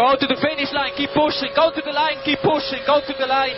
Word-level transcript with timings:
Go 0.00 0.16
to 0.16 0.26
the 0.26 0.40
finish 0.40 0.72
line, 0.72 0.96
keep 0.96 1.12
pushing, 1.12 1.52
go 1.52 1.68
to 1.76 1.82
the 1.84 1.92
line, 1.92 2.16
keep 2.24 2.40
pushing, 2.40 2.80
go 2.88 3.04
to 3.04 3.12
the 3.20 3.26
line. 3.28 3.52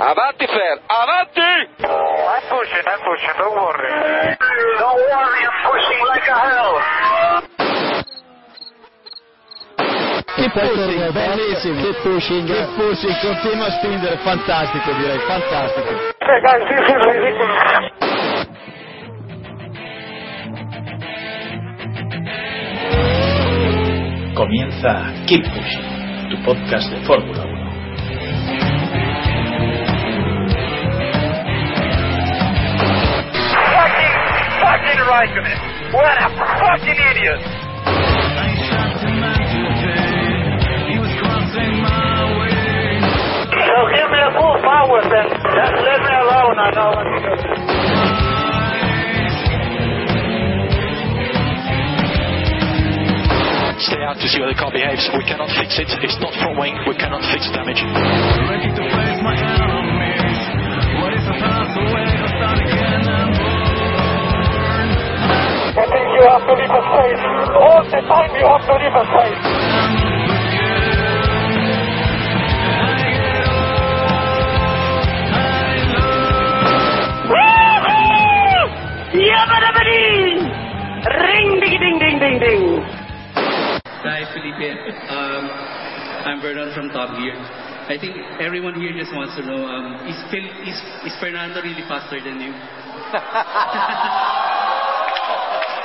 Avanti, 0.00 0.46
Fer, 0.48 0.80
avanti! 0.88 1.76
I'm 1.76 2.40
pushing, 2.48 2.84
I'm 2.88 3.00
pushing, 3.04 3.36
don't 3.36 3.52
worry. 3.52 3.92
Don't 4.80 4.96
worry, 5.12 5.42
I'm 5.44 5.60
pushing 5.68 6.00
like 6.08 6.24
a 6.24 6.40
hell. 6.40 6.72
Che 10.32 10.48
pushing, 10.56 11.12
bellissimo, 11.12 11.76
che 11.82 11.92
pushing, 12.00 12.46
che 12.48 12.64
pushing, 12.80 13.12
continua 13.20 13.66
a 13.66 13.70
spingere, 13.72 14.16
fantastico 14.24 14.92
direi, 14.92 15.18
fantastico. 15.18 15.90
Hey 16.24 16.40
guys, 16.40 16.64
this 16.64 16.80
is 16.80 17.04
ridiculous. 17.04 18.05
Comienza 24.36 25.14
Keep 25.26 25.44
Pushing, 25.44 26.28
tu 26.28 26.36
podcast 26.44 26.90
de 26.90 27.00
Fórmula 27.06 27.42
1. 27.42 27.56
Fucking, 33.72 34.14
fucking 34.60 35.00
Raikkonen. 35.08 35.58
What 35.90 36.20
a 36.20 36.28
fucking 36.60 37.00
idiot. 37.16 37.40
So 43.64 43.76
give 43.88 44.08
me 44.12 44.20
a 44.20 44.30
full 44.36 44.56
power 44.60 45.00
then. 45.08 45.28
Just 45.32 45.76
let 45.80 45.98
me 46.04 46.12
alone, 46.12 46.58
I 46.60 46.70
know 46.76 46.90
what 46.92 47.04
to 47.08 47.36
do. 47.40 47.55
Stay 53.86 54.02
out 54.02 54.18
to 54.18 54.26
see 54.26 54.42
how 54.42 54.50
the 54.50 54.58
car 54.58 54.74
behaves. 54.74 55.06
We 55.14 55.22
cannot 55.22 55.46
fix 55.54 55.78
it. 55.78 55.86
It's 56.02 56.18
not 56.18 56.34
front 56.42 56.58
wing. 56.58 56.74
We 56.90 56.98
cannot 56.98 57.22
fix 57.30 57.46
damage. 57.54 57.78
I 57.78 57.86
think 65.86 66.02
you 66.18 66.26
have 66.26 66.42
to 66.42 66.54
leave 66.58 66.66
a 66.66 66.82
space. 66.82 67.22
All 67.62 67.86
the 67.86 68.02
time 68.10 68.34
you 68.34 68.42
have 68.42 68.66
to 68.66 68.74
leave 68.74 68.90
a 68.90 69.06
space. 69.06 69.38
Ring 81.06 81.60
ding 81.60 81.78
ding 81.78 81.98
ding 82.00 82.18
ding 82.18 82.38
ding. 82.40 82.75
Hi, 84.06 84.22
Felipe. 84.32 84.70
Um, 85.10 85.50
I'm 86.30 86.40
Vernon 86.40 86.72
from 86.78 86.90
Top 86.90 87.18
Gear. 87.18 87.34
I 87.34 87.98
think 87.98 88.14
everyone 88.38 88.78
here 88.80 88.92
just 88.92 89.12
wants 89.12 89.34
to 89.34 89.42
know, 89.42 89.66
um, 89.66 90.06
is, 90.06 90.14
Phil, 90.30 90.46
is, 90.62 90.78
is 91.10 91.12
Fernando 91.18 91.60
really 91.60 91.82
faster 91.90 92.22
than 92.22 92.38
you? 92.38 92.52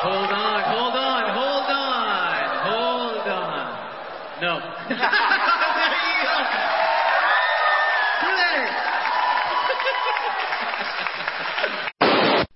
hold 0.05 0.29
on, 0.29 0.61
hold 0.69 0.93
on, 1.01 1.33
hold 1.33 1.65
on, 1.65 2.45
hold 2.69 3.25
on. 3.25 3.73
No. 4.37 4.61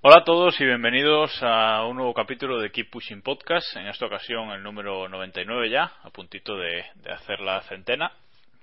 Hola 0.08 0.18
a 0.18 0.24
todos 0.24 0.60
y 0.60 0.64
bienvenidos 0.64 1.36
a 1.42 1.84
un 1.84 1.96
nuevo 1.96 2.14
capítulo 2.14 2.60
de 2.60 2.70
Keep 2.70 2.90
Pushing 2.90 3.22
Podcast, 3.22 3.74
en 3.74 3.88
esta 3.88 4.06
ocasión 4.06 4.50
el 4.52 4.62
número 4.62 5.08
99 5.08 5.68
ya, 5.68 5.94
a 6.00 6.10
puntito 6.10 6.56
de, 6.56 6.84
hacer 7.10 7.40
la 7.40 7.60
centena, 7.62 8.12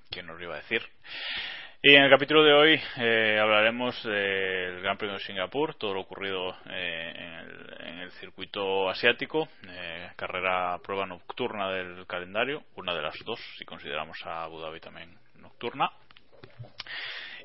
¿quién 0.09 0.25
nos 0.25 0.37
lo 0.37 0.45
iba 0.45 0.53
a 0.53 0.59
decir? 0.59 0.81
Y 1.81 1.95
en 1.95 2.03
el 2.03 2.09
capítulo 2.09 2.45
de 2.45 2.53
hoy 2.53 2.81
eh, 2.95 3.37
hablaremos 3.41 4.01
del 4.05 4.79
Gran 4.83 4.97
Premio 4.97 5.17
de 5.17 5.23
Singapur, 5.25 5.75
todo 5.75 5.95
lo 5.95 5.99
ocurrido 5.99 6.55
eh, 6.69 7.11
en, 7.13 7.33
el, 7.33 7.87
en, 7.87 7.99
el, 7.99 8.11
circuito 8.11 8.89
asiático, 8.89 9.49
eh, 9.67 10.11
carrera 10.15 10.77
prueba 10.81 11.05
nocturna 11.05 11.69
del 11.71 12.07
calendario, 12.07 12.63
una 12.77 12.95
de 12.95 13.01
las 13.01 13.15
dos, 13.25 13.41
si 13.57 13.65
consideramos 13.65 14.17
a 14.25 14.45
Abu 14.45 14.61
Dhabi 14.61 14.79
también 14.79 15.13
nocturna. 15.41 15.91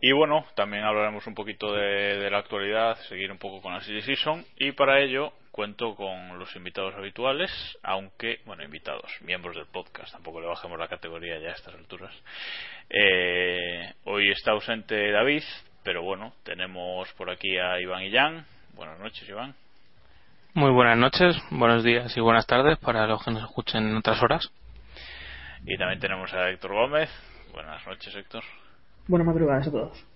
Y 0.00 0.12
bueno, 0.12 0.46
también 0.54 0.84
hablaremos 0.84 1.26
un 1.26 1.34
poquito 1.34 1.72
de, 1.72 2.18
de, 2.18 2.30
la 2.30 2.38
actualidad, 2.38 2.96
seguir 3.08 3.32
un 3.32 3.38
poco 3.38 3.60
con 3.60 3.74
la 3.74 3.80
Silly 3.80 4.02
Season 4.02 4.44
y 4.56 4.72
para 4.72 5.00
ello 5.00 5.32
cuento 5.58 5.96
con 5.96 6.38
los 6.38 6.54
invitados 6.54 6.94
habituales, 6.94 7.50
aunque, 7.82 8.38
bueno, 8.46 8.62
invitados, 8.62 9.10
miembros 9.22 9.56
del 9.56 9.66
podcast, 9.66 10.12
tampoco 10.12 10.40
le 10.40 10.46
bajemos 10.46 10.78
la 10.78 10.86
categoría 10.86 11.40
ya 11.40 11.48
a 11.48 11.54
estas 11.54 11.74
alturas. 11.74 12.14
Eh, 12.88 13.92
hoy 14.04 14.30
está 14.30 14.52
ausente 14.52 15.10
David, 15.10 15.42
pero 15.82 16.04
bueno, 16.04 16.32
tenemos 16.44 17.12
por 17.14 17.28
aquí 17.28 17.58
a 17.58 17.80
Iván 17.80 18.04
y 18.04 18.12
Jan. 18.12 18.46
Buenas 18.74 19.00
noches, 19.00 19.28
Iván. 19.28 19.56
Muy 20.54 20.70
buenas 20.70 20.96
noches, 20.96 21.36
buenos 21.50 21.82
días 21.82 22.16
y 22.16 22.20
buenas 22.20 22.46
tardes 22.46 22.78
para 22.78 23.08
los 23.08 23.24
que 23.24 23.32
nos 23.32 23.42
escuchen 23.42 23.88
en 23.88 23.96
otras 23.96 24.22
horas. 24.22 24.48
Y 25.66 25.76
también 25.76 25.98
tenemos 25.98 26.32
a 26.34 26.50
Héctor 26.50 26.72
Gómez. 26.72 27.10
Buenas 27.52 27.84
noches, 27.84 28.14
Héctor. 28.14 28.44
Buenas 29.08 29.26
madrugadas 29.26 29.66
a 29.66 29.70
todos. 29.70 30.06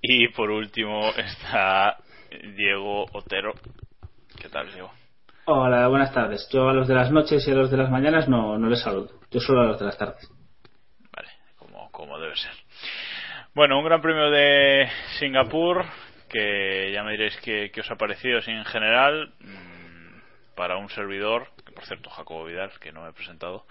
Y 0.00 0.28
por 0.28 0.50
último 0.50 1.10
está 1.18 1.98
Diego 2.56 3.04
Otero. 3.12 3.52
¿Qué 4.40 4.48
tal, 4.48 4.72
Diego? 4.72 4.90
Hola, 5.44 5.86
buenas 5.88 6.10
tardes. 6.14 6.48
Yo 6.50 6.70
a 6.70 6.72
los 6.72 6.88
de 6.88 6.94
las 6.94 7.12
noches 7.12 7.46
y 7.46 7.50
a 7.50 7.54
los 7.54 7.70
de 7.70 7.76
las 7.76 7.90
mañanas 7.90 8.26
no, 8.26 8.56
no 8.56 8.70
les 8.70 8.82
saludo. 8.82 9.10
Yo 9.30 9.38
solo 9.38 9.60
a 9.60 9.66
los 9.66 9.78
de 9.78 9.84
las 9.84 9.98
tardes. 9.98 10.32
Vale, 11.14 11.28
como, 11.58 11.90
como 11.90 12.18
debe 12.18 12.34
ser. 12.36 12.52
Bueno, 13.54 13.78
un 13.78 13.84
gran 13.84 14.00
premio 14.00 14.30
de 14.30 14.88
Singapur 15.18 15.84
que 16.30 16.92
ya 16.94 17.02
me 17.02 17.12
diréis 17.12 17.38
qué, 17.44 17.70
qué 17.70 17.82
os 17.82 17.90
ha 17.90 17.96
parecido 17.96 18.38
así 18.38 18.50
en 18.50 18.64
general 18.64 19.34
mmm, 19.40 20.54
para 20.56 20.78
un 20.78 20.88
servidor 20.88 21.48
que 21.66 21.72
por 21.72 21.84
cierto 21.84 22.08
Jacobo 22.08 22.46
Vidal 22.46 22.70
que 22.80 22.92
no 22.92 23.02
me 23.02 23.10
he 23.10 23.12
presentado 23.12 23.66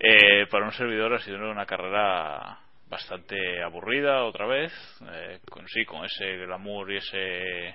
eh, 0.00 0.46
para 0.50 0.64
un 0.64 0.72
servidor 0.72 1.12
ha 1.12 1.18
sido 1.18 1.36
una 1.50 1.66
carrera 1.66 2.60
bastante 2.88 3.62
aburrida 3.62 4.24
otra 4.24 4.46
vez 4.46 4.72
eh, 5.12 5.40
con 5.50 5.66
sí 5.68 5.84
con 5.84 6.04
ese 6.04 6.36
glamour 6.38 6.90
y 6.92 6.96
ese 6.96 7.74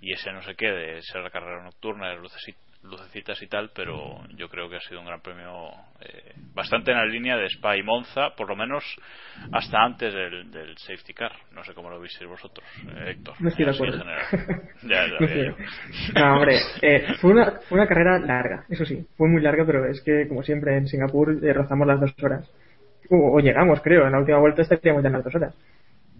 y 0.00 0.12
ese 0.12 0.32
no 0.32 0.42
sé 0.42 0.54
qué 0.54 0.70
de 0.70 1.02
ser 1.02 1.22
la 1.22 1.30
carrera 1.30 1.62
nocturna 1.62 2.10
de 2.10 2.16
lucecitas 2.16 3.42
y 3.42 3.46
tal 3.46 3.70
pero 3.74 4.20
yo 4.36 4.48
creo 4.48 4.68
que 4.68 4.76
ha 4.76 4.80
sido 4.80 5.00
un 5.00 5.06
gran 5.06 5.22
premio 5.22 5.70
eh, 6.00 6.34
bastante 6.54 6.90
en 6.90 6.98
la 6.98 7.06
línea 7.06 7.36
de 7.36 7.46
Spa 7.46 7.76
y 7.76 7.82
Monza 7.82 8.34
por 8.36 8.48
lo 8.48 8.56
menos 8.56 8.84
hasta 9.52 9.82
antes 9.82 10.12
del, 10.12 10.50
del 10.50 10.76
safety 10.76 11.14
car. 11.14 11.32
No 11.52 11.64
sé 11.64 11.72
cómo 11.72 11.88
lo 11.88 11.98
visteis 11.98 12.28
vosotros 12.28 12.66
eh, 12.86 13.12
Héctor. 13.12 13.34
No 13.40 13.48
estoy 13.48 13.64
de 13.64 13.70
acuerdo. 13.70 14.04
ya, 14.82 15.06
ya, 15.06 15.26
ya, 15.26 16.20
no 16.20 16.34
hombre 16.34 16.58
eh, 16.82 17.14
fue, 17.20 17.32
una, 17.32 17.52
fue 17.68 17.78
una 17.78 17.88
carrera 17.88 18.18
larga 18.18 18.66
eso 18.68 18.84
sí 18.84 19.06
fue 19.16 19.28
muy 19.28 19.40
larga 19.40 19.64
pero 19.64 19.86
es 19.86 20.02
que 20.02 20.28
como 20.28 20.42
siempre 20.42 20.76
en 20.76 20.86
Singapur 20.86 21.40
rozamos 21.54 21.86
las 21.86 22.00
dos 22.00 22.14
horas 22.22 22.50
o, 23.10 23.40
llegamos, 23.40 23.80
creo, 23.80 24.06
en 24.06 24.12
la 24.12 24.18
última 24.18 24.38
vuelta 24.38 24.62
estaríamos 24.62 25.02
ya 25.02 25.08
en 25.08 25.12
las 25.14 25.24
dos 25.24 25.34
horas. 25.34 25.54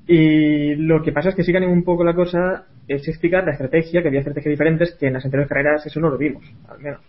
Y 0.06 0.75
lo 0.77 1.03
que 1.03 1.12
pasa 1.12 1.31
es 1.31 1.35
que 1.35 1.43
sí 1.43 1.53
gané 1.53 1.67
un 1.67 1.83
poco 1.83 2.05
la 2.05 2.15
cosa 2.15 2.67
es 2.87 3.06
explicar 3.09 3.44
la 3.44 3.53
estrategia, 3.53 4.03
que 4.03 4.09
había 4.09 4.21
estrategias 4.21 4.53
diferentes, 4.53 4.94
que 4.94 5.09
en 5.09 5.15
las 5.15 5.25
anteriores 5.25 5.49
carreras 5.49 5.87
eso 5.87 6.00
no 6.00 6.11
lo 6.11 6.19
vimos, 6.19 6.44
al 6.69 6.79
menos. 6.79 7.00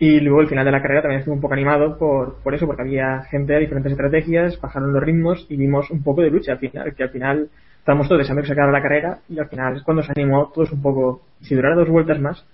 Y 0.00 0.20
luego 0.20 0.40
el 0.40 0.48
final 0.48 0.64
de 0.64 0.72
la 0.72 0.82
carrera 0.82 1.02
también 1.02 1.20
estuvo 1.20 1.34
un 1.34 1.40
poco 1.40 1.54
animado 1.54 1.98
por, 1.98 2.40
por 2.42 2.54
eso, 2.54 2.66
porque 2.66 2.82
había 2.82 3.22
gente 3.30 3.52
de 3.52 3.60
diferentes 3.60 3.92
estrategias, 3.92 4.60
bajaron 4.60 4.92
los 4.92 5.02
ritmos 5.02 5.46
y 5.48 5.56
vimos 5.56 5.90
un 5.90 6.02
poco 6.02 6.22
de 6.22 6.30
lucha 6.30 6.52
al 6.52 6.58
final, 6.58 6.94
que 6.94 7.02
al 7.02 7.10
final 7.10 7.50
estábamos 7.78 8.06
todos 8.06 8.20
deseando 8.20 8.42
que 8.42 8.46
se 8.46 8.52
acabara 8.52 8.72
la 8.72 8.82
carrera 8.82 9.18
y 9.28 9.38
al 9.38 9.48
final 9.48 9.76
es 9.76 9.82
cuando 9.82 10.02
se 10.02 10.12
animó 10.14 10.52
todos 10.54 10.70
un 10.72 10.82
poco, 10.82 11.22
si 11.40 11.54
durara 11.54 11.74
dos 11.74 11.88
vueltas 11.88 12.20
más, 12.20 12.46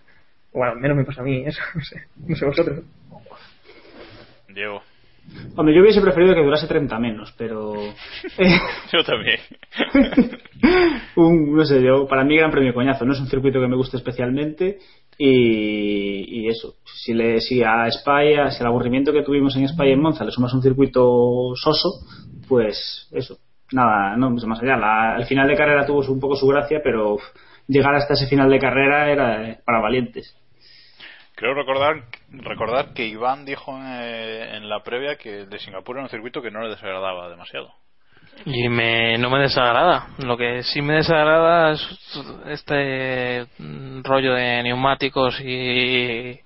o 0.52 0.64
al 0.64 0.79
menos 0.79 0.96
me 0.96 1.05
pasa 1.05 1.20
a 1.20 1.25
mí 1.25 1.44
eso, 1.46 1.61
no 1.75 1.82
sé, 1.82 2.02
no 2.26 2.37
sé 2.37 2.46
vosotros. 2.46 2.82
Diego. 4.49 4.81
Hombre, 5.56 5.74
yo 5.74 5.82
hubiese 5.82 6.00
preferido 6.00 6.34
que 6.34 6.42
durase 6.42 6.66
30 6.66 6.98
menos, 6.98 7.34
pero. 7.36 7.74
Eh, 7.76 8.58
yo 8.92 9.04
también. 9.04 9.38
un, 11.16 11.56
no 11.56 11.64
sé, 11.64 11.82
yo, 11.82 12.06
para 12.06 12.24
mí, 12.24 12.36
gran 12.36 12.50
premio 12.50 12.74
coñazo. 12.74 13.04
No 13.04 13.12
es 13.12 13.20
un 13.20 13.28
circuito 13.28 13.60
que 13.60 13.68
me 13.68 13.76
guste 13.76 13.96
especialmente. 13.96 14.78
Y, 15.16 16.40
y 16.40 16.48
eso, 16.48 16.74
si, 16.84 17.14
le, 17.14 17.40
si 17.40 17.62
a 17.62 17.86
España, 17.86 18.50
si 18.50 18.60
el 18.62 18.66
aburrimiento 18.66 19.12
que 19.12 19.22
tuvimos 19.22 19.54
en 19.56 19.64
España 19.64 19.90
y 19.90 19.92
en 19.92 20.02
Monza 20.02 20.24
le 20.24 20.32
sumas 20.32 20.52
un 20.54 20.62
circuito 20.62 21.52
soso, 21.54 22.00
pues 22.48 23.08
eso, 23.12 23.38
nada, 23.70 24.16
no 24.16 24.30
mucho 24.30 24.48
más 24.48 24.60
allá. 24.60 24.76
La, 24.76 25.16
el 25.16 25.26
final 25.26 25.46
de 25.46 25.56
carrera 25.56 25.86
tuvo 25.86 26.00
un 26.12 26.18
poco 26.20 26.34
su 26.34 26.48
gracia, 26.48 26.80
pero 26.82 27.18
llegar 27.68 27.94
hasta 27.94 28.14
ese 28.14 28.26
final 28.26 28.50
de 28.50 28.58
carrera 28.58 29.10
era 29.10 29.60
para 29.64 29.80
valientes. 29.80 30.34
Creo 31.36 31.54
recordar, 31.54 32.04
recordar 32.31 32.94
que 32.94 33.06
Iván 33.06 33.44
dijo 33.44 33.76
en, 33.76 33.84
eh, 33.86 34.56
en 34.56 34.69
la 34.69 34.82
previa 34.82 35.16
que 35.16 35.40
el 35.40 35.50
de 35.50 35.58
Singapur 35.58 35.96
era 35.96 36.04
un 36.04 36.10
circuito 36.10 36.40
que 36.40 36.50
no 36.50 36.62
le 36.62 36.70
desagradaba 36.70 37.28
demasiado. 37.28 37.72
Y 38.46 38.69
me, 38.69 39.16
no 39.19 39.31
me 39.31 39.40
desagrada. 39.40 40.08
Lo 40.19 40.36
que 40.36 40.62
sí 40.62 40.82
me 40.82 40.94
desagrada 40.94 41.72
es 41.72 41.98
este 42.46 43.46
rollo 44.02 44.34
de 44.34 44.62
neumáticos 44.62 45.40
y, 45.40 46.40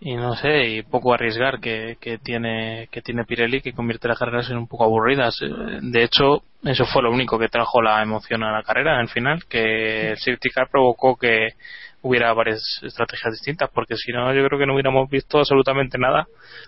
y 0.00 0.14
no 0.14 0.34
sé, 0.36 0.68
y 0.68 0.82
poco 0.82 1.12
arriesgar 1.12 1.60
que, 1.60 1.96
que 2.00 2.18
tiene 2.18 2.88
que 2.90 3.02
tiene 3.02 3.24
Pirelli 3.24 3.60
que 3.60 3.72
convierte 3.72 4.08
las 4.08 4.18
carreras 4.18 4.50
en 4.50 4.58
un 4.58 4.68
poco 4.68 4.84
aburridas. 4.84 5.36
De 5.82 6.02
hecho, 6.02 6.42
eso 6.64 6.84
fue 6.86 7.02
lo 7.02 7.10
único 7.10 7.38
que 7.38 7.48
trajo 7.48 7.82
la 7.82 8.02
emoción 8.02 8.42
a 8.44 8.52
la 8.52 8.62
carrera 8.62 9.00
el 9.00 9.08
final, 9.08 9.44
que 9.46 10.10
el 10.10 10.18
safety 10.18 10.50
car 10.50 10.68
provocó 10.70 11.16
que 11.16 11.54
hubiera 12.02 12.32
varias 12.32 12.62
estrategias 12.82 13.32
distintas, 13.32 13.70
porque 13.74 13.96
si 13.96 14.12
no, 14.12 14.32
yo 14.32 14.46
creo 14.46 14.58
que 14.58 14.66
no 14.66 14.74
hubiéramos 14.74 15.08
visto 15.10 15.38
absolutamente 15.38 15.98
nada 15.98 16.26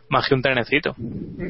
más 0.08 0.28
que 0.28 0.34
un 0.34 0.42
trenecito. 0.42 0.94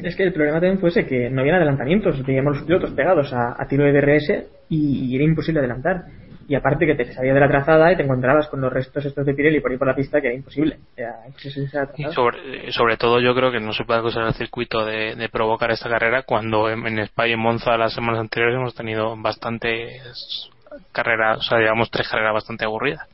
Es 0.03 0.15
que 0.15 0.23
el 0.23 0.33
problema 0.33 0.59
también 0.59 0.79
fuese 0.79 1.05
que 1.05 1.29
no 1.29 1.41
había 1.41 1.55
adelantamientos, 1.55 2.23
teníamos 2.25 2.57
los 2.57 2.65
pilotos 2.65 2.91
pegados 2.91 3.33
a, 3.33 3.61
a 3.61 3.67
tiro 3.67 3.83
de 3.83 3.93
DRS 3.93 4.45
y, 4.69 5.11
y, 5.11 5.15
era 5.15 5.23
imposible 5.23 5.59
adelantar. 5.59 6.05
Y 6.45 6.55
aparte 6.55 6.85
que 6.85 6.95
te 6.95 7.13
salías 7.13 7.35
de 7.35 7.39
la 7.39 7.47
trazada 7.47 7.91
y 7.91 7.95
te 7.95 8.03
encontrabas 8.03 8.49
con 8.49 8.59
los 8.59 8.71
restos 8.71 9.05
estos 9.05 9.25
de 9.25 9.33
Pirelli 9.33 9.61
por 9.61 9.71
ahí 9.71 9.77
por 9.77 9.87
la 9.87 9.95
pista 9.95 10.19
que 10.19 10.27
era 10.27 10.35
imposible. 10.35 10.77
Era 10.97 11.25
imposible 11.25 11.69
y 11.97 12.03
sobre, 12.11 12.71
sobre 12.73 12.97
todo 12.97 13.21
yo 13.21 13.33
creo 13.33 13.49
que 13.49 13.61
no 13.61 13.71
se 13.71 13.85
puede 13.85 14.01
acusar 14.01 14.23
al 14.23 14.33
circuito 14.33 14.83
de, 14.85 15.15
de 15.15 15.29
provocar 15.29 15.71
esta 15.71 15.89
carrera 15.89 16.23
cuando 16.23 16.69
en, 16.69 16.85
en 16.85 16.99
España 16.99 17.29
y 17.29 17.33
en 17.33 17.39
Monza 17.39 17.77
las 17.77 17.93
semanas 17.93 18.19
anteriores 18.19 18.57
hemos 18.57 18.75
tenido 18.75 19.15
bastantes 19.15 20.51
carreras, 20.91 21.39
o 21.39 21.41
sea, 21.43 21.59
digamos 21.59 21.89
tres 21.89 22.09
carreras 22.09 22.33
bastante 22.33 22.65
aburridas. 22.65 23.07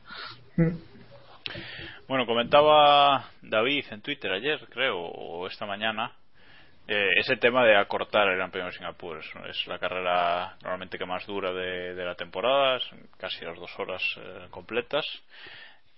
Bueno, 2.06 2.26
comentaba 2.26 3.30
David 3.42 3.84
en 3.90 4.02
Twitter 4.02 4.32
ayer, 4.32 4.60
creo, 4.68 4.98
o 4.98 5.46
esta 5.46 5.64
mañana, 5.64 6.12
eh, 6.88 7.10
ese 7.16 7.36
tema 7.36 7.64
de 7.64 7.76
acortar 7.76 8.28
el 8.28 8.36
Gran 8.36 8.50
Premio 8.50 8.70
de 8.70 8.76
Singapur. 8.76 9.20
Es, 9.48 9.66
la 9.66 9.78
carrera 9.78 10.56
normalmente 10.62 10.98
que 10.98 11.06
más 11.06 11.24
dura 11.26 11.52
de, 11.52 11.94
de 11.94 12.04
la 12.04 12.14
temporada, 12.16 12.80
casi 13.16 13.44
las 13.44 13.58
dos 13.58 13.70
horas 13.78 14.02
eh, 14.18 14.46
completas. 14.50 15.06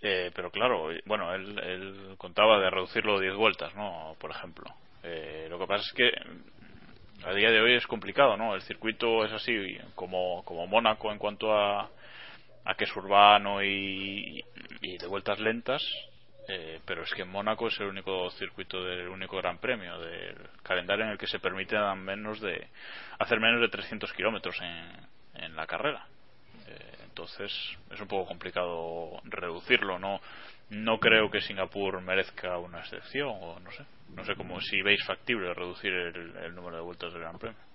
Eh, 0.02 0.30
pero 0.34 0.50
claro, 0.50 0.88
bueno, 1.06 1.32
él, 1.32 1.58
él, 1.60 2.14
contaba 2.18 2.58
de 2.58 2.70
reducirlo 2.70 3.16
a 3.16 3.20
10 3.20 3.34
vueltas, 3.36 3.74
¿no? 3.74 4.16
Por 4.18 4.32
ejemplo. 4.32 4.66
Eh, 5.04 5.46
lo 5.48 5.58
que 5.58 5.66
pasa 5.66 5.84
es 5.86 5.92
que 5.92 6.10
a 7.24 7.32
día 7.32 7.50
de 7.50 7.60
hoy 7.60 7.74
es 7.74 7.86
complicado, 7.86 8.36
¿no? 8.36 8.54
El 8.54 8.62
circuito 8.62 9.24
es 9.24 9.32
así 9.32 9.78
como, 9.94 10.44
como 10.44 10.66
Mónaco 10.66 11.12
en 11.12 11.18
cuanto 11.18 11.54
a, 11.56 11.88
a 12.64 12.74
que 12.74 12.84
es 12.84 12.96
urbano 12.96 13.62
y, 13.62 14.44
y 14.80 14.98
de 14.98 15.06
vueltas 15.06 15.40
lentas, 15.40 15.82
eh, 16.48 16.80
pero 16.84 17.02
es 17.02 17.12
que 17.14 17.24
Mónaco 17.24 17.68
es 17.68 17.78
el 17.80 17.86
único 17.86 18.30
circuito 18.30 18.82
del 18.82 19.08
único 19.08 19.36
Gran 19.36 19.58
Premio 19.58 19.98
del 19.98 20.36
calendario 20.62 21.04
en 21.04 21.12
el 21.12 21.18
que 21.18 21.26
se 21.26 21.38
permite 21.38 21.76
menos 21.96 22.40
de 22.40 22.68
hacer 23.18 23.38
menos 23.38 23.60
de 23.60 23.68
300 23.68 24.12
kilómetros 24.12 24.60
en, 24.60 25.42
en 25.44 25.56
la 25.56 25.66
carrera. 25.66 26.06
Eh, 26.66 26.96
entonces 27.04 27.52
es 27.90 28.00
un 28.00 28.08
poco 28.08 28.26
complicado 28.26 29.20
reducirlo. 29.24 29.98
No 29.98 30.20
no 30.70 30.98
creo 30.98 31.30
que 31.30 31.42
Singapur 31.42 32.00
merezca 32.00 32.56
una 32.56 32.80
excepción 32.80 33.28
o 33.28 33.60
no 33.60 33.70
sé 33.72 33.84
no 34.16 34.24
sé 34.24 34.34
cómo 34.34 34.60
si 34.60 34.82
veis 34.82 35.04
factible 35.04 35.52
reducir 35.54 35.92
el, 35.92 36.36
el 36.36 36.54
número 36.54 36.76
de 36.76 36.82
vueltas 36.82 37.12
del 37.12 37.22
Gran 37.22 37.38
Premio. 37.38 37.71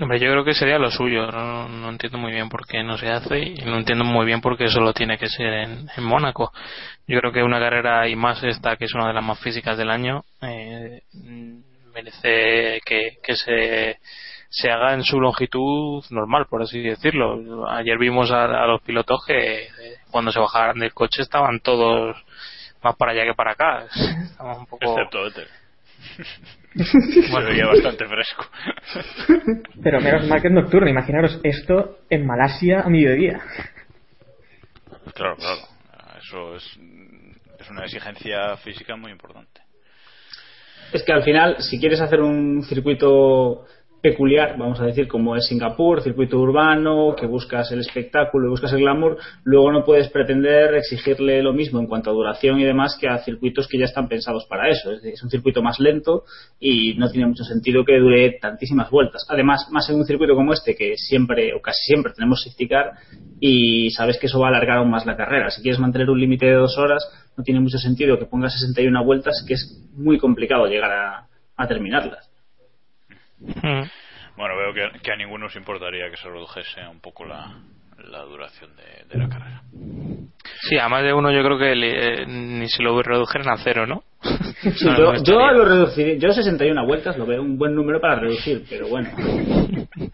Hombre, 0.00 0.18
yo 0.18 0.30
creo 0.30 0.44
que 0.44 0.54
sería 0.54 0.78
lo 0.78 0.90
suyo. 0.90 1.26
No, 1.30 1.68
no, 1.68 1.90
entiendo 1.90 2.16
muy 2.16 2.32
bien 2.32 2.48
por 2.48 2.66
qué 2.66 2.82
no 2.82 2.96
se 2.96 3.08
hace 3.08 3.38
y 3.38 3.54
no 3.66 3.76
entiendo 3.76 4.04
muy 4.04 4.24
bien 4.24 4.40
por 4.40 4.56
qué 4.56 4.68
solo 4.68 4.94
tiene 4.94 5.18
que 5.18 5.28
ser 5.28 5.52
en, 5.52 5.90
en 5.94 6.04
Mónaco. 6.04 6.52
Yo 7.06 7.20
creo 7.20 7.32
que 7.32 7.42
una 7.42 7.60
carrera 7.60 8.08
y 8.08 8.16
más 8.16 8.42
esta, 8.42 8.76
que 8.76 8.86
es 8.86 8.94
una 8.94 9.08
de 9.08 9.14
las 9.14 9.24
más 9.24 9.38
físicas 9.40 9.76
del 9.76 9.90
año, 9.90 10.24
eh, 10.40 11.02
merece 11.92 12.80
que, 12.86 13.18
que 13.22 13.36
se, 13.36 13.98
se 14.48 14.70
haga 14.70 14.94
en 14.94 15.02
su 15.02 15.20
longitud 15.20 16.02
normal, 16.10 16.46
por 16.48 16.62
así 16.62 16.80
decirlo. 16.80 17.68
Ayer 17.68 17.98
vimos 17.98 18.30
a, 18.30 18.44
a 18.44 18.66
los 18.66 18.80
pilotos 18.80 19.22
que 19.26 19.64
eh, 19.64 19.68
cuando 20.10 20.32
se 20.32 20.40
bajaron 20.40 20.78
del 20.78 20.94
coche 20.94 21.20
estaban 21.20 21.60
todos 21.60 22.16
más 22.82 22.96
para 22.96 23.12
allá 23.12 23.24
que 23.24 23.34
para 23.34 23.52
acá. 23.52 23.84
Estaban 24.24 24.60
un 24.60 24.66
poco... 24.66 24.98
Excepto 24.98 25.18
Se 26.74 27.44
veía 27.44 27.66
bastante 27.66 28.06
fresco. 28.06 28.46
Pero 29.82 30.00
menos 30.00 30.26
mal 30.28 30.40
que 30.40 30.48
es 30.48 30.54
nocturno. 30.54 30.88
Imaginaros 30.88 31.40
esto 31.42 31.98
en 32.08 32.26
Malasia 32.26 32.82
a 32.82 32.88
mediodía. 32.88 33.40
Claro, 35.14 35.36
claro. 35.36 35.60
Eso 36.20 36.54
es, 36.54 36.64
es 37.58 37.70
una 37.70 37.84
exigencia 37.84 38.56
física 38.58 38.94
muy 38.94 39.10
importante. 39.10 39.60
Es 40.92 41.02
que 41.02 41.12
al 41.12 41.22
final, 41.22 41.56
si 41.62 41.78
quieres 41.78 42.00
hacer 42.00 42.20
un 42.20 42.62
circuito 42.62 43.64
peculiar, 44.00 44.56
vamos 44.56 44.80
a 44.80 44.86
decir, 44.86 45.06
como 45.06 45.36
es 45.36 45.46
Singapur, 45.46 46.02
circuito 46.02 46.38
urbano, 46.38 47.14
que 47.14 47.26
buscas 47.26 47.70
el 47.72 47.80
espectáculo, 47.80 48.48
buscas 48.48 48.72
el 48.72 48.80
glamour, 48.80 49.18
luego 49.44 49.70
no 49.70 49.84
puedes 49.84 50.08
pretender 50.08 50.74
exigirle 50.74 51.42
lo 51.42 51.52
mismo 51.52 51.80
en 51.80 51.86
cuanto 51.86 52.10
a 52.10 52.14
duración 52.14 52.60
y 52.60 52.64
demás 52.64 52.96
que 52.98 53.08
a 53.08 53.18
circuitos 53.18 53.68
que 53.68 53.78
ya 53.78 53.84
están 53.84 54.08
pensados 54.08 54.46
para 54.46 54.68
eso. 54.68 54.90
Es, 54.90 55.02
decir, 55.02 55.14
es 55.14 55.22
un 55.22 55.30
circuito 55.30 55.62
más 55.62 55.78
lento 55.80 56.24
y 56.58 56.94
no 56.94 57.10
tiene 57.10 57.26
mucho 57.26 57.44
sentido 57.44 57.84
que 57.84 57.98
dure 57.98 58.38
tantísimas 58.40 58.90
vueltas. 58.90 59.26
Además, 59.28 59.68
más 59.70 59.88
en 59.90 59.96
un 59.96 60.06
circuito 60.06 60.34
como 60.34 60.52
este, 60.52 60.74
que 60.74 60.96
siempre 60.96 61.52
o 61.54 61.60
casi 61.60 61.82
siempre 61.82 62.12
tenemos 62.14 62.42
safety 62.42 62.68
car 62.68 62.92
y 63.38 63.90
sabes 63.90 64.18
que 64.18 64.26
eso 64.26 64.40
va 64.40 64.46
a 64.46 64.50
alargar 64.50 64.78
aún 64.78 64.90
más 64.90 65.04
la 65.04 65.16
carrera. 65.16 65.50
Si 65.50 65.60
quieres 65.60 65.78
mantener 65.78 66.08
un 66.08 66.20
límite 66.20 66.46
de 66.46 66.54
dos 66.54 66.78
horas, 66.78 67.06
no 67.36 67.44
tiene 67.44 67.60
mucho 67.60 67.78
sentido 67.78 68.18
que 68.18 68.24
pongas 68.24 68.54
61 68.58 69.04
vueltas, 69.04 69.44
que 69.46 69.54
es 69.54 69.88
muy 69.94 70.18
complicado 70.18 70.66
llegar 70.66 70.90
a 71.56 71.66
terminarlas. 71.68 72.29
Bueno, 73.40 74.56
veo 74.56 74.72
que, 74.72 75.00
que, 75.00 75.12
a 75.12 75.16
ninguno 75.16 75.46
os 75.46 75.56
importaría 75.56 76.10
que 76.10 76.16
se 76.16 76.28
redujese 76.28 76.86
un 76.88 77.00
poco 77.00 77.24
la, 77.24 77.58
la 77.98 78.20
duración 78.22 78.70
de, 78.76 79.04
de, 79.08 79.18
la 79.18 79.28
carrera. 79.28 79.62
Sí, 80.62 80.78
a 80.78 80.88
más 80.88 81.02
de 81.02 81.12
uno 81.12 81.30
yo 81.30 81.42
creo 81.42 81.58
que 81.58 81.74
le, 81.74 82.22
eh, 82.22 82.26
ni 82.26 82.68
se 82.68 82.82
lo 82.82 83.00
redujeran 83.02 83.48
a 83.48 83.56
cero, 83.62 83.86
¿no? 83.86 84.02
Sí, 84.22 84.84
no 84.86 84.96
yo, 84.96 85.22
yo 85.22 85.52
lo 85.52 85.64
reduciré, 85.64 86.18
yo 86.18 86.32
61 86.32 86.86
vueltas 86.86 87.16
lo 87.18 87.26
veo 87.26 87.42
un 87.42 87.58
buen 87.58 87.74
número 87.74 88.00
para 88.00 88.16
reducir, 88.16 88.64
pero 88.68 88.88
bueno. 88.88 89.10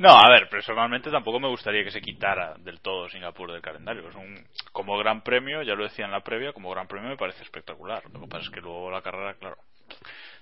No, 0.00 0.08
a 0.10 0.28
ver, 0.28 0.48
personalmente 0.48 1.10
tampoco 1.10 1.38
me 1.38 1.48
gustaría 1.48 1.84
que 1.84 1.90
se 1.90 2.00
quitara 2.00 2.54
del 2.58 2.80
todo 2.80 3.08
Singapur 3.08 3.52
del 3.52 3.62
calendario. 3.62 4.08
Es 4.08 4.14
un, 4.16 4.44
como 4.72 4.98
gran 4.98 5.22
premio, 5.22 5.62
ya 5.62 5.74
lo 5.74 5.84
decía 5.84 6.04
en 6.04 6.10
la 6.10 6.20
previa, 6.20 6.52
como 6.52 6.70
gran 6.70 6.88
premio 6.88 7.10
me 7.10 7.16
parece 7.16 7.44
espectacular. 7.44 8.02
Lo 8.12 8.20
que 8.20 8.26
pasa 8.26 8.44
es 8.44 8.50
que 8.50 8.60
luego 8.60 8.90
la 8.90 9.02
carrera, 9.02 9.34
claro, 9.34 9.56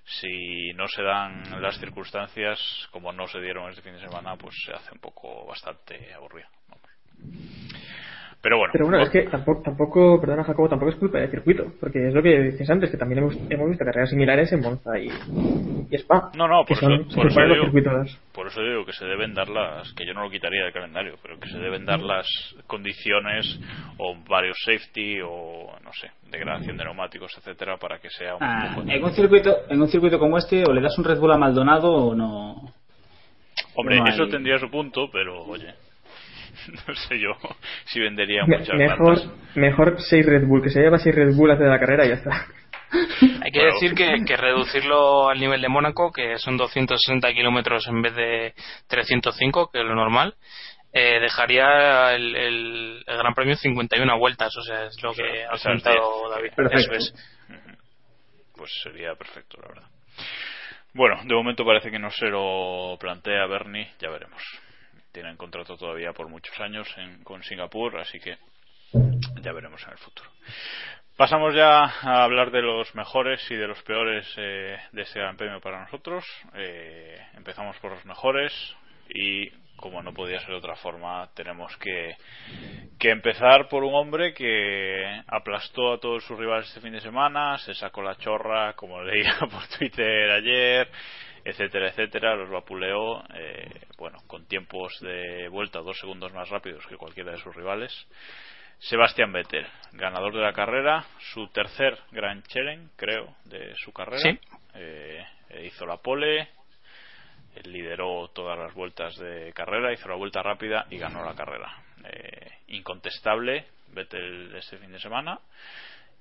si 0.05 0.73
no 0.75 0.89
se 0.89 1.03
dan 1.03 1.63
las 1.63 1.79
circunstancias 1.79 2.59
como 2.91 3.13
no 3.13 3.27
se 3.27 3.41
dieron 3.41 3.71
este 3.71 3.83
fin 3.83 3.95
de 3.95 4.01
semana, 4.01 4.37
pues 4.37 4.55
se 4.65 4.73
hace 4.73 4.93
un 4.93 5.01
poco 5.01 5.47
bastante 5.47 6.13
aburrido. 6.13 6.49
Pero 8.43 8.59
bueno. 8.59 8.73
Pero 8.73 8.87
bueno, 8.87 9.01
es 9.05 9.11
que 9.11 9.23
tampoco, 9.23 9.63
tampoco, 9.63 10.21
perdona 10.21 10.43
Jacobo, 10.43 10.69
tampoco 10.69 10.91
es 10.91 10.97
culpa 10.97 11.19
del 11.19 11.31
circuito, 11.31 11.75
porque 11.79 12.09
es 12.09 12.13
lo 12.13 12.21
que 12.25 12.41
dices 12.41 12.69
antes, 12.69 12.91
que 12.91 12.97
también 12.97 13.21
hemos, 13.21 13.37
hemos 13.49 13.69
visto 13.69 13.85
carreras 13.85 14.11
similares 14.11 14.53
en 14.53 14.61
Monza 14.61 14.99
y, 14.99 15.07
y 15.89 15.95
Spa. 15.95 16.33
No, 16.37 16.49
no, 16.49 16.65
por, 16.65 16.77
eso, 16.77 16.87
son, 16.87 17.09
por, 17.15 17.29
eso 17.29 17.41
digo, 17.41 18.05
por 18.33 18.47
eso 18.49 18.61
digo 18.61 18.85
que 18.85 18.95
se 18.95 19.05
deben 19.05 19.33
dar 19.33 19.49
las, 19.49 19.93
que 19.93 20.05
yo 20.05 20.13
no 20.13 20.25
lo 20.25 20.31
quitaría 20.31 20.65
del 20.65 20.73
calendario, 20.73 21.15
pero 21.23 21.39
que 21.39 21.49
se 21.49 21.59
deben 21.59 21.87
dar 21.87 22.01
las 22.01 22.27
condiciones 22.67 23.61
o 23.99 24.17
varios 24.29 24.57
safety 24.65 25.21
o, 25.21 25.71
no 25.85 25.93
sé, 25.93 26.11
degradación 26.29 26.77
de 26.77 26.85
neumáticos, 26.85 27.33
etcétera, 27.39 27.77
para 27.77 28.01
que 28.01 28.11
sea 28.11 28.35
un 28.35 28.43
ah, 28.43 28.73
poco... 28.75 28.91
En 28.91 29.05
un, 29.05 29.13
circuito, 29.13 29.57
en 29.69 29.81
un 29.81 29.87
circuito 29.87 30.19
como 30.19 30.37
este, 30.37 30.65
o 30.69 30.73
le 30.73 30.81
das 30.81 30.99
un 30.99 31.05
Red 31.05 31.21
Bull 31.21 31.31
a 31.31 31.39
Maldonado 31.39 31.93
o 31.93 32.15
no... 32.17 32.73
Hombre, 33.77 33.99
no 33.99 34.05
hay... 34.05 34.15
eso 34.15 34.27
tendría 34.27 34.59
su 34.59 34.69
punto, 34.69 35.09
pero 35.13 35.45
oye... 35.45 35.73
no 36.89 36.95
sé 36.95 37.19
yo 37.19 37.31
si 37.85 38.01
vendería 38.01 38.45
muchas 38.47 38.77
mejor, 38.77 39.15
plantas. 39.15 39.57
mejor 39.57 39.97
6 39.99 40.27
Red 40.27 40.47
Bull, 40.47 40.63
que 40.63 40.71
se 40.71 40.81
lleva 40.81 40.99
6 40.99 41.15
Red 41.15 41.35
Bull 41.35 41.51
hacia 41.51 41.67
la 41.67 41.79
carrera 41.79 42.05
y 42.05 42.09
ya 42.09 42.15
está. 42.15 42.47
Hay 43.43 43.51
que 43.51 43.61
bueno. 43.61 43.75
decir 43.75 43.95
que, 43.95 44.25
que, 44.27 44.37
reducirlo 44.37 45.31
al 45.31 45.41
nivel 45.41 45.63
de 45.63 45.69
Mónaco, 45.69 46.13
que 46.13 46.37
son 46.39 46.59
260 46.59 47.33
kilómetros 47.33 47.89
en 47.89 48.03
vez 48.03 48.15
de 48.15 48.55
305, 48.89 49.71
que 49.73 49.81
es 49.81 49.85
lo 49.85 49.95
normal, 49.95 50.35
eh, 50.93 51.19
dejaría 51.21 52.15
el, 52.15 52.37
el, 52.37 53.05
el, 53.07 53.17
Gran 53.17 53.33
Premio 53.33 53.57
51 53.57 54.19
vueltas, 54.19 54.55
o 54.59 54.63
sea, 54.63 54.85
es 54.85 55.03
lo 55.03 55.15
que 55.15 55.45
ha 55.45 55.59
comentado 55.63 56.29
David. 56.29 56.51
Perfecto. 56.55 56.93
Eso 56.93 56.93
es. 56.93 57.15
Pues 58.55 58.71
sería 58.83 59.15
perfecto, 59.15 59.59
la 59.63 59.69
verdad. 59.69 59.89
Bueno, 60.93 61.17
de 61.25 61.35
momento 61.35 61.65
parece 61.65 61.91
que 61.91 61.99
no 61.99 62.11
se 62.11 62.27
lo 62.27 62.99
plantea 63.01 63.47
Bernie, 63.47 63.89
ya 63.99 64.11
veremos 64.11 64.43
tienen 65.13 65.37
contrato 65.37 65.77
todavía 65.77 66.13
por 66.13 66.29
muchos 66.29 66.59
años 66.61 66.89
en, 66.97 67.23
con 67.23 67.43
Singapur, 67.43 67.99
así 67.99 68.19
que 68.19 68.39
ya 69.41 69.53
veremos 69.53 69.83
en 69.85 69.91
el 69.91 69.99
futuro. 69.99 70.31
Pasamos 71.17 71.55
ya 71.55 71.85
a 71.85 72.25
hablar 72.25 72.51
de 72.51 72.63
los 72.63 72.95
mejores 72.95 73.41
y 73.51 73.55
de 73.55 73.67
los 73.67 73.83
peores 73.83 74.27
eh, 74.39 74.79
de 74.93 75.03
este 75.03 75.21
Gran 75.21 75.37
Premio 75.37 75.61
para 75.61 75.83
nosotros. 75.83 76.25
Eh, 76.55 77.19
empezamos 77.35 77.77
por 77.79 77.93
los 77.93 78.05
mejores 78.07 78.53
y, 79.09 79.51
como 79.77 80.03
no 80.03 80.15
podía 80.15 80.41
ser 80.41 80.51
de 80.51 80.57
otra 80.57 80.75
forma, 80.77 81.29
tenemos 81.35 81.77
que, 81.77 82.17
que 82.99 83.11
empezar 83.11 83.69
por 83.69 83.85
un 83.85 83.95
hombre 83.95 84.33
que 84.33 85.23
aplastó 85.27 85.93
a 85.93 86.01
todos 86.01 86.25
sus 86.25 86.39
rivales 86.39 86.67
este 86.69 86.81
fin 86.81 86.93
de 86.93 87.01
semana, 87.01 87.59
se 87.59 87.75
sacó 87.75 88.03
la 88.03 88.17
chorra, 88.17 88.73
como 88.73 89.03
leía 89.05 89.37
por 89.39 89.67
Twitter 89.79 90.31
ayer, 90.31 90.89
etcétera, 91.45 91.89
etcétera, 91.89 92.37
los 92.37 92.51
vapuleó, 92.51 93.23
eh, 93.35 93.87
bueno, 93.99 94.19
con 94.27 94.47
tiempos 94.47 94.99
de 95.01 95.49
vuelta 95.49 95.81
dos 95.81 95.99
segundos 95.99 96.33
más 96.33 96.49
rápidos 96.49 96.87
que 96.87 96.97
cualquiera 96.97 97.33
de 97.33 97.39
sus 97.39 97.55
rivales. 97.55 97.93
Sebastián 98.79 99.33
Vettel, 99.33 99.67
ganador 99.93 100.35
de 100.35 100.41
la 100.41 100.53
carrera, 100.53 101.05
su 101.33 101.47
tercer 101.49 101.97
Grand 102.11 102.45
Challenge, 102.47 102.91
creo, 102.97 103.37
de 103.45 103.75
su 103.77 103.93
carrera. 103.93 104.39
Eh, 104.75 105.25
hizo 105.65 105.87
la 105.87 105.99
pole, 105.99 106.49
lideró 107.65 108.29
todas 108.35 108.59
las 108.59 108.75
vueltas 108.75 109.17
de 109.19 109.53
carrera, 109.53 109.93
hizo 109.93 110.09
la 110.09 110.17
vuelta 110.17 110.43
rápida 110.43 110.87
y 110.91 110.99
ganó 110.99 111.25
la 111.25 111.35
carrera. 111.35 111.73
Eh, 112.05 112.51
incontestable 112.69 113.67
Vettel 113.89 114.55
este 114.57 114.79
fin 114.79 114.91
de 114.91 114.99
semana 114.99 115.39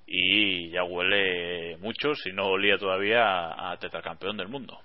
y 0.06 0.70
ya 0.70 0.84
huele 0.84 1.76
mucho, 1.78 2.14
si 2.14 2.32
no 2.32 2.46
olía 2.46 2.76
todavía 2.76 3.70
a 3.70 3.76
tetracampeón 3.78 4.36
del 4.36 4.48
mundo. 4.48 4.78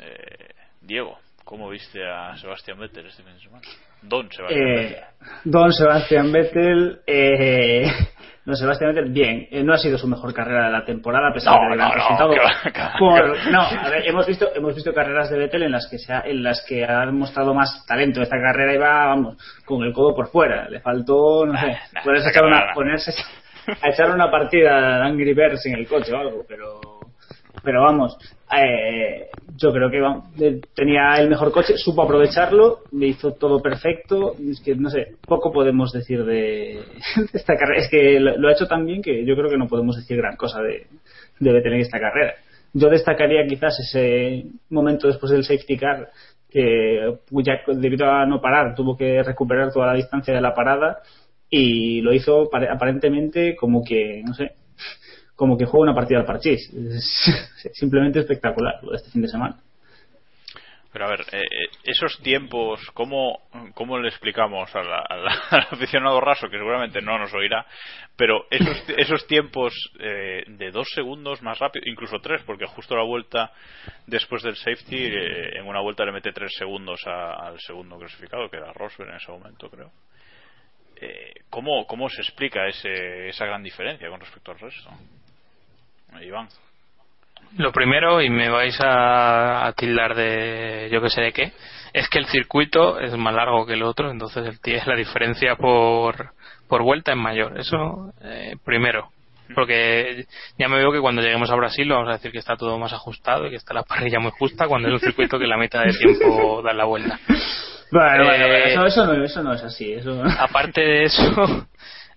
Eh, 0.00 0.54
Diego, 0.80 1.18
¿cómo 1.44 1.68
viste 1.70 2.00
a 2.06 2.36
Sebastián 2.36 2.78
Vettel 2.78 3.06
este 3.06 3.22
fin 3.22 3.34
de 3.34 3.40
semana? 3.40 3.62
Don 4.02 4.30
Sebastián 4.30 4.62
Eh, 4.68 4.74
Vettel. 4.76 5.04
Don 5.44 5.72
Sebastián 5.72 6.32
Vettel, 6.32 7.00
eh, 7.06 7.84
Don 8.44 8.56
Sebastián 8.56 8.94
Vettel, 8.94 9.10
bien, 9.12 9.48
eh, 9.50 9.62
no 9.64 9.74
ha 9.74 9.76
sido 9.78 9.98
su 9.98 10.06
mejor 10.06 10.32
carrera 10.32 10.66
de 10.66 10.72
la 10.72 10.84
temporada, 10.84 11.28
a 11.28 11.32
pesar 11.34 11.54
No, 11.54 11.64
de 11.64 11.70
que 11.70 11.76
no, 11.76 11.88
no, 11.88 12.98
por- 12.98 13.50
no, 13.52 13.60
a 13.60 13.90
ver, 13.90 14.06
hemos 14.08 14.26
visto, 14.26 14.48
hemos 14.54 14.74
visto 14.74 14.94
carreras 14.94 15.28
de 15.30 15.38
Vettel 15.38 15.64
en 15.64 15.72
las 15.72 15.88
que 15.90 15.98
se 15.98 16.12
ha, 16.12 16.20
en 16.20 16.42
las 16.42 16.64
que 16.66 16.84
ha 16.84 17.04
mostrado 17.10 17.52
más 17.54 17.84
talento. 17.86 18.22
Esta 18.22 18.36
carrera 18.40 18.74
iba, 18.74 19.06
vamos, 19.06 19.36
con 19.66 19.82
el 19.82 19.92
codo 19.92 20.14
por 20.14 20.28
fuera. 20.28 20.68
Le 20.68 20.80
faltó, 20.80 21.44
no 21.44 21.58
sé, 21.60 21.66
nah, 21.92 22.02
ponerse, 22.04 22.28
a 22.28 22.30
esa 22.30 22.30
echar 22.30 22.44
una, 22.46 22.72
ponerse 22.72 23.12
a 23.82 23.88
echar 23.90 24.10
una 24.12 24.30
partida 24.30 24.98
de 25.00 25.06
Angry 25.08 25.34
Birds 25.34 25.66
en 25.66 25.74
el 25.74 25.86
coche 25.88 26.12
o 26.14 26.18
algo, 26.18 26.44
pero 26.48 26.80
pero 27.68 27.82
vamos, 27.82 28.16
eh, 28.56 29.26
yo 29.58 29.70
creo 29.74 29.90
que 29.90 29.98
eh, 30.42 30.58
tenía 30.74 31.16
el 31.20 31.28
mejor 31.28 31.52
coche, 31.52 31.76
supo 31.76 32.00
aprovecharlo, 32.00 32.78
le 32.92 33.08
hizo 33.08 33.34
todo 33.34 33.60
perfecto. 33.60 34.36
Es 34.50 34.58
que 34.62 34.74
no 34.74 34.88
sé, 34.88 35.16
poco 35.26 35.52
podemos 35.52 35.92
decir 35.92 36.24
de, 36.24 36.78
esta 37.34 37.58
carrera. 37.58 37.82
Es 37.82 37.90
que 37.90 38.18
lo, 38.18 38.48
ha 38.48 38.52
hecho 38.52 38.66
tan 38.66 38.86
bien 38.86 39.02
que 39.02 39.22
yo 39.26 39.36
creo 39.36 39.50
que 39.50 39.58
no 39.58 39.68
podemos 39.68 39.96
decir 39.96 40.16
gran 40.16 40.34
cosa 40.36 40.62
de, 40.62 40.86
de 41.40 41.80
esta 41.80 42.00
carrera. 42.00 42.36
Yo 42.72 42.88
destacaría 42.88 43.46
quizás 43.46 43.78
ese 43.80 44.46
momento 44.70 45.08
después 45.08 45.30
del 45.30 45.44
safety 45.44 45.76
car 45.76 46.08
que 46.50 47.18
ya 47.44 47.60
debido 47.74 48.10
a 48.10 48.24
no 48.24 48.40
parar 48.40 48.74
tuvo 48.74 48.96
que 48.96 49.22
recuperar 49.22 49.70
toda 49.74 49.88
la 49.88 49.92
distancia 49.92 50.32
de 50.32 50.40
la 50.40 50.54
parada 50.54 51.00
y 51.50 52.00
lo 52.00 52.14
hizo 52.14 52.48
pare- 52.48 52.70
aparentemente 52.70 53.54
como 53.56 53.84
que, 53.84 54.22
no 54.24 54.32
sé, 54.32 54.52
como 55.38 55.56
que 55.56 55.66
juega 55.66 55.84
una 55.84 55.94
partida 55.94 56.18
al 56.18 56.26
parchís. 56.26 56.68
Simplemente 57.72 58.18
espectacular 58.18 58.80
este 58.92 59.10
fin 59.10 59.22
de 59.22 59.28
semana. 59.28 59.56
Pero 60.92 61.06
a 61.06 61.10
ver, 61.10 61.20
eh, 61.30 61.42
eh, 61.42 61.68
esos 61.84 62.18
tiempos, 62.22 62.80
¿cómo, 62.92 63.42
cómo 63.74 64.00
le 64.00 64.08
explicamos 64.08 64.68
al 64.74 65.28
aficionado 65.70 66.20
raso, 66.20 66.48
que 66.48 66.58
seguramente 66.58 67.00
no 67.00 67.16
nos 67.18 67.32
oirá, 67.34 67.64
pero 68.16 68.46
esos, 68.50 68.82
esos 68.96 69.26
tiempos 69.28 69.72
eh, 70.00 70.42
de 70.48 70.70
dos 70.72 70.88
segundos 70.92 71.40
más 71.40 71.60
rápido, 71.60 71.84
incluso 71.86 72.18
tres, 72.18 72.42
porque 72.44 72.66
justo 72.66 72.96
la 72.96 73.04
vuelta 73.04 73.52
después 74.08 74.42
del 74.42 74.56
safety, 74.56 75.04
eh, 75.04 75.58
en 75.60 75.68
una 75.68 75.80
vuelta 75.80 76.04
le 76.04 76.10
mete 76.10 76.32
tres 76.32 76.52
segundos 76.58 77.00
al 77.06 77.60
segundo 77.60 77.96
clasificado, 77.96 78.50
que 78.50 78.56
era 78.56 78.72
Rosberg 78.72 79.10
en 79.10 79.16
ese 79.16 79.30
momento, 79.30 79.70
creo. 79.70 79.92
¿cómo, 81.48 81.86
¿Cómo 81.86 82.08
se 82.08 82.22
explica 82.22 82.66
ese, 82.66 83.28
esa 83.28 83.46
gran 83.46 83.62
diferencia 83.62 84.08
con 84.08 84.18
respecto 84.18 84.50
al 84.50 84.58
resto? 84.58 84.90
Iván. 86.22 86.48
Lo 87.56 87.72
primero, 87.72 88.20
y 88.20 88.28
me 88.28 88.50
vais 88.50 88.78
a, 88.80 89.66
a 89.66 89.72
tildar 89.72 90.14
de 90.14 90.88
yo 90.92 91.00
que 91.00 91.08
sé 91.08 91.22
de 91.22 91.32
qué, 91.32 91.52
es 91.92 92.08
que 92.08 92.18
el 92.18 92.26
circuito 92.26 93.00
es 93.00 93.16
más 93.16 93.34
largo 93.34 93.66
que 93.66 93.74
el 93.74 93.82
otro, 93.82 94.10
entonces 94.10 94.58
el 94.64 94.82
la 94.86 94.96
diferencia 94.96 95.56
por, 95.56 96.32
por 96.68 96.82
vuelta 96.82 97.12
es 97.12 97.18
mayor. 97.18 97.58
Eso, 97.58 98.12
eh, 98.22 98.56
primero. 98.64 99.08
Porque 99.54 100.26
ya 100.58 100.68
me 100.68 100.76
veo 100.76 100.92
que 100.92 101.00
cuando 101.00 101.22
lleguemos 101.22 101.50
a 101.50 101.54
Brasil 101.54 101.88
vamos 101.88 102.10
a 102.10 102.12
decir 102.12 102.30
que 102.30 102.38
está 102.38 102.56
todo 102.56 102.78
más 102.78 102.92
ajustado 102.92 103.46
y 103.46 103.50
que 103.50 103.56
está 103.56 103.72
la 103.72 103.82
parrilla 103.88 104.20
muy 104.20 104.32
justa 104.38 104.68
cuando 104.68 104.88
es 104.88 104.94
un 104.94 105.00
circuito 105.00 105.38
que 105.38 105.46
la 105.46 105.56
mitad 105.56 105.84
de 105.84 105.92
tiempo 105.92 106.60
da 106.64 106.74
la 106.74 106.84
vuelta. 106.84 107.18
Bueno, 107.90 108.24
bueno, 108.24 108.44
Eh, 108.44 108.48
bueno, 108.48 108.66
eso, 108.66 108.86
eso, 108.86 109.06
no, 109.06 109.24
eso 109.24 109.42
no 109.42 109.54
es 109.54 109.62
así. 109.62 109.94
Eso... 109.94 110.22
Aparte 110.38 110.82
de 110.82 111.04
eso, 111.04 111.66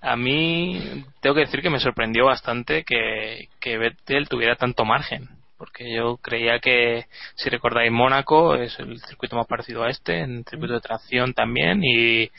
a 0.01 0.15
mí 0.15 1.05
tengo 1.22 1.36
que 1.36 1.41
decir 1.41 1.62
que 1.62 1.70
me 1.70 1.79
sorprendió 1.79 2.25
bastante 2.25 2.84
que, 2.84 3.48
que 3.60 3.77
Vettel 3.77 4.27
tuviera 4.27 4.55
tanto 4.55 4.84
margen. 4.84 5.29
Porque 5.58 5.93
yo 5.96 6.17
creía 6.17 6.58
que, 6.58 7.05
si 7.36 7.50
recordáis, 7.50 7.91
Mónaco 7.91 8.55
es 8.55 8.79
el 8.79 9.00
circuito 9.00 9.36
más 9.36 9.46
parecido 9.46 9.84
a 9.84 9.89
este, 9.89 10.22
en 10.22 10.43
circuito 10.43 10.74
de 10.74 10.81
tracción 10.81 11.36
también, 11.36 11.84
y, 11.84 12.31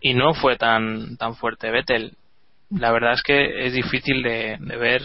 y 0.00 0.14
no 0.14 0.32
fue 0.32 0.56
tan, 0.56 1.18
tan 1.18 1.36
fuerte 1.36 1.70
Vettel. 1.70 2.16
La 2.70 2.90
verdad 2.90 3.12
es 3.12 3.22
que 3.22 3.66
es 3.66 3.74
difícil 3.74 4.22
de, 4.22 4.56
de 4.58 4.76
ver 4.78 5.02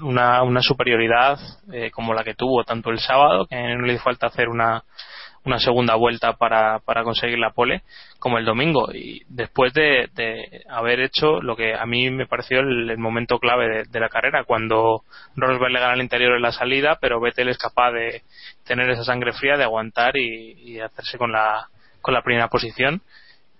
una, 0.00 0.44
una 0.44 0.60
superioridad 0.62 1.40
eh, 1.72 1.90
como 1.90 2.14
la 2.14 2.22
que 2.22 2.34
tuvo 2.34 2.62
tanto 2.62 2.90
el 2.90 3.00
sábado, 3.00 3.46
que 3.46 3.56
no 3.56 3.84
le 3.84 3.94
hizo 3.94 4.04
falta 4.04 4.28
hacer 4.28 4.48
una, 4.48 4.84
una 5.44 5.58
segunda 5.58 5.94
vuelta 5.94 6.34
para, 6.34 6.80
para 6.80 7.02
conseguir 7.02 7.38
la 7.38 7.50
pole, 7.50 7.82
como 8.18 8.38
el 8.38 8.44
domingo. 8.44 8.92
Y 8.92 9.22
después 9.28 9.72
de, 9.72 10.08
haber 10.68 11.00
hecho 11.00 11.40
lo 11.40 11.56
que 11.56 11.74
a 11.74 11.86
mí 11.86 12.10
me 12.10 12.26
pareció 12.26 12.60
el, 12.60 12.90
el 12.90 12.98
momento 12.98 13.38
clave 13.38 13.84
de, 13.88 14.00
la 14.00 14.08
carrera, 14.08 14.44
cuando 14.44 15.02
Rosberg 15.36 15.72
le 15.72 15.80
gana 15.80 15.94
el 15.94 16.02
interior 16.02 16.36
en 16.36 16.42
la 16.42 16.52
salida, 16.52 16.98
pero 17.00 17.20
Vettel 17.20 17.48
es 17.48 17.58
capaz 17.58 17.92
de 17.92 18.22
tener 18.64 18.90
esa 18.90 19.04
sangre 19.04 19.32
fría, 19.32 19.56
de 19.56 19.64
aguantar 19.64 20.16
y, 20.16 20.52
y 20.58 20.80
hacerse 20.80 21.16
con 21.16 21.32
la, 21.32 21.68
con 22.02 22.14
la 22.14 22.22
primera 22.22 22.48
posición 22.48 23.02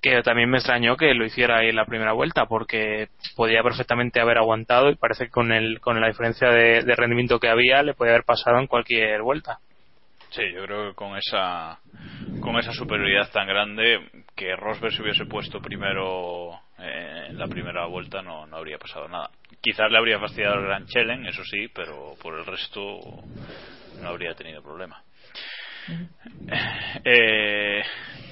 que 0.02 0.22
también 0.22 0.48
me 0.48 0.56
extrañó 0.56 0.96
que 0.96 1.12
lo 1.12 1.26
hiciera 1.26 1.58
ahí 1.58 1.68
en 1.68 1.76
la 1.76 1.84
primera 1.84 2.14
vuelta 2.14 2.46
porque 2.46 3.08
podía 3.36 3.62
perfectamente 3.62 4.18
haber 4.18 4.38
aguantado 4.38 4.88
y 4.88 4.96
parece 4.96 5.26
que 5.26 5.30
con 5.30 5.52
el 5.52 5.78
con 5.80 6.00
la 6.00 6.06
diferencia 6.06 6.48
de, 6.48 6.82
de 6.82 6.96
rendimiento 6.96 7.38
que 7.38 7.50
había 7.50 7.82
le 7.82 7.92
podía 7.92 8.12
haber 8.12 8.24
pasado 8.24 8.58
en 8.58 8.66
cualquier 8.66 9.20
vuelta 9.20 9.58
Sí, 10.30 10.42
yo 10.54 10.64
creo 10.64 10.90
que 10.90 10.94
con 10.94 11.16
esa 11.16 11.80
con 12.40 12.58
esa 12.58 12.72
superioridad 12.72 13.30
tan 13.32 13.46
grande 13.46 13.98
que 14.34 14.56
Rosberg 14.56 14.94
se 14.94 15.02
hubiese 15.02 15.26
puesto 15.26 15.60
primero 15.60 16.52
eh, 16.78 17.26
en 17.30 17.38
la 17.38 17.48
primera 17.48 17.84
vuelta 17.86 18.22
no, 18.22 18.46
no 18.46 18.56
habría 18.56 18.78
pasado 18.78 19.08
nada. 19.08 19.30
Quizás 19.60 19.90
le 19.90 19.98
habría 19.98 20.18
fastidiado 20.18 20.54
el 20.54 20.66
Gran 20.66 20.86
Challenge, 20.86 21.28
eso 21.28 21.42
sí, 21.44 21.68
pero 21.74 22.14
por 22.22 22.38
el 22.38 22.46
resto 22.46 22.98
no 24.00 24.08
habría 24.08 24.34
tenido 24.34 24.62
problema. 24.62 25.02
Eh, 27.04 27.82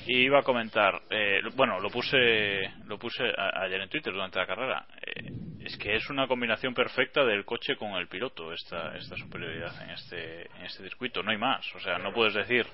iba 0.06 0.40
a 0.40 0.42
comentar, 0.42 1.02
eh, 1.10 1.40
bueno, 1.54 1.78
lo 1.80 1.90
puse 1.90 2.70
lo 2.86 2.98
puse 2.98 3.24
a- 3.36 3.62
ayer 3.62 3.80
en 3.80 3.88
Twitter 3.88 4.12
durante 4.12 4.38
la 4.38 4.46
carrera. 4.46 4.86
Eh, 5.06 5.30
es 5.64 5.76
que 5.76 5.96
es 5.96 6.08
una 6.10 6.26
combinación 6.26 6.72
perfecta 6.74 7.24
del 7.24 7.44
coche 7.44 7.76
con 7.76 7.92
el 7.92 8.08
piloto 8.08 8.52
esta 8.52 8.96
esta 8.96 9.16
superioridad 9.16 9.82
en 9.82 9.90
este 9.90 10.42
en 10.58 10.64
este 10.66 10.82
circuito. 10.84 11.22
No 11.22 11.30
hay 11.30 11.36
más. 11.38 11.64
O 11.74 11.80
sea, 11.80 11.98
no 11.98 12.12
puedes 12.12 12.34
decir 12.34 12.66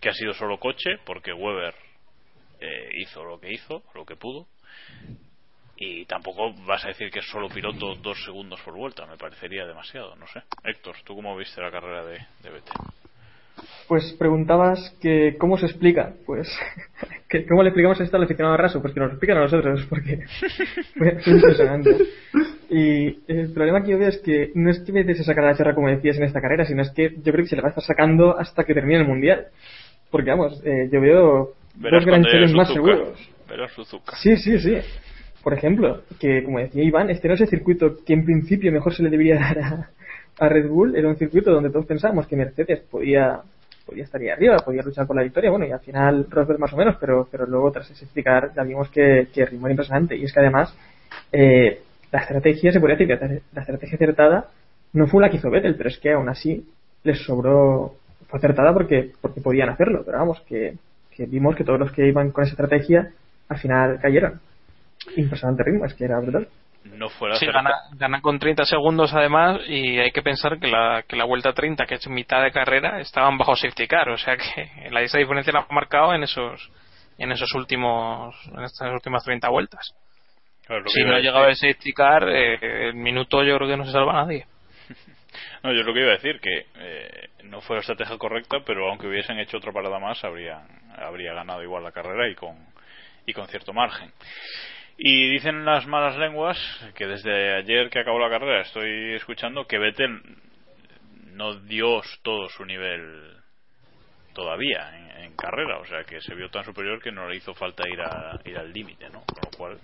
que 0.00 0.10
ha 0.10 0.14
sido 0.14 0.34
solo 0.34 0.58
coche 0.58 0.98
porque 1.04 1.32
Weber 1.32 1.74
eh, 2.60 2.90
hizo 2.98 3.24
lo 3.24 3.40
que 3.40 3.52
hizo, 3.52 3.82
lo 3.94 4.04
que 4.04 4.16
pudo. 4.16 4.46
Y 5.76 6.04
tampoco 6.06 6.52
vas 6.66 6.84
a 6.84 6.88
decir 6.88 7.10
que 7.10 7.18
es 7.18 7.26
solo 7.26 7.48
piloto 7.48 7.96
dos 7.96 8.22
segundos 8.24 8.60
por 8.60 8.74
vuelta. 8.74 9.06
Me 9.06 9.16
parecería 9.16 9.66
demasiado. 9.66 10.14
No 10.16 10.26
sé. 10.28 10.42
Héctor, 10.62 10.96
¿tú 11.04 11.16
cómo 11.16 11.36
viste 11.36 11.60
la 11.60 11.70
carrera 11.70 12.04
de, 12.04 12.18
de 12.42 12.50
Vettel? 12.50 12.74
Pues 13.86 14.14
preguntabas 14.18 14.96
que 15.00 15.36
cómo 15.38 15.58
se 15.58 15.66
explica. 15.66 16.14
Pues, 16.26 16.48
que 17.28 17.46
¿cómo 17.46 17.62
le 17.62 17.68
explicamos 17.68 18.00
esto 18.00 18.16
al 18.16 18.24
aficionado 18.24 18.56
raso? 18.56 18.80
Pues 18.80 18.94
que 18.94 19.00
nos 19.00 19.08
lo 19.08 19.14
explican 19.14 19.38
a 19.38 19.42
nosotros, 19.42 19.86
porque 19.90 20.20
fue, 20.96 21.18
fue 21.20 21.32
impresionante. 21.34 21.96
Y 22.70 23.18
el 23.28 23.52
problema 23.52 23.82
que 23.82 23.92
yo 23.92 23.98
veo 23.98 24.08
es 24.08 24.18
que 24.18 24.50
no 24.54 24.70
es 24.70 24.80
que 24.80 24.92
Vettel 24.92 25.16
se 25.16 25.24
sacara 25.24 25.50
la 25.50 25.56
chorra 25.56 25.74
como 25.74 25.88
decías 25.88 26.16
en 26.16 26.24
esta 26.24 26.40
carrera, 26.40 26.64
sino 26.64 26.82
es 26.82 26.90
que 26.90 27.14
yo 27.16 27.32
creo 27.32 27.44
que 27.44 27.50
se 27.50 27.56
le 27.56 27.62
va 27.62 27.68
a 27.68 27.70
estar 27.70 27.84
sacando 27.84 28.38
hasta 28.38 28.64
que 28.64 28.74
termine 28.74 29.00
el 29.00 29.06
mundial. 29.06 29.46
Porque 30.10 30.30
vamos, 30.30 30.62
eh, 30.64 30.88
yo 30.90 31.00
veo 31.00 31.54
Verás 31.76 32.00
dos 32.00 32.06
Grand 32.06 32.24
cuando 32.24 32.28
llegue 32.28 32.46
Challenges 32.46 32.56
más 32.56 32.72
seguros. 32.72 33.30
Verás 33.48 33.72
Suzuka. 33.72 34.16
Sí, 34.16 34.36
sí, 34.36 34.58
sí. 34.58 34.76
Por 35.42 35.52
ejemplo, 35.52 36.02
que 36.18 36.42
como 36.42 36.58
decía 36.58 36.82
Iván, 36.82 37.10
este 37.10 37.28
no 37.28 37.34
es 37.34 37.40
el 37.42 37.48
circuito 37.48 37.96
que 38.06 38.14
en 38.14 38.24
principio 38.24 38.72
mejor 38.72 38.94
se 38.94 39.02
le 39.02 39.10
debería 39.10 39.34
dar 39.34 39.58
a, 39.58 39.90
a 40.38 40.48
Red 40.48 40.68
Bull. 40.68 40.96
Era 40.96 41.08
un 41.08 41.16
circuito 41.16 41.50
donde 41.50 41.70
todos 41.70 41.86
pensábamos 41.86 42.26
que 42.26 42.36
Mercedes 42.36 42.80
podía, 42.90 43.40
podía 43.86 44.04
estar 44.04 44.20
ahí 44.20 44.28
arriba, 44.28 44.56
podía 44.58 44.82
luchar 44.82 45.06
por 45.06 45.16
la 45.16 45.22
victoria. 45.22 45.50
Bueno, 45.50 45.66
y 45.66 45.72
al 45.72 45.80
final 45.80 46.26
Rosberg 46.30 46.58
más 46.58 46.72
o 46.72 46.76
menos, 46.76 46.96
pero, 47.00 47.28
pero 47.30 47.46
luego 47.46 47.70
tras 47.72 47.90
ese 47.90 48.04
explicar 48.04 48.52
ya 48.54 48.62
vimos 48.62 48.88
que, 48.90 49.28
que 49.32 49.46
ritmo 49.46 49.66
era 49.66 49.72
impresionante. 49.72 50.16
Y 50.16 50.24
es 50.24 50.32
que 50.32 50.40
además 50.40 50.76
eh, 51.32 51.80
la 52.12 52.20
estrategia, 52.20 52.72
se 52.72 52.80
podría 52.80 52.96
decir 52.96 53.18
que 53.18 53.42
la 53.52 53.60
estrategia 53.60 53.96
acertada 53.96 54.48
no 54.92 55.06
fue 55.06 55.22
la 55.22 55.30
que 55.30 55.36
hizo 55.36 55.50
Vettel, 55.50 55.76
pero 55.76 55.88
es 55.88 55.98
que 55.98 56.12
aún 56.12 56.28
así 56.28 56.64
les 57.02 57.18
sobró, 57.24 57.96
fue 58.28 58.38
acertada 58.38 58.72
porque, 58.72 59.12
porque 59.20 59.40
podían 59.40 59.68
hacerlo, 59.68 60.02
pero 60.06 60.18
vamos, 60.18 60.40
que, 60.42 60.74
que 61.10 61.26
vimos 61.26 61.56
que 61.56 61.64
todos 61.64 61.78
los 61.78 61.92
que 61.92 62.06
iban 62.06 62.30
con 62.30 62.44
esa 62.44 62.52
estrategia 62.52 63.10
al 63.48 63.58
final 63.58 63.98
cayeron. 64.00 64.40
Impresionante 65.16 65.64
ritmo, 65.64 65.84
es 65.84 65.94
que 65.94 66.04
era 66.04 66.18
brutal. 66.20 66.48
No 66.84 67.08
fuera 67.08 67.36
sí, 67.36 67.46
gana, 67.46 67.70
gana, 67.92 68.20
con 68.20 68.38
30 68.38 68.64
segundos 68.66 69.14
además 69.14 69.60
y 69.66 69.98
hay 69.98 70.10
que 70.12 70.22
pensar 70.22 70.58
que 70.58 70.68
la, 70.68 71.02
que 71.08 71.16
la 71.16 71.24
vuelta 71.24 71.54
30, 71.54 71.86
que 71.86 71.94
es 71.94 72.08
mitad 72.08 72.42
de 72.42 72.52
carrera, 72.52 73.00
estaban 73.00 73.38
bajo 73.38 73.56
safety 73.56 73.86
car, 73.86 74.10
o 74.10 74.18
sea 74.18 74.36
que 74.36 74.70
la, 74.90 75.00
esa 75.00 75.18
diferencia 75.18 75.52
la 75.52 75.60
ha 75.60 75.74
marcado 75.74 76.14
en 76.14 76.22
esos 76.22 76.70
en 77.16 77.32
esos 77.32 77.52
últimos 77.54 78.34
en 78.54 78.64
estas 78.64 78.92
últimas 78.92 79.24
30 79.24 79.48
vueltas. 79.48 79.94
Claro, 80.66 80.84
si 80.88 81.02
no 81.04 81.14
ha 81.14 81.20
llegado 81.20 81.46
el 81.46 81.56
safety 81.56 81.92
car, 81.92 82.28
eh, 82.28 82.88
el 82.88 82.94
minuto 82.94 83.42
yo 83.42 83.56
creo 83.56 83.68
que 83.68 83.76
no 83.76 83.84
se 83.84 83.92
salva 83.92 84.12
a 84.12 84.24
nadie. 84.24 84.46
No, 85.64 85.72
yo 85.72 85.82
lo 85.82 85.94
que 85.94 86.00
iba 86.00 86.10
a 86.10 86.16
decir, 86.16 86.40
que 86.40 86.66
eh, 86.76 87.28
no 87.44 87.60
fue 87.62 87.76
la 87.76 87.80
estrategia 87.80 88.18
correcta, 88.18 88.58
pero 88.64 88.88
aunque 88.88 89.06
hubiesen 89.06 89.38
hecho 89.38 89.56
otra 89.56 89.72
parada 89.72 89.98
más, 89.98 90.22
habría, 90.22 90.60
habría 90.96 91.32
ganado 91.32 91.62
igual 91.62 91.82
la 91.82 91.90
carrera 91.90 92.28
y 92.28 92.34
con, 92.34 92.54
y 93.26 93.32
con 93.32 93.48
cierto 93.48 93.72
margen. 93.72 94.12
Y 94.96 95.30
dicen 95.30 95.64
las 95.64 95.86
malas 95.86 96.16
lenguas 96.16 96.56
que 96.94 97.06
desde 97.06 97.56
ayer 97.56 97.90
que 97.90 97.98
acabó 97.98 98.18
la 98.18 98.30
carrera 98.30 98.62
estoy 98.62 99.14
escuchando 99.14 99.66
que 99.66 99.78
Vettel 99.78 100.20
no 101.32 101.56
dio 101.60 102.00
todo 102.22 102.48
su 102.48 102.64
nivel 102.64 103.34
todavía 104.34 104.90
en, 105.18 105.32
carrera, 105.36 105.78
o 105.78 105.84
sea 105.84 106.04
que 106.04 106.20
se 106.20 106.34
vio 106.34 106.48
tan 106.48 106.64
superior 106.64 107.02
que 107.02 107.10
no 107.10 107.28
le 107.28 107.36
hizo 107.36 107.54
falta 107.54 107.82
ir, 107.88 108.00
a, 108.00 108.38
ir 108.44 108.56
al 108.56 108.72
límite, 108.72 109.10
¿no? 109.10 109.22
Con 109.26 109.42
lo 109.42 109.58
cual 109.58 109.78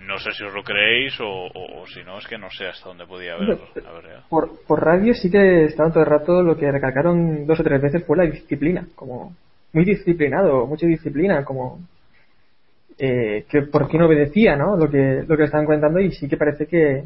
no 0.00 0.18
sé 0.18 0.30
si 0.32 0.44
os 0.44 0.54
lo 0.54 0.62
creéis 0.62 1.16
o, 1.20 1.84
si 1.92 2.04
no 2.04 2.18
es 2.18 2.26
que 2.28 2.38
no 2.38 2.48
sé 2.50 2.66
hasta 2.66 2.88
dónde 2.88 3.06
podía 3.06 3.34
haber, 3.34 3.58
por, 4.28 4.64
por 4.66 4.84
radio 4.84 5.14
sí 5.14 5.30
que 5.30 5.64
estaban 5.64 5.92
todo 5.92 6.04
el 6.04 6.10
rato 6.10 6.42
lo 6.42 6.56
que 6.56 6.70
recalcaron 6.70 7.44
dos 7.46 7.58
o 7.58 7.64
tres 7.64 7.80
veces 7.80 8.06
fue 8.06 8.16
la 8.16 8.24
disciplina 8.24 8.86
como 8.94 9.34
muy 9.72 9.84
disciplinado 9.84 10.66
mucha 10.66 10.86
disciplina 10.86 11.44
como 11.44 11.80
eh, 12.98 13.44
que 13.48 13.62
por 13.62 13.92
no 13.94 14.06
obedecía 14.06 14.56
¿no? 14.56 14.76
lo 14.76 14.90
que 14.90 15.24
lo 15.26 15.36
que 15.36 15.44
estaban 15.44 15.66
comentando 15.66 16.00
y 16.00 16.12
sí 16.12 16.28
que 16.28 16.36
parece 16.36 16.66
que, 16.66 17.04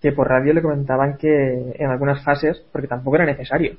que 0.00 0.12
por 0.12 0.28
radio 0.28 0.52
le 0.52 0.62
comentaban 0.62 1.16
que 1.16 1.72
en 1.74 1.90
algunas 1.90 2.24
fases 2.24 2.64
porque 2.72 2.88
tampoco 2.88 3.16
era 3.16 3.26
necesario 3.26 3.76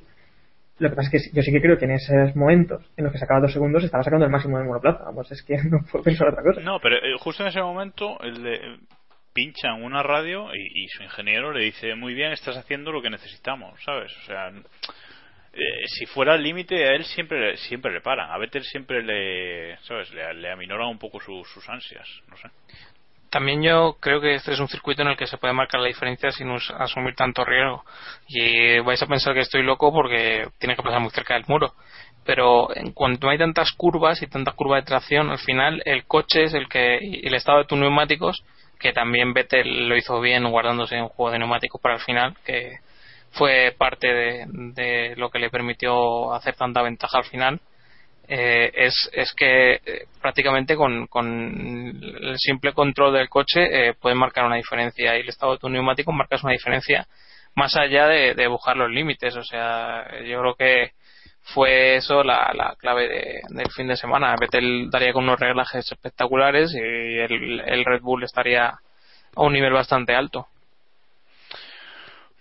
lo 0.82 0.90
que 0.90 0.96
pasa 0.96 1.10
es 1.12 1.30
que 1.30 1.36
yo 1.36 1.42
sí 1.42 1.52
que 1.52 1.60
creo 1.60 1.78
que 1.78 1.84
en 1.84 1.92
esos 1.92 2.34
momentos 2.34 2.82
en 2.96 3.04
los 3.04 3.12
que 3.12 3.18
sacaba 3.18 3.40
dos 3.40 3.52
segundos 3.52 3.84
estaba 3.84 4.02
sacando 4.02 4.24
el 4.24 4.32
máximo 4.32 4.58
de 4.58 4.64
monoplaza. 4.64 5.04
Vamos, 5.04 5.30
es 5.30 5.42
que 5.42 5.56
no 5.70 5.78
puedo 5.90 6.04
pensar 6.04 6.28
otra 6.28 6.42
cosa. 6.42 6.60
No, 6.60 6.80
pero 6.80 6.96
eh, 6.96 7.16
justo 7.20 7.42
en 7.42 7.50
ese 7.50 7.60
momento 7.60 8.18
le 8.22 8.78
pinchan 9.32 9.82
una 9.82 10.02
radio 10.02 10.48
y, 10.54 10.86
su 10.88 11.02
ingeniero 11.02 11.52
le 11.52 11.64
dice 11.64 11.94
muy 11.94 12.12
bien 12.12 12.32
estás 12.32 12.56
haciendo 12.56 12.92
lo 12.92 13.00
que 13.00 13.10
necesitamos, 13.10 13.82
¿sabes? 13.82 14.12
O 14.18 14.26
sea, 14.26 14.50
eh, 15.52 15.86
si 15.86 16.06
fuera 16.06 16.34
el 16.34 16.42
límite 16.42 16.84
a 16.86 16.94
él 16.94 17.04
siempre 17.04 17.56
siempre 17.56 17.92
le 17.92 18.00
paran. 18.00 18.30
A 18.30 18.38
Vettel 18.38 18.64
siempre 18.64 19.02
le, 19.02 19.76
¿sabes? 19.82 20.10
Le, 20.12 20.32
le 20.34 20.50
aminoran 20.50 20.88
un 20.88 20.98
poco 20.98 21.20
sus 21.20 21.68
ansias, 21.68 22.08
no 22.28 22.36
sé. 22.36 22.48
También 23.32 23.62
yo 23.62 23.96
creo 23.98 24.20
que 24.20 24.34
este 24.34 24.52
es 24.52 24.60
un 24.60 24.68
circuito 24.68 25.00
en 25.00 25.08
el 25.08 25.16
que 25.16 25.26
se 25.26 25.38
puede 25.38 25.54
marcar 25.54 25.80
la 25.80 25.86
diferencia 25.86 26.30
sin 26.32 26.50
asumir 26.50 27.14
tanto 27.14 27.46
riesgo. 27.46 27.82
Y 28.28 28.78
vais 28.80 29.02
a 29.02 29.06
pensar 29.06 29.32
que 29.32 29.40
estoy 29.40 29.62
loco 29.62 29.90
porque 29.90 30.48
tiene 30.58 30.76
que 30.76 30.82
pasar 30.82 31.00
muy 31.00 31.10
cerca 31.10 31.32
del 31.32 31.46
muro. 31.48 31.72
Pero 32.26 32.76
en 32.76 32.92
cuanto 32.92 33.30
hay 33.30 33.38
tantas 33.38 33.72
curvas 33.72 34.20
y 34.20 34.26
tantas 34.26 34.54
curvas 34.54 34.82
de 34.82 34.86
tracción, 34.86 35.30
al 35.30 35.38
final 35.38 35.82
el 35.86 36.04
coche 36.04 36.44
es 36.44 36.52
el 36.52 36.68
que, 36.68 36.98
y 37.00 37.26
el 37.26 37.34
estado 37.34 37.58
de 37.58 37.64
tus 37.64 37.78
neumáticos, 37.78 38.44
que 38.78 38.92
también 38.92 39.32
Vettel 39.32 39.88
lo 39.88 39.96
hizo 39.96 40.20
bien 40.20 40.44
guardándose 40.50 41.00
un 41.00 41.08
juego 41.08 41.32
de 41.32 41.38
neumáticos 41.38 41.80
para 41.80 41.94
el 41.94 42.00
final, 42.02 42.36
que 42.44 42.80
fue 43.32 43.74
parte 43.76 44.08
de, 44.08 44.46
de 44.48 45.16
lo 45.16 45.30
que 45.30 45.38
le 45.38 45.50
permitió 45.50 46.32
hacer 46.32 46.54
tanta 46.54 46.82
ventaja 46.82 47.18
al 47.18 47.24
final 47.24 47.60
eh, 48.28 48.70
es, 48.74 49.10
es 49.12 49.34
que 49.34 49.74
eh, 49.74 50.06
prácticamente 50.20 50.76
con, 50.76 51.06
con, 51.08 52.00
el 52.22 52.38
simple 52.38 52.72
control 52.72 53.12
del 53.14 53.28
coche 53.28 53.88
eh, 53.88 53.94
puedes 54.00 54.16
marcar 54.16 54.46
una 54.46 54.56
diferencia 54.56 55.16
y 55.16 55.20
el 55.20 55.28
estado 55.28 55.52
de 55.52 55.58
tu 55.58 55.68
neumático 55.68 56.12
marcas 56.12 56.42
una 56.44 56.52
diferencia 56.52 57.06
más 57.54 57.76
allá 57.76 58.06
de, 58.06 58.34
de 58.34 58.46
buscar 58.46 58.76
los 58.76 58.90
límites. 58.90 59.36
O 59.36 59.42
sea, 59.44 60.06
yo 60.24 60.40
creo 60.40 60.54
que 60.54 60.92
fue 61.42 61.96
eso 61.96 62.22
la, 62.22 62.52
la 62.54 62.76
clave 62.78 63.42
del 63.48 63.70
fin 63.72 63.88
de 63.88 63.96
semana. 63.96 64.36
Vettel 64.40 64.88
daría 64.90 65.12
con 65.12 65.24
unos 65.24 65.40
reglajes 65.40 65.90
espectaculares 65.90 66.72
y 66.74 66.78
el, 66.78 67.60
el 67.60 67.84
Red 67.84 68.00
Bull 68.00 68.24
estaría 68.24 68.68
a 68.68 69.42
un 69.42 69.52
nivel 69.52 69.72
bastante 69.72 70.14
alto. 70.14 70.46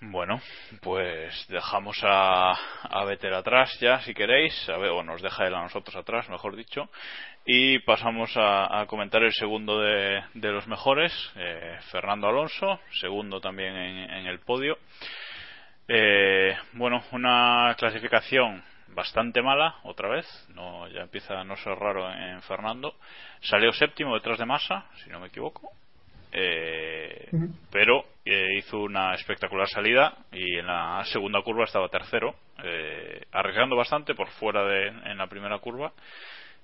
Bueno, 0.03 0.41
pues 0.81 1.45
dejamos 1.47 1.99
a, 2.03 2.53
a 2.53 3.37
atrás 3.37 3.77
ya, 3.79 3.99
si 4.01 4.15
queréis, 4.15 4.67
a 4.67 4.77
ver, 4.77 4.89
o 4.89 5.03
nos 5.03 5.21
deja 5.21 5.45
él 5.45 5.53
a 5.53 5.61
nosotros 5.61 5.95
atrás, 5.95 6.27
mejor 6.27 6.55
dicho, 6.55 6.89
y 7.45 7.77
pasamos 7.79 8.31
a, 8.35 8.83
comentar 8.87 9.21
el 9.21 9.31
segundo 9.31 9.79
de, 9.79 10.23
los 10.33 10.65
mejores, 10.65 11.13
eh, 11.35 11.77
Fernando 11.91 12.27
Alonso, 12.27 12.79
segundo 12.99 13.39
también 13.39 13.75
en, 13.75 14.25
el 14.25 14.39
podio. 14.39 14.79
Eh, 15.87 16.57
bueno, 16.73 17.03
una 17.11 17.75
clasificación 17.77 18.63
bastante 18.95 19.43
mala, 19.43 19.75
otra 19.83 20.09
vez, 20.09 20.25
no, 20.55 20.87
ya 20.87 21.01
empieza 21.01 21.39
a 21.39 21.43
no 21.43 21.55
ser 21.57 21.77
raro 21.77 22.11
en 22.11 22.41
Fernando. 22.41 22.95
Salió 23.41 23.71
séptimo 23.71 24.15
detrás 24.15 24.39
de 24.39 24.47
Massa, 24.47 24.87
si 25.03 25.11
no 25.11 25.19
me 25.19 25.27
equivoco, 25.27 25.71
eh, 26.31 27.29
pero 27.71 28.05
eh, 28.23 28.57
hizo 28.57 28.79
una 28.79 29.13
espectacular 29.15 29.67
salida 29.67 30.15
y 30.31 30.57
en 30.57 30.67
la 30.67 31.03
segunda 31.05 31.41
curva 31.41 31.65
estaba 31.65 31.89
tercero, 31.89 32.35
eh, 32.63 33.25
arriesgando 33.31 33.75
bastante 33.75 34.15
por 34.15 34.29
fuera 34.29 34.63
de 34.65 34.87
en 34.87 35.17
la 35.17 35.27
primera 35.27 35.59
curva, 35.59 35.91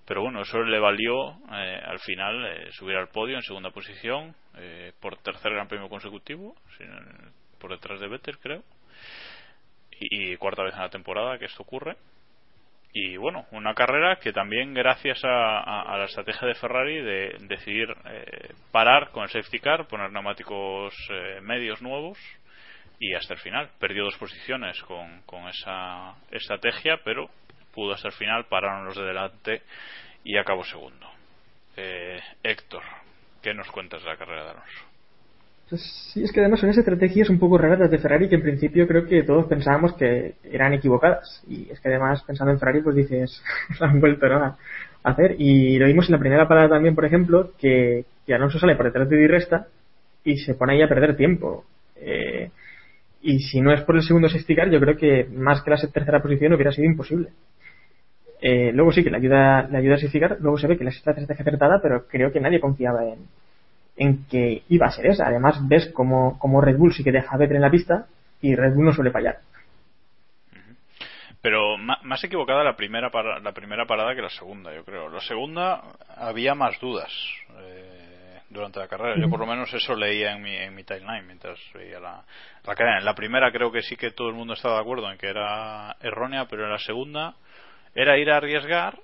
pero 0.06 0.22
bueno, 0.22 0.42
eso 0.42 0.62
le 0.62 0.80
valió 0.80 1.32
eh, 1.52 1.82
al 1.86 2.00
final 2.00 2.72
subir 2.72 2.96
al 2.96 3.10
podio 3.10 3.36
en 3.36 3.42
segunda 3.42 3.72
posición 3.72 4.36
por 5.00 5.18
tercer 5.18 5.54
Gran 5.54 5.68
Premio 5.68 5.90
consecutivo, 5.90 6.56
por 7.60 7.72
detrás 7.72 8.00
de 8.00 8.08
Vettel 8.08 8.40
creo, 8.40 8.64
y 10.00 10.36
cuarta 10.38 10.64
vez 10.64 10.74
en 10.74 10.82
la 10.82 10.90
temporada 10.90 11.38
que 11.38 11.46
esto 11.46 11.62
ocurre 11.62 11.96
y 12.94 13.18
bueno, 13.18 13.46
una 13.52 13.74
carrera 13.74 14.18
que 14.18 14.34
también 14.34 14.74
gracias 14.74 15.20
a, 15.24 15.98
la 15.98 16.06
estrategia 16.06 16.48
de 16.48 16.56
Ferrari 16.56 17.02
de 17.02 17.36
decidir 17.42 17.90
eh, 18.06 18.54
parar 18.72 19.12
con 19.12 19.24
el 19.24 19.30
safety 19.30 19.60
car, 19.60 19.88
poner 19.88 20.12
neumáticos 20.12 20.94
eh, 21.12 21.40
medios 21.42 21.82
nuevos 21.82 22.18
y 23.00 23.14
hasta 23.14 23.34
el 23.34 23.40
final. 23.40 23.70
Perdió 23.80 24.04
dos 24.04 24.18
posiciones 24.18 24.82
con, 24.84 25.22
con 25.24 25.48
esa 25.48 26.16
estrategia, 26.32 27.00
pero 27.04 27.30
pudo 27.74 27.94
hasta 27.94 28.08
el 28.08 28.14
final, 28.14 28.46
pararon 28.46 28.86
los 28.86 28.96
de 28.96 29.04
delante 29.04 29.62
y 30.24 30.38
acabó 30.38 30.64
segundo. 30.64 31.08
Eh, 31.76 32.20
Héctor, 32.42 32.82
¿qué 33.44 33.54
nos 33.54 33.70
cuentas 33.70 34.02
de 34.02 34.10
la 34.10 34.18
carrera 34.18 34.46
de 34.46 34.50
Alonso? 34.50 34.97
Pues 35.70 35.82
sí, 36.14 36.24
es 36.24 36.32
que 36.32 36.40
además 36.40 36.62
son 36.62 36.70
estrategias 36.70 37.30
un 37.30 37.40
poco 37.40 37.58
raras 37.58 37.92
de 37.92 37.98
Ferrari 37.98 38.30
que 38.30 38.36
en 38.36 38.42
principio 38.42 38.88
creo 38.88 39.06
que 39.06 39.24
todos 39.24 39.48
pensábamos 39.48 39.94
que 39.94 40.36
eran 40.44 40.74
equivocadas. 40.74 41.44
Y 41.48 41.70
es 41.70 41.80
que 41.82 41.90
además 41.90 42.24
pensando 42.24 42.54
en 42.54 42.60
Ferrari 42.60 42.82
pues 42.82 42.96
dices, 42.96 43.44
la 43.80 43.88
han 43.88 44.00
vuelto 44.00 44.26
a 44.28 44.58
hacer. 45.04 45.36
Y 45.38 45.78
lo 45.78 45.88
vimos 45.88 46.08
en 46.08 46.14
la 46.14 46.20
primera 46.20 46.48
parada 46.48 46.70
también, 46.70 46.96
por 46.96 47.06
ejemplo, 47.06 47.52
que, 47.60 48.06
Alonso 48.30 48.60
sale 48.60 48.76
por 48.76 48.86
detrás 48.86 49.10
de 49.10 49.18
Di 49.18 49.28
Resta 49.28 49.68
y 50.24 50.38
se 50.38 50.56
pone 50.56 50.74
ahí 50.74 50.82
a 50.82 50.90
perder 50.90 51.18
tiempo. 51.18 51.66
Eh, 51.98 52.50
y 53.22 53.40
si 53.40 53.60
no 53.60 53.74
es 53.74 53.82
por 53.82 53.96
el 53.98 54.04
segundo 54.04 54.30
sexticar, 54.30 54.70
yo 54.70 54.80
creo 54.80 54.96
que 54.96 55.26
más 55.34 55.62
que 55.64 55.72
la 55.72 55.78
tercera 55.78 56.22
posición 56.22 56.54
hubiera 56.54 56.72
sido 56.72 56.88
imposible. 56.88 57.30
Eh, 58.40 58.72
luego 58.72 58.94
sí 58.94 59.04
que 59.04 59.10
le 59.10 59.18
ayuda, 59.18 59.64
le 59.64 59.80
ayuda 59.80 59.96
a 59.96 60.00
sexticar, 60.00 60.38
luego 60.40 60.58
se 60.58 60.68
ve 60.68 60.78
que 60.78 60.84
la 60.84 60.92
sexta 60.92 61.12
estrategia 61.12 61.44
acertada, 61.44 61.80
pero 61.82 62.08
creo 62.08 62.32
que 62.32 62.40
nadie 62.40 62.60
confiaba 62.60 63.04
en, 63.04 63.18
en 63.98 64.26
que 64.28 64.64
iba 64.70 64.88
a 64.88 64.92
ser 64.92 65.08
esa. 65.08 65.28
Además, 65.28 65.60
ves 65.68 65.92
como, 65.94 66.38
como 66.40 66.62
Red 66.62 66.78
Bull 66.78 66.94
sí 66.94 67.04
que 67.04 67.12
deja 67.12 67.36
a 67.36 67.38
Vettel 67.38 67.58
en 67.58 67.62
la 67.64 67.72
pista 67.72 68.06
y 68.42 68.56
Red 68.56 68.76
Bull 68.76 68.86
no 68.86 68.94
suele 68.94 69.12
fallar. 69.12 69.40
Pero 71.42 71.78
más 71.78 72.24
equivocada 72.24 72.64
la 72.64 72.76
primera, 72.76 73.10
la 73.42 73.52
primera 73.52 73.86
parada 73.86 74.16
que 74.16 74.22
la 74.22 74.30
segunda, 74.30 74.74
yo 74.74 74.84
creo. 74.84 75.10
La 75.10 75.22
segunda 75.22 75.82
había 76.16 76.56
más 76.56 76.80
dudas 76.80 77.12
eh, 77.60 78.42
durante 78.50 78.80
la 78.80 78.88
carrera. 78.88 79.16
Yo 79.22 79.30
por 79.30 79.40
lo 79.40 79.46
menos 79.46 79.74
eso 79.74 79.96
leía 79.96 80.34
en 80.34 80.42
mi, 80.42 80.56
en 80.56 80.76
mi 80.76 80.84
timeline 80.84 81.26
mientras 81.26 81.60
veía 81.74 82.00
la, 82.00 82.24
la 82.66 82.76
carrera. 82.76 83.00
En 83.00 83.06
la 83.06 83.16
primera 83.16 83.52
creo 83.52 83.72
que 83.72 83.82
sí 83.82 83.96
que 83.96 84.12
todo 84.12 84.30
el 84.30 84.36
mundo 84.36 84.54
estaba 84.54 84.76
de 84.76 84.82
acuerdo 84.82 85.12
en 85.12 85.18
que 85.18 85.28
era 85.28 85.96
errónea, 86.02 86.46
pero 86.50 86.66
en 86.66 86.72
la 86.72 86.80
segunda 86.80 87.36
era 87.96 88.18
ir 88.18 88.30
a 88.30 88.38
arriesgar 88.38 89.00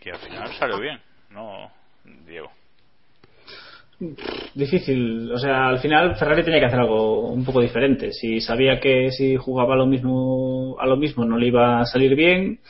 que 0.00 0.10
al 0.10 0.18
final 0.18 0.52
salió 0.54 0.78
bien, 0.78 1.00
¿no, 1.30 1.70
Diego? 2.04 2.50
Difícil, 4.54 5.32
o 5.32 5.38
sea, 5.38 5.68
al 5.68 5.78
final 5.78 6.16
Ferrari 6.16 6.44
tenía 6.44 6.60
que 6.60 6.66
hacer 6.66 6.80
algo 6.80 7.30
un 7.30 7.44
poco 7.44 7.62
diferente. 7.62 8.12
Si 8.12 8.40
sabía 8.40 8.78
que 8.78 9.10
si 9.10 9.36
jugaba 9.36 9.74
a 9.74 9.78
lo 9.78 9.86
mismo, 9.86 10.76
a 10.78 10.86
lo 10.86 10.96
mismo 10.96 11.24
no 11.24 11.38
le 11.38 11.46
iba 11.46 11.80
a 11.80 11.86
salir 11.86 12.14
bien, 12.14 12.60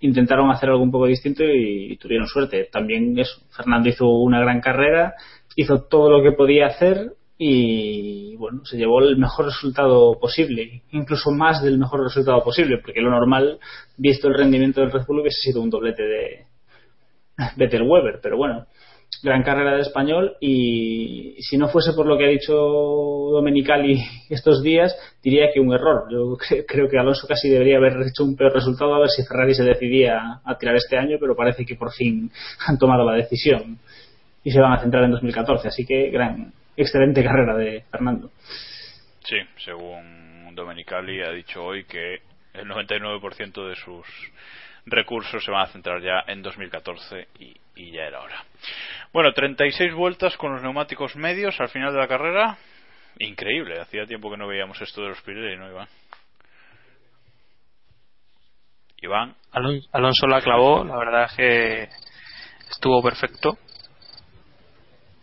intentaron 0.00 0.50
hacer 0.50 0.70
algo 0.70 0.82
un 0.82 0.90
poco 0.90 1.06
distinto 1.06 1.44
y, 1.44 1.96
tuvieron 1.98 2.26
suerte. 2.26 2.68
También 2.70 3.16
eso, 3.16 3.40
Fernando 3.56 3.88
hizo 3.88 4.08
una 4.08 4.40
gran 4.40 4.60
carrera, 4.60 5.14
hizo 5.54 5.84
todo 5.84 6.10
lo 6.10 6.22
que 6.22 6.36
podía 6.36 6.66
hacer 6.66 7.12
y 7.38 8.34
bueno, 8.36 8.64
se 8.64 8.76
llevó 8.76 9.00
el 9.00 9.16
mejor 9.16 9.46
resultado 9.46 10.18
posible, 10.20 10.82
incluso 10.90 11.30
más 11.30 11.62
del 11.62 11.78
mejor 11.78 12.02
resultado 12.02 12.42
posible, 12.42 12.78
porque 12.78 13.00
lo 13.00 13.10
normal, 13.10 13.58
visto 13.96 14.28
el 14.28 14.34
rendimiento 14.34 14.80
del 14.80 14.92
Red 14.92 15.06
Bull, 15.06 15.20
hubiese 15.20 15.42
sido 15.42 15.62
un 15.62 15.70
doblete 15.70 16.02
de 16.02 16.46
Vettel 17.56 17.82
Weber, 17.82 18.20
pero 18.22 18.36
bueno, 18.36 18.66
gran 19.22 19.42
carrera 19.42 19.76
de 19.76 19.82
español 19.82 20.36
y 20.40 21.36
si 21.40 21.56
no 21.56 21.68
fuese 21.68 21.92
por 21.92 22.06
lo 22.06 22.18
que 22.18 22.24
ha 22.24 22.28
dicho 22.28 22.54
Domenicali 22.54 24.02
estos 24.30 24.62
días, 24.62 24.96
diría 25.22 25.48
que 25.52 25.60
un 25.60 25.72
error. 25.72 26.06
Yo 26.10 26.36
creo 26.66 26.88
que 26.88 26.98
Alonso 26.98 27.26
casi 27.26 27.48
debería 27.48 27.78
haber 27.78 27.94
hecho 28.02 28.24
un 28.24 28.36
peor 28.36 28.52
resultado 28.52 28.94
a 28.94 29.00
ver 29.00 29.08
si 29.08 29.24
Ferrari 29.24 29.54
se 29.54 29.64
decidía 29.64 30.40
a 30.44 30.58
tirar 30.58 30.76
este 30.76 30.98
año, 30.98 31.18
pero 31.20 31.36
parece 31.36 31.64
que 31.64 31.76
por 31.76 31.92
fin 31.92 32.30
han 32.66 32.78
tomado 32.78 33.04
la 33.04 33.16
decisión 33.16 33.78
y 34.44 34.50
se 34.50 34.60
van 34.60 34.72
a 34.72 34.80
centrar 34.80 35.04
en 35.04 35.12
2014. 35.12 35.68
Así 35.68 35.86
que 35.86 36.10
gran, 36.10 36.52
excelente 36.76 37.22
carrera 37.22 37.56
de 37.56 37.84
Fernando. 37.90 38.30
Sí, 39.24 39.36
según 39.64 40.54
Domenicali 40.54 41.22
ha 41.22 41.30
dicho 41.30 41.64
hoy 41.64 41.84
que 41.84 42.20
el 42.54 42.68
99% 42.68 43.68
de 43.68 43.76
sus 43.76 44.06
recursos 44.86 45.44
se 45.44 45.50
van 45.50 45.62
a 45.62 45.72
centrar 45.72 46.00
ya 46.02 46.24
en 46.26 46.42
2014 46.42 47.28
y, 47.38 47.54
y 47.76 47.92
ya 47.92 48.02
era 48.02 48.20
hora. 48.20 48.44
Bueno, 49.12 49.32
36 49.32 49.94
vueltas 49.94 50.36
con 50.36 50.52
los 50.52 50.62
neumáticos 50.62 51.16
medios 51.16 51.60
al 51.60 51.68
final 51.68 51.92
de 51.92 51.98
la 51.98 52.08
carrera. 52.08 52.58
Increíble, 53.18 53.80
hacía 53.80 54.06
tiempo 54.06 54.30
que 54.30 54.36
no 54.36 54.48
veíamos 54.48 54.80
esto 54.80 55.02
de 55.02 55.08
los 55.08 55.20
Pirelli, 55.22 55.56
¿no, 55.56 55.68
Iván? 55.68 55.88
Iván. 59.02 59.34
Alonso 59.92 60.26
la 60.26 60.40
clavó, 60.40 60.84
la 60.84 60.96
verdad 60.96 61.30
que 61.36 61.88
estuvo 62.70 63.02
perfecto. 63.02 63.58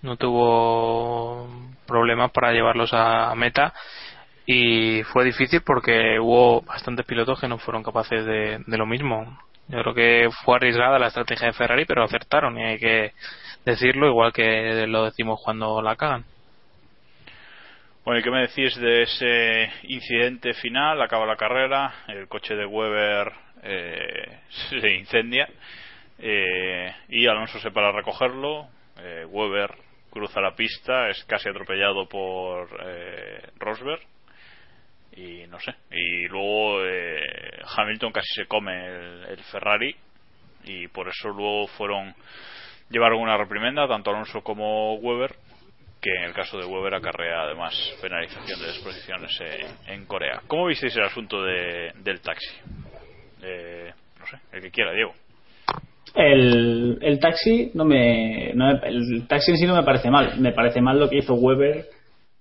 No 0.02 0.16
tuvo 0.16 1.50
problemas 1.86 2.32
para 2.32 2.52
llevarlos 2.52 2.92
a 2.94 3.34
meta 3.36 3.74
y 4.52 5.04
fue 5.04 5.26
difícil 5.26 5.62
porque 5.62 6.20
hubo 6.20 6.62
bastantes 6.62 7.06
pilotos 7.06 7.40
que 7.40 7.48
no 7.48 7.60
fueron 7.60 7.84
capaces 7.84 8.26
de, 8.26 8.64
de 8.66 8.78
lo 8.78 8.88
mismo. 8.88 9.38
Yo 9.70 9.82
creo 9.82 9.94
que 9.94 10.30
fue 10.44 10.56
arriesgada 10.56 10.98
la 10.98 11.08
estrategia 11.08 11.48
de 11.48 11.54
Ferrari, 11.54 11.86
pero 11.86 12.04
acertaron 12.04 12.58
y 12.58 12.64
hay 12.64 12.80
que 12.80 13.14
decirlo 13.66 14.08
igual 14.08 14.34
que 14.34 14.88
lo 14.88 15.06
decimos 15.06 15.40
cuando 15.44 15.82
la 15.82 15.96
cagan. 15.96 16.26
Bueno, 18.04 18.20
¿y 18.20 18.24
qué 18.24 18.32
me 18.32 18.42
decís 18.42 18.76
de 18.78 19.04
ese 19.04 19.72
incidente 19.84 20.54
final? 20.54 21.00
Acaba 21.02 21.28
la 21.28 21.36
carrera, 21.36 21.94
el 22.08 22.28
coche 22.28 22.56
de 22.56 22.66
Weber 22.66 23.32
eh, 23.62 24.40
se 24.70 24.96
incendia 24.96 25.48
eh, 26.18 26.92
y 27.10 27.28
Alonso 27.28 27.60
se 27.60 27.70
para 27.70 27.90
a 27.90 27.92
recogerlo. 27.92 28.68
Eh, 28.98 29.26
Weber 29.30 29.70
cruza 30.10 30.42
la 30.42 30.56
pista, 30.56 31.10
es 31.10 31.24
casi 31.26 31.50
atropellado 31.50 32.08
por 32.10 32.68
eh, 32.84 33.42
Rosberg 33.58 34.02
y 35.16 35.48
no 35.48 35.60
sé. 35.60 35.74
Y 35.92 36.28
luego 36.28 36.84
eh, 36.86 37.62
Hamilton 37.76 38.12
casi 38.12 38.34
se 38.36 38.46
come 38.46 38.74
el, 39.30 39.40
Ferrari 39.52 39.96
y 40.66 40.88
por 40.90 41.08
eso 41.08 41.30
luego 41.30 41.68
fueron 41.68 42.14
llevaron 42.90 43.22
una 43.22 43.38
reprimenda 43.38 43.88
tanto 43.88 44.10
Alonso 44.10 44.42
como 44.42 44.96
Weber 44.96 45.36
que 46.02 46.12
en 46.12 46.24
el 46.24 46.34
caso 46.34 46.58
de 46.58 46.66
Weber 46.66 46.96
acarrea 46.96 47.42
además 47.42 47.74
penalización 48.02 48.60
de 48.60 48.70
exposiciones 48.70 49.38
en, 49.88 50.06
Corea. 50.06 50.42
¿cómo 50.48 50.68
visteis 50.68 50.96
el 50.96 51.04
asunto 51.04 51.44
de, 51.44 51.92
del 52.04 52.22
taxi? 52.22 52.56
Eh, 53.42 53.92
no 54.18 54.26
sé, 54.26 54.38
el 54.54 54.62
que 54.62 54.72
quiera 54.72 54.94
Diego. 54.94 55.14
El, 56.16 56.98
el 57.02 57.20
taxi 57.20 57.72
no 57.74 57.86
me, 57.86 58.52
el 58.52 59.28
taxi 59.28 59.52
en 59.52 59.58
sí 59.58 59.66
no 59.66 59.76
me 59.76 59.84
parece 59.84 60.10
mal. 60.10 60.40
Me 60.40 60.54
parece 60.54 60.82
mal 60.82 61.00
lo 61.00 61.10
que 61.10 61.18
hizo 61.18 61.34
Weber 61.34 61.86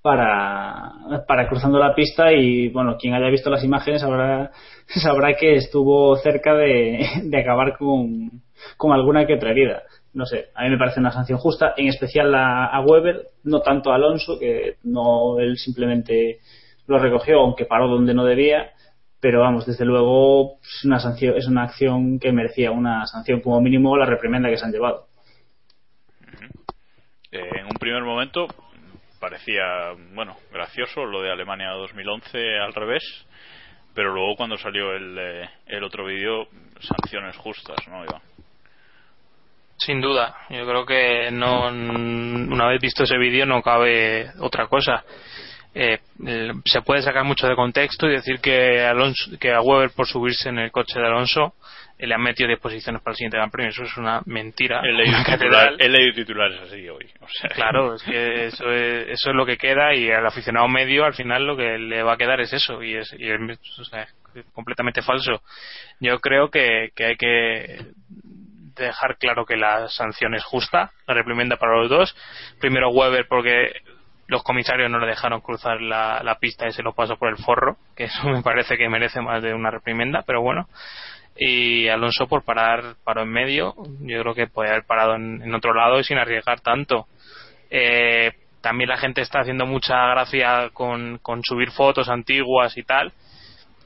para, 0.03 0.93
para 1.27 1.49
cruzando 1.49 1.79
la 1.79 1.95
pista 1.95 2.33
y 2.33 2.69
bueno, 2.69 2.97
quien 2.99 3.15
haya 3.15 3.29
visto 3.29 3.51
las 3.51 3.65
imágenes 3.65 4.01
sabrá, 4.01 4.51
sabrá 4.87 5.35
que 5.35 5.55
estuvo 5.55 6.17
cerca 6.17 6.55
de, 6.55 7.05
de 7.25 7.41
acabar 7.41 7.77
con, 7.77 8.43
con 8.77 8.93
alguna 8.93 9.27
que 9.27 9.35
otra 9.35 9.51
herida. 9.51 9.83
No 10.15 10.25
sé, 10.25 10.47
a 10.55 10.65
mí 10.65 10.71
me 10.71 10.79
parece 10.79 11.01
una 11.01 11.13
sanción 11.13 11.39
justa, 11.39 11.75
en 11.77 11.89
especial 11.89 12.35
a, 12.35 12.67
a 12.67 12.81
Weber, 12.81 13.27
no 13.45 13.61
tanto 13.61 13.93
a 13.93 13.97
Alonso, 13.97 14.39
que 14.39 14.77
no 14.85 15.39
él 15.39 15.59
simplemente 15.59 16.39
lo 16.87 16.99
recogió, 16.99 17.41
aunque 17.41 17.67
paró 17.67 17.89
donde 17.89 18.15
no 18.15 18.25
debía, 18.25 18.71
pero 19.21 19.41
vamos, 19.41 19.67
desde 19.67 19.85
luego 19.85 20.59
es 20.63 20.85
una 20.85 20.99
sanción, 20.99 21.37
es 21.37 21.47
una 21.47 21.65
acción 21.65 22.19
que 22.19 22.33
merecía 22.33 22.71
una 22.71 23.05
sanción 23.07 23.41
como 23.41 23.61
mínimo 23.61 23.97
la 23.97 24.07
reprimenda 24.07 24.49
que 24.49 24.57
se 24.57 24.65
han 24.65 24.73
llevado. 24.73 25.07
Eh, 27.31 27.61
en 27.61 27.67
un 27.67 27.77
primer 27.79 28.03
momento 28.03 28.47
parecía, 29.21 29.93
bueno, 30.15 30.37
gracioso 30.53 31.05
lo 31.05 31.23
de 31.23 31.31
Alemania 31.31 31.71
2011 31.71 32.59
al 32.59 32.75
revés, 32.75 33.03
pero 33.95 34.13
luego 34.13 34.37
cuando 34.37 34.57
salió 34.57 34.93
el, 34.93 35.17
eh, 35.19 35.51
el 35.67 35.85
otro 35.85 36.05
vídeo, 36.05 36.49
sanciones 36.81 37.37
justas, 37.37 37.77
¿no, 37.89 38.05
Iván? 38.05 38.23
Sin 39.77 40.01
duda, 40.01 40.35
yo 40.51 40.67
creo 40.67 40.85
que 40.85 41.31
no 41.31 41.69
una 41.69 42.67
vez 42.67 42.81
visto 42.81 43.05
ese 43.05 43.17
vídeo 43.17 43.47
no 43.47 43.63
cabe 43.63 44.31
otra 44.41 44.67
cosa. 44.67 45.05
Eh, 45.73 46.01
se 46.65 46.83
puede 46.83 47.03
sacar 47.03 47.23
mucho 47.25 47.47
de 47.47 47.55
contexto 47.55 48.09
y 48.09 48.13
decir 48.13 48.41
que 48.41 48.83
Alonso, 48.83 49.39
que 49.39 49.53
a 49.53 49.61
Weber 49.61 49.91
por 49.91 50.09
subirse 50.09 50.49
en 50.49 50.59
el 50.59 50.73
coche 50.73 50.99
de 50.99 51.07
Alonso 51.07 51.55
le 52.07 52.15
han 52.15 52.23
metido 52.23 52.49
disposiciones 52.49 53.03
para 53.03 53.13
el 53.13 53.17
siguiente 53.17 53.37
Gran 53.37 53.51
Premio. 53.51 53.71
Eso 53.71 53.83
es 53.83 53.97
una 53.97 54.23
mentira. 54.27 54.81
He 54.85 54.93
leído, 54.93 55.19
titular, 55.25 55.75
he 55.79 55.89
leído 55.89 56.15
titulares 56.15 56.61
así 56.61 56.89
hoy. 56.89 57.11
O 57.21 57.29
sea. 57.29 57.51
Claro, 57.51 57.95
es 57.95 58.03
que 58.03 58.47
eso 58.47 58.71
es, 58.71 59.09
eso 59.09 59.31
es 59.31 59.37
lo 59.37 59.45
que 59.45 59.57
queda 59.57 59.95
y 59.95 60.11
al 60.11 60.27
aficionado 60.27 60.69
medio 60.69 61.05
al 61.05 61.15
final 61.15 61.45
lo 61.45 61.57
que 61.57 61.79
le 61.79 62.03
va 62.03 62.15
a 62.15 62.17
quedar 62.17 62.41
es 62.41 62.53
eso 62.53 62.83
y 62.83 62.95
es, 62.95 63.13
y 63.19 63.29
es 63.29 63.41
o 63.81 63.85
sea, 63.85 64.07
completamente 64.53 65.03
falso. 65.03 65.43
Yo 65.99 66.21
creo 66.21 66.51
que, 66.51 66.91
que 66.95 67.05
hay 67.05 67.17
que 67.17 67.87
dejar 68.77 69.17
claro 69.19 69.45
que 69.45 69.57
la 69.57 69.89
sanción 69.89 70.35
es 70.35 70.45
justa, 70.45 70.93
la 71.07 71.15
reprimenda 71.15 71.57
para 71.57 71.79
los 71.79 71.91
dos. 71.91 72.17
Primero 72.61 72.91
Weber 72.91 73.27
porque 73.29 73.73
los 74.29 74.45
comisarios 74.45 74.91
no 74.91 75.01
le 75.01 75.07
dejaron 75.07 75.41
cruzar 75.41 75.81
la, 75.81 76.23
la 76.23 76.39
pista 76.39 76.69
y 76.69 76.73
se 76.73 76.83
lo 76.83 76.95
pasó 76.95 77.17
por 77.17 77.31
el 77.31 77.39
forro, 77.39 77.77
que 77.97 78.05
eso 78.05 78.29
me 78.29 78.43
parece 78.43 78.77
que 78.77 78.89
merece 78.89 79.21
más 79.21 79.43
de 79.43 79.53
una 79.53 79.71
reprimenda, 79.71 80.23
pero 80.25 80.43
bueno 80.43 80.69
y 81.39 81.89
Alonso 81.89 82.27
por 82.27 82.45
parar 82.45 82.97
paró 83.05 83.23
en 83.23 83.31
medio. 83.31 83.75
Yo 84.01 84.21
creo 84.23 84.35
que 84.35 84.49
puede 84.49 84.71
haber 84.71 84.85
parado 84.85 85.15
en, 85.15 85.55
otro 85.55 85.73
lado 85.73 86.01
y 86.01 86.05
sin 86.05 86.19
arriesgar 86.19 86.61
tanto. 86.61 87.07
Eh, 87.71 88.33
también 88.61 88.89
la 88.91 88.99
gente 88.99 89.21
está 89.21 89.41
haciendo 89.41 89.65
mucha 89.67 89.95
gracia 90.09 90.71
con, 90.73 91.19
con 91.19 91.43
subir 91.45 91.71
fotos 91.71 92.09
antiguas 92.09 92.77
y 92.77 92.83
tal. 92.83 93.13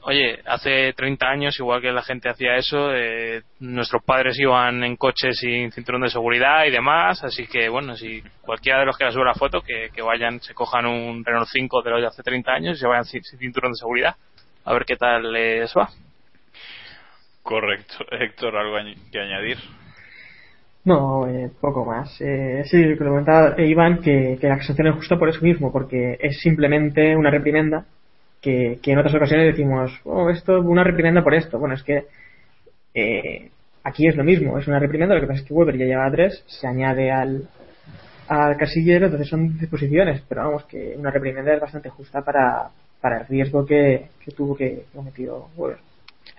Oye 0.05 0.39
hace 0.45 0.91
30 0.93 1.25
años 1.25 1.59
igual 1.59 1.79
que 1.79 1.91
la 1.91 2.01
gente 2.01 2.27
hacía 2.27 2.57
eso 2.57 2.93
eh, 2.93 3.41
nuestros 3.61 4.03
padres 4.03 4.37
iban 4.37 4.83
en 4.83 4.97
coches 4.97 5.37
sin 5.39 5.71
cinturón 5.71 6.01
de 6.01 6.09
seguridad 6.09 6.65
y 6.65 6.71
demás 6.71 7.23
así 7.23 7.47
que 7.47 7.69
bueno 7.69 7.95
si 7.95 8.21
cualquiera 8.41 8.81
de 8.81 8.85
los 8.85 8.97
que 8.97 9.09
sube 9.13 9.23
la 9.23 9.33
foto 9.33 9.61
que, 9.61 9.91
que 9.95 10.01
vayan 10.01 10.41
se 10.41 10.53
cojan 10.53 10.87
un 10.87 11.23
Renault 11.23 11.47
5 11.49 11.83
de 11.83 11.89
los 11.89 12.01
de 12.01 12.07
hace 12.07 12.21
30 12.21 12.51
años 12.51 12.77
y 12.77 12.81
se 12.81 12.87
vayan 12.87 13.05
sin 13.05 13.23
cinturón 13.23 13.71
de 13.71 13.77
seguridad 13.77 14.17
a 14.65 14.73
ver 14.73 14.83
qué 14.83 14.97
tal 14.97 15.31
les 15.31 15.73
va 15.73 15.87
Correcto. 17.43 18.05
Héctor, 18.11 18.55
¿algo 18.55 18.75
que 19.11 19.19
añadir? 19.19 19.57
No, 20.85 21.27
eh, 21.27 21.49
poco 21.61 21.85
más. 21.85 22.19
Eh, 22.19 22.63
sí, 22.65 22.83
lo 22.83 22.97
comentaba 22.97 23.55
Iván, 23.61 24.01
que, 24.01 24.37
la 24.41 24.61
sanción 24.61 24.87
es 24.87 24.95
justa 24.95 25.17
por 25.17 25.29
eso 25.29 25.41
mismo, 25.41 25.71
porque 25.71 26.17
es 26.19 26.39
simplemente 26.39 27.15
una 27.15 27.29
reprimenda 27.29 27.85
que, 28.41 28.79
que 28.81 28.91
en 28.91 28.99
otras 28.99 29.15
ocasiones 29.15 29.47
decimos, 29.47 29.91
oh, 30.03 30.29
esto, 30.29 30.59
una 30.59 30.83
reprimenda 30.83 31.23
por 31.23 31.35
esto. 31.35 31.57
Bueno, 31.57 31.75
es 31.75 31.83
que 31.83 32.03
eh, 32.93 33.49
aquí 33.83 34.07
es 34.07 34.15
lo 34.17 34.25
mismo, 34.25 34.57
es 34.57 34.67
una 34.67 34.79
reprimenda, 34.79 35.15
lo 35.15 35.21
que 35.21 35.27
pasa 35.27 35.39
es 35.39 35.47
que 35.47 35.53
Weber 35.53 35.77
ya 35.77 35.85
lleva 35.85 36.11
tres, 36.11 36.43
se 36.47 36.67
añade 36.67 37.11
al, 37.11 37.47
al 38.27 38.57
casillero, 38.57 39.05
entonces 39.05 39.29
son 39.29 39.57
disposiciones, 39.57 40.21
pero 40.27 40.43
vamos, 40.43 40.65
que 40.65 40.95
una 40.97 41.11
reprimenda 41.11 41.53
es 41.53 41.61
bastante 41.61 41.89
justa 41.89 42.21
para, 42.21 42.69
para 42.99 43.21
el 43.21 43.27
riesgo 43.27 43.65
que, 43.65 44.09
que 44.23 44.31
tuvo 44.31 44.55
que 44.55 44.83
cometió 44.93 45.47
Weber. 45.55 45.92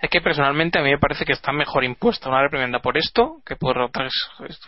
Es 0.05 0.11
que 0.11 0.21
personalmente 0.21 0.77
a 0.77 0.83
mí 0.83 0.91
me 0.91 0.99
parece 0.99 1.25
que 1.25 1.31
está 1.31 1.51
mejor 1.51 1.83
impuesta 1.83 2.29
una 2.29 2.43
reprimenda 2.43 2.77
por 2.77 2.95
esto 2.95 3.41
que 3.43 3.55
por 3.55 3.79
otras 3.79 4.13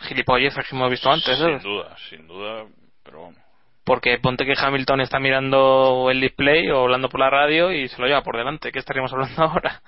gilipolleces 0.08 0.66
que 0.68 0.74
hemos 0.74 0.90
visto 0.90 1.08
antes. 1.08 1.38
Sin 1.38 1.58
duda, 1.60 1.96
sin 2.10 2.26
duda, 2.26 2.64
pero 3.04 3.20
vamos. 3.20 3.38
Porque 3.84 4.18
ponte 4.18 4.44
que 4.44 4.54
Hamilton 4.58 5.02
está 5.02 5.20
mirando 5.20 6.08
el 6.10 6.20
display 6.20 6.68
o 6.72 6.80
hablando 6.80 7.08
por 7.08 7.20
la 7.20 7.30
radio 7.30 7.70
y 7.70 7.86
se 7.86 8.00
lo 8.02 8.08
lleva 8.08 8.24
por 8.24 8.36
delante. 8.36 8.72
¿Qué 8.72 8.80
estaríamos 8.80 9.12
hablando 9.12 9.40
ahora? 9.44 9.80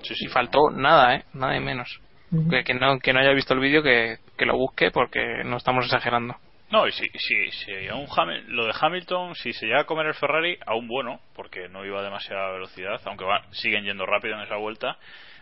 Sí, 0.00 0.14
sí. 0.14 0.24
Y 0.24 0.28
faltó 0.28 0.70
nada, 0.72 1.16
¿eh? 1.16 1.24
Nada 1.34 1.54
y 1.54 1.60
menos. 1.60 2.00
Uh 2.30 2.36
-huh. 2.36 2.50
que, 2.50 2.64
que, 2.64 2.72
no, 2.72 2.98
que 3.00 3.12
no 3.12 3.20
haya 3.20 3.34
visto 3.34 3.52
el 3.52 3.60
vídeo 3.60 3.82
que, 3.82 4.16
que 4.38 4.46
lo 4.46 4.56
busque 4.56 4.90
porque 4.90 5.42
no 5.44 5.58
estamos 5.58 5.84
exagerando. 5.84 6.34
No, 6.70 6.86
y 6.86 6.92
si, 6.92 7.06
si, 7.14 7.50
si 7.50 7.72
un 7.90 8.06
lo 8.48 8.66
de 8.66 8.74
Hamilton, 8.78 9.34
si 9.34 9.52
se 9.54 9.66
llega 9.66 9.80
a 9.80 9.86
comer 9.86 10.06
el 10.06 10.14
Ferrari, 10.14 10.58
aún 10.66 10.86
bueno, 10.86 11.20
porque 11.34 11.68
no 11.68 11.84
iba 11.84 12.00
a 12.00 12.02
demasiada 12.02 12.52
velocidad, 12.52 13.00
aunque 13.06 13.24
va, 13.24 13.42
siguen 13.52 13.84
yendo 13.84 14.04
rápido 14.04 14.34
en 14.34 14.42
esa 14.42 14.56
vuelta, 14.56 14.98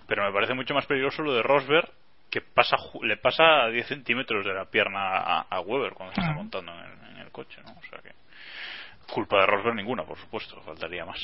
pero 0.07 0.25
me 0.25 0.33
parece 0.33 0.55
mucho 0.55 0.73
más 0.73 0.87
peligroso 0.87 1.23
lo 1.23 1.35
de 1.35 1.43
Rosberg, 1.43 1.91
que 2.31 2.41
pasa 2.41 2.77
le 3.03 3.17
pasa 3.17 3.65
a 3.65 3.71
10 3.71 3.87
centímetros 3.87 4.45
de 4.45 4.55
la 4.55 4.67
pierna 4.67 5.01
a, 5.01 5.41
a 5.49 5.61
Weber 5.61 5.95
cuando 5.95 6.15
se 6.15 6.21
está 6.21 6.33
montando 6.33 6.73
en 6.73 6.79
el, 6.79 7.11
en 7.11 7.17
el 7.19 7.31
coche, 7.33 7.61
¿no? 7.65 7.73
O 7.73 7.83
sea 7.89 8.01
que 8.01 8.11
culpa 9.13 9.41
de 9.41 9.47
Rosberg 9.47 9.75
ninguna, 9.75 10.05
por 10.05 10.19
supuesto, 10.19 10.61
faltaría 10.63 11.05
más. 11.05 11.19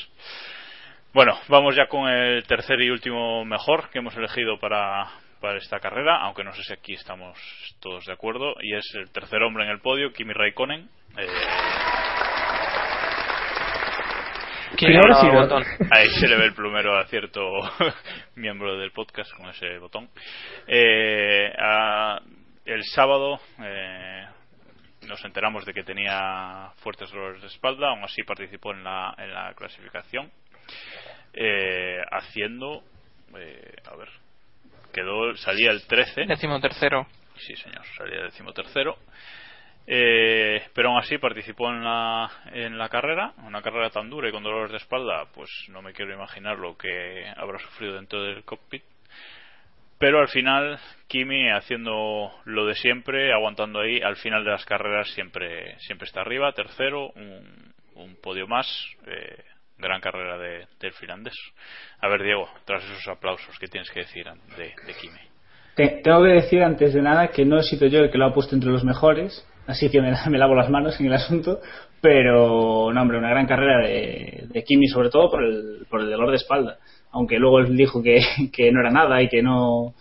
Bueno, 1.13 1.37
vamos 1.47 1.75
ya 1.75 1.87
con 1.87 2.09
el 2.09 2.43
tercer 2.45 2.81
y 2.81 2.89
último 2.89 3.45
mejor 3.45 3.89
que 3.89 3.99
hemos 3.99 4.15
elegido 4.17 4.59
para, 4.59 5.11
para 5.43 5.57
esta 5.57 5.81
carrera, 5.81 6.21
aunque 6.21 6.41
no 6.45 6.53
sé 6.53 6.63
si 6.63 6.71
aquí 6.71 6.93
estamos 6.93 7.37
todos 7.81 8.05
de 8.05 8.13
acuerdo, 8.13 8.55
y 8.61 8.73
es 8.77 8.85
el 8.95 9.11
tercer 9.11 9.43
hombre 9.43 9.65
en 9.65 9.71
el 9.71 9.81
podio, 9.81 10.13
Kimi 10.13 10.31
Raikkonen. 10.31 10.89
Eh. 11.17 11.27
Ahí 15.91 16.07
se 16.11 16.29
le 16.29 16.37
ve 16.37 16.45
el 16.45 16.53
plumero 16.53 16.97
a 16.97 17.03
cierto 17.07 17.41
miembro 18.35 18.77
del 18.77 18.91
podcast 18.93 19.33
con 19.35 19.49
ese 19.49 19.77
botón. 19.79 20.09
Eh, 20.65 21.51
a- 21.59 22.21
el 22.63 22.81
sábado 22.85 23.41
eh, 23.61 24.25
nos 25.09 25.25
enteramos 25.25 25.65
de 25.65 25.73
que 25.73 25.83
tenía 25.83 26.69
fuertes 26.77 27.11
dolores 27.11 27.41
de 27.41 27.47
espalda, 27.49 27.89
aún 27.89 28.05
así 28.05 28.23
participó 28.23 28.71
en 28.71 28.85
la, 28.85 29.13
en 29.17 29.33
la 29.33 29.53
clasificación, 29.55 30.31
eh, 31.33 31.97
haciendo, 32.11 32.81
eh, 33.37 33.75
a 33.91 33.95
ver, 33.97 34.07
quedó, 34.93 35.35
salía 35.35 35.71
el 35.71 35.85
13. 35.85 36.25
Décimo 36.27 36.61
tercero. 36.61 37.05
Sí, 37.35 37.55
señor, 37.57 37.83
salía 37.97 38.19
el 38.19 38.25
décimo 38.27 38.53
tercero. 38.53 38.97
Eh, 39.85 40.63
pero 40.73 40.89
aún 40.89 40.99
así 40.99 41.17
participó 41.17 41.69
en 41.69 41.83
la, 41.83 42.31
en 42.53 42.77
la 42.77 42.87
carrera, 42.87 43.33
una 43.39 43.61
carrera 43.61 43.89
tan 43.89 44.09
dura 44.09 44.29
y 44.29 44.31
con 44.31 44.43
dolores 44.43 44.71
de 44.71 44.77
espalda, 44.77 45.25
pues 45.33 45.49
no 45.67 45.81
me 45.81 45.91
quiero 45.91 46.13
imaginar 46.13 46.57
lo 46.57 46.77
que 46.77 47.27
habrá 47.35 47.59
sufrido 47.59 47.95
dentro 47.95 48.23
del 48.23 48.45
cockpit. 48.45 48.83
Pero 49.99 50.19
al 50.19 50.29
final, 50.29 50.79
Kimi 51.07 51.49
haciendo 51.49 52.31
lo 52.45 52.65
de 52.65 52.75
siempre, 52.75 53.33
aguantando 53.33 53.81
ahí, 53.81 54.01
al 54.01 54.15
final 54.17 54.43
de 54.43 54.51
las 54.51 54.65
carreras 54.65 55.09
siempre, 55.13 55.77
siempre 55.79 56.07
está 56.07 56.21
arriba, 56.21 56.51
tercero, 56.53 57.09
un, 57.15 57.73
un 57.95 58.15
podio 58.21 58.47
más, 58.47 58.67
eh, 59.05 59.43
gran 59.83 60.01
carrera 60.01 60.37
de, 60.37 60.65
del 60.79 60.93
finlandés. 60.93 61.35
A 62.01 62.07
ver, 62.07 62.23
Diego, 62.23 62.47
tras 62.65 62.83
esos 62.83 63.07
aplausos, 63.07 63.57
¿qué 63.59 63.67
tienes 63.67 63.89
que 63.91 64.01
decir 64.01 64.25
de, 64.57 64.63
de 64.85 64.93
Kimi? 64.99 65.19
Te- 65.75 66.01
tengo 66.03 66.23
que 66.23 66.29
decir 66.29 66.63
antes 66.63 66.93
de 66.93 67.01
nada 67.01 67.27
que 67.29 67.45
no 67.45 67.57
he 67.59 67.63
sido 67.63 67.87
yo 67.87 67.99
el 67.99 68.11
que 68.11 68.17
lo 68.17 68.25
ha 68.25 68.33
puesto 68.33 68.55
entre 68.55 68.69
los 68.71 68.83
mejores, 68.83 69.45
así 69.67 69.89
que 69.89 70.01
me, 70.01 70.13
me 70.29 70.37
lavo 70.37 70.55
las 70.55 70.69
manos 70.69 70.99
en 70.99 71.07
el 71.07 71.13
asunto, 71.13 71.59
pero 72.01 72.91
no, 72.93 73.01
hombre, 73.01 73.17
una 73.17 73.29
gran 73.29 73.45
carrera 73.47 73.85
de, 73.87 74.45
de 74.49 74.63
Kimi, 74.63 74.87
sobre 74.87 75.09
todo 75.09 75.29
por 75.31 75.43
el, 75.43 75.85
por 75.89 76.01
el 76.01 76.09
dolor 76.11 76.29
de 76.31 76.35
espalda. 76.37 76.77
Aunque 77.11 77.37
luego 77.37 77.59
él 77.59 77.75
dijo 77.77 78.01
que, 78.01 78.19
que 78.53 78.71
no 78.71 78.79
era 78.81 78.89
nada 78.91 79.21
y 79.21 79.29
que 79.29 79.41
no 79.41 79.93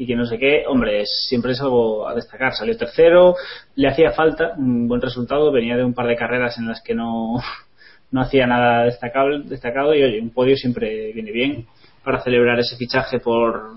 y 0.00 0.06
que 0.06 0.14
no 0.14 0.24
sé 0.26 0.38
qué, 0.38 0.62
hombre, 0.68 1.02
siempre 1.06 1.50
es 1.52 1.60
algo 1.60 2.06
a 2.08 2.14
destacar. 2.14 2.52
Salió 2.54 2.76
tercero, 2.76 3.34
le 3.74 3.88
hacía 3.88 4.12
falta 4.12 4.52
un 4.56 4.86
buen 4.86 5.00
resultado, 5.00 5.50
venía 5.50 5.76
de 5.76 5.82
un 5.82 5.92
par 5.92 6.06
de 6.06 6.14
carreras 6.14 6.56
en 6.56 6.68
las 6.68 6.80
que 6.82 6.94
no, 6.94 7.34
no 8.10 8.22
hacía 8.22 8.46
nada 8.46 8.84
destacable, 8.84 9.42
destacado 9.44 9.94
y 9.94 10.02
oye, 10.02 10.20
un 10.20 10.30
podio 10.30 10.56
siempre 10.56 11.12
viene 11.12 11.30
bien 11.30 11.66
para 12.02 12.20
celebrar 12.20 12.58
ese 12.58 12.76
fichaje 12.76 13.20
por, 13.20 13.72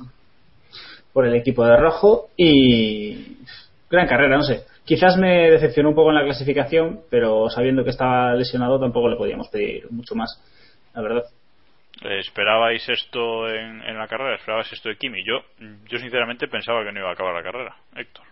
por 1.14 1.26
el 1.26 1.36
equipo 1.36 1.66
de 1.66 1.78
rojo 1.78 2.30
y 2.38 3.38
gran 3.90 4.08
carrera, 4.08 4.38
no 4.38 4.44
sé. 4.44 4.64
Quizás 4.86 5.18
me 5.18 5.52
decepcionó 5.52 5.90
un 5.90 5.96
poco 5.96 6.10
en 6.10 6.16
la 6.16 6.24
clasificación, 6.24 7.02
pero 7.10 7.50
sabiendo 7.50 7.84
que 7.84 7.92
estaba 7.92 8.34
lesionado 8.34 8.80
tampoco 8.80 9.10
le 9.10 9.16
podíamos 9.16 9.50
pedir 9.50 9.92
mucho 9.92 10.16
más, 10.16 10.30
la 10.94 11.02
verdad. 11.02 11.24
Eh, 12.04 12.20
¿Esperabais 12.20 12.88
esto 12.90 13.48
en, 13.50 13.98
la 13.98 14.08
carrera? 14.08 14.36
¿Esperabais 14.36 14.72
esto 14.74 14.90
de 14.90 14.96
Kimi? 14.96 15.24
Yo, 15.24 15.44
yo 15.88 16.00
sinceramente 16.00 16.48
pensaba 16.48 16.84
que 16.84 16.92
no 16.92 17.00
iba 17.00 17.10
a 17.10 17.14
acabar 17.14 17.36
la 17.36 17.44
carrera, 17.44 17.76
Héctor. 17.96 18.31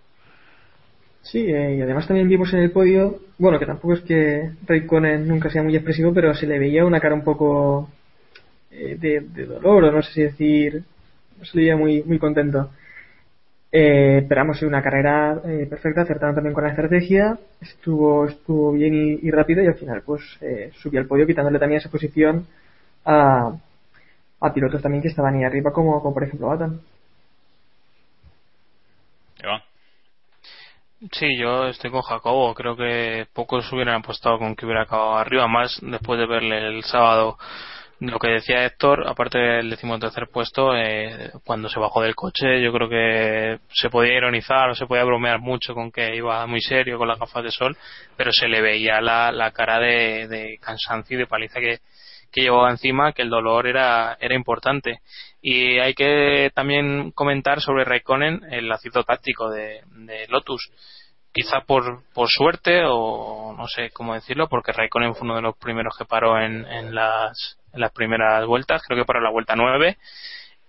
Sí, 1.21 1.51
eh, 1.51 1.75
y 1.75 1.81
además 1.81 2.07
también 2.07 2.27
vimos 2.27 2.51
en 2.53 2.59
el 2.59 2.71
podio, 2.71 3.19
bueno, 3.37 3.59
que 3.59 3.65
tampoco 3.65 3.93
es 3.93 4.01
que 4.01 4.51
Raikkonen 4.65 5.27
nunca 5.27 5.49
sea 5.49 5.63
muy 5.63 5.75
expresivo, 5.75 6.13
pero 6.13 6.33
se 6.33 6.47
le 6.47 6.57
veía 6.59 6.85
una 6.85 6.99
cara 6.99 7.15
un 7.15 7.23
poco 7.23 7.89
eh, 8.71 8.95
de, 8.99 9.45
dolor, 9.45 9.83
o 9.83 9.91
no 9.91 10.01
sé 10.01 10.11
si 10.13 10.21
decir, 10.21 10.83
no 11.37 11.45
se 11.45 11.57
le 11.57 11.63
veía 11.63 11.77
muy, 11.77 12.03
muy 12.03 12.17
contento. 12.17 12.71
Eh, 13.71 14.19
esperamos 14.23 14.61
una 14.63 14.81
carrera 14.81 15.41
eh, 15.45 15.67
perfecta, 15.69 16.01
acertaron 16.01 16.33
también 16.33 16.55
con 16.55 16.63
la 16.63 16.71
estrategia, 16.71 17.37
estuvo, 17.61 18.25
estuvo 18.25 18.71
bien 18.71 19.19
y, 19.21 19.29
rápido 19.29 19.61
y 19.61 19.67
al 19.67 19.75
final 19.75 20.01
pues 20.03 20.23
eh, 20.41 20.71
subió 20.81 20.99
al 20.99 21.05
podio 21.05 21.27
quitándole 21.27 21.59
también 21.59 21.79
esa 21.79 21.91
posición 21.91 22.47
a, 23.05 23.53
a 24.39 24.53
pilotos 24.53 24.81
también 24.81 25.03
que 25.03 25.09
estaban 25.09 25.35
ahí 25.35 25.43
arriba 25.43 25.71
como, 25.71 26.01
como 26.01 26.13
por 26.15 26.23
ejemplo 26.23 26.47
Baton. 26.47 26.81
Iván. 29.43 29.61
Sí, 31.13 31.37
yo 31.37 31.67
estoy 31.67 31.91
con 31.91 32.01
Jacobo. 32.01 32.53
Creo 32.53 32.75
que 32.75 33.25
pocos 33.33 33.71
hubieran 33.71 33.95
apostado 33.95 34.37
con 34.37 34.55
que 34.55 34.65
hubiera 34.65 34.83
acabado 34.83 35.15
arriba, 35.17 35.47
más 35.47 35.79
después 35.81 36.19
de 36.19 36.25
verle 36.27 36.67
el 36.67 36.83
sábado. 36.83 37.37
Lo 37.99 38.19
que 38.19 38.29
decía 38.31 38.65
Héctor, 38.65 39.07
aparte 39.07 39.37
del 39.39 39.69
decimotercer 39.69 40.27
puesto, 40.29 40.75
eh, 40.75 41.31
cuando 41.45 41.69
se 41.69 41.79
bajó 41.79 42.01
del 42.01 42.15
coche, 42.15 42.61
yo 42.61 42.71
creo 42.73 42.89
que 42.89 43.59
se 43.73 43.89
podía 43.89 44.17
ironizar 44.17 44.69
o 44.69 44.75
se 44.75 44.87
podía 44.87 45.03
bromear 45.05 45.39
mucho 45.39 45.73
con 45.73 45.91
que 45.91 46.15
iba 46.15 46.45
muy 46.47 46.61
serio 46.61 46.97
con 46.97 47.07
las 47.09 47.19
gafas 47.19 47.43
de 47.43 47.51
sol, 47.51 47.77
pero 48.17 48.31
se 48.33 48.47
le 48.47 48.61
veía 48.61 49.01
la, 49.01 49.31
la 49.31 49.51
cara 49.51 49.79
de, 49.79 50.27
de 50.27 50.57
cansancio 50.61 51.15
y 51.17 51.19
de 51.19 51.27
paliza 51.27 51.59
que, 51.59 51.79
que 52.31 52.41
llevaba 52.41 52.69
encima, 52.69 53.13
que 53.13 53.21
el 53.21 53.29
dolor 53.29 53.67
era, 53.67 54.17
era 54.19 54.35
importante. 54.35 55.01
Y 55.41 55.79
hay 55.79 55.93
que 55.93 56.51
también 56.53 57.11
comentar 57.11 57.61
sobre 57.61 57.85
Raikkonen 57.85 58.41
el 58.51 58.71
ácido 58.71 59.03
táctico 59.03 59.49
de, 59.49 59.81
Lotus. 60.29 60.71
Quizá 61.31 61.61
por, 61.61 62.03
por 62.13 62.27
suerte 62.29 62.81
o 62.85 63.53
no 63.55 63.67
sé 63.67 63.91
cómo 63.91 64.15
decirlo, 64.15 64.49
porque 64.49 64.71
Raikkonen 64.71 65.13
fue 65.13 65.25
uno 65.25 65.35
de 65.35 65.43
los 65.43 65.57
primeros 65.57 65.95
que 65.97 66.05
paró 66.05 66.39
en, 66.39 66.65
en, 66.65 66.95
las, 66.95 67.59
en 67.71 67.81
las 67.81 67.91
primeras 67.91 68.45
vueltas, 68.45 68.81
creo 68.85 68.99
que 68.99 69.05
para 69.05 69.21
la 69.21 69.29
vuelta 69.29 69.55
9. 69.55 69.97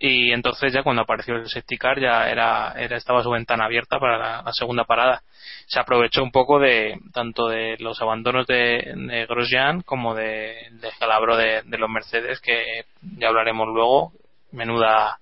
Y 0.02 0.32
entonces 0.32 0.72
ya 0.72 0.82
cuando 0.82 1.02
apareció 1.02 1.36
el 1.36 1.46
safety 1.46 1.76
car 1.76 2.00
ya 2.00 2.30
era, 2.30 2.72
era 2.72 2.96
estaba 2.96 3.22
su 3.22 3.30
ventana 3.30 3.66
abierta 3.66 4.00
para 4.00 4.42
la, 4.42 4.52
segunda 4.54 4.84
parada. 4.84 5.22
Se 5.66 5.78
aprovechó 5.78 6.22
un 6.22 6.32
poco 6.32 6.58
de 6.58 6.98
tanto 7.12 7.48
de 7.48 7.76
los 7.80 8.00
abandonos 8.00 8.46
de, 8.46 8.94
de 8.96 9.26
Grosjean 9.26 9.82
como 9.82 10.14
de, 10.14 10.54
de 10.70 10.88
calabro 10.98 11.36
de, 11.36 11.62
los 11.78 11.90
Mercedes 11.90 12.40
que 12.40 12.86
ya 13.18 13.28
hablaremos 13.28 13.68
luego. 13.68 14.12
Menuda 14.52 15.18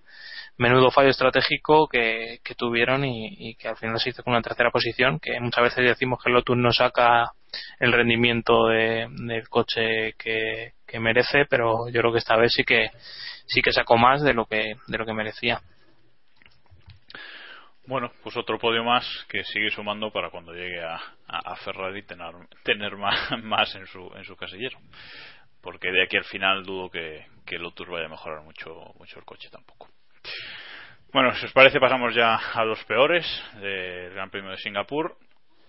menudo 0.58 0.90
fallo 0.90 1.10
estratégico 1.10 1.88
que, 1.88 2.38
que 2.44 2.54
tuvieron 2.54 3.04
y, 3.04 3.50
y 3.50 3.54
que 3.56 3.68
al 3.68 3.76
final 3.76 3.98
se 4.00 4.10
hizo 4.10 4.22
con 4.24 4.32
una 4.32 4.42
tercera 4.42 4.70
posición 4.70 5.20
que 5.20 5.38
muchas 5.40 5.62
veces 5.62 5.84
decimos 5.84 6.18
que 6.22 6.30
Lotus 6.30 6.56
no 6.56 6.72
saca 6.72 7.32
el 7.78 7.92
rendimiento 7.92 8.66
de- 8.66 9.06
del 9.08 9.48
coche 9.48 10.14
que, 10.18 10.72
que 10.86 10.98
merece 10.98 11.46
pero 11.48 11.88
yo 11.88 12.00
creo 12.00 12.12
que 12.12 12.18
esta 12.18 12.36
vez 12.36 12.52
sí 12.54 12.64
que 12.64 12.90
sí 13.48 13.60
que 13.62 13.72
sacó 13.72 13.96
más 13.98 14.22
de 14.22 14.34
lo 14.34 14.46
que 14.46 14.76
de 14.86 14.98
lo 14.98 15.04
que 15.06 15.12
merecía 15.14 15.60
Bueno, 17.86 18.12
pues 18.22 18.36
otro 18.36 18.58
podio 18.58 18.84
más 18.84 19.06
que 19.30 19.42
sigue 19.44 19.70
sumando 19.70 20.10
para 20.12 20.30
cuando 20.30 20.52
llegue 20.52 20.82
a, 20.82 20.94
a- 21.26 21.52
a 21.52 21.56
Ferrari 21.56 22.02
tener, 22.02 22.32
tener 22.62 22.96
más, 22.96 23.30
más 23.42 23.74
en 23.74 23.86
su 23.86 24.12
en 24.14 24.24
su 24.24 24.36
casillero. 24.36 24.78
Porque 25.62 25.90
de 25.90 26.02
aquí 26.02 26.16
al 26.16 26.24
final 26.24 26.64
dudo 26.64 26.90
que, 26.90 27.26
que 27.46 27.58
Lotus 27.58 27.88
vaya 27.88 28.06
a 28.06 28.10
mejorar 28.10 28.42
mucho, 28.42 28.92
mucho 28.98 29.18
el 29.18 29.24
coche 29.24 29.48
tampoco. 29.50 29.88
Bueno, 31.12 31.34
si 31.36 31.46
os 31.46 31.52
parece 31.52 31.80
pasamos 31.80 32.14
ya 32.14 32.36
a 32.36 32.64
los 32.64 32.84
peores 32.84 33.24
del 33.60 34.12
Gran 34.12 34.28
Premio 34.30 34.50
de 34.50 34.58
Singapur 34.58 35.16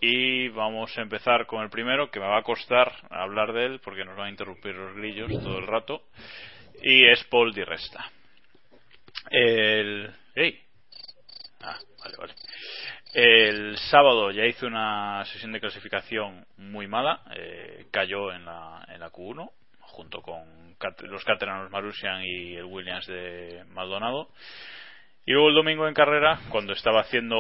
y 0.02 0.50
vamos 0.50 0.96
a 0.98 1.02
empezar 1.02 1.46
con 1.46 1.62
el 1.64 1.70
primero 1.70 2.12
que 2.12 2.20
me 2.20 2.28
va 2.28 2.40
a 2.40 2.44
costar 2.44 2.92
hablar 3.10 3.54
de 3.54 3.66
él 3.66 3.80
porque 3.84 4.04
nos 4.04 4.18
van 4.18 4.28
a 4.28 4.32
interrumpir 4.32 4.76
los 4.76 4.96
grillos 4.96 5.32
todo 5.42 5.58
el 5.60 5.68
rato 5.68 6.04
y 6.82 7.06
es 7.10 7.24
Paul 7.26 7.54
Di 7.54 7.64
Resta. 7.64 8.12
El... 9.30 10.12
Ah. 11.62 11.78
El 13.14 13.78
sábado 13.78 14.32
ya 14.32 14.46
hizo 14.46 14.68
una 14.68 15.26
sesión 15.26 15.52
de 15.52 15.60
clasificación 15.60 16.46
muy 16.58 16.88
mala, 16.88 17.22
eh, 17.36 17.88
cayó 17.92 18.32
en 18.32 18.46
la, 18.46 18.86
en 18.88 19.00
la 19.00 19.12
Q1 19.12 19.50
junto 19.80 20.22
con 20.22 20.76
los 21.04 21.26
Cateranos 21.26 21.72
Marusian 21.72 22.24
y 22.24 22.56
el 22.56 22.66
Williams 22.66 23.08
de 23.08 23.66
Maldonado. 23.70 24.30
Y 25.26 25.34
luego 25.34 25.50
el 25.50 25.56
domingo 25.56 25.88
en 25.88 25.94
carrera, 25.94 26.40
cuando 26.50 26.74
estaba 26.74 27.02
haciendo 27.02 27.38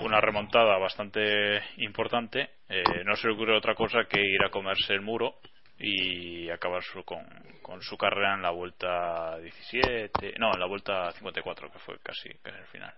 una 0.00 0.20
remontada 0.20 0.76
bastante 0.78 1.62
importante, 1.76 2.50
eh, 2.68 2.82
no 3.04 3.14
se 3.16 3.28
le 3.28 3.34
ocurrió 3.34 3.56
otra 3.56 3.74
cosa 3.74 4.04
que 4.08 4.20
ir 4.20 4.42
a 4.42 4.50
comerse 4.50 4.92
el 4.92 5.00
muro 5.00 5.36
y 5.78 6.48
acabar 6.50 6.82
su- 6.82 7.04
con, 7.04 7.24
con 7.62 7.82
su 7.82 7.96
carrera 7.96 8.34
en 8.34 8.42
la 8.42 8.50
vuelta 8.50 9.38
17, 9.38 10.34
no, 10.38 10.54
en 10.54 10.60
la 10.60 10.66
vuelta 10.66 11.10
54, 11.12 11.70
que 11.72 11.78
fue 11.80 11.96
casi, 12.02 12.28
casi 12.42 12.56
el 12.58 12.66
final. 12.66 12.92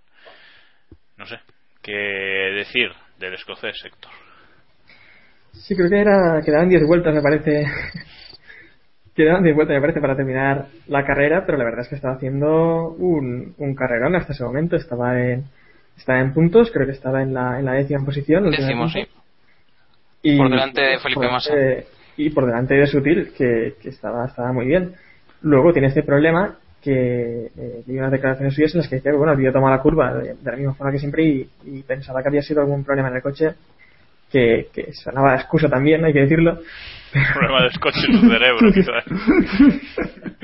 No 1.17 1.27
sé, 1.27 1.39
¿qué 1.83 1.93
decir 1.93 2.91
del 3.19 3.35
escocés, 3.35 3.83
Héctor? 3.85 4.13
Sí, 5.53 5.75
creo 5.75 5.89
que 5.89 5.99
era, 6.01 6.43
quedaban 6.45 6.69
10 6.69 6.87
vueltas, 6.87 7.15
me 7.15 7.23
parece. 7.23 7.65
quedaban 9.17 9.43
10 9.43 9.57
vueltas, 9.57 9.75
me 9.75 9.81
parece, 9.81 10.01
para 10.01 10.17
terminar 10.17 10.67
la 10.89 11.05
carrera, 11.07 11.45
pero 11.47 11.57
la 11.57 11.65
verdad 11.65 11.81
es 11.81 11.89
que 11.89 11.95
estaba 11.95 12.15
haciendo 12.17 12.91
un, 12.91 13.55
un 13.57 13.75
carrerón 13.75 14.15
hasta 14.17 14.35
ese 14.35 14.45
momento. 14.45 14.77
Estaba 14.77 15.19
en, 15.19 15.45
está 15.97 16.21
en 16.21 16.35
puntos, 16.35 16.71
creo 16.71 16.87
que 16.87 16.93
estaba 16.93 17.23
en 17.23 17.33
la, 17.33 17.59
en 17.59 17.65
la 17.65 17.73
décima 17.73 18.05
posición. 18.05 18.51
Décimo, 18.51 18.89
sí. 18.91 19.07
Y 20.23 20.37
por 20.37 20.51
delante 20.51 20.83
de 20.83 20.99
Felipe 20.99 21.29
Massa. 21.29 21.55
Y 22.17 22.31
por 22.31 22.47
delante 22.47 22.75
de 22.75 22.87
Sutil, 22.87 23.33
que, 23.37 23.75
que 23.81 23.89
estaba, 23.91 24.27
estaba 24.27 24.53
muy 24.53 24.67
bien. 24.67 24.95
Luego 25.43 25.73
tiene 25.73 25.89
este 25.89 26.03
problema 26.03 26.57
que 26.83 27.47
eh, 27.47 27.83
vi 27.85 27.99
unas 27.99 28.13
declaraciones 28.13 28.55
suyas 28.55 28.73
en 28.75 28.79
las 28.79 28.89
que 28.89 28.97
decía 28.97 29.11
que 29.11 29.19
bueno, 29.19 29.33
había 29.33 29.53
tomado 29.53 29.75
la 29.75 29.83
curva 29.83 30.15
de, 30.15 30.37
la 30.45 30.57
misma 30.57 30.75
forma 30.75 30.93
que 30.93 31.01
siempre 31.01 31.25
y, 31.25 31.51
y, 31.65 31.83
pensaba 31.83 32.23
que 32.23 32.29
había 32.29 32.43
sido 32.43 32.61
algún 32.61 32.85
problema 32.85 33.09
en 33.09 33.17
el 33.17 33.23
coche 33.23 33.55
que, 34.31 34.69
que 34.73 34.93
sonaba 34.93 35.33
de 35.33 35.39
excusa 35.39 35.69
también, 35.69 36.05
hay 36.05 36.13
que 36.13 36.21
decirlo. 36.21 36.59
Problema 37.35 37.63
de 37.63 37.79
coche 37.81 38.01
en 38.09 38.21
su 38.21 38.29
cerebro, 38.29 38.69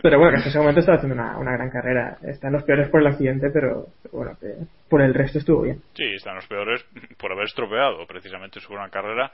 Pero 0.03 0.19
bueno, 0.19 0.33
que 0.33 0.37
hasta 0.39 0.49
ese 0.49 0.59
momento 0.59 0.81
estaba 0.81 0.99
haciendo 0.99 1.15
una, 1.15 1.39
una 1.39 1.53
gran 1.53 1.71
carrera. 1.71 2.17
Están 2.23 2.53
los 2.53 2.65
peores 2.65 2.89
por 2.89 3.01
el 3.01 3.07
accidente, 3.07 3.51
pero, 3.53 3.87
pero 4.03 4.17
bueno, 4.17 4.37
que 4.41 4.55
por 4.89 5.01
el 5.03 5.15
resto 5.15 5.39
estuvo 5.39 5.63
bien. 5.63 5.81
Sí, 5.95 6.05
están 6.17 6.35
los 6.35 6.47
peores 6.47 6.85
por 7.19 7.31
haber 7.31 7.45
estropeado 7.45 8.05
precisamente 8.07 8.59
su 8.59 8.73
gran 8.73 8.91
carrera. 8.91 9.31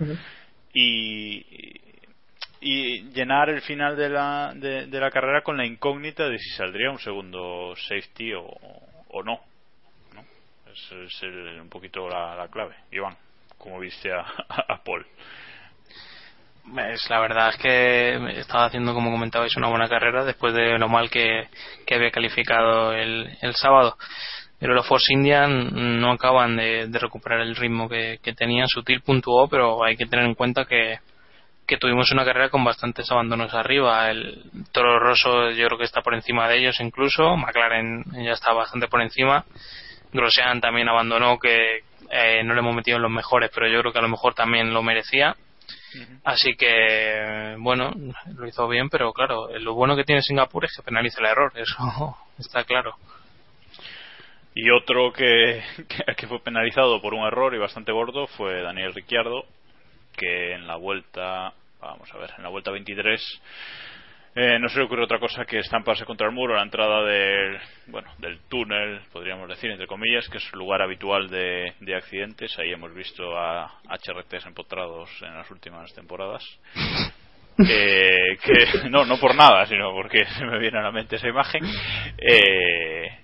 y, 0.75 1.88
y 2.61 3.03
llenar 3.13 3.51
el 3.51 3.61
final 3.63 3.97
de 3.97 4.09
la, 4.09 4.53
de, 4.55 4.87
la 4.89 5.11
carrera 5.11 5.43
con 5.43 5.57
la 5.57 5.67
incógnita 5.67 6.29
de 6.29 6.39
si 6.39 6.51
saldría 6.51 6.91
un 6.91 6.99
segundo 6.99 7.75
safety 7.77 8.33
o, 8.35 8.45
o 9.09 9.23
no. 9.23 9.41
¿no? 10.15 10.25
Es, 10.73 10.93
es 10.93 11.23
el, 11.23 11.61
un 11.61 11.69
poquito 11.69 12.09
la, 12.09 12.35
la, 12.35 12.49
clave. 12.49 12.75
Iván, 12.91 13.17
como 13.57 13.79
viste 13.79 14.13
a, 14.13 14.21
a 14.69 14.83
Paul. 14.83 15.07
Pues 16.73 17.09
la 17.09 17.21
verdad 17.21 17.49
es 17.51 17.57
que 17.57 18.41
estaba 18.41 18.67
haciendo, 18.67 18.93
como 18.93 19.11
comentabais, 19.11 19.57
una 19.57 19.69
buena 19.69 19.89
carrera 19.89 20.25
después 20.25 20.53
de 20.53 20.79
lo 20.79 20.89
mal 20.89 21.09
que, 21.09 21.49
que 21.87 21.95
había 21.95 22.11
calificado 22.11 22.93
el, 22.93 23.39
el 23.41 23.55
sábado. 23.55 23.97
Pero 24.59 24.75
los 24.75 24.87
Force 24.87 25.13
Indian 25.13 26.01
no 26.01 26.11
acaban 26.11 26.57
de, 26.57 26.89
de 26.89 26.99
recuperar 26.99 27.41
el 27.41 27.55
ritmo 27.55 27.89
que, 27.89 28.19
que 28.23 28.35
tenían. 28.35 28.67
Sutil 28.67 29.01
puntuó, 29.03 29.49
pero 29.49 29.85
hay 29.85 29.97
que 29.97 30.07
tener 30.07 30.27
en 30.27 30.35
cuenta 30.35 30.65
que, 30.65 30.99
que 31.69 31.77
tuvimos 31.77 32.11
una 32.11 32.25
carrera 32.25 32.49
con 32.49 32.65
bastantes 32.65 33.09
abandonos 33.13 33.53
arriba. 33.53 34.11
El 34.11 34.43
Toro 34.73 34.99
Rosso 34.99 35.51
yo 35.51 35.67
creo 35.67 35.79
que 35.79 35.85
está 35.85 36.01
por 36.01 36.15
encima 36.15 36.49
de 36.49 36.59
ellos 36.59 36.81
incluso. 36.81 37.37
McLaren 37.37 38.05
ya 38.25 38.33
está 38.33 38.55
bastante 38.55 38.89
por 38.89 39.03
encima. 39.03 39.45
Grosjean 40.13 40.63
también 40.63 40.89
abandonó 40.89 41.39
que 41.39 41.83
eh, 42.11 42.43
no 42.43 42.55
le 42.55 42.61
hemos 42.61 42.75
metido 42.75 42.97
en 42.97 43.03
los 43.03 43.11
mejores, 43.11 43.51
pero 43.55 43.69
yo 43.69 43.81
creo 43.81 43.93
que 43.93 43.99
a 43.99 44.03
lo 44.03 44.09
mejor 44.09 44.35
también 44.35 44.73
lo 44.73 44.83
merecía. 44.83 45.37
Así 46.25 46.55
que, 46.57 47.57
bueno, 47.59 47.93
lo 48.35 48.47
hizo 48.47 48.67
bien, 48.69 48.89
pero 48.89 49.13
claro, 49.13 49.49
lo 49.59 49.75
bueno 49.75 49.95
que 49.95 50.05
tiene 50.05 50.23
Singapur 50.23 50.65
es 50.65 50.75
que 50.75 50.83
penaliza 50.83 51.21
el 51.21 51.27
error, 51.27 51.53
eso 51.55 52.17
está 52.39 52.65
claro. 52.65 52.95
Y 54.55 54.71
otro 54.71 55.13
que, 55.13 55.63
que, 56.17 56.27
fue 56.27 56.41
penalizado 56.41 57.01
por 57.03 57.13
un 57.13 57.27
error 57.27 57.55
y 57.55 57.59
bastante 57.59 57.93
gordo 57.93 58.27
fue 58.27 58.63
Daniel 58.63 58.95
Ricciardo, 58.95 59.45
que 60.19 60.53
en 60.53 60.67
la 60.67 60.77
vuelta, 60.77 61.53
vamos 61.81 62.13
a 62.13 62.19
ver, 62.19 62.31
en 62.37 62.43
la 62.43 62.51
vuelta 62.51 62.71
23 62.71 63.41
eh, 64.41 64.59
no 64.61 64.69
se 64.69 64.79
le 64.79 64.85
ocurre 64.85 65.03
otra 65.03 65.19
cosa 65.19 65.45
que 65.45 65.59
estamparse 65.59 66.05
contra 66.05 66.29
el 66.29 66.33
muro 66.33 66.55
a 66.55 66.59
la 66.59 66.63
entrada 66.63 67.03
del, 67.05 67.59
bueno, 67.87 68.13
del 68.19 68.39
túnel, 68.49 69.01
podríamos 69.13 69.49
decir, 69.49 69.69
entre 69.69 69.89
comillas, 69.89 70.29
que 70.29 70.39
es 70.39 70.53
lugar 70.53 70.81
habitual 70.81 71.29
de, 71.29 71.75
de 71.81 71.97
accidentes. 71.97 72.57
Ahí 72.59 72.71
hemos 72.71 72.95
visto 72.95 73.37
a 73.37 73.81
HRTs 73.89 74.47
empotrados 74.47 75.11
en 75.23 75.35
las 75.35 75.51
últimas 75.51 75.93
temporadas. 75.95 76.45
Eh, 77.61 78.39
que 78.41 78.89
no, 78.89 79.05
no 79.05 79.19
por 79.19 79.35
nada, 79.35 79.67
sino 79.67 79.91
porque 79.91 80.25
se 80.27 80.45
me 80.45 80.61
viene 80.61 80.79
a 80.79 80.83
la 80.83 80.93
mente 80.93 81.17
esa 81.17 81.27
imagen. 81.27 81.61
Eh, 82.17 83.19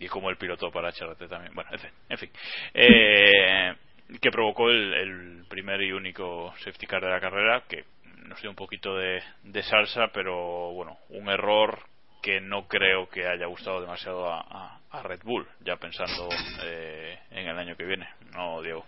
y 0.00 0.08
como 0.08 0.28
el 0.28 0.36
piloto 0.36 0.72
para 0.72 0.88
HRT 0.88 1.28
también. 1.28 1.54
Bueno, 1.54 1.70
en 2.08 2.18
fin. 2.18 2.30
Eh, 2.74 3.72
que 4.20 4.30
provocó 4.30 4.70
el, 4.70 4.94
el, 4.94 5.44
primer 5.48 5.82
y 5.82 5.92
único 5.92 6.52
safety 6.58 6.86
car 6.86 7.02
de 7.02 7.10
la 7.10 7.20
carrera, 7.20 7.62
que 7.68 7.84
nos 8.26 8.40
dio 8.40 8.50
un 8.50 8.56
poquito 8.56 8.96
de, 8.96 9.22
de, 9.44 9.62
salsa, 9.62 10.08
pero 10.12 10.72
bueno, 10.72 10.96
un 11.10 11.28
error 11.28 11.78
que 12.22 12.40
no 12.40 12.66
creo 12.66 13.08
que 13.08 13.26
haya 13.26 13.46
gustado 13.46 13.80
demasiado 13.80 14.32
a, 14.32 14.80
a, 14.90 15.02
Red 15.02 15.20
Bull, 15.24 15.46
ya 15.64 15.76
pensando 15.76 16.28
eh, 16.64 17.18
en 17.30 17.48
el 17.48 17.58
año 17.58 17.76
que 17.76 17.84
viene, 17.84 18.08
¿no, 18.32 18.62
Diego? 18.62 18.84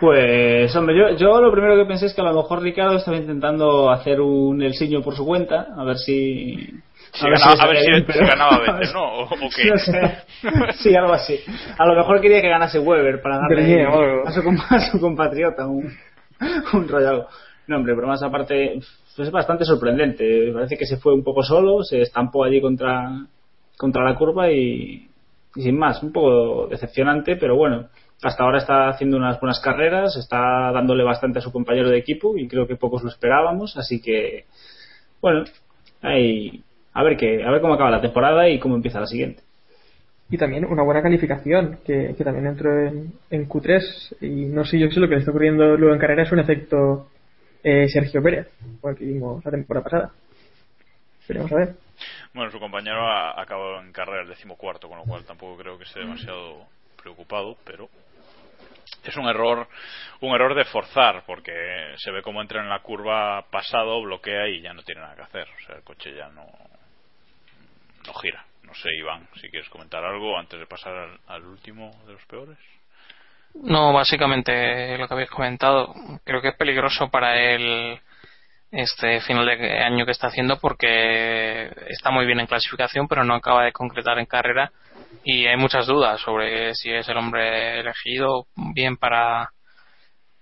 Pues, 0.00 0.74
hombre, 0.76 0.96
yo, 0.96 1.16
yo 1.16 1.40
lo 1.40 1.50
primero 1.50 1.76
que 1.76 1.86
pensé 1.86 2.06
es 2.06 2.14
que 2.14 2.20
a 2.20 2.24
lo 2.24 2.34
mejor 2.34 2.62
Ricardo 2.62 2.96
estaba 2.96 3.16
intentando 3.16 3.90
hacer 3.90 4.20
un 4.20 4.60
elsiño 4.62 5.02
por 5.02 5.16
su 5.16 5.24
cuenta, 5.24 5.68
a 5.76 5.84
ver 5.84 5.96
si, 5.96 6.74
a, 7.12 7.28
ver, 7.28 7.38
ganaba, 7.38 7.56
si, 7.56 7.62
a 7.62 7.66
ver 7.66 7.78
si, 7.78 8.12
si, 8.12 8.18
ganaba 8.18 8.58
Vettel, 8.60 8.92
¿no? 8.92 9.04
¿O, 9.04 9.22
o 9.24 9.50
qué? 9.54 9.70
No 9.70 9.78
sé. 9.78 10.18
Sí, 10.82 10.94
algo 10.94 11.12
así. 11.12 11.38
A 11.78 11.86
lo 11.86 11.94
mejor 11.94 12.20
quería 12.20 12.40
que 12.40 12.48
ganase 12.48 12.78
Weber 12.78 13.20
para 13.22 13.38
darle 13.38 13.84
a 13.84 14.30
su, 14.32 14.40
a 14.74 14.80
su 14.80 15.00
compatriota 15.00 15.66
un, 15.66 15.92
un 16.72 16.88
rayado. 16.88 17.28
No, 17.66 17.76
hombre, 17.76 17.94
pero 17.94 18.06
más 18.06 18.22
aparte, 18.22 18.74
es 18.76 19.30
bastante 19.30 19.64
sorprendente. 19.64 20.52
Parece 20.52 20.76
que 20.76 20.86
se 20.86 20.98
fue 20.98 21.14
un 21.14 21.24
poco 21.24 21.42
solo, 21.42 21.82
se 21.82 22.00
estampó 22.00 22.44
allí 22.44 22.60
contra, 22.60 23.26
contra 23.76 24.04
la 24.04 24.14
curva 24.14 24.50
y, 24.50 25.08
y 25.56 25.62
sin 25.62 25.78
más. 25.78 26.02
Un 26.02 26.12
poco 26.12 26.68
decepcionante, 26.68 27.36
pero 27.36 27.56
bueno. 27.56 27.88
Hasta 28.22 28.44
ahora 28.44 28.58
está 28.58 28.88
haciendo 28.88 29.18
unas 29.18 29.38
buenas 29.40 29.60
carreras, 29.60 30.16
está 30.16 30.72
dándole 30.72 31.04
bastante 31.04 31.38
a 31.38 31.42
su 31.42 31.52
compañero 31.52 31.90
de 31.90 31.98
equipo 31.98 32.36
y 32.38 32.48
creo 32.48 32.66
que 32.66 32.76
pocos 32.76 33.02
lo 33.02 33.10
esperábamos, 33.10 33.76
así 33.76 34.00
que, 34.00 34.46
bueno, 35.20 35.44
ahí 36.00 36.64
a 36.96 37.02
ver 37.02 37.18
qué, 37.18 37.44
a 37.44 37.50
ver 37.50 37.60
cómo 37.60 37.74
acaba 37.74 37.90
la 37.90 38.00
temporada 38.00 38.48
y 38.48 38.58
cómo 38.58 38.74
empieza 38.74 38.98
la 38.98 39.06
siguiente. 39.06 39.42
Y 40.30 40.38
también 40.38 40.64
una 40.64 40.82
buena 40.82 41.02
calificación, 41.02 41.78
que, 41.84 42.14
que 42.16 42.24
también 42.24 42.46
entró 42.46 42.70
en, 42.86 43.12
en, 43.28 43.46
Q3. 43.46 44.16
Y 44.22 44.46
no 44.46 44.64
sé 44.64 44.78
yo 44.78 44.88
si 44.90 44.98
lo 44.98 45.06
que 45.06 45.14
le 45.14 45.20
está 45.20 45.30
ocurriendo 45.30 45.76
luego 45.76 45.92
en 45.92 46.00
carrera 46.00 46.22
es 46.22 46.32
un 46.32 46.40
efecto 46.40 47.10
eh, 47.62 47.86
Sergio 47.88 48.22
Pérez, 48.22 48.48
porque 48.80 49.04
vimos 49.04 49.44
la 49.44 49.50
temporada 49.50 49.84
pasada. 49.84 50.10
Veremos 51.28 51.52
a 51.52 51.56
ver. 51.56 51.74
Bueno, 52.32 52.50
su 52.50 52.58
compañero 52.58 53.06
ha, 53.06 53.42
acabado 53.42 53.82
en 53.82 53.92
carrera 53.92 54.22
el 54.22 54.28
decimocuarto, 54.28 54.88
con 54.88 54.96
lo 54.96 55.04
cual 55.04 55.24
tampoco 55.26 55.58
creo 55.58 55.76
que 55.76 55.84
esté 55.84 56.00
demasiado 56.00 56.64
preocupado, 57.00 57.58
pero 57.66 57.90
es 59.04 59.16
un 59.16 59.28
error 59.28 59.68
un 60.20 60.34
error 60.34 60.54
de 60.54 60.64
forzar 60.64 61.24
porque 61.26 61.52
se 61.96 62.10
ve 62.10 62.22
como 62.22 62.40
entra 62.40 62.62
en 62.62 62.68
la 62.68 62.80
curva 62.80 63.44
pasado 63.50 64.02
bloquea 64.02 64.48
y 64.48 64.62
ya 64.62 64.72
no 64.72 64.82
tiene 64.82 65.02
nada 65.02 65.14
que 65.14 65.22
hacer 65.22 65.46
o 65.48 65.66
sea 65.66 65.76
el 65.76 65.82
coche 65.82 66.12
ya 66.14 66.28
no 66.30 66.44
no 68.06 68.14
gira. 68.14 68.44
No 68.62 68.74
sé, 68.74 68.88
Iván, 68.98 69.28
si 69.40 69.48
quieres 69.48 69.68
comentar 69.68 70.04
algo 70.04 70.36
antes 70.38 70.58
de 70.58 70.66
pasar 70.66 71.18
al, 71.26 71.44
último 71.44 71.90
de 72.06 72.14
los 72.14 72.24
peores. 72.26 72.58
No, 73.54 73.92
básicamente 73.92 74.98
lo 74.98 75.06
que 75.06 75.14
habéis 75.14 75.30
comentado. 75.30 75.94
Creo 76.24 76.42
que 76.42 76.48
es 76.48 76.56
peligroso 76.56 77.08
para 77.08 77.40
él 77.40 77.98
este 78.70 79.20
final 79.20 79.46
de 79.46 79.78
año 79.82 80.04
que 80.04 80.12
está 80.12 80.26
haciendo 80.26 80.58
porque 80.58 81.70
está 81.88 82.10
muy 82.10 82.26
bien 82.26 82.40
en 82.40 82.46
clasificación, 82.46 83.06
pero 83.06 83.24
no 83.24 83.34
acaba 83.34 83.64
de 83.64 83.72
concretar 83.72 84.18
en 84.18 84.26
carrera 84.26 84.72
y 85.24 85.46
hay 85.46 85.56
muchas 85.56 85.86
dudas 85.86 86.20
sobre 86.20 86.74
si 86.74 86.90
es 86.90 87.08
el 87.08 87.16
hombre 87.16 87.80
elegido 87.80 88.46
bien 88.74 88.96
para 88.96 89.50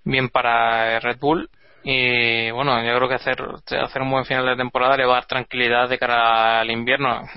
bien 0.02 0.28
para 0.30 0.98
Red 1.00 1.18
Bull 1.18 1.50
y 1.86 2.50
bueno, 2.50 2.82
yo 2.82 2.96
creo 2.96 3.08
que 3.08 3.14
hacer, 3.16 3.36
hacer 3.82 4.00
un 4.00 4.10
buen 4.10 4.24
final 4.24 4.46
de 4.46 4.56
temporada 4.56 4.96
le 4.96 5.04
va 5.04 5.12
a 5.12 5.16
dar 5.16 5.26
tranquilidad 5.26 5.86
de 5.86 5.98
cara 5.98 6.60
al 6.60 6.70
invierno. 6.70 7.28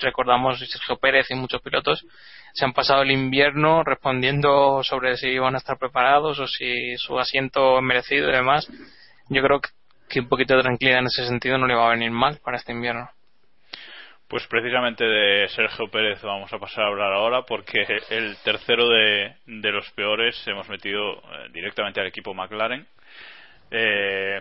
Recordamos 0.00 0.60
Sergio 0.60 0.98
Pérez 0.98 1.28
y 1.30 1.34
muchos 1.34 1.60
pilotos 1.60 2.06
se 2.52 2.64
han 2.64 2.74
pasado 2.74 3.02
el 3.02 3.10
invierno 3.10 3.82
respondiendo 3.82 4.84
sobre 4.84 5.16
si 5.16 5.30
iban 5.30 5.56
a 5.56 5.58
estar 5.58 5.78
preparados 5.78 6.38
o 6.38 6.46
si 6.46 6.96
su 6.96 7.18
asiento 7.18 7.78
es 7.78 7.82
merecido 7.82 8.28
y 8.28 8.32
demás. 8.32 8.70
Yo 9.28 9.42
creo 9.42 9.60
que 10.08 10.20
un 10.20 10.28
poquito 10.28 10.54
de 10.54 10.62
tranquilidad 10.62 11.00
en 11.00 11.06
ese 11.06 11.26
sentido 11.26 11.58
no 11.58 11.66
le 11.66 11.74
va 11.74 11.88
a 11.88 11.94
venir 11.94 12.12
mal 12.12 12.38
para 12.44 12.58
este 12.58 12.70
invierno. 12.70 13.10
Pues 14.28 14.46
precisamente 14.46 15.04
de 15.04 15.48
Sergio 15.48 15.90
Pérez 15.90 16.22
vamos 16.22 16.52
a 16.52 16.58
pasar 16.58 16.84
a 16.84 16.86
hablar 16.86 17.12
ahora 17.14 17.42
porque 17.42 17.84
el 18.10 18.36
tercero 18.44 18.88
de, 18.88 19.34
de 19.44 19.72
los 19.72 19.90
peores 19.90 20.40
hemos 20.46 20.68
metido 20.68 21.20
directamente 21.52 22.00
al 22.00 22.06
equipo 22.06 22.32
McLaren 22.32 22.86
eh, 23.72 24.40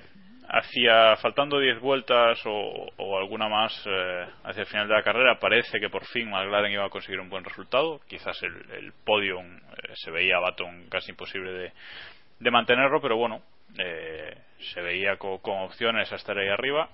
hacía 0.53 1.15
faltando 1.15 1.59
10 1.59 1.79
vueltas 1.79 2.39
o, 2.45 2.91
o, 2.97 3.17
alguna 3.17 3.47
más 3.47 3.73
eh, 3.86 4.25
hacia 4.43 4.61
el 4.61 4.67
final 4.67 4.88
de 4.88 4.95
la 4.95 5.03
carrera 5.03 5.39
parece 5.39 5.79
que 5.79 5.89
por 5.89 6.05
fin 6.05 6.29
McLaren 6.29 6.73
iba 6.73 6.86
a 6.86 6.89
conseguir 6.89 7.21
un 7.21 7.29
buen 7.29 7.45
resultado. 7.45 8.01
Quizás 8.07 8.41
el, 8.43 8.53
el 8.73 8.88
eh, 8.89 9.93
se 9.93 10.11
veía 10.11 10.38
a 10.38 10.41
Baton 10.41 10.88
casi 10.89 11.11
imposible 11.11 11.51
de, 11.53 11.71
de 12.39 12.51
mantenerlo 12.51 13.01
pero 13.01 13.15
bueno 13.15 13.41
eh, 13.77 14.36
se 14.73 14.82
veía 14.82 15.15
con, 15.15 15.38
con, 15.38 15.59
opciones 15.61 16.11
a 16.11 16.15
estar 16.15 16.38
ahí 16.38 16.49
arriba. 16.49 16.89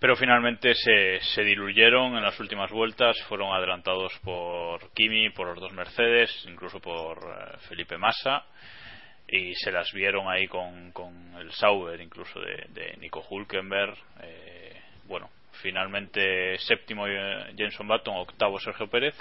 Pero 0.00 0.16
finalmente 0.16 0.74
se, 0.74 1.20
se 1.20 1.44
diluyeron 1.44 2.16
en 2.16 2.22
las 2.22 2.40
últimas 2.40 2.70
vueltas 2.70 3.20
fueron 3.28 3.52
adelantados 3.52 4.18
por 4.24 4.90
Kimi 4.94 5.28
por 5.30 5.48
los 5.48 5.60
dos 5.60 5.72
Mercedes 5.74 6.30
incluso 6.48 6.80
por 6.80 7.18
eh, 7.18 7.58
Felipe 7.68 7.98
Massa 7.98 8.46
y 9.32 9.54
se 9.54 9.72
las 9.72 9.90
vieron 9.92 10.28
ahí 10.28 10.46
con, 10.46 10.92
con 10.92 11.34
el 11.38 11.50
Sauber 11.52 11.98
incluso 12.00 12.38
de, 12.38 12.66
de 12.68 12.96
Nico 12.98 13.24
Hulkenberg 13.30 13.96
eh, 14.22 14.78
bueno 15.06 15.30
finalmente 15.62 16.58
séptimo 16.58 17.06
Jenson 17.56 17.88
Button 17.88 18.14
octavo 18.14 18.60
Sergio 18.60 18.88
Pérez 18.88 19.14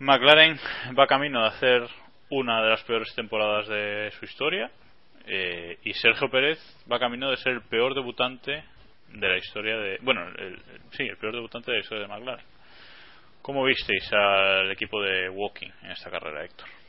McLaren 0.00 0.58
va 0.98 1.06
camino 1.06 1.40
de 1.40 1.48
hacer 1.48 1.88
una 2.28 2.62
de 2.62 2.70
las 2.70 2.82
peores 2.82 3.12
temporadas 3.14 3.68
de 3.68 4.12
su 4.18 4.26
historia 4.26 4.70
eh, 5.26 5.78
y 5.82 5.94
Sergio 5.94 6.28
Pérez 6.28 6.58
va 6.90 6.98
camino 6.98 7.30
de 7.30 7.38
ser 7.38 7.54
el 7.54 7.62
peor 7.62 7.94
debutante 7.94 8.64
de 9.08 9.28
la 9.28 9.38
historia 9.38 9.78
de 9.78 9.98
bueno 10.02 10.28
el, 10.28 10.60
sí 10.90 11.04
el 11.04 11.16
peor 11.16 11.32
debutante 11.32 11.70
de 11.70 11.78
la 11.78 11.82
historia 11.82 12.06
de 12.06 12.12
McLaren 12.12 12.46
¿cómo 13.40 13.64
visteis 13.64 14.12
al 14.12 14.70
equipo 14.70 15.00
de 15.00 15.30
Walking 15.30 15.70
en 15.84 15.90
esta 15.92 16.10
carrera 16.10 16.44
Héctor? 16.44 16.83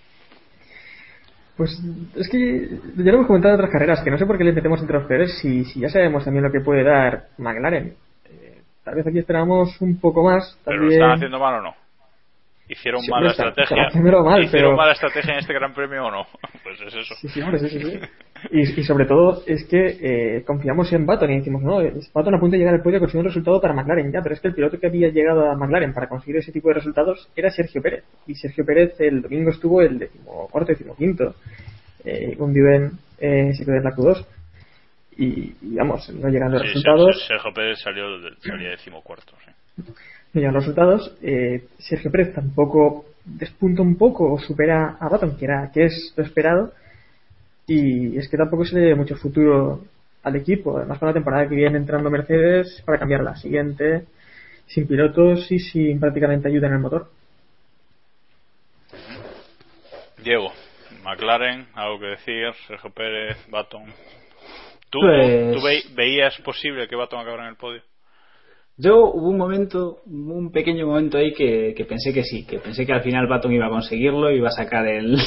Pues 1.58 1.72
es 2.16 2.28
que 2.30 2.68
ya 2.98 3.12
lo 3.12 3.18
hemos 3.20 3.28
comentado 3.28 3.54
en 3.54 3.60
otras 3.62 3.72
carreras, 3.72 4.02
que 4.04 4.12
no 4.12 4.18
sé 4.18 4.26
por 4.26 4.38
qué 4.38 4.44
le 4.44 4.52
metemos 4.52 4.82
entre 4.82 4.98
los 5.00 5.08
peores 5.08 5.38
si, 5.40 5.64
si 5.66 5.80
ya 5.80 5.90
sabemos 5.90 6.26
también 6.26 6.44
lo 6.44 6.52
que 6.52 6.60
puede 6.60 6.84
dar 6.84 7.28
McLaren. 7.38 7.94
Eh, 8.30 8.62
tal 8.84 8.96
vez 8.96 9.08
aquí 9.08 9.20
esperamos 9.20 9.80
un 9.82 9.98
poco 10.00 10.24
más. 10.24 10.60
¿Pero 10.66 10.78
lo 10.84 10.92
están 10.92 11.12
haciendo 11.12 11.40
mal 11.40 11.56
o 11.56 11.62
no? 11.62 11.76
¿Hicieron 12.68 13.00
Sí, 13.02 13.12
mala 13.12 13.32
está- 13.32 13.50
estrategia? 13.50 13.88
está 13.88 14.00
mal, 14.24 14.44
¿Hicieron 14.44 14.72
pero- 14.72 14.78
mala 14.78 14.92
estrategia 14.94 15.34
en 15.34 15.40
este 15.40 15.54
Gran 15.54 15.74
Premio 15.74 16.06
o 16.08 16.12
no? 16.12 16.26
Pues 16.64 16.82
es 16.82 16.94
eso. 16.96 17.14
Sí, 17.22 17.30
sí, 17.30 17.42
hombre, 17.42 17.60
sí, 17.60 17.70
sí, 17.70 17.80
sí. 17.84 18.00
Y, 18.52 18.62
y 18.80 18.84
sobre 18.84 19.06
todo 19.06 19.42
es 19.48 19.66
que 19.66 19.98
eh, 20.38 20.44
confiamos 20.44 20.92
en 20.94 21.06
Baton 21.06 21.32
y 21.32 21.38
decimos, 21.38 21.64
no, 21.64 21.82
es 21.82 22.12
Baton 22.14 22.36
a 22.36 22.40
punto 22.40 22.54
de 22.54 22.60
llegar 22.60 22.74
al 22.76 22.82
podio 22.82 23.00
consiguió 23.00 23.22
un 23.22 23.28
resultado 23.28 23.60
para 23.62 23.74
McLaren 23.74 24.12
ya, 24.12 24.22
pero 24.22 24.36
es 24.36 24.42
que 24.42 24.50
el 24.50 24.54
piloto 24.56 24.80
que 24.80 24.88
había 24.88 25.10
llegado 25.10 25.50
a 25.50 25.56
McLaren 25.56 25.94
para 25.94 26.08
conseguir 26.10 26.38
ese 26.38 26.52
tipo 26.52 26.68
de 26.70 26.76
resultados 26.76 27.30
era 27.36 27.50
Sergio 27.50 27.82
Pérez. 27.82 28.04
Y 28.28 28.36
Sergio 28.36 28.66
Pérez 28.66 29.00
el 29.00 29.22
domingo 29.22 29.50
estuvo 29.52 29.82
el 29.82 30.00
decimocuarto, 30.00 30.72
decimoquinto. 30.72 31.36
Eh, 32.04 32.36
un 32.40 32.54
Diven 32.54 32.92
eh, 33.20 33.54
se 33.54 33.66
quedó 33.66 33.76
en 33.76 33.84
la 33.84 33.96
Q2. 33.96 34.26
Y, 35.18 35.56
y 35.62 35.76
vamos, 35.76 36.10
no 36.10 36.28
llegan 36.30 36.52
los 36.52 36.62
Sí, 36.62 36.68
resultados. 36.68 37.26
Sergio 37.28 37.54
Pérez 37.54 37.80
salió 37.82 38.04
salía 38.42 38.70
decimocuarto. 38.72 39.34
Sí. 39.46 39.84
no 40.34 40.40
llegan 40.42 40.54
los 40.54 40.64
resultados. 40.64 41.18
Eh, 41.22 41.64
Sergio 41.80 42.12
Pérez 42.12 42.34
tampoco 42.34 43.06
despunta 43.24 43.82
un 43.82 43.98
poco 43.98 44.32
o 44.34 44.38
supera 44.40 44.98
a 45.00 45.10
Baton, 45.10 45.36
que, 45.38 45.46
era, 45.46 45.72
que 45.74 45.86
es 45.86 46.14
lo 46.16 46.24
esperado. 46.24 46.74
Y 47.68 48.18
es 48.18 48.30
que 48.30 48.38
tampoco 48.38 48.66
se 48.66 48.76
le 48.76 48.86
ve 48.88 48.96
mucho 48.96 49.16
futuro 49.16 49.82
al 50.24 50.36
equipo. 50.36 50.78
Además, 50.78 51.00
con 51.00 51.08
la 51.08 51.14
temporada 51.14 51.48
que 51.50 51.56
viene 51.56 51.78
entrando 51.78 52.10
Mercedes 52.10 52.82
para 52.86 53.00
cambiar 53.00 53.22
la 53.24 53.36
siguiente, 53.36 54.06
sin 54.68 54.88
pilotos 54.88 55.52
y 55.52 55.60
sin 55.60 56.00
prácticamente 56.00 56.48
ayuda 56.48 56.68
en 56.68 56.74
el 56.74 56.80
motor. 56.80 57.08
Diego, 60.24 60.52
McLaren, 61.04 61.68
algo 61.76 62.00
que 62.00 62.06
decir, 62.08 62.48
Sergio 62.68 62.90
Pérez, 62.92 63.38
Baton. 63.50 63.84
¿Tú, 64.90 65.00
Pues- 65.02 65.54
tú 65.56 65.62
ve- 65.64 65.84
veías 65.96 66.38
posible 66.42 66.88
que 66.88 66.96
Baton 66.96 67.20
acabara 67.20 67.44
en 67.44 67.50
el 67.50 67.56
podio? 67.58 67.82
Yo 68.78 68.98
hubo 69.14 69.30
un 69.30 69.38
momento, 69.38 70.02
un 70.06 70.52
pequeño 70.52 70.86
momento 70.88 71.18
ahí 71.18 71.34
que, 71.34 71.74
que 71.76 71.86
pensé 71.86 72.14
que 72.14 72.24
sí, 72.24 72.46
que 72.46 72.60
pensé 72.60 72.86
que 72.86 72.92
al 72.94 73.04
final 73.04 73.28
Baton 73.28 73.54
iba 73.54 73.68
a 73.68 73.70
conseguirlo, 73.70 74.32
iba 74.32 74.50
a 74.50 74.52
sacar 74.52 74.86
el, 74.88 75.18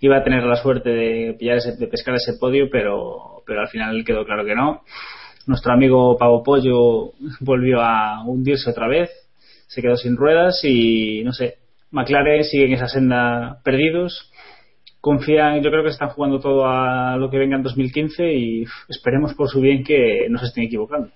iba 0.00 0.18
a 0.18 0.24
tener 0.24 0.44
la 0.44 0.56
suerte 0.56 0.90
de 0.90 1.34
pillar 1.38 1.60
de 1.60 1.86
pescar 1.86 2.14
ese 2.14 2.34
podio, 2.38 2.68
pero, 2.70 3.42
pero 3.46 3.60
al 3.60 3.68
final 3.68 4.04
quedó 4.04 4.24
claro 4.24 4.44
que 4.44 4.54
no. 4.54 4.82
Nuestro 5.46 5.72
amigo 5.72 6.16
Pavo 6.16 6.42
Pollo 6.42 7.12
volvió 7.40 7.80
a 7.80 8.24
hundirse 8.24 8.70
otra 8.70 8.88
vez, 8.88 9.10
se 9.66 9.82
quedó 9.82 9.96
sin 9.96 10.16
ruedas 10.16 10.60
y 10.64 11.22
no 11.24 11.32
sé, 11.32 11.58
McLaren 11.90 12.44
sigue 12.44 12.66
en 12.66 12.72
esa 12.74 12.88
senda 12.88 13.60
perdidos. 13.64 14.30
Confían, 15.00 15.62
yo 15.62 15.70
creo 15.70 15.84
que 15.84 15.90
están 15.90 16.08
jugando 16.08 16.40
todo 16.40 16.66
a 16.66 17.16
lo 17.16 17.30
que 17.30 17.38
venga 17.38 17.56
en 17.56 17.62
2015 17.62 18.32
y 18.32 18.64
esperemos 18.88 19.34
por 19.34 19.48
su 19.48 19.60
bien 19.60 19.84
que 19.84 20.26
no 20.28 20.38
se 20.38 20.46
estén 20.46 20.64
equivocando. 20.64 21.10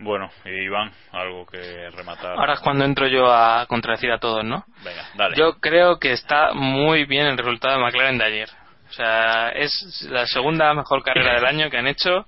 Bueno, 0.00 0.30
Iván, 0.44 0.92
algo 1.10 1.44
que 1.46 1.90
rematar. 1.90 2.38
Ahora 2.38 2.54
es 2.54 2.60
cuando 2.60 2.84
entro 2.84 3.08
yo 3.08 3.32
a 3.32 3.66
contradecir 3.66 4.12
a 4.12 4.18
todos, 4.18 4.44
¿no? 4.44 4.64
Venga, 4.84 5.08
dale. 5.16 5.36
Yo 5.36 5.58
creo 5.58 5.98
que 5.98 6.12
está 6.12 6.52
muy 6.54 7.04
bien 7.04 7.26
el 7.26 7.36
resultado 7.36 7.76
de 7.76 7.84
McLaren 7.84 8.18
de 8.18 8.24
ayer. 8.24 8.48
O 8.88 8.92
sea, 8.92 9.50
es 9.50 10.06
la 10.08 10.26
segunda 10.26 10.72
mejor 10.72 11.02
carrera 11.02 11.34
del 11.34 11.46
año 11.46 11.68
que 11.68 11.78
han 11.78 11.88
hecho. 11.88 12.26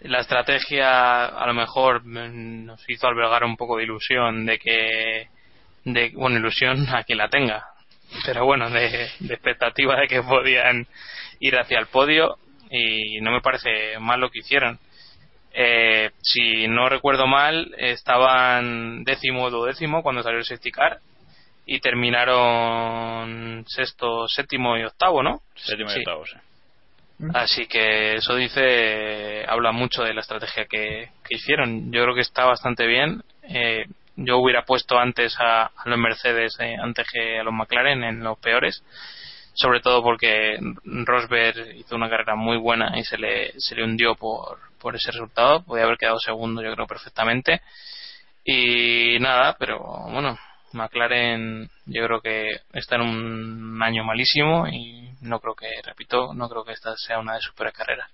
La 0.00 0.20
estrategia 0.20 1.26
a 1.26 1.46
lo 1.46 1.54
mejor 1.54 2.04
mm, 2.04 2.66
nos 2.66 2.88
hizo 2.88 3.08
albergar 3.08 3.44
un 3.44 3.56
poco 3.56 3.76
de 3.76 3.84
ilusión 3.84 4.46
de 4.46 4.58
que, 4.58 5.28
de, 5.84 6.12
bueno, 6.14 6.38
ilusión 6.38 6.88
a 6.88 7.02
quien 7.02 7.18
la 7.18 7.28
tenga, 7.28 7.66
pero 8.24 8.44
bueno, 8.44 8.70
de, 8.70 9.10
de 9.18 9.34
expectativa 9.34 9.96
de 9.96 10.06
que 10.06 10.22
podían 10.22 10.86
ir 11.40 11.58
hacia 11.58 11.80
el 11.80 11.86
podio 11.86 12.36
y 12.70 13.20
no 13.20 13.32
me 13.32 13.40
parece 13.40 13.98
mal 13.98 14.20
lo 14.20 14.30
que 14.30 14.38
hicieron. 14.38 14.78
Eh, 15.54 16.10
si 16.22 16.66
no 16.68 16.88
recuerdo 16.88 17.26
mal, 17.26 17.74
estaban 17.78 19.04
décimo 19.04 19.44
o 19.44 19.50
duodécimo 19.50 20.02
cuando 20.02 20.22
salió 20.22 20.38
el 20.38 20.44
safety 20.44 20.70
car 20.70 20.98
y 21.66 21.80
terminaron 21.80 23.64
sexto, 23.68 24.26
séptimo 24.28 24.76
y 24.76 24.84
octavo, 24.84 25.22
¿no? 25.22 25.40
Séptimo 25.54 25.90
y 25.90 25.94
Sí. 25.94 25.98
octavo, 26.00 26.24
sí. 26.26 26.36
Así 27.34 27.66
que 27.66 28.14
eso 28.14 28.34
dice, 28.34 29.44
habla 29.46 29.70
mucho 29.70 30.02
de 30.02 30.12
la 30.12 30.22
estrategia 30.22 30.64
que, 30.64 31.10
que 31.22 31.36
hicieron. 31.36 31.92
Yo 31.92 32.02
creo 32.02 32.14
que 32.16 32.20
está 32.22 32.46
bastante 32.46 32.86
bien. 32.86 33.22
Eh, 33.44 33.86
yo 34.16 34.38
hubiera 34.38 34.64
puesto 34.64 34.98
antes 34.98 35.36
a, 35.38 35.66
a 35.66 35.88
los 35.88 35.98
Mercedes 35.98 36.56
eh, 36.58 36.76
antes 36.82 37.06
que 37.12 37.38
a 37.38 37.44
los 37.44 37.54
McLaren 37.54 38.02
en 38.02 38.24
los 38.24 38.38
peores, 38.38 38.82
sobre 39.54 39.80
todo 39.80 40.02
porque 40.02 40.58
Rosberg 40.84 41.76
hizo 41.76 41.94
una 41.94 42.10
carrera 42.10 42.34
muy 42.34 42.56
buena 42.56 42.98
y 42.98 43.04
se 43.04 43.16
le, 43.18 43.52
se 43.60 43.74
le 43.76 43.84
hundió 43.84 44.14
por, 44.16 44.58
por 44.82 44.96
ese 44.96 45.12
resultado. 45.12 45.62
Podía 45.64 45.84
haber 45.84 45.96
quedado 45.96 46.18
segundo, 46.18 46.60
yo 46.62 46.74
creo, 46.74 46.86
perfectamente. 46.86 47.62
Y 48.44 49.18
nada, 49.20 49.56
pero 49.58 49.78
bueno, 50.10 50.36
McLaren 50.72 51.70
yo 51.86 52.04
creo 52.06 52.20
que 52.20 52.50
está 52.72 52.96
en 52.96 53.02
un 53.02 53.82
año 53.82 54.04
malísimo 54.04 54.66
y 54.66 55.10
no 55.22 55.38
creo 55.40 55.54
que, 55.54 55.70
repito, 55.84 56.34
no 56.34 56.48
creo 56.48 56.64
que 56.64 56.72
esta 56.72 56.94
sea 56.96 57.20
una 57.20 57.34
de 57.34 57.40
sus 57.40 57.54
peores 57.54 57.74
carreras. 57.74 58.10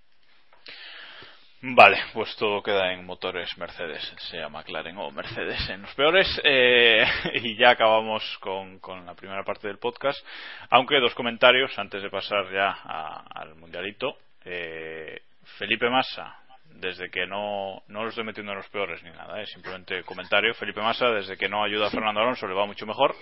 Vale, 1.60 1.98
pues 2.12 2.36
todo 2.36 2.62
queda 2.62 2.92
en 2.92 3.04
motores 3.04 3.58
Mercedes, 3.58 4.14
sea 4.30 4.48
McLaren 4.48 4.96
o 4.96 5.10
Mercedes 5.10 5.68
en 5.70 5.82
los 5.82 5.92
peores. 5.94 6.28
eh, 6.44 7.04
y 7.42 7.56
ya 7.56 7.70
acabamos 7.70 8.22
con, 8.40 8.78
con 8.78 9.04
la 9.04 9.14
primera 9.14 9.42
parte 9.42 9.66
del 9.66 9.78
podcast. 9.78 10.24
Aunque 10.70 11.00
dos 11.00 11.14
comentarios 11.14 11.76
antes 11.76 12.00
de 12.00 12.10
pasar 12.10 12.44
ya 12.52 12.68
a- 12.84 13.24
al 13.34 13.56
mundialito. 13.56 14.18
Eh, 14.44 15.20
Felipe 15.58 15.90
Massa, 15.90 16.36
desde 16.80 17.10
que 17.10 17.26
no, 17.26 17.82
no 17.88 18.02
lo 18.02 18.08
estoy 18.08 18.24
metiendo 18.24 18.52
en 18.52 18.58
los 18.58 18.68
peores 18.68 19.02
ni 19.02 19.10
nada, 19.10 19.40
es 19.40 19.50
simplemente 19.50 20.02
comentario. 20.04 20.54
Felipe 20.54 20.80
Massa, 20.80 21.10
desde 21.10 21.36
que 21.36 21.48
no 21.48 21.64
ayuda 21.64 21.88
a 21.88 21.90
Fernando 21.90 22.20
Alonso, 22.20 22.46
le 22.46 22.54
va 22.54 22.66
mucho 22.66 22.86
mejor. 22.86 23.14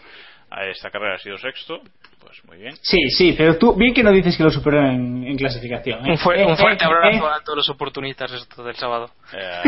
A 0.49 0.65
esta 0.67 0.91
carrera 0.91 1.17
ha 1.17 1.19
sido 1.19 1.37
sexto, 1.39 1.81
pues 2.21 2.45
muy 2.45 2.59
bien. 2.59 2.77
Sí, 2.81 2.99
sí, 3.11 3.35
pero 3.37 3.59
tú 3.59 3.75
bien 3.75 3.93
que 3.93 4.05
no 4.05 4.13
dices 4.13 4.37
que 4.37 4.45
lo 4.45 4.51
superó 4.51 4.79
en, 4.81 5.27
en 5.27 5.37
clasificación. 5.37 6.07
¿eh? 6.07 6.13
Un, 6.13 6.19
fuerte 6.19 6.43
Eh, 6.43 6.47
un 6.47 6.57
fuerte 6.57 6.85
eh, 6.85 6.87
abrazo 6.87 7.27
eh. 7.27 7.33
a 7.35 7.41
todos 7.43 7.57
los 7.57 7.69
oportunistas 7.71 8.31
esto 8.31 8.63
del 8.63 8.77
sábado. 8.77 9.11
Eh, 9.33 9.63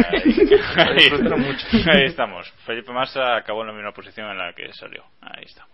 mucho. 1.36 1.66
ahí 1.90 2.04
estamos. 2.04 2.48
Felipe 2.64 2.92
Massa 2.92 3.36
acabó 3.36 3.62
en 3.62 3.68
la 3.68 3.72
misma 3.72 3.92
posición 3.92 4.30
en 4.30 4.38
la 4.38 4.52
que 4.52 4.72
salió. 4.72 5.02
Ahí 5.20 5.44
estamos. 5.46 5.72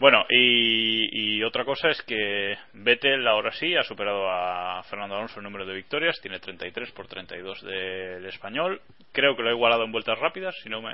Bueno, 0.00 0.24
y, 0.28 1.36
y 1.38 1.42
otra 1.44 1.64
cosa 1.64 1.88
es 1.88 2.02
que 2.02 2.56
Vettel 2.72 3.26
ahora 3.28 3.52
sí 3.52 3.76
ha 3.76 3.82
superado 3.84 4.28
a 4.28 4.82
Fernando 4.84 5.14
Alonso 5.14 5.38
el 5.38 5.44
número 5.44 5.64
de 5.64 5.74
victorias, 5.74 6.18
tiene 6.20 6.40
33 6.40 6.90
por 6.92 7.06
32 7.06 7.62
del 7.62 8.26
español. 8.26 8.80
Creo 9.12 9.36
que 9.36 9.42
lo 9.42 9.50
ha 9.50 9.52
igualado 9.52 9.84
en 9.84 9.92
vueltas 9.92 10.18
rápidas, 10.18 10.54
si 10.62 10.68
no 10.68 10.82
me, 10.82 10.92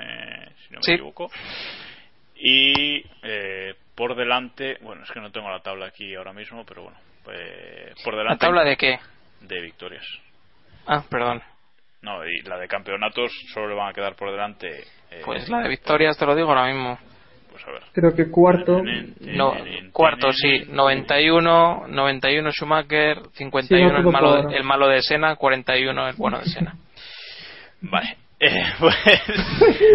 si 0.67 0.73
no 0.73 0.77
me 0.77 0.83
Sí. 0.83 0.91
equivoco. 0.93 1.29
Y 2.35 3.03
eh, 3.23 3.73
por 3.95 4.15
delante, 4.15 4.77
bueno, 4.81 5.03
es 5.03 5.11
que 5.11 5.19
no 5.19 5.31
tengo 5.31 5.49
la 5.49 5.59
tabla 5.61 5.87
aquí 5.87 6.13
ahora 6.15 6.33
mismo, 6.33 6.63
pero 6.65 6.83
bueno, 6.83 6.97
pues, 7.23 7.93
por 8.03 8.13
¿La 8.13 8.19
delante 8.23 8.45
tabla 8.45 8.63
de 8.63 8.77
qué? 8.77 8.99
de 9.41 9.61
victorias. 9.61 10.05
Ah, 10.87 11.03
perdón. 11.09 11.41
No, 12.01 12.25
y 12.25 12.41
la 12.43 12.57
de 12.57 12.67
campeonatos 12.67 13.31
solo 13.53 13.69
le 13.69 13.75
van 13.75 13.89
a 13.89 13.93
quedar 13.93 14.15
por 14.15 14.31
delante. 14.31 14.85
eh, 15.11 15.21
Pues 15.25 15.49
la 15.49 15.59
de 15.61 15.69
victorias 15.69 16.17
te 16.17 16.25
lo 16.25 16.35
digo 16.35 16.49
ahora 16.49 16.65
mismo. 16.67 16.97
A 17.67 17.71
ver. 17.71 17.81
Creo 17.93 18.15
que 18.15 18.29
cuarto. 18.31 18.81
No, 19.21 19.55
cuarto, 19.91 20.31
sí. 20.33 20.65
91, 20.69 21.85
91 21.87 22.51
Schumacher, 22.51 23.19
51 23.33 23.89
Sí, 23.89 23.95
el, 23.97 24.03
no, 24.03 24.11
malo, 24.11 24.41
por- 24.43 24.53
el 24.55 24.63
malo 24.63 24.87
de 24.87 25.01
Sena, 25.01 25.35
41 25.35 26.07
el 26.09 26.15
bueno 26.15 26.39
de 26.39 26.45
Sena. 26.45 26.75
Vale. 27.81 28.17
Eh, 28.43 28.73
pues 28.79 28.95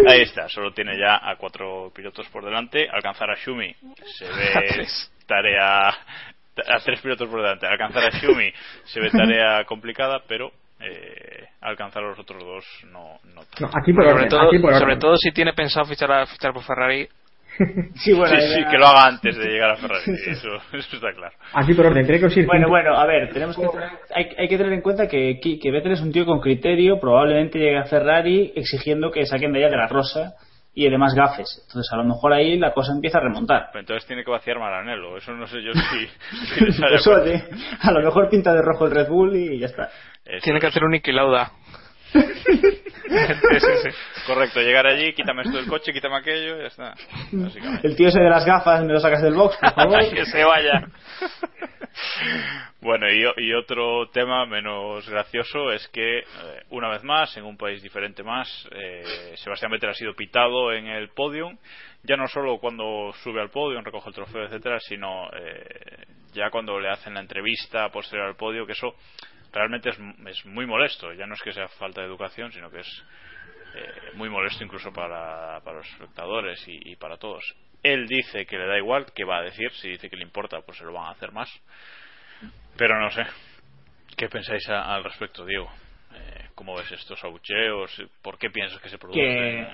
ahí 0.07 0.21
está, 0.21 0.47
solo 0.47 0.71
tiene 0.71 0.97
ya 0.97 1.17
a 1.21 1.35
cuatro 1.35 1.91
pilotos 1.93 2.25
por 2.29 2.45
delante. 2.45 2.87
Alcanzar 2.89 3.29
a 3.29 3.35
Shumi 3.35 3.75
se 4.05 4.23
ve 4.33 4.87
tarea. 5.25 5.89
A 5.89 6.79
tres 6.81 7.01
pilotos 7.01 7.27
por 7.29 7.41
delante. 7.41 7.67
Alcanzar 7.67 8.05
a 8.05 8.09
Shumi 8.17 8.49
se 8.85 9.01
ve 9.01 9.09
tarea 9.11 9.63
complicada, 9.67 10.21
pero 10.29 10.49
eh, 10.79 11.45
alcanzar 11.59 12.05
a 12.05 12.07
los 12.07 12.19
otros 12.19 12.41
dos 12.41 12.65
no. 12.85 13.19
no. 13.35 13.41
No, 13.59 13.67
aquí 13.77 13.91
por 13.91 14.03
sobre 14.05 14.13
orden, 14.15 14.29
todo, 14.29 14.41
aquí 14.47 14.59
por 14.59 14.69
orden. 14.69 14.79
sobre 14.79 14.95
todo 14.95 15.17
si 15.17 15.31
tiene 15.33 15.51
pensado 15.51 15.85
fichar, 15.85 16.09
a, 16.13 16.25
fichar 16.25 16.53
por 16.53 16.63
Ferrari. 16.63 17.05
Sí, 17.95 18.13
bueno, 18.13 18.39
sí, 18.39 18.63
que 18.69 18.77
lo 18.77 18.87
haga 18.87 19.07
antes 19.07 19.37
de 19.37 19.45
llegar 19.45 19.71
a 19.71 19.75
Ferrari. 19.77 20.03
Eso, 20.27 20.49
eso 20.73 20.95
está 20.95 21.13
claro. 21.13 21.35
Aquí 21.53 21.73
por 21.73 21.85
orden, 21.85 22.05
tiene 22.05 22.19
que 22.19 22.25
conseguir 22.25 22.47
Bueno, 22.47 22.69
bueno, 22.69 22.97
a 22.97 23.05
ver, 23.05 23.29
tenemos 23.33 23.55
que 23.55 23.63
hay, 24.13 24.29
hay 24.37 24.47
que 24.47 24.57
tener 24.57 24.73
en 24.73 24.81
cuenta 24.81 25.07
que, 25.07 25.39
que 25.41 25.71
Vettel 25.71 25.93
es 25.93 26.01
un 26.01 26.11
tío 26.11 26.25
con 26.25 26.39
criterio, 26.39 26.99
probablemente 26.99 27.59
llegue 27.59 27.77
a 27.77 27.85
Ferrari 27.85 28.53
exigiendo 28.55 29.11
que 29.11 29.25
saquen 29.25 29.51
de 29.53 29.59
ella 29.59 29.69
de 29.69 29.77
la 29.77 29.87
rosa 29.87 30.35
y 30.77 30.85
además 30.85 31.15
gafes. 31.15 31.63
Entonces, 31.65 31.91
a 31.91 31.97
lo 31.97 32.03
mejor 32.03 32.33
ahí 32.33 32.55
la 32.55 32.71
cosa 32.71 32.91
empieza 32.93 33.17
a 33.17 33.21
remontar. 33.21 33.69
Pero 33.71 33.79
entonces 33.79 34.05
tiene 34.05 34.23
que 34.23 34.29
vaciar 34.29 34.59
Maranello. 34.59 35.17
Eso 35.17 35.31
no 35.33 35.47
sé 35.47 35.63
yo 35.63 35.71
si. 35.73 36.83
a 36.83 36.89
Eso, 36.93 37.17
lo 37.91 38.01
mejor 38.03 38.29
pinta 38.29 38.53
de 38.53 38.61
rojo 38.61 38.85
el 38.85 38.91
Red 38.91 39.07
Bull 39.07 39.35
y 39.35 39.57
ya 39.57 39.65
está. 39.65 39.89
Eso 40.23 40.43
Tiene 40.43 40.59
que 40.59 40.67
hacer 40.67 40.83
un 40.83 40.99
Lauda. 41.03 41.51
Sí, 42.11 43.59
sí, 43.59 43.67
sí. 43.83 43.89
Correcto, 44.25 44.59
llegar 44.61 44.87
allí, 44.87 45.13
quítame 45.13 45.43
esto 45.43 45.57
del 45.57 45.67
coche, 45.67 45.93
quítame 45.93 46.17
aquello, 46.17 46.57
y 46.57 46.61
ya 46.61 46.67
está. 46.67 46.95
El 47.83 47.95
tío 47.95 48.09
ese 48.09 48.19
de 48.19 48.29
las 48.29 48.45
gafas, 48.45 48.83
me 48.83 48.93
lo 48.93 48.99
sacas 48.99 49.21
del 49.21 49.33
box, 49.33 49.57
por 49.57 49.73
favor. 49.73 50.09
que 50.13 50.25
se 50.25 50.43
vaya. 50.43 50.87
Bueno, 52.81 53.07
y, 53.09 53.23
y 53.43 53.53
otro 53.53 54.09
tema 54.11 54.45
menos 54.45 55.09
gracioso 55.09 55.71
es 55.71 55.87
que, 55.89 56.19
eh, 56.19 56.23
una 56.69 56.89
vez 56.89 57.03
más, 57.03 57.35
en 57.37 57.45
un 57.45 57.57
país 57.57 57.81
diferente 57.81 58.23
más, 58.23 58.67
eh, 58.71 59.33
Sebastián 59.35 59.71
Vettel 59.71 59.89
ha 59.89 59.93
sido 59.93 60.13
pitado 60.13 60.71
en 60.71 60.87
el 60.87 61.09
podium, 61.09 61.57
ya 62.03 62.15
no 62.15 62.27
solo 62.27 62.59
cuando 62.59 63.11
sube 63.23 63.41
al 63.41 63.49
podium, 63.49 63.83
recoge 63.83 64.09
el 64.09 64.15
trofeo, 64.15 64.45
etcétera, 64.45 64.79
sino 64.79 65.29
eh, 65.33 66.05
ya 66.33 66.49
cuando 66.49 66.79
le 66.79 66.89
hacen 66.89 67.15
la 67.15 67.21
entrevista 67.21 67.89
posterior 67.89 68.27
al 68.27 68.35
podio, 68.35 68.65
que 68.65 68.73
eso 68.73 68.93
realmente 69.51 69.89
es, 69.89 69.97
es 70.27 70.45
muy 70.45 70.65
molesto. 70.65 71.13
Ya 71.13 71.25
no 71.25 71.33
es 71.35 71.41
que 71.41 71.53
sea 71.53 71.67
falta 71.67 72.01
de 72.01 72.07
educación, 72.07 72.51
sino 72.51 72.69
que 72.69 72.79
es 72.79 73.03
eh, 73.75 74.11
muy 74.15 74.29
molesto 74.29 74.63
incluso 74.63 74.91
para, 74.91 75.59
para 75.61 75.77
los 75.77 75.87
espectadores 75.89 76.65
y, 76.67 76.91
y 76.91 76.95
para 76.95 77.17
todos. 77.17 77.43
Él 77.83 78.07
dice 78.07 78.45
que 78.45 78.57
le 78.57 78.65
da 78.67 78.77
igual, 78.77 79.05
que 79.13 79.23
va 79.23 79.37
a 79.37 79.43
decir, 79.43 79.71
si 79.73 79.89
dice 79.89 80.09
que 80.09 80.15
le 80.17 80.23
importa, 80.23 80.61
pues 80.61 80.77
se 80.77 80.83
lo 80.85 80.93
van 80.93 81.05
a 81.05 81.11
hacer 81.11 81.31
más. 81.31 81.49
Pero 82.75 82.99
no 82.99 83.09
sé. 83.11 83.25
¿Qué 84.15 84.29
pensáis 84.29 84.67
a- 84.69 84.95
al 84.95 85.03
respecto, 85.03 85.45
Diego? 85.45 85.71
Eh, 86.17 86.45
¿Cómo 86.55 86.75
ves 86.75 86.91
estos 86.91 87.23
abucheos? 87.23 87.91
¿Por 88.23 88.37
qué 88.39 88.49
piensas 88.49 88.81
que 88.81 88.89
se 88.89 88.97
producen? 88.97 89.23
que 89.23 89.67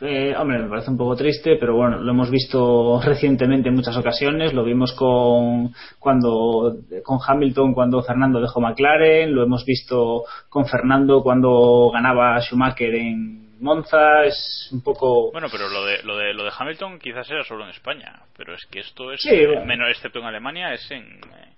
eh, 0.00 0.34
hombre 0.36 0.58
me 0.58 0.68
parece 0.68 0.90
un 0.90 0.96
poco 0.96 1.16
triste 1.16 1.56
pero 1.56 1.74
bueno 1.74 1.98
lo 1.98 2.12
hemos 2.12 2.30
visto 2.30 3.00
recientemente 3.04 3.68
en 3.68 3.74
muchas 3.74 3.96
ocasiones 3.96 4.52
lo 4.54 4.62
vimos 4.64 4.92
con 4.94 5.74
cuando 5.98 6.76
con 7.04 7.18
Hamilton 7.26 7.74
cuando 7.74 8.02
Fernando 8.02 8.40
dejó 8.40 8.60
McLaren 8.60 9.34
lo 9.34 9.42
hemos 9.42 9.64
visto 9.64 10.24
con 10.48 10.66
Fernando 10.66 11.22
cuando 11.22 11.90
ganaba 11.92 12.40
Schumacher 12.40 12.94
en 12.94 13.60
Monza 13.60 14.24
es 14.24 14.68
un 14.72 14.82
poco 14.82 15.32
Bueno, 15.32 15.48
pero 15.50 15.68
lo 15.68 15.84
de, 15.84 16.02
lo 16.04 16.16
de 16.16 16.32
lo 16.32 16.44
de 16.44 16.52
Hamilton 16.56 16.98
quizás 17.00 17.28
era 17.30 17.42
solo 17.42 17.64
en 17.64 17.70
España, 17.70 18.22
pero 18.36 18.54
es 18.54 18.64
que 18.66 18.78
esto 18.80 19.12
es 19.12 19.20
Sí, 19.20 19.30
eh, 19.34 19.46
bueno. 19.48 19.64
menos 19.64 19.90
excepto 19.90 20.20
en 20.20 20.26
Alemania 20.26 20.72
es 20.72 20.88
en 20.92 21.02
eh, 21.02 21.54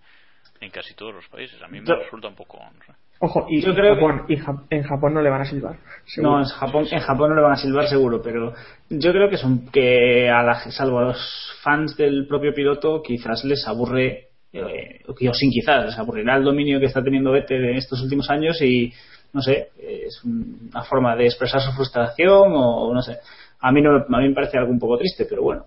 en 0.63 0.71
casi 0.71 0.95
todos 0.95 1.15
los 1.15 1.29
países. 1.29 1.61
A 1.63 1.69
mí 1.69 1.81
me 1.81 1.87
Yo- 1.87 1.97
resulta 1.97 2.29
un 2.29 2.35
poco 2.37 2.59
no 2.59 2.85
sé. 2.87 2.93
Ojo, 3.23 3.47
y 3.51 3.61
Yo 3.61 3.75
creo 3.75 3.95
que- 3.97 4.01
Japón, 4.01 4.25
y 4.29 4.37
Ja- 4.37 4.63
en 4.71 4.83
Japón 4.83 5.13
no 5.15 5.21
le 5.21 5.29
van 5.29 5.43
a 5.43 5.45
silbar. 5.45 5.77
seguro. 6.07 6.33
No, 6.33 6.39
en 6.41 6.47
Japón, 6.47 6.87
en 6.91 7.01
Japón 7.01 7.29
no 7.31 7.37
le 7.37 7.43
van 7.43 7.53
a 7.53 7.57
silbar 7.57 7.87
seguro, 7.87 8.23
pero 8.23 8.55
yo 8.89 9.13
creo 9.13 9.29
que 9.29 9.37
son 9.37 9.67
que 9.71 10.31
a 10.31 10.43
la, 10.43 10.55
salvo 10.71 11.01
a 11.01 11.05
los 11.05 11.53
fans 11.63 11.97
del 11.99 12.27
propio 12.27 12.55
piloto 12.55 13.03
quizás 13.03 13.45
les 13.45 13.67
aburre 13.69 14.29
eh, 14.55 15.03
o 15.07 15.35
sin 15.35 15.51
quizás 15.51 15.85
les 15.85 15.99
aburrirá 15.99 16.35
el 16.37 16.45
dominio 16.45 16.81
que 16.81 16.87
está 16.87 17.05
teniendo 17.05 17.31
Vettel 17.31 17.63
en 17.67 17.77
estos 17.77 18.03
últimos 18.03 18.29
años 18.31 18.61
y 18.63 18.93
no 19.33 19.43
sé, 19.43 19.69
es 19.79 20.25
una 20.25 20.83
forma 20.83 21.15
de 21.15 21.27
expresar 21.27 21.61
su 21.61 21.71
frustración 21.73 22.53
o 22.55 22.93
no 22.93 23.03
sé. 23.03 23.19
A 23.61 23.71
mí 23.71 23.81
no 23.83 23.97
a 23.97 24.19
mí 24.21 24.29
me 24.29 24.35
parece 24.35 24.57
algo 24.59 24.73
un 24.73 24.79
poco 24.81 24.97
triste, 24.99 25.27
pero 25.29 25.43
bueno, 25.43 25.67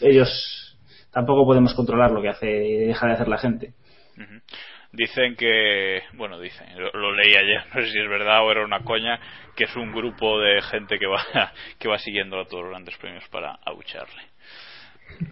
ellos 0.00 0.76
tampoco 1.12 1.44
podemos 1.44 1.74
controlar 1.74 2.10
lo 2.12 2.22
que 2.22 2.30
hace 2.30 2.66
y 2.66 2.76
deja 2.86 3.06
de 3.06 3.12
hacer 3.12 3.28
la 3.28 3.38
gente. 3.38 3.74
Dicen 4.98 5.36
que, 5.36 6.02
bueno, 6.14 6.40
dicen, 6.40 6.66
lo, 6.76 7.12
leí 7.12 7.32
ayer, 7.36 7.62
no 7.72 7.82
sé 7.82 7.92
si 7.92 8.00
es 8.00 8.08
verdad 8.08 8.44
o 8.44 8.50
era 8.50 8.64
una 8.64 8.80
coña, 8.80 9.20
que 9.54 9.62
es 9.62 9.76
un 9.76 9.92
grupo 9.92 10.40
de 10.40 10.60
gente 10.60 10.98
que 10.98 11.06
va 11.06 11.22
que 11.78 11.86
va 11.86 12.00
siguiendo 12.00 12.40
a 12.40 12.46
todos 12.46 12.64
los 12.64 12.70
grandes 12.70 12.96
premios 12.96 13.22
para 13.28 13.60
abucharle. 13.64 14.22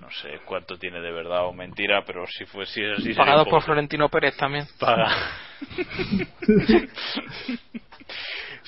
No 0.00 0.10
sé 0.10 0.40
cuánto 0.44 0.76
tiene 0.78 1.00
de 1.00 1.12
verdad 1.12 1.46
o 1.46 1.52
mentira, 1.52 2.02
pero 2.04 2.26
si 2.26 2.44
fue 2.44 2.66
si 2.66 2.82
es 2.82 2.98
así 2.98 3.14
Pagado 3.14 3.44
por 3.46 3.62
Florentino 3.62 4.08
Pérez 4.08 4.36
también. 4.36 4.64
Paga. 4.78 5.08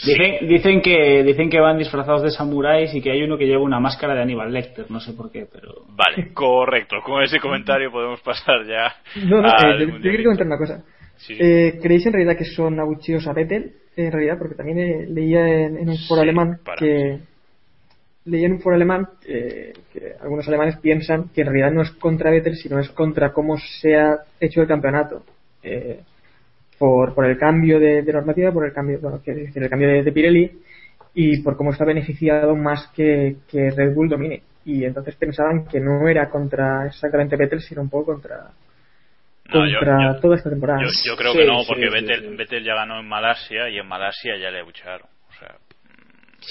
Dicen, 0.04 0.46
dicen 0.48 0.80
que 0.80 1.24
dicen 1.24 1.50
que 1.50 1.58
van 1.58 1.76
disfrazados 1.76 2.22
de 2.22 2.30
samuráis 2.30 2.94
y 2.94 3.02
que 3.02 3.10
hay 3.10 3.22
uno 3.22 3.36
que 3.36 3.46
lleva 3.46 3.62
una 3.62 3.80
máscara 3.80 4.14
de 4.14 4.22
Aníbal 4.22 4.52
Lecter, 4.52 4.88
no 4.90 5.00
sé 5.00 5.12
por 5.12 5.32
qué, 5.32 5.46
pero 5.52 5.86
Vale, 5.88 6.32
correcto. 6.32 6.96
Con 7.04 7.22
ese 7.22 7.40
comentario 7.40 7.90
podemos 7.90 8.20
pasar 8.20 8.64
ya 8.64 8.94
No, 9.26 9.42
no, 9.42 9.48
al 9.50 9.82
eh, 9.82 9.86
yo, 9.86 10.00
quería 10.00 10.24
comentar 10.24 10.46
una 10.46 10.58
cosa. 10.58 10.84
Sí. 11.16 11.36
Eh, 11.38 11.80
¿Creéis 11.82 12.06
en 12.06 12.12
realidad 12.12 12.36
que 12.38 12.44
son 12.44 12.78
abucheos 12.78 13.26
a 13.26 13.32
Vettel? 13.32 13.72
En 13.96 14.12
realidad, 14.12 14.36
porque 14.38 14.54
también 14.54 14.78
eh, 14.78 15.06
leía 15.08 15.44
en, 15.48 15.78
en 15.78 15.88
un 15.88 15.98
foro 16.06 16.22
Sí, 16.22 16.28
alemán 16.28 16.60
que 16.78 17.18
leía 18.28 18.46
en 18.46 18.52
un 18.54 18.60
foro 18.60 18.76
alemán 18.76 19.08
eh, 19.26 19.72
que 19.92 20.12
algunos 20.20 20.46
alemanes 20.48 20.76
piensan 20.78 21.28
que 21.34 21.40
en 21.42 21.46
realidad 21.48 21.72
no 21.72 21.82
es 21.82 21.90
contra 21.92 22.30
Vettel, 22.30 22.56
sino 22.56 22.78
es 22.78 22.88
contra 22.90 23.32
cómo 23.32 23.56
se 23.80 23.96
ha 23.96 24.18
hecho 24.40 24.60
el 24.62 24.68
campeonato. 24.68 25.24
Eh, 25.62 26.00
por, 26.78 27.14
por 27.14 27.24
el 27.26 27.38
cambio 27.38 27.80
de, 27.80 28.02
de 28.02 28.12
normativa, 28.12 28.52
por 28.52 28.64
el 28.66 28.72
cambio, 28.72 28.98
bueno, 29.00 29.20
quiero 29.24 29.40
decir, 29.40 29.62
el 29.62 29.70
cambio 29.70 29.88
de, 29.88 30.02
de 30.04 30.12
Pirelli 30.12 30.52
y 31.14 31.40
por 31.42 31.56
cómo 31.56 31.72
está 31.72 31.84
beneficiado 31.84 32.54
más 32.54 32.88
que, 32.94 33.36
que 33.50 33.70
Red 33.70 33.94
Bull 33.94 34.08
domine. 34.08 34.42
Y 34.64 34.84
entonces 34.84 35.16
pensaban 35.16 35.64
que 35.66 35.80
no 35.80 36.06
era 36.08 36.28
contra 36.28 36.86
exactamente 36.86 37.36
Vettel, 37.36 37.60
sino 37.60 37.82
un 37.82 37.88
poco 37.88 38.12
contra, 38.12 38.50
No, 39.48 39.52
contra 39.62 40.14
yo- 40.14 40.20
toda 40.20 40.36
esta 40.36 40.50
temporada. 40.50 40.82
Yo, 40.82 40.88
yo 41.06 41.16
creo 41.16 41.32
Sí, 41.32 41.38
que 41.38 41.46
no, 41.46 41.58
porque 41.66 41.86
sí, 41.88 41.88
Vettel, 41.94 42.20
sí. 42.30 42.36
Vettel 42.36 42.64
ya 42.64 42.74
ganó 42.74 43.00
en 43.00 43.08
Malasia 43.08 43.68
y 43.70 43.78
en 43.78 43.86
Malasia 43.88 44.36
ya 44.40 44.50
le 44.50 44.60
abucharon. 44.60 45.08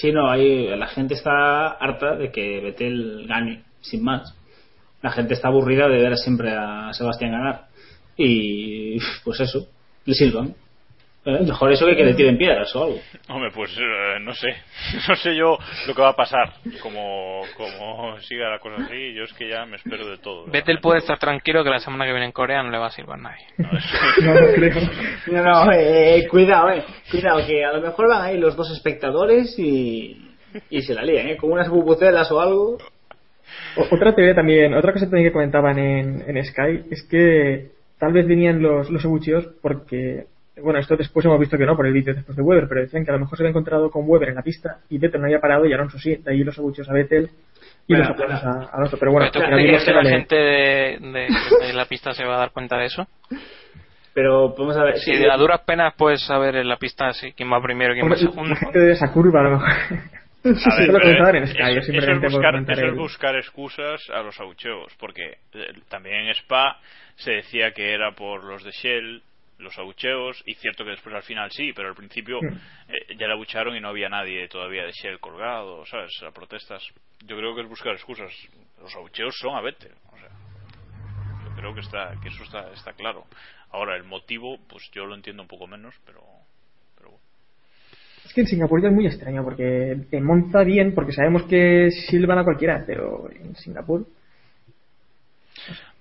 Sí, 0.00 0.12
no, 0.12 0.30
ahí 0.30 0.68
la 0.76 0.86
gente 0.86 1.14
está 1.14 1.70
harta 1.70 2.14
de 2.14 2.30
que 2.30 2.60
Vettel 2.60 3.26
gane, 3.26 3.64
sin 3.80 4.04
más. 4.04 4.32
La 5.02 5.10
gente 5.10 5.34
está 5.34 5.48
aburrida 5.48 5.88
de 5.88 5.98
ver 5.98 6.16
siempre 6.16 6.52
a 6.52 6.92
Sebastián 6.92 7.32
ganar. 7.32 7.66
Y 8.16 8.98
pues 9.24 9.40
eso, 9.40 9.66
le 10.04 10.14
silban. 10.14 10.54
Eh, 11.28 11.44
Mejor 11.46 11.70
eso 11.72 11.84
que 11.84 11.94
que 11.94 12.04
le 12.04 12.14
tiren 12.14 12.38
piedras 12.38 12.74
o 12.74 12.84
algo. 12.84 13.00
hombre, 13.28 13.50
pues 13.54 13.70
eh, 13.78 14.18
no 14.20 14.32
sé. 14.32 14.48
No 15.08 15.14
sé 15.16 15.36
yo 15.36 15.58
lo 15.86 15.94
que 15.94 16.00
va 16.02 16.08
a 16.10 16.16
pasar. 16.16 16.54
Como, 16.82 17.42
como 17.56 18.18
siga 18.20 18.48
la 18.48 18.58
cosa 18.58 18.76
así, 18.84 19.12
yo 19.14 19.24
es 19.24 19.32
que 19.34 19.48
ya 19.48 19.66
me 19.66 19.76
espero 19.76 20.08
de 20.08 20.16
todo. 20.18 20.46
Vettel 20.46 20.78
puede 20.80 20.98
estar 21.00 21.18
tranquilo 21.18 21.62
que 21.62 21.70
la 21.70 21.80
semana 21.80 22.06
que 22.06 22.12
viene 22.12 22.26
en 22.26 22.32
Corea 22.32 22.62
no 22.62 22.70
le 22.70 22.78
va 22.78 22.86
a 22.86 22.90
silbar 22.90 23.18
nadie. 23.18 23.44
No, 23.58 23.68
eso- 23.76 23.98
No 24.22 24.34
lo 24.34 24.52
creo. 24.54 24.74
No, 25.26 25.42
no, 25.66 25.72
eh, 25.72 26.26
cuidado, 26.30 26.70
eh. 26.70 26.82
Cuidado, 27.10 27.46
que 27.46 27.64
a 27.64 27.72
lo 27.72 27.82
mejor 27.82 28.08
van 28.08 28.22
ahí 28.22 28.38
los 28.38 28.56
dos 28.56 28.70
espectadores 28.70 29.54
y, 29.58 30.30
y 30.70 30.80
se 30.82 30.94
la 30.94 31.02
lían, 31.02 31.28
eh. 31.28 31.36
Con 31.36 31.52
unas 31.52 31.68
bubucelas 31.68 32.30
o 32.32 32.40
algo. 32.40 32.78
O- 33.76 33.94
Otra 33.94 34.14
teoría 34.14 34.34
también, 34.34 34.72
otra 34.74 34.92
cosa 34.92 35.04
también 35.06 35.26
que 35.28 35.32
comentaban 35.32 35.78
en, 35.78 36.24
en 36.26 36.44
Sky 36.44 36.84
es 36.90 37.02
que 37.10 37.70
tal 37.98 38.12
vez 38.12 38.26
venían 38.26 38.62
los, 38.62 38.88
los 38.90 39.04
abucheos 39.04 39.46
porque, 39.60 40.24
bueno, 40.62 40.78
esto 40.78 40.96
después 40.96 41.24
hemos 41.26 41.38
visto 41.40 41.56
que 41.56 41.66
no 41.66 41.76
por 41.76 41.86
el 41.86 41.92
vídeo 41.92 42.14
después 42.14 42.36
de 42.36 42.42
Weber, 42.42 42.66
pero 42.68 42.80
decían 42.82 43.04
que 43.04 43.10
a 43.10 43.14
lo 43.14 43.20
mejor 43.20 43.36
se 43.36 43.42
había 43.44 43.50
encontrado 43.50 43.90
con 43.90 44.04
Weber 44.08 44.28
en 44.30 44.34
la 44.36 44.42
pista 44.42 44.78
y 44.88 44.98
Vettel 44.98 45.20
no 45.20 45.26
había 45.26 45.40
parado 45.40 45.66
y 45.66 45.72
Alonso 45.72 45.98
sí, 45.98 46.16
de 46.16 46.30
ahí 46.32 46.44
los 46.44 46.58
abucheos 46.58 46.88
a 46.88 46.92
Vettel 46.92 47.30
y 47.86 47.94
Bueno, 47.94 48.08
los 48.08 48.10
aplausos 48.10 48.44
a, 48.44 48.50
a 48.50 48.76
Alonso. 48.76 48.96
Pero 48.98 49.12
bueno, 49.12 49.30
¿Tú 49.30 49.40
crees 49.40 49.84
que 49.84 49.92
la 49.92 50.04
gente 50.04 50.36
de, 50.36 50.98
de, 51.00 51.72
la 51.72 51.86
pista 51.86 52.12
se 52.12 52.24
va 52.24 52.36
a 52.36 52.38
dar 52.38 52.50
cuenta 52.52 52.76
de 52.76 52.86
eso? 52.86 53.06
Pero 54.14 54.54
vamos 54.56 54.76
a 54.76 54.84
ver. 54.84 54.98
Si 54.98 55.12
a 55.24 55.36
duras 55.36 55.60
penas 55.60 55.94
puedes 55.96 56.24
saber 56.26 56.56
en 56.56 56.68
la 56.68 56.76
pista 56.76 57.12
si 57.12 57.32
quién 57.32 57.50
va 57.52 57.62
primero 57.62 57.94
y 57.94 58.00
quién 58.00 58.10
va 58.10 58.16
segundo. 58.16 58.50
la 58.50 58.56
gente 58.56 58.78
de 58.78 58.92
esa 58.92 59.12
curva 59.12 59.40
a 59.40 59.42
lo 59.44 59.50
mejor. 59.52 59.68
A 60.44 60.54
Sí, 60.54 60.70
ver, 60.70 60.82
eso 60.82 60.92
lo 60.92 60.98
pero 61.00 61.38
en 61.38 61.46
Sky, 61.48 61.62
eso 61.62 61.92
es 61.92 62.32
eso 62.32 62.94
buscar 62.94 63.36
excusas 63.36 64.08
a 64.10 64.22
los 64.22 64.38
abucheos, 64.40 64.94
porque 64.98 65.38
eh, 65.52 65.72
también 65.88 66.26
en 66.26 66.30
Spa 66.30 66.78
se 67.16 67.32
decía 67.32 67.72
que 67.72 67.92
era 67.92 68.12
por 68.12 68.44
los 68.44 68.62
de 68.62 68.70
Shell, 68.70 69.22
los 69.58 69.76
abucheos, 69.78 70.42
y 70.46 70.54
cierto 70.54 70.84
que 70.84 70.90
después 70.90 71.14
al 71.14 71.22
final 71.22 71.50
sí, 71.50 71.72
pero 71.74 71.88
al 71.88 71.94
principio 71.94 72.38
eh, 72.42 73.16
ya 73.18 73.26
le 73.26 73.32
abucharon 73.32 73.76
y 73.76 73.80
no 73.80 73.88
había 73.88 74.08
nadie 74.08 74.48
todavía 74.48 74.84
de 74.84 74.92
Shell 74.92 75.20
colgado, 75.20 75.84
¿sabes? 75.86 76.12
A 76.22 76.30
protestas. 76.30 76.82
Yo 77.26 77.36
creo 77.36 77.54
que 77.54 77.62
es 77.62 77.68
buscar 77.68 77.92
excusas. 77.92 78.32
Los 78.80 78.94
abucheos 78.94 79.34
son 79.36 79.56
a 79.56 79.60
Vettel, 79.60 79.92
o 80.12 80.16
sea, 80.16 80.28
yo 81.44 81.56
creo 81.56 81.74
que 81.74 81.80
está 81.80 82.14
que 82.22 82.28
eso 82.28 82.44
está, 82.44 82.70
está 82.72 82.92
claro. 82.92 83.24
Ahora, 83.70 83.96
el 83.96 84.04
motivo, 84.04 84.58
pues 84.68 84.88
yo 84.92 85.04
lo 85.04 85.14
entiendo 85.14 85.42
un 85.42 85.48
poco 85.48 85.66
menos, 85.66 85.94
pero, 86.06 86.22
pero 86.96 87.10
bueno. 87.10 87.24
Es 88.24 88.32
que 88.32 88.42
en 88.42 88.46
Singapur 88.46 88.80
ya 88.80 88.88
es 88.88 88.94
muy 88.94 89.06
extraño 89.06 89.42
porque 89.42 89.96
en 90.10 90.24
Monza 90.24 90.62
bien, 90.62 90.94
porque 90.94 91.12
sabemos 91.12 91.42
que 91.44 91.90
silban 91.90 92.38
a 92.38 92.44
cualquiera, 92.44 92.84
pero 92.86 93.28
en 93.30 93.56
Singapur 93.56 94.06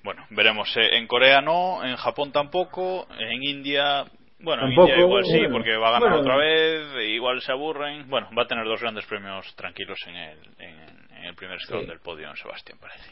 Bueno, 0.08 0.26
veremos. 0.30 0.70
Eh, 0.78 0.96
En 0.96 1.06
Corea 1.06 1.42
no, 1.42 1.84
en 1.84 1.98
Japón 1.98 2.32
tampoco, 2.32 3.06
en 3.20 3.44
India, 3.44 4.06
bueno, 4.40 4.66
en 4.66 4.72
India 4.72 5.00
igual 5.00 5.26
sí, 5.26 5.38
bueno. 5.40 5.52
porque 5.52 5.76
va 5.76 5.90
a 5.90 5.92
ganar 6.00 6.10
Bueno. 6.12 6.22
otra 6.22 6.38
vez, 6.38 6.96
e 6.96 7.10
igual 7.10 7.42
se 7.42 7.52
aburren. 7.52 8.10
Bueno, 8.10 8.30
va 8.34 8.44
a 8.44 8.48
tener 8.48 8.64
dos 8.64 8.80
grandes 8.80 9.06
premios 9.06 9.54
tranquilos 9.58 10.00
en 10.08 10.16
el, 10.16 10.38
en, 10.60 10.80
en 11.18 11.26
el 11.26 11.36
primer 11.36 11.58
escalón 11.58 11.84
Sí. 11.84 11.90
del 11.90 12.00
podio, 12.00 12.30
en 12.30 12.38
Sebastián, 12.38 12.78
parece. 12.80 13.12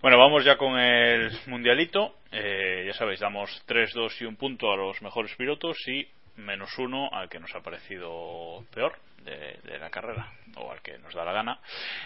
Bueno, 0.00 0.16
vamos 0.16 0.42
ya 0.42 0.56
con 0.56 0.78
el 0.78 1.30
mundialito. 1.48 2.14
Eh, 2.32 2.84
ya 2.86 2.94
sabéis, 2.94 3.20
damos 3.20 3.50
3, 3.66 3.92
2 3.92 4.22
y 4.22 4.24
un 4.24 4.36
punto 4.36 4.72
a 4.72 4.76
los 4.78 5.02
mejores 5.02 5.34
pilotos 5.36 5.76
y 5.86 6.06
menos 6.44 6.76
uno 6.78 7.08
al 7.12 7.28
que 7.28 7.40
nos 7.40 7.54
ha 7.54 7.60
parecido 7.60 8.64
peor 8.74 8.98
de, 9.24 9.58
de 9.62 9.78
la 9.78 9.90
carrera 9.90 10.32
o 10.56 10.70
al 10.70 10.80
que 10.82 10.98
nos 10.98 11.14
da 11.14 11.24
la 11.24 11.32
gana. 11.32 11.60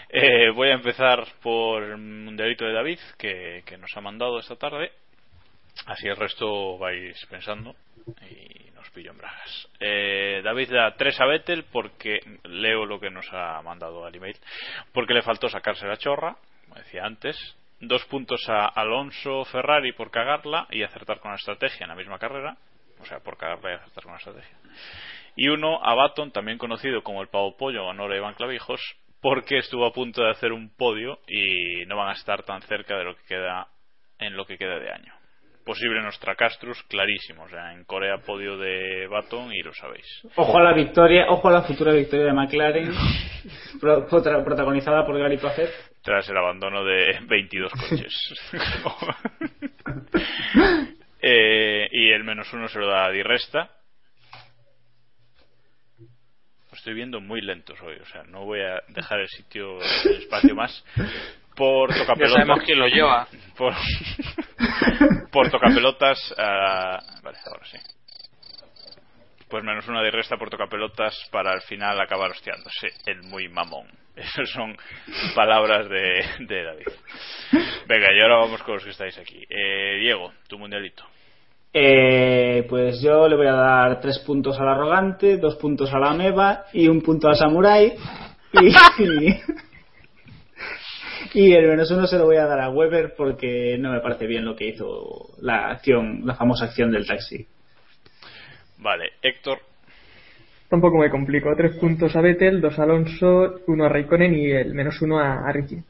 Eh, 0.08 0.50
voy 0.50 0.68
a 0.68 0.74
empezar 0.74 1.24
por 1.42 1.82
un 1.82 2.36
delito 2.36 2.64
de 2.64 2.72
David 2.72 2.98
que, 3.18 3.62
que 3.64 3.78
nos 3.78 3.96
ha 3.96 4.00
mandado 4.00 4.38
esta 4.38 4.56
tarde. 4.56 4.92
Así 5.86 6.06
el 6.06 6.16
resto 6.16 6.78
vais 6.78 7.26
pensando 7.26 7.74
y 8.30 8.70
nos 8.70 8.88
pillo 8.90 9.10
en 9.10 9.18
bragas. 9.18 9.68
Eh, 9.80 10.40
David 10.44 10.72
da 10.72 10.94
3 10.94 11.20
a 11.20 11.26
Vettel 11.26 11.64
porque 11.64 12.20
leo 12.44 12.86
lo 12.86 13.00
que 13.00 13.10
nos 13.10 13.26
ha 13.32 13.60
mandado 13.62 14.04
al 14.04 14.14
email. 14.14 14.36
Porque 14.92 15.14
le 15.14 15.22
faltó 15.22 15.48
sacarse 15.48 15.86
la 15.86 15.96
chorra, 15.96 16.36
como 16.64 16.76
decía 16.76 17.04
antes. 17.04 17.36
Dos 17.80 18.04
puntos 18.06 18.48
a 18.48 18.66
Alonso 18.66 19.44
Ferrari 19.46 19.92
por 19.92 20.10
cagarla 20.10 20.66
y 20.70 20.82
acertar 20.82 21.20
con 21.20 21.32
la 21.32 21.36
estrategia 21.36 21.84
en 21.84 21.90
la 21.90 21.96
misma 21.96 22.18
carrera. 22.18 22.56
O 23.04 23.06
sea, 23.06 23.20
por 23.20 23.36
cagarla 23.36 23.72
y 23.72 23.74
acertar 23.74 24.04
con 24.04 24.12
la 24.12 24.18
estrategia. 24.18 24.56
Y 25.36 25.48
uno 25.48 25.84
a 25.84 25.94
Baton, 25.94 26.32
también 26.32 26.58
conocido 26.58 27.02
como 27.02 27.22
el 27.22 27.28
pavo 27.28 27.56
pollo 27.56 27.84
o 27.84 27.92
Nora 27.92 28.16
Iván 28.16 28.34
Clavijos, 28.34 28.80
porque 29.20 29.58
estuvo 29.58 29.84
a 29.84 29.92
punto 29.92 30.22
de 30.22 30.30
hacer 30.30 30.52
un 30.52 30.74
podio 30.74 31.18
y 31.26 31.84
no 31.86 31.96
van 31.96 32.08
a 32.08 32.14
estar 32.14 32.44
tan 32.44 32.62
cerca 32.62 32.96
de 32.96 33.04
lo 33.04 33.16
que 33.16 33.24
queda 33.24 33.68
en 34.18 34.36
lo 34.36 34.46
que 34.46 34.56
queda 34.56 34.78
de 34.78 34.90
año 34.90 35.12
posible 35.64 36.02
nuestra 36.02 36.36
Castrus, 36.36 36.82
clarísimo. 36.84 37.44
O 37.44 37.48
sea, 37.48 37.72
en 37.72 37.84
Corea 37.84 38.18
podio 38.18 38.58
de 38.58 39.06
Baton 39.08 39.52
y 39.52 39.62
lo 39.62 39.72
sabéis. 39.72 40.06
Ojo 40.36 40.58
a 40.58 40.62
la 40.62 40.74
victoria, 40.74 41.26
ojo 41.28 41.48
a 41.48 41.52
la 41.52 41.62
futura 41.62 41.92
victoria 41.92 42.26
de 42.26 42.32
McLaren, 42.32 42.92
protagonizada 43.80 45.04
por 45.04 45.18
Gary 45.18 45.38
Paget. 45.38 45.70
Tras 46.02 46.28
el 46.28 46.36
abandono 46.36 46.84
de 46.84 47.18
22 47.26 47.72
coches. 47.72 48.34
Eh, 51.26 51.88
y 51.90 52.10
el 52.10 52.22
menos 52.22 52.52
uno 52.52 52.68
se 52.68 52.78
lo 52.78 52.86
da 52.86 53.06
a 53.06 53.10
Di 53.10 53.22
Resta. 53.22 53.70
Estoy 56.70 56.92
viendo 56.92 57.18
muy 57.18 57.40
lentos 57.40 57.80
hoy, 57.80 57.96
o 57.96 58.04
sea, 58.04 58.24
no 58.24 58.44
voy 58.44 58.60
a 58.60 58.82
dejar 58.88 59.20
el 59.20 59.28
sitio, 59.28 59.78
el 60.04 60.16
espacio 60.18 60.54
más. 60.54 60.84
Por 61.56 61.94
tocapelotas. 61.94 62.28
Ya 62.28 62.28
sabemos 62.28 62.62
quién 62.66 62.78
lo 62.78 62.88
lleva. 62.88 63.26
Por, 63.56 63.72
por 65.32 65.50
tocapelotas. 65.50 66.34
ah, 66.36 66.98
vale, 67.22 67.38
ahora 67.46 67.64
sí. 67.64 67.78
Pues 69.48 69.64
menos 69.64 69.88
una 69.88 70.02
de 70.02 70.10
resta 70.10 70.36
por 70.36 70.50
tocapelotas 70.50 71.16
para 71.30 71.52
al 71.52 71.62
final 71.62 71.98
acabar 72.00 72.32
hostiándose. 72.32 72.88
El 73.06 73.22
muy 73.22 73.48
mamón. 73.48 73.86
Esas 74.16 74.50
son 74.50 74.76
palabras 75.34 75.88
de, 75.88 76.22
de 76.40 76.64
David. 76.64 76.86
Venga, 77.86 78.12
y 78.12 78.20
ahora 78.20 78.38
vamos 78.40 78.62
con 78.62 78.74
los 78.74 78.84
que 78.84 78.90
estáis 78.90 79.16
aquí. 79.16 79.42
Eh, 79.48 80.00
Diego, 80.00 80.34
tu 80.48 80.58
mundialito. 80.58 81.06
Eh, 81.76 82.64
pues 82.68 83.02
yo 83.02 83.26
le 83.26 83.34
voy 83.34 83.48
a 83.48 83.54
dar 83.54 84.00
tres 84.00 84.20
puntos 84.20 84.60
al 84.60 84.68
arrogante, 84.68 85.38
dos 85.38 85.56
puntos 85.56 85.92
a 85.92 85.98
la 85.98 86.12
ameba 86.12 86.66
y 86.72 86.86
un 86.86 87.02
punto 87.02 87.26
al 87.26 87.34
samurai. 87.34 87.94
Y, 88.52 88.68
y, 91.34 91.34
y 91.34 91.52
el 91.52 91.66
menos 91.66 91.90
uno 91.90 92.06
se 92.06 92.16
lo 92.16 92.26
voy 92.26 92.36
a 92.36 92.46
dar 92.46 92.60
a 92.60 92.70
Weber 92.70 93.16
porque 93.16 93.76
no 93.76 93.90
me 93.90 93.98
parece 93.98 94.28
bien 94.28 94.44
lo 94.44 94.54
que 94.54 94.68
hizo 94.68 95.30
la 95.40 95.70
acción, 95.70 96.24
la 96.24 96.36
famosa 96.36 96.66
acción 96.66 96.92
del 96.92 97.08
taxi. 97.08 97.44
Vale, 98.78 99.14
Héctor. 99.20 99.58
Tampoco 100.68 100.98
me 100.98 101.10
complico. 101.10 101.56
Tres 101.56 101.76
puntos 101.78 102.14
a 102.14 102.20
Vettel, 102.20 102.60
dos 102.60 102.78
a 102.78 102.84
Alonso, 102.84 103.62
uno 103.66 103.84
a 103.84 103.88
Raikkonen 103.88 104.32
y 104.32 104.52
el 104.52 104.74
menos 104.74 105.02
uno 105.02 105.18
a, 105.18 105.48
a 105.48 105.52
Ricky. 105.52 105.82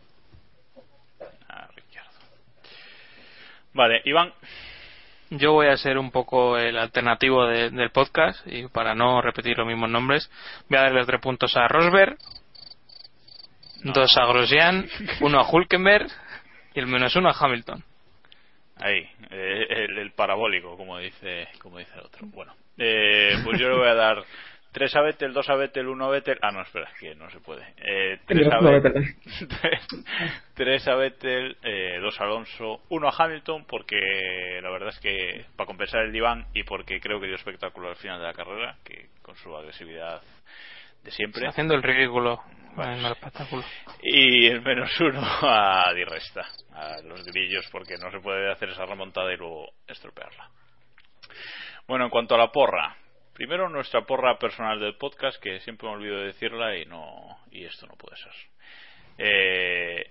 Vale, 3.74 4.00
Iván. 4.04 4.32
Yo 5.38 5.52
voy 5.52 5.68
a 5.68 5.76
ser 5.76 5.98
un 5.98 6.10
poco 6.10 6.56
el 6.58 6.76
alternativo 6.78 7.46
de- 7.46 7.70
del 7.70 7.90
podcast 7.90 8.46
y 8.46 8.68
para 8.68 8.94
no 8.94 9.20
repetir 9.22 9.56
los 9.58 9.66
mismos 9.66 9.90
nombres, 9.90 10.30
voy 10.68 10.78
a 10.78 10.82
darle 10.82 11.04
tres 11.06 11.20
puntos 11.20 11.56
a 11.56 11.66
Rosberg, 11.68 12.16
dos 13.84 14.16
a 14.16 14.26
Grosjean, 14.26 14.86
uno 15.20 15.40
a 15.40 15.48
Hulkenberg 15.50 16.06
y 16.74 16.78
el 16.80 16.86
menos 16.86 17.14
uno 17.16 17.28
a 17.30 17.36
Hamilton. 17.38 17.82
Ahí, 18.80 19.08
eh, 19.30 19.66
el, 19.70 19.98
el 19.98 20.12
parabólico, 20.12 20.76
como 20.76 20.98
dice, 20.98 21.48
como 21.60 21.78
dice 21.78 21.92
el 21.94 22.00
otro. 22.00 22.26
Bueno, 22.28 22.54
eh, 22.76 23.38
pues 23.44 23.58
yo 23.60 23.68
le 23.68 23.76
voy 23.78 23.88
a 23.88 23.94
dar 23.94 24.16
3 24.74 24.96
a 24.96 25.02
Vettel, 25.02 25.32
2 25.32 25.50
a 25.50 25.54
Vettel, 25.54 25.86
1 25.86 26.04
a 26.04 26.08
Vettel. 26.08 26.38
Ah, 26.42 26.50
no, 26.50 26.60
espera, 26.60 26.90
que 26.98 27.14
no 27.14 27.30
se 27.30 27.38
puede. 27.38 27.64
Eh, 27.76 28.18
3 28.26 28.48
a 28.52 28.58
Vettel, 28.58 29.14
3 30.54 30.88
a 30.88 30.94
Vettel, 30.96 31.56
2 32.02 32.20
a 32.20 32.24
Alonso, 32.24 32.80
1 32.88 33.08
a 33.08 33.14
Hamilton, 33.16 33.66
porque 33.66 33.96
la 34.60 34.70
verdad 34.70 34.88
es 34.88 34.98
que 34.98 35.46
para 35.54 35.68
compensar 35.68 36.02
el 36.02 36.12
diván 36.12 36.46
y 36.54 36.64
porque 36.64 36.98
creo 36.98 37.20
que 37.20 37.28
dio 37.28 37.36
espectáculo 37.36 37.88
al 37.88 37.96
final 37.96 38.18
de 38.18 38.26
la 38.26 38.34
carrera, 38.34 38.76
que 38.84 39.10
con 39.22 39.36
su 39.36 39.56
agresividad 39.56 40.20
de 41.04 41.10
siempre. 41.12 41.46
Haciendo 41.46 41.74
el 41.74 41.82
ridículo 41.82 42.42
en 42.76 43.04
el 43.04 43.12
espectáculo. 43.12 43.62
Y 44.02 44.46
el 44.46 44.60
menos 44.60 44.90
uno 45.00 45.22
a 45.42 45.92
Di 45.94 46.02
Resta, 46.02 46.48
a 46.72 47.00
los 47.04 47.24
grillos, 47.24 47.68
porque 47.70 47.94
no 48.02 48.10
se 48.10 48.18
puede 48.18 48.50
hacer 48.50 48.70
esa 48.70 48.86
remontada 48.86 49.32
y 49.32 49.36
luego 49.36 49.68
estropearla. 49.86 50.50
Bueno, 51.86 52.06
en 52.06 52.10
cuanto 52.10 52.34
a 52.34 52.38
la 52.38 52.50
porra, 52.50 52.96
primero 53.34 53.68
nuestra 53.68 54.06
porra 54.06 54.38
personal 54.38 54.80
del 54.80 54.96
podcast, 54.96 55.40
que 55.42 55.60
siempre 55.60 55.88
me 55.88 55.94
olvido 55.94 56.18
de 56.18 56.26
decirla 56.26 56.76
y 56.76 56.86
no 56.86 57.38
y 57.50 57.64
esto 57.64 57.86
no 57.86 57.94
puede 57.96 58.16
ser. 58.16 58.32
Eh, 59.18 60.10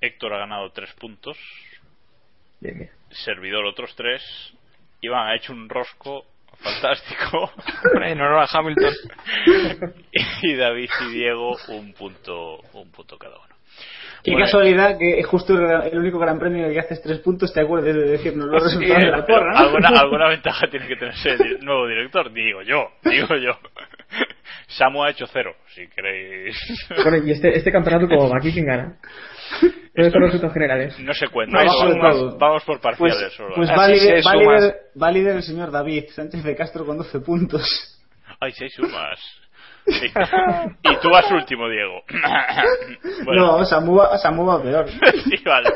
Héctor 0.00 0.34
ha 0.34 0.38
ganado 0.38 0.70
tres 0.70 0.92
puntos, 0.94 1.36
Bien, 2.60 2.78
bien. 2.78 2.90
servidor 3.10 3.64
otros 3.66 3.94
tres, 3.96 4.22
Iván 5.00 5.28
ha 5.28 5.36
hecho 5.36 5.52
un 5.52 5.68
rosco 5.68 6.24
fantástico. 6.58 7.50
En 8.02 8.20
honor 8.20 8.38
a 8.44 8.48
Hamilton. 8.50 8.94
y 10.42 10.54
David 10.54 10.90
y 11.08 11.12
Diego 11.12 11.56
un 11.68 11.92
punto, 11.92 12.60
un 12.72 12.90
punto 12.90 13.18
cada 13.18 13.36
uno. 13.36 13.55
Qué 14.26 14.32
Bueno, 14.32 14.44
casualidad 14.46 14.98
que 14.98 15.22
justo 15.22 15.54
el 15.56 15.96
único 15.98 16.18
gran 16.18 16.36
premio 16.40 16.58
en 16.64 16.64
el 16.66 16.72
que 16.72 16.80
haces 16.80 17.00
tres 17.00 17.20
puntos 17.20 17.52
te 17.52 17.60
acuerdes 17.60 17.94
de 17.94 18.02
decirnos 18.10 18.48
los 18.48 18.60
Sí, 18.72 18.78
resultados 18.80 19.04
de 19.04 19.10
la 19.12 19.24
porra, 19.24 19.52
¿no? 19.52 19.58
alguna, 19.58 19.88
alguna 20.00 20.28
ventaja 20.28 20.66
tiene 20.68 20.88
que 20.88 20.96
tener 20.96 21.14
el 21.24 21.64
nuevo 21.64 21.86
director, 21.86 22.32
digo 22.32 22.60
yo, 22.62 22.88
digo 23.04 23.36
yo. 23.36 23.52
Samu 24.66 25.04
ha 25.04 25.10
hecho 25.10 25.26
cero, 25.32 25.54
si 25.68 25.86
queréis. 25.88 26.56
Bueno, 27.04 27.24
y 27.24 27.30
este, 27.30 27.56
este 27.56 27.70
campeonato, 27.70 28.08
como 28.08 28.28
va 28.28 28.38
aquí, 28.38 28.52
¿quién 28.52 28.66
gana? 28.66 28.96
¿Dónde 29.62 30.08
están 30.08 30.20
los 30.22 30.30
resultados 30.30 30.54
generales? 30.54 30.98
No 30.98 31.14
se 31.14 31.28
cuenta, 31.28 31.52
No 31.52 31.60
hay 31.60 31.68
vamos, 32.36 32.64
por 32.64 32.80
Pues, 32.80 32.80
parciales 32.80 33.32
solo. 33.34 33.54
pues 33.54 33.70
¿eh? 33.70 33.74
va, 33.78 33.88
líder, 33.88 34.22
se 34.22 34.28
va, 34.28 34.32
sumas. 34.32 34.60
líder, 34.60 34.74
va 35.00 35.10
líder 35.12 35.36
el 35.36 35.42
señor 35.44 35.70
David 35.70 36.04
Sánchez 36.10 36.42
de 36.42 36.56
Castro 36.56 36.84
con 36.84 36.98
12 36.98 37.20
puntos. 37.20 37.62
Ay, 38.40 38.50
seis 38.52 38.74
sumas. 38.74 39.20
Sí. 39.86 40.12
Y 40.82 40.96
tú 40.96 41.10
vas 41.10 41.30
último, 41.30 41.68
Diego. 41.68 42.02
No, 43.26 43.64
Samu 43.64 43.96
va, 43.96 44.18
Samu 44.18 44.44
va 44.46 44.62
peor. 44.62 44.88
sí, 45.24 45.36
vale. 45.44 45.70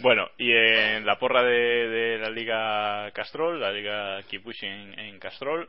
Bueno, 0.00 0.28
y 0.38 0.52
en 0.52 1.06
la 1.06 1.18
porra 1.18 1.42
de, 1.42 1.88
de 1.88 2.18
la 2.18 2.30
Liga 2.30 3.10
Castrol, 3.12 3.60
la 3.60 3.72
Liga 3.72 4.22
Keep 4.28 4.42
Pushing 4.42 4.70
en, 4.70 4.98
en 4.98 5.18
Castrol, 5.18 5.68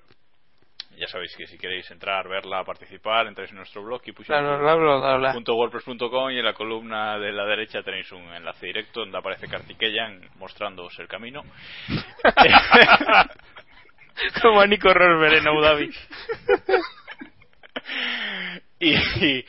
ya 0.97 1.07
sabéis 1.07 1.35
que 1.35 1.45
si 1.45 1.57
queréis 1.57 1.89
entrar, 1.91 2.27
verla, 2.27 2.63
participar, 2.63 3.27
entráis 3.27 3.51
en 3.51 3.57
nuestro 3.57 3.83
blog 3.83 4.01
Bla, 4.03 4.41
bla, 4.41 4.57
bla, 4.57 4.75
bla, 4.75 5.17
bla, 5.17 5.17
bla. 5.17 5.53
wordpress.com 5.53 6.31
y 6.31 6.39
en 6.39 6.45
la 6.45 6.53
columna 6.53 7.19
de 7.19 7.31
la 7.31 7.45
derecha 7.45 7.83
tenéis 7.83 8.11
un 8.11 8.23
enlace 8.33 8.65
directo 8.65 9.01
donde 9.01 9.17
aparece 9.17 9.47
Kartikeyan 9.47 10.21
mostrándoos 10.37 10.97
el 10.99 11.07
camino. 11.07 11.43
Como 14.41 14.61
a 14.61 14.67
Nico 14.67 14.93
Rosberg 14.93 15.37
en 15.37 15.47
Abu 15.47 15.61
Dhabi. 15.61 15.89
y, 18.79 18.95
y, 19.25 19.45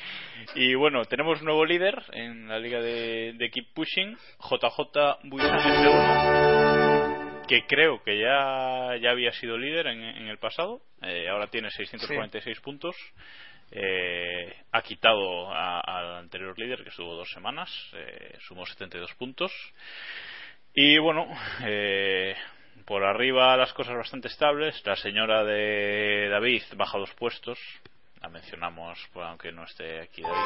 y 0.55 0.75
bueno, 0.75 1.05
tenemos 1.05 1.43
nuevo 1.43 1.64
líder 1.64 2.03
en 2.12 2.49
la 2.49 2.59
liga 2.59 2.81
de, 2.81 3.35
de 3.35 3.51
Keep 3.51 3.75
Pushing, 3.75 4.16
JJ 4.39 4.79
F1, 5.25 6.66
que 7.47 7.66
creo 7.66 8.03
que 8.03 8.19
ya, 8.19 8.97
ya 9.01 9.11
había 9.11 9.33
sido 9.33 9.57
líder 9.57 9.87
en, 9.89 10.03
en 10.03 10.29
el 10.29 10.39
pasado, 10.39 10.83
eh, 11.03 11.29
ahora 11.29 11.47
tiene 11.49 11.71
646 11.71 12.61
puntos. 12.61 12.95
Eh, 13.71 14.57
ha 14.73 14.81
quitado 14.81 15.53
al 15.53 16.16
anterior 16.16 16.59
líder 16.59 16.83
que 16.83 16.89
estuvo 16.89 17.14
dos 17.14 17.31
semanas, 17.31 17.71
eh, 17.93 18.35
sumó 18.41 18.64
72 18.64 19.12
puntos. 19.14 19.53
Y 20.75 20.97
bueno, 20.99 21.27
eh, 21.64 22.35
por 22.89 23.05
arriba 23.05 23.55
las 23.59 23.74
cosas 23.74 23.95
bastante 23.95 24.28
estables. 24.28 24.82
La 24.86 24.97
señora 24.97 25.45
de 25.45 26.28
David 26.30 26.62
baja 26.74 26.97
dos 26.97 27.12
puestos. 27.14 27.59
La 28.22 28.30
mencionamos, 28.30 28.99
pues, 29.12 29.26
aunque 29.26 29.53
no 29.53 29.64
esté 29.64 30.01
aquí 30.01 30.22
David. 30.22 30.36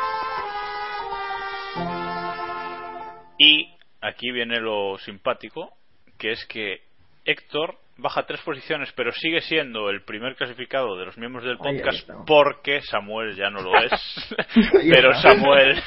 Y 3.38 3.72
aquí 4.00 4.32
viene 4.32 4.60
lo 4.60 4.98
simpático, 4.98 5.72
que 6.18 6.32
es 6.32 6.44
que 6.46 6.82
Héctor 7.24 7.78
baja 7.96 8.26
tres 8.26 8.40
posiciones, 8.40 8.92
pero 8.96 9.12
sigue 9.12 9.40
siendo 9.42 9.88
el 9.88 10.02
primer 10.02 10.34
clasificado 10.34 10.96
de 10.96 11.06
los 11.06 11.16
miembros 11.16 11.44
del 11.44 11.58
podcast 11.58 12.10
porque 12.26 12.80
Samuel 12.82 13.36
ya 13.36 13.50
no 13.50 13.62
lo 13.62 13.78
es. 13.80 14.34
pero 14.92 15.14
Samuel 15.14 15.80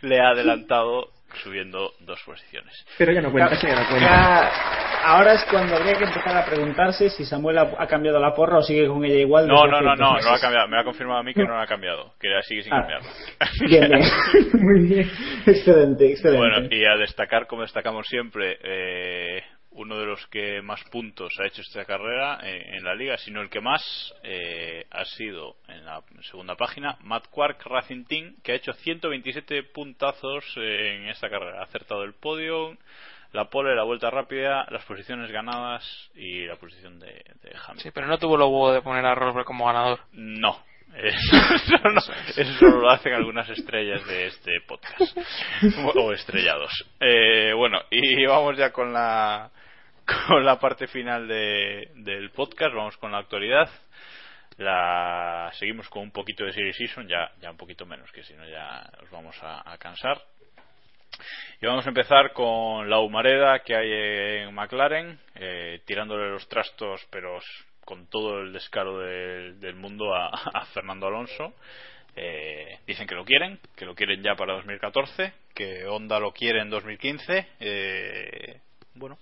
le 0.00 0.20
ha 0.20 0.30
adelantado 0.30 1.12
subiendo 1.42 1.92
dos 2.00 2.20
posiciones. 2.24 2.72
Pero 2.96 3.12
ya 3.12 3.20
no 3.20 3.30
cuenta, 3.30 3.60
ya 3.60 3.82
no 3.82 3.88
cuenta. 3.90 4.87
Ahora 5.04 5.34
es 5.34 5.44
cuando 5.50 5.76
habría 5.76 5.94
que 5.94 6.04
empezar 6.04 6.36
a 6.36 6.44
preguntarse 6.44 7.08
si 7.10 7.24
Samuel 7.24 7.58
ha, 7.58 7.70
ha 7.78 7.86
cambiado 7.86 8.18
la 8.20 8.34
porra 8.34 8.58
o 8.58 8.62
sigue 8.62 8.86
con 8.86 9.04
ella 9.04 9.20
igual. 9.20 9.46
No, 9.46 9.66
no, 9.66 9.80
no, 9.80 9.94
no, 9.96 10.18
no 10.20 10.30
ha 10.30 10.38
cambiado. 10.40 10.68
Me 10.68 10.78
ha 10.78 10.84
confirmado 10.84 11.20
a 11.20 11.22
mí 11.22 11.32
que 11.34 11.44
no 11.44 11.54
la 11.56 11.62
ha 11.62 11.66
cambiado, 11.68 12.12
que 12.20 12.28
sigue 12.42 12.62
sin 12.62 12.72
Ah. 12.72 12.78
cambiar. 12.80 13.00
Bien, 13.68 13.88
bien. 13.90 14.02
Muy 14.62 14.80
bien. 14.88 15.10
Excelente, 15.46 16.10
excelente. 16.10 16.38
Bueno, 16.46 16.68
y 16.70 16.84
a 16.84 16.96
destacar, 16.96 17.46
como 17.46 17.62
destacamos 17.62 18.06
siempre, 18.06 18.58
eh, 18.62 19.42
uno 19.70 19.96
de 19.98 20.06
los 20.06 20.26
que 20.26 20.60
más 20.62 20.82
puntos 20.90 21.32
ha 21.38 21.46
hecho 21.46 21.62
esta 21.62 21.84
carrera 21.84 22.40
eh, 22.42 22.76
en 22.76 22.84
la 22.84 22.94
liga, 22.94 23.16
sino 23.16 23.40
el 23.40 23.48
que 23.50 23.60
más 23.60 24.12
eh, 24.24 24.84
ha 24.90 25.04
sido 25.04 25.56
en 25.68 25.84
la 25.84 26.00
segunda 26.22 26.56
página, 26.56 26.96
Matt 27.02 27.28
Quark 27.30 27.64
Racing 27.66 28.04
Team, 28.04 28.34
que 28.42 28.52
ha 28.52 28.56
hecho 28.56 28.72
127 28.72 29.62
puntazos 29.64 30.44
en 30.56 31.08
esta 31.08 31.30
carrera. 31.30 31.60
Ha 31.60 31.64
acertado 31.64 32.02
el 32.02 32.14
podio, 32.14 32.76
la 33.32 33.44
pole, 33.46 33.74
la 33.74 33.84
vuelta 33.84 34.10
rápida, 34.10 34.66
las 34.70 34.84
posiciones 34.84 35.30
ganadas 35.30 35.84
y 36.14 36.46
la 36.46 36.56
posición 36.56 36.98
de, 36.98 37.06
de 37.42 37.50
Hamilton. 37.50 37.78
Sí, 37.78 37.90
pero 37.92 38.06
no 38.06 38.18
tuvo 38.18 38.36
lo 38.36 38.48
huevo 38.48 38.72
de 38.72 38.82
poner 38.82 39.04
a 39.04 39.14
Rosberg 39.14 39.44
como 39.44 39.66
ganador. 39.66 40.00
No. 40.12 40.62
Eso, 40.98 41.36
no, 41.84 42.00
eso 42.34 42.52
solo 42.58 42.80
lo 42.80 42.90
hacen 42.90 43.12
algunas 43.12 43.48
estrellas 43.50 44.04
de 44.06 44.26
este 44.26 44.52
podcast. 44.66 45.18
O 45.94 46.12
estrellados. 46.12 46.72
Eh, 46.98 47.52
bueno, 47.54 47.78
y 47.90 48.24
vamos 48.24 48.56
ya 48.56 48.72
con 48.72 48.92
la, 48.92 49.50
con 50.26 50.44
la 50.44 50.58
parte 50.58 50.86
final 50.86 51.28
de, 51.28 51.90
del 51.96 52.30
podcast. 52.30 52.74
Vamos 52.74 52.96
con 52.96 53.12
la 53.12 53.18
actualidad. 53.18 53.68
La, 54.56 55.50
seguimos 55.58 55.88
con 55.90 56.02
un 56.02 56.10
poquito 56.10 56.44
de 56.44 56.52
Series 56.52 56.76
Season, 56.76 57.06
ya, 57.06 57.30
ya 57.40 57.50
un 57.50 57.58
poquito 57.58 57.84
menos, 57.84 58.10
que 58.10 58.24
si 58.24 58.32
no 58.32 58.48
ya 58.48 58.90
os 59.02 59.10
vamos 59.10 59.36
a, 59.42 59.70
a 59.70 59.76
cansar. 59.76 60.20
Y 61.60 61.66
vamos 61.66 61.84
a 61.86 61.88
empezar 61.88 62.32
con 62.32 62.88
la 62.88 63.00
humareda 63.00 63.60
que 63.60 63.74
hay 63.74 63.90
en 64.42 64.54
McLaren, 64.54 65.18
eh, 65.34 65.80
tirándole 65.84 66.30
los 66.30 66.48
trastos, 66.48 67.06
pero 67.10 67.38
con 67.84 68.06
todo 68.08 68.40
el 68.40 68.52
descaro 68.52 68.98
del- 68.98 69.74
mundo 69.74 70.14
a, 70.14 70.30
Fernando 70.74 71.06
Alonso. 71.06 71.54
Eh, 72.16 72.78
dicen 72.86 73.06
que 73.06 73.14
lo 73.14 73.24
quieren, 73.24 73.58
que 73.76 73.86
lo 73.86 73.94
quieren 73.94 74.22
ya 74.22 74.34
para 74.34 74.54
2014, 74.54 75.32
que 75.54 75.86
Honda 75.86 76.18
lo 76.18 76.32
quiere 76.32 76.60
en 76.60 76.70
2015. 76.70 77.46
Eh, 77.60 78.60
bueno, 78.94 79.18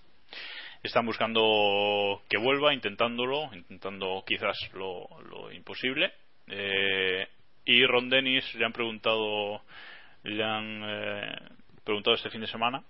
están 0.83 1.07
buscando 1.07 2.23
que 2.29 2.39
vuelva, 2.39 2.73
intentándolo, 2.75 3.51
intentando 3.53 4.25
quizás 4.27 4.57
lo, 4.73 5.07
lo 5.31 5.53
imposible. 5.53 6.13
Eh, 6.49 7.27
y 7.65 7.85
Ron 7.87 8.09
Dennis 8.09 8.55
le 8.55 8.65
han 8.65 8.73
preguntado, 8.73 9.63
le 10.23 10.43
han 10.45 10.83
eh, 10.85 11.37
preguntado 11.87 12.17
este 12.17 12.31
fin 12.31 12.41
de 12.41 12.49
semana 12.49 12.83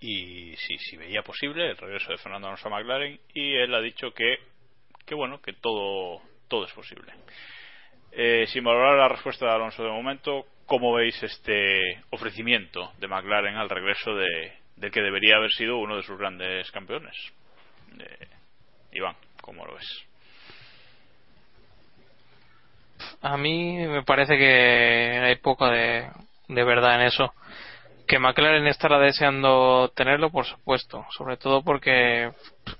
y 0.00 0.54
si, 0.56 0.76
si 0.78 0.96
veía 0.96 1.22
posible 1.22 1.70
el 1.70 1.76
regreso 1.76 2.10
de 2.10 2.18
Fernando 2.18 2.48
Alonso 2.48 2.68
a 2.68 2.70
McLaren 2.72 3.18
y 3.32 3.54
él 3.54 3.72
ha 3.72 3.80
dicho 3.80 4.12
que, 4.12 4.36
que 5.06 5.14
bueno, 5.14 5.40
que 5.40 5.52
todo, 5.54 6.20
todo 6.48 6.66
es 6.66 6.72
posible. 6.72 7.12
Eh, 8.10 8.46
sin 8.48 8.64
valorar 8.64 8.98
la 8.98 9.08
respuesta 9.08 9.46
de 9.46 9.52
Alonso 9.52 9.84
de 9.84 9.90
momento, 9.90 10.44
¿cómo 10.66 10.92
veis 10.94 11.22
este 11.22 12.02
ofrecimiento 12.10 12.92
de 12.98 13.06
McLaren 13.06 13.56
al 13.56 13.70
regreso 13.70 14.14
de, 14.14 14.58
del 14.76 14.90
que 14.90 15.00
debería 15.00 15.36
haber 15.36 15.50
sido 15.52 15.78
uno 15.78 15.96
de 15.96 16.02
sus 16.02 16.18
grandes 16.18 16.68
campeones? 16.72 17.14
Eh, 17.98 18.28
Iván, 18.92 19.14
¿cómo 19.40 19.64
lo 19.64 19.74
ves? 19.74 20.04
A 23.22 23.36
mí 23.36 23.86
me 23.86 24.02
parece 24.02 24.36
que 24.36 25.20
hay 25.22 25.36
poco 25.36 25.68
de, 25.68 26.08
de 26.48 26.64
verdad 26.64 27.00
en 27.00 27.06
eso. 27.06 27.32
Que 28.08 28.18
McLaren 28.18 28.66
estará 28.66 28.98
deseando 28.98 29.92
tenerlo, 29.94 30.30
por 30.30 30.46
supuesto. 30.46 31.04
Sobre 31.10 31.36
todo 31.36 31.62
porque 31.62 32.32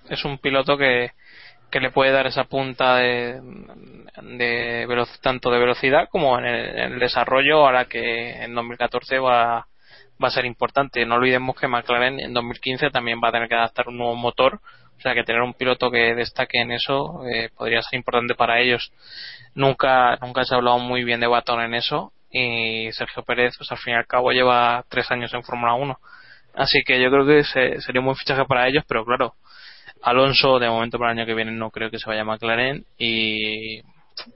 es 0.08 0.24
un 0.24 0.38
piloto 0.38 0.78
que, 0.78 1.12
que 1.70 1.80
le 1.80 1.90
puede 1.90 2.12
dar 2.12 2.26
esa 2.26 2.44
punta 2.44 2.96
de, 2.96 3.38
de 4.22 5.06
tanto 5.20 5.50
de 5.50 5.58
velocidad 5.58 6.08
como 6.10 6.38
en 6.38 6.46
el, 6.46 6.98
desarrollo 6.98 7.58
ahora 7.58 7.84
que 7.84 8.42
en 8.42 8.54
2014 8.54 9.18
va, 9.18 9.66
va 10.22 10.28
a 10.28 10.30
ser 10.30 10.46
importante. 10.46 11.04
No 11.04 11.16
olvidemos 11.16 11.56
que 11.56 11.68
McLaren 11.68 12.20
en 12.20 12.32
2015 12.32 12.90
también 12.90 13.20
va 13.22 13.28
a 13.28 13.32
tener 13.32 13.48
que 13.48 13.54
adaptar 13.54 13.88
un 13.88 13.98
nuevo 13.98 14.14
motor. 14.16 14.60
O 14.96 15.00
sea 15.00 15.14
que 15.14 15.24
tener 15.24 15.42
un 15.42 15.54
piloto 15.54 15.90
que 15.90 16.14
destaque 16.14 16.58
en 16.58 16.72
eso 16.72 17.22
eh, 17.26 17.50
podría 17.56 17.82
ser 17.82 17.98
importante 17.98 18.34
para 18.34 18.60
ellos. 18.60 18.92
Nunca, 19.54 20.16
nunca 20.22 20.44
se 20.44 20.54
ha 20.54 20.56
hablado 20.56 20.78
muy 20.78 21.04
bien 21.04 21.20
de 21.20 21.26
Baton 21.26 21.60
en 21.60 21.74
eso 21.74 22.12
y 22.30 22.90
Sergio 22.92 23.22
Pérez, 23.22 23.54
pues 23.56 23.70
al 23.72 23.78
fin 23.78 23.94
y 23.94 23.96
al 23.96 24.06
cabo 24.06 24.30
lleva 24.32 24.84
tres 24.88 25.10
años 25.10 25.32
en 25.34 25.42
Fórmula 25.42 25.74
1. 25.74 25.98
Así 26.54 26.82
que 26.86 27.00
yo 27.00 27.10
creo 27.10 27.26
que 27.26 27.44
se- 27.44 27.80
sería 27.80 28.00
un 28.00 28.06
buen 28.06 28.16
fichaje 28.16 28.44
para 28.44 28.66
ellos, 28.68 28.84
pero 28.88 29.04
claro, 29.04 29.34
Alonso 30.02 30.58
de 30.58 30.68
momento 30.68 30.98
para 30.98 31.12
el 31.12 31.18
año 31.18 31.26
que 31.26 31.34
viene 31.34 31.52
no 31.52 31.70
creo 31.70 31.90
que 31.90 31.98
se 31.98 32.08
vaya 32.08 32.22
a 32.22 32.24
McLaren 32.24 32.84
y 32.98 33.80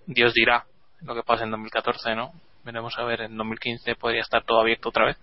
Dios 0.07 0.33
dirá 0.35 0.65
lo 1.03 1.15
que 1.15 1.23
pasa 1.23 1.45
en 1.45 1.51
2014, 1.51 2.15
¿no? 2.15 2.33
Veremos 2.65 2.97
a 2.99 3.05
ver, 3.05 3.23
en 3.23 3.37
2015 3.37 3.97
podría 3.97 4.21
estar 4.23 4.45
todo 4.45 4.61
abierto 4.61 4.89
otra 4.91 5.07
vez. 5.07 5.19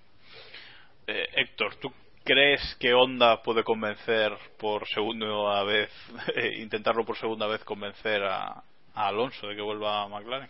Eh, 1.07 1.28
Héctor, 1.36 1.76
¿tú 1.78 1.91
crees 2.24 2.76
que 2.80 2.93
Honda 2.93 3.41
puede 3.41 3.63
convencer 3.63 4.32
por 4.59 4.88
segunda 4.88 5.63
vez, 5.63 5.89
eh, 6.36 6.57
intentarlo 6.61 7.05
por 7.05 7.17
segunda 7.17 7.47
vez 7.47 7.63
convencer 7.63 8.24
a, 8.24 8.61
a 8.93 9.07
Alonso 9.07 9.47
de 9.47 9.55
que 9.55 9.61
vuelva 9.61 10.03
a 10.03 10.07
McLaren? 10.09 10.49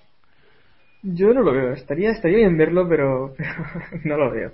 Yo 1.01 1.33
no 1.33 1.41
lo 1.41 1.53
veo. 1.53 1.73
Estaría, 1.73 2.11
estaría 2.11 2.37
bien 2.37 2.57
verlo, 2.57 2.87
pero, 2.87 3.33
pero 3.37 4.01
no 4.03 4.17
lo 4.17 4.31
veo. 4.31 4.51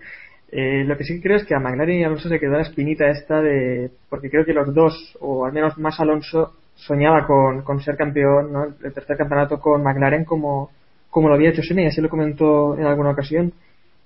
Eh, 0.52 0.84
lo 0.86 0.98
que 0.98 1.04
sí 1.04 1.16
que 1.16 1.24
creo 1.24 1.38
es 1.38 1.46
que 1.46 1.56
a 1.56 1.60
McLaren 1.60 2.00
y 2.00 2.04
Alonso 2.04 2.30
se 2.30 2.39
quedó 2.39 2.54
la 2.54 2.62
espinita 2.62 3.10
esta 3.10 3.41
de. 3.41 3.91
Porque 4.10 4.30
creo 4.30 4.46
que 4.46 4.54
los 4.54 4.74
dos, 4.74 5.18
o 5.20 5.46
al 5.46 5.54
menos 5.54 5.78
más 5.78 6.00
Alonso, 6.00 6.54
soñaba 6.76 7.26
con, 7.26 7.64
con 7.64 7.82
ser 7.82 7.98
campeón, 7.98 8.52
¿no? 8.54 8.66
El 8.66 8.93
tercer 8.93 9.18
campeonato 9.18 9.60
con 9.60 9.84
McLaren 9.84 10.26
como, 10.26 10.72
como 11.10 11.30
lo 11.30 11.36
había 11.36 11.50
hecho 11.50 11.64
Senna 11.64 11.84
y 11.84 11.88
así 11.88 12.02
lo 12.02 12.10
comentó 12.10 12.78
en 12.78 12.86
alguna 12.86 13.12
ocasión. 13.12 13.54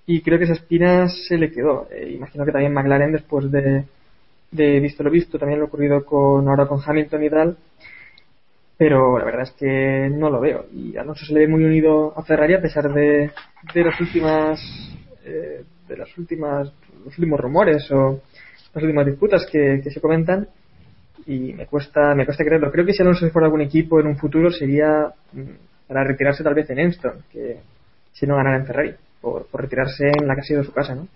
Y 0.06 0.22
creo 0.22 0.38
que 0.40 0.46
esa 0.46 0.54
espina 0.54 1.08
se 1.10 1.38
le 1.38 1.52
quedó. 1.52 1.88
Eh, 1.92 2.12
imagino 2.16 2.46
que 2.46 2.52
también 2.52 2.74
McLaren, 2.74 3.12
después 3.12 3.52
de, 3.52 3.86
de 4.52 4.80
visto 4.80 5.04
lo 5.04 5.12
visto, 5.12 5.38
también 5.38 5.60
lo 5.60 5.68
ocurrido 5.68 6.06
con 6.06 6.48
ahora 6.48 6.68
con 6.68 6.80
Hamilton 6.84 7.24
y 7.24 7.30
tal, 7.30 7.58
pero 8.80 9.19
la 9.19 9.25
verdad 9.25 9.43
es 9.43 9.51
que 9.51 10.09
no 10.09 10.30
lo 10.30 10.39
veo. 10.39 10.65
Y 10.73 10.95
Alonso 10.95 11.25
se 11.25 11.34
le 11.34 11.41
ve 11.41 11.47
muy 11.49 11.65
unido 11.65 12.13
a 12.17 12.23
Ferrari 12.23 12.53
a 12.53 12.61
pesar 12.61 12.86
de, 12.93 13.30
de 13.73 13.84
las 13.84 13.99
últimas 13.99 14.57
eh, 15.25 15.63
de 15.88 15.97
las 15.97 16.17
últimas 16.17 16.71
los 17.03 17.17
últimos 17.17 17.39
rumores 17.41 17.91
o 17.91 18.21
las 18.73 18.84
últimas 18.84 19.05
disputas 19.05 19.45
que, 19.51 19.82
que 19.84 19.91
se 19.91 19.99
comentan 19.99 20.47
y 21.25 21.51
me 21.53 21.65
cuesta 21.65 22.15
me 22.15 22.23
cuesta 22.25 22.45
creerlo. 22.45 22.71
Creo 22.71 22.86
que 22.86 22.93
si 22.93 23.01
Alonso 23.03 23.25
se 23.25 23.32
fuera 23.32 23.47
algún 23.47 23.61
equipo 23.61 23.99
en 23.99 24.07
un 24.07 24.17
futuro 24.17 24.49
sería 24.49 25.11
mm, 25.34 25.41
para 25.88 26.05
retirarse 26.05 26.41
tal 26.43 26.53
vez 26.53 26.69
en 26.69 26.80
Enston, 26.80 27.23
que 27.32 27.57
si 28.13 28.25
no 28.25 28.38
ganara 28.38 28.57
en 28.59 28.65
Ferrari, 28.65 28.95
por, 29.19 29.45
por 29.47 29.61
retirarse 29.61 30.07
en 30.07 30.25
la 30.25 30.36
que 30.36 30.41
ha 30.41 30.43
sido 30.45 30.63
su 30.63 30.71
casa, 30.71 30.95
¿no? 30.95 31.07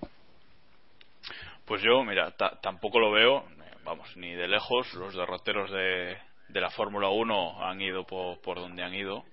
Pues 1.65 1.81
yo, 1.81 2.03
mira, 2.03 2.31
ta- 2.31 2.59
tampoco 2.61 2.99
lo 2.99 3.11
veo, 3.11 3.37
eh, 3.39 3.75
vamos, 3.85 4.17
ni 4.17 4.33
de 4.33 4.47
lejos. 4.49 4.93
Los 4.95 5.15
derroteros 5.15 5.71
de, 5.71 6.17
de 6.53 6.61
la 6.61 6.69
Fórmula 6.69 7.09
1 7.09 7.65
han 7.65 7.81
ido 7.81 8.05
por, 8.05 8.39
por 8.41 8.59
donde 8.59 8.83
han 8.83 8.93
ido. 8.93 9.25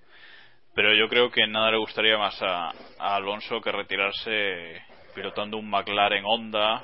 Pero 0.73 0.93
yo 0.95 1.07
creo 1.07 1.29
que 1.29 1.45
nada 1.47 1.71
le 1.71 1.77
gustaría 1.77 2.17
más 2.17 2.41
a, 2.41 2.71
Alonso 2.97 3.61
que 3.61 3.71
retirarse 3.71 4.81
pilotando 5.13 5.57
un 5.57 5.69
McLaren 5.69 6.23
Honda. 6.25 6.83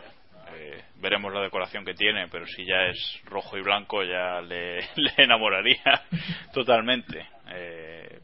Eh, 0.54 0.84
veremos 0.98 1.34
la 1.34 1.42
decoración 1.42 1.84
que 1.84 1.94
tiene, 1.94 2.28
pero 2.28 2.46
si 2.46 2.66
ya 2.66 2.86
es 2.86 3.22
rojo 3.26 3.58
y 3.58 3.62
blanco 3.62 4.04
ya 4.04 4.42
le, 4.42 4.78
le 4.96 5.14
enamoraría 5.18 6.04
totalmente. 6.54 7.28
Eh, 7.50 8.20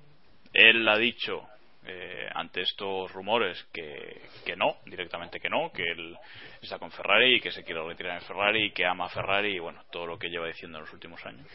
él 0.53 0.87
ha 0.87 0.97
dicho 0.97 1.47
eh, 1.85 2.29
ante 2.33 2.61
estos 2.61 3.11
rumores 3.11 3.65
que, 3.73 4.21
que 4.45 4.55
no, 4.55 4.77
directamente 4.85 5.39
que 5.39 5.49
no, 5.49 5.71
que 5.73 5.83
él 5.83 6.15
está 6.61 6.79
con 6.79 6.91
Ferrari 6.91 7.35
y 7.35 7.39
que 7.41 7.51
se 7.51 7.63
quiere 7.63 7.85
retirar 7.85 8.15
en 8.15 8.25
Ferrari 8.25 8.65
y 8.65 8.71
que 8.71 8.85
ama 8.85 9.05
a 9.05 9.09
Ferrari 9.09 9.55
y 9.55 9.59
bueno, 9.59 9.81
todo 9.91 10.05
lo 10.05 10.17
que 10.17 10.29
lleva 10.29 10.47
diciendo 10.47 10.77
en 10.77 10.85
los 10.85 10.93
últimos 10.93 11.25
años. 11.25 11.45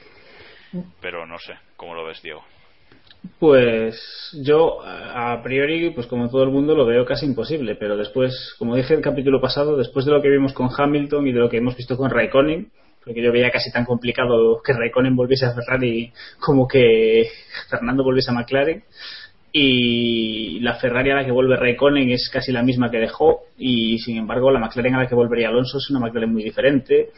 Pero 1.00 1.26
no 1.26 1.38
sé, 1.38 1.54
¿cómo 1.76 1.94
lo 1.94 2.04
ves, 2.04 2.22
Diego? 2.22 2.44
Pues 3.38 3.96
yo 4.44 4.80
a 4.82 5.40
priori, 5.42 5.90
pues 5.90 6.06
como 6.06 6.28
todo 6.28 6.42
el 6.42 6.50
mundo 6.50 6.74
lo 6.74 6.86
veo 6.86 7.04
casi 7.04 7.26
imposible, 7.26 7.74
pero 7.76 7.96
después, 7.96 8.54
como 8.58 8.76
dije 8.76 8.94
el 8.94 9.00
capítulo 9.00 9.40
pasado, 9.40 9.76
después 9.76 10.04
de 10.04 10.12
lo 10.12 10.22
que 10.22 10.28
vimos 10.28 10.52
con 10.52 10.68
Hamilton 10.76 11.26
y 11.26 11.32
de 11.32 11.40
lo 11.40 11.48
que 11.48 11.58
hemos 11.58 11.76
visto 11.76 11.96
con 11.96 12.10
Raikkonen, 12.10 12.70
porque 13.04 13.22
yo 13.22 13.32
veía 13.32 13.50
casi 13.50 13.72
tan 13.72 13.84
complicado 13.84 14.60
que 14.62 14.72
Raikkonen 14.72 15.16
volviese 15.16 15.46
a 15.46 15.54
Ferrari 15.54 16.12
como 16.38 16.68
que 16.68 17.30
Fernando 17.70 18.04
volviese 18.04 18.30
a 18.30 18.34
McLaren 18.34 18.84
y 19.52 20.60
la 20.60 20.74
Ferrari 20.74 21.10
a 21.10 21.16
la 21.16 21.24
que 21.24 21.32
vuelve 21.32 21.56
Raikkonen 21.56 22.10
es 22.10 22.28
casi 22.30 22.52
la 22.52 22.62
misma 22.62 22.90
que 22.90 22.98
dejó 22.98 23.44
y 23.56 23.98
sin 23.98 24.18
embargo 24.18 24.50
la 24.50 24.58
McLaren 24.58 24.94
a 24.94 25.02
la 25.02 25.08
que 25.08 25.14
volvería 25.14 25.48
Alonso 25.48 25.78
es 25.78 25.90
una 25.90 26.00
McLaren 26.00 26.32
muy 26.32 26.42
diferente. 26.42 27.10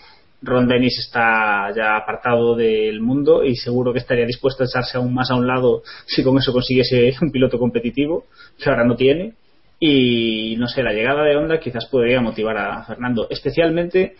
Ron 0.42 0.68
Dennis 0.68 0.98
está 0.98 1.70
ya 1.76 1.96
apartado 1.96 2.54
del 2.54 3.00
mundo 3.00 3.44
y 3.44 3.56
seguro 3.56 3.92
que 3.92 3.98
estaría 3.98 4.24
dispuesto 4.24 4.62
a 4.62 4.66
echarse 4.66 4.96
aún 4.96 5.12
más 5.12 5.30
a 5.30 5.34
un 5.34 5.46
lado 5.46 5.82
si 6.06 6.22
con 6.22 6.38
eso 6.38 6.52
consiguiese 6.52 7.14
un 7.20 7.30
piloto 7.30 7.58
competitivo 7.58 8.24
que 8.58 8.70
ahora 8.70 8.84
no 8.84 8.96
tiene. 8.96 9.34
Y 9.82 10.56
no 10.58 10.68
sé 10.68 10.82
la 10.82 10.92
llegada 10.92 11.24
de 11.24 11.36
Honda 11.36 11.58
quizás 11.58 11.86
podría 11.86 12.20
motivar 12.20 12.56
a 12.58 12.84
Fernando. 12.84 13.26
Especialmente 13.30 14.14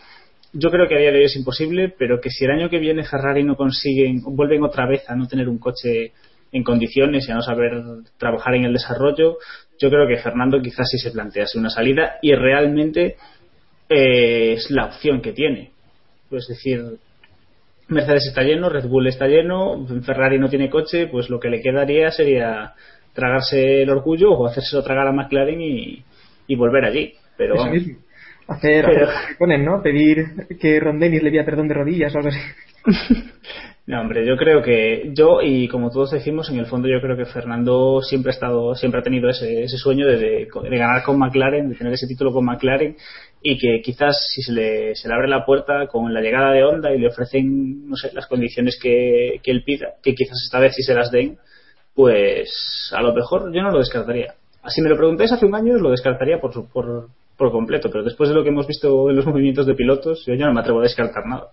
yo 0.53 0.71
creo 0.71 0.89
que 0.89 0.97
a 0.97 0.99
día 0.99 1.13
de 1.13 1.19
hoy 1.19 1.25
es 1.25 1.37
imposible, 1.37 1.95
pero 1.97 2.21
que 2.21 2.31
si 2.31 2.45
el 2.45 2.51
año 2.51 2.69
que 2.69 2.79
viene 2.79 3.05
Ferrari 3.05 3.45
no 3.45 3.57
consiguen, 3.57 4.23
vuelven 4.23 4.65
otra 4.65 4.87
vez 4.87 5.09
a 5.09 5.15
no 5.15 5.29
tener 5.29 5.49
un 5.49 5.59
coche 5.59 6.13
en 6.53 6.63
condiciones 6.65 7.29
y 7.29 7.33
a 7.33 7.37
no 7.37 7.43
saber 7.43 7.73
trabajar 8.19 8.55
en 8.55 8.65
el 8.65 8.73
desarrollo, 8.73 9.39
yo 9.79 9.89
creo 9.89 10.07
que 10.09 10.17
Fernando 10.23 10.61
quizás 10.61 10.89
sí 10.91 10.99
se 10.99 11.11
plantease 11.11 11.59
una 11.59 11.71
salida 11.71 12.17
y 12.23 12.35
realmente 12.35 13.17
eh, 13.89 14.53
es 14.55 14.71
la 14.71 14.87
opción 14.87 15.21
que 15.21 15.33
tiene. 15.33 15.71
Es 16.31 16.47
decir, 16.49 16.81
Mercedes 17.89 18.27
está 18.29 18.43
lleno, 18.43 18.69
Red 18.69 18.87
Bull 18.87 19.07
está 19.09 19.27
lleno, 19.27 19.87
Ferrari 20.05 20.39
no 20.39 20.49
tiene 20.49 20.71
coche, 20.71 21.07
pues 21.09 21.29
lo 21.29 21.41
que 21.41 21.49
le 21.51 21.61
quedaría 21.61 22.11
sería 22.11 22.75
tragarse 23.15 23.83
el 23.83 23.91
orgullo 23.91 24.31
o 24.33 24.47
hacérselo 24.47 24.83
tragar 24.85 25.09
a 25.09 25.13
McLaren 25.13 25.61
y, 25.61 26.03
y 26.47 26.55
volver 26.57 26.85
allí. 26.85 27.15
Pero 27.37 27.55
Eso 27.57 27.67
mismo. 27.67 27.99
Hacer, 28.47 28.85
Pero- 28.85 29.09
hacer- 29.09 29.61
¿no? 29.61 29.83
Pedir 29.83 30.25
que 30.61 30.79
Ron 30.81 30.99
Dennis 31.01 31.23
le 31.23 31.31
pida 31.31 31.45
perdón 31.45 31.69
de 31.69 31.75
rodillas 31.75 32.15
o 32.15 32.19
algo 32.19 32.29
así. 32.31 32.39
No, 33.87 34.01
hombre, 34.03 34.25
yo 34.25 34.37
creo 34.37 34.63
que 34.63 35.11
yo 35.15 35.41
y 35.43 35.67
como 35.67 35.91
todos 35.91 36.13
decimos, 36.13 36.49
en 36.49 36.59
el 36.61 36.67
fondo 36.67 36.87
yo 36.87 37.01
creo 37.01 37.17
que 37.17 37.25
Fernando 37.25 38.01
siempre 38.03 38.31
ha 38.31 38.35
estado, 38.35 38.75
siempre 38.77 39.01
ha 39.01 39.03
tenido 39.03 39.29
ese, 39.29 39.65
ese 39.65 39.79
sueño 39.79 40.07
de, 40.07 40.17
de- 40.17 40.49
ganar 40.79 41.03
con 41.03 41.19
McLaren, 41.19 41.69
de 41.69 41.75
tener 41.75 41.93
ese 41.95 42.07
título 42.07 42.33
con 42.33 42.45
McLaren 42.45 42.97
y 43.43 43.59
que 43.59 43.81
quizás 43.83 44.17
si 44.33 44.43
se 44.43 44.53
le, 44.53 44.95
se 44.95 45.09
le 45.09 45.15
abre 45.15 45.27
la 45.27 45.45
puerta 45.45 45.89
con 45.89 46.15
la 46.15 46.21
llegada 46.21 46.53
de 46.53 46.63
Honda 46.63 46.95
y 46.95 47.01
le 47.01 47.09
ofrecen, 47.09 47.89
no 47.89 47.97
sé, 47.97 48.11
las 48.13 48.29
condiciones 48.29 48.79
que, 48.81 49.41
que 49.43 49.51
él 49.51 49.65
pida, 49.65 49.95
que 50.05 50.15
quizás 50.15 50.41
esta 50.45 50.61
vez 50.61 50.73
sí 50.77 50.83
se 50.85 50.95
las 50.95 51.11
den, 51.11 51.39
pues 51.95 52.93
a 52.97 53.03
lo 53.03 53.13
mejor 53.13 53.53
yo 53.53 53.63
no 53.63 53.73
lo 53.73 53.79
descartaría. 53.79 54.35
Si 54.69 54.83
me 54.83 54.91
lo 54.91 54.97
preguntáis 54.97 55.33
hace 55.33 55.47
un 55.47 55.55
año, 55.57 55.77
lo 55.79 55.91
descartaría 55.91 56.39
por, 56.41 56.53
su- 56.53 56.69
por, 56.69 57.09
por 57.37 57.51
completo, 57.51 57.91
pero 57.91 58.05
después 58.05 58.29
de 58.29 58.37
lo 58.37 58.43
que 58.45 58.51
hemos 58.51 58.67
visto 58.69 59.11
en 59.11 59.17
los 59.17 59.27
movimientos 59.27 59.67
de 59.67 59.75
pilotos, 59.75 60.25
yo 60.27 60.35
ya 60.35 60.47
no 60.47 60.53
me 60.55 60.61
atrevo 60.61 60.81
a 60.81 60.85
descartar 60.85 61.27
nada. 61.27 61.49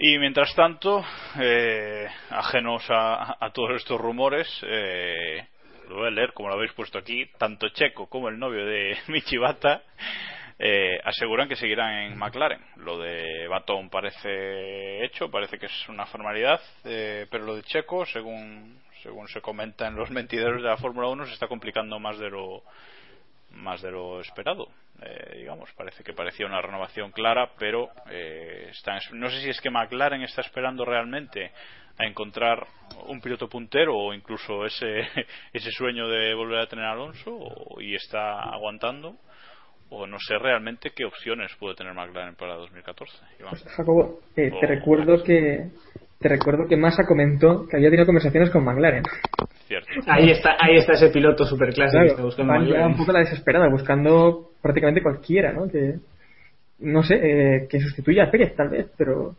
Y 0.00 0.16
mientras 0.18 0.54
tanto, 0.54 1.04
eh, 1.40 2.06
ajenos 2.30 2.84
a, 2.88 3.44
a 3.44 3.50
todos 3.50 3.72
estos 3.72 4.00
rumores, 4.00 4.48
eh, 4.62 5.44
lo 5.88 5.96
voy 5.96 6.06
a 6.06 6.10
leer 6.10 6.32
como 6.34 6.48
lo 6.48 6.54
habéis 6.54 6.72
puesto 6.72 6.98
aquí, 6.98 7.26
tanto 7.36 7.68
Checo 7.70 8.06
como 8.06 8.28
el 8.28 8.38
novio 8.38 8.64
de 8.64 8.96
Michibata 9.08 9.82
eh, 10.56 11.00
aseguran 11.02 11.48
que 11.48 11.56
seguirán 11.56 11.94
en 11.94 12.16
McLaren. 12.16 12.60
Lo 12.76 12.96
de 12.98 13.48
Baton 13.48 13.90
parece 13.90 15.04
hecho, 15.04 15.32
parece 15.32 15.58
que 15.58 15.66
es 15.66 15.88
una 15.88 16.06
formalidad, 16.06 16.60
eh, 16.84 17.26
pero 17.28 17.44
lo 17.44 17.56
de 17.56 17.62
Checo, 17.64 18.06
según, 18.06 18.80
según 19.02 19.26
se 19.26 19.40
comenta 19.40 19.88
en 19.88 19.96
los 19.96 20.10
mentideros 20.12 20.62
de 20.62 20.68
la 20.68 20.76
Fórmula 20.76 21.08
1, 21.08 21.26
se 21.26 21.32
está 21.32 21.48
complicando 21.48 21.98
más 21.98 22.18
de 22.18 22.30
lo, 22.30 22.62
más 23.52 23.82
de 23.82 23.90
lo 23.90 24.20
esperado. 24.20 24.68
Eh, 25.00 25.36
digamos, 25.38 25.70
parece 25.74 26.02
que 26.02 26.12
parecía 26.12 26.46
una 26.46 26.60
renovación 26.60 27.12
clara, 27.12 27.50
pero 27.58 27.90
eh, 28.10 28.68
están, 28.70 29.00
no 29.12 29.30
sé 29.30 29.40
si 29.40 29.48
es 29.50 29.60
que 29.60 29.70
McLaren 29.70 30.22
está 30.22 30.40
esperando 30.40 30.84
realmente 30.84 31.52
a 31.98 32.04
encontrar 32.06 32.66
un 33.06 33.20
piloto 33.20 33.48
puntero 33.48 33.96
o 33.96 34.12
incluso 34.14 34.64
ese, 34.66 35.06
ese 35.52 35.70
sueño 35.72 36.08
de 36.08 36.34
volver 36.34 36.58
a 36.60 36.66
tener 36.66 36.84
a 36.84 36.92
Alonso 36.92 37.30
o- 37.34 37.80
y 37.80 37.94
está 37.94 38.40
aguantando 38.40 39.16
o 39.90 40.06
no 40.06 40.18
sé 40.20 40.38
realmente 40.38 40.90
qué 40.90 41.04
opciones 41.04 41.54
puede 41.56 41.74
tener 41.74 41.94
McLaren 41.94 42.34
para 42.36 42.54
2014. 42.54 43.12
Iván. 43.40 43.54
Jacobo, 43.56 44.20
eh, 44.36 44.50
te 44.60 44.66
recuerdo 44.66 45.22
que 45.22 45.70
te 46.18 46.28
recuerdo 46.28 46.66
que 46.68 46.76
Massa 46.76 47.04
comentó 47.06 47.66
que 47.66 47.76
había 47.76 47.90
tenido 47.90 48.06
conversaciones 48.06 48.50
con 48.50 48.64
McLaren. 48.64 49.02
Cierto. 49.66 49.88
Ahí 50.06 50.30
está, 50.30 50.56
ahí 50.58 50.76
está 50.76 50.94
ese 50.94 51.10
piloto 51.10 51.44
superclásico 51.44 52.00
que 52.00 52.06
está 52.06 52.14
Claro, 52.16 52.26
buscando 52.26 52.52
McLaren. 52.54 52.86
un 52.86 52.96
poco 52.96 53.12
la 53.12 53.18
desesperada, 53.20 53.68
buscando 53.68 54.50
prácticamente 54.62 55.02
cualquiera, 55.02 55.52
¿no? 55.52 55.68
Que, 55.70 55.94
no 56.80 57.02
sé, 57.02 57.14
eh, 57.14 57.68
que 57.68 57.80
sustituya 57.80 58.24
a 58.24 58.30
Pérez 58.30 58.54
tal 58.56 58.68
vez, 58.70 58.86
pero 58.96 59.34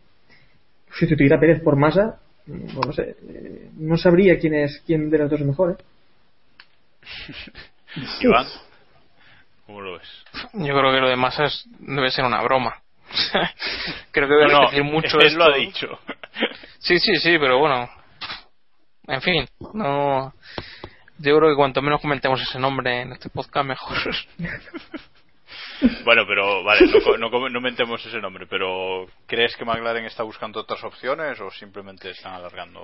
sustituir 0.92 1.34
a 1.34 1.40
Pérez 1.40 1.60
por 1.62 1.76
Massa, 1.76 2.18
mm, 2.46 2.52
bueno, 2.74 2.80
no 2.86 2.92
sé, 2.92 3.16
eh, 3.28 3.68
no 3.78 3.96
sabría 3.96 4.38
quién 4.38 4.54
es 4.54 4.82
quién 4.86 5.10
de 5.10 5.18
los 5.18 5.30
dos 5.30 5.40
es 5.40 5.46
mejor, 5.46 5.72
¿eh? 5.72 5.82
Iván, 8.20 8.46
¿cómo 9.66 9.80
lo 9.80 9.94
ves? 9.94 10.08
Yo 10.54 10.74
creo 10.78 10.92
que 10.92 11.00
lo 11.00 11.08
de 11.08 11.16
Massa 11.16 11.44
es- 11.46 11.64
debe 11.80 12.10
ser 12.10 12.24
una 12.24 12.42
broma. 12.42 12.76
creo 14.12 14.28
que 14.28 14.34
debe 14.34 14.52
No, 14.52 14.60
repetir 14.60 14.84
mucho 14.84 15.18
él 15.20 15.26
esto. 15.26 15.38
lo 15.38 15.44
ha 15.52 15.56
dicho. 15.56 15.98
Sí, 16.78 16.98
sí, 16.98 17.16
sí, 17.16 17.38
pero 17.38 17.58
bueno. 17.58 17.88
En 19.06 19.20
fin, 19.20 19.46
no. 19.74 20.32
Yo 21.18 21.36
creo 21.36 21.50
que 21.50 21.56
cuanto 21.56 21.82
menos 21.82 22.00
comentemos 22.00 22.40
ese 22.40 22.58
nombre 22.58 23.02
en 23.02 23.12
este 23.12 23.28
podcast, 23.28 23.66
mejor. 23.66 23.96
Bueno, 26.04 26.24
pero 26.26 26.62
vale, 26.62 26.80
no, 27.18 27.30
no, 27.30 27.48
no 27.48 27.60
mentemos 27.60 28.04
ese 28.04 28.20
nombre, 28.20 28.46
pero 28.46 29.06
¿crees 29.26 29.56
que 29.56 29.64
McLaren 29.64 30.04
está 30.04 30.22
buscando 30.22 30.60
otras 30.60 30.82
opciones 30.84 31.40
o 31.40 31.50
simplemente 31.50 32.10
están 32.10 32.34
alargando? 32.34 32.80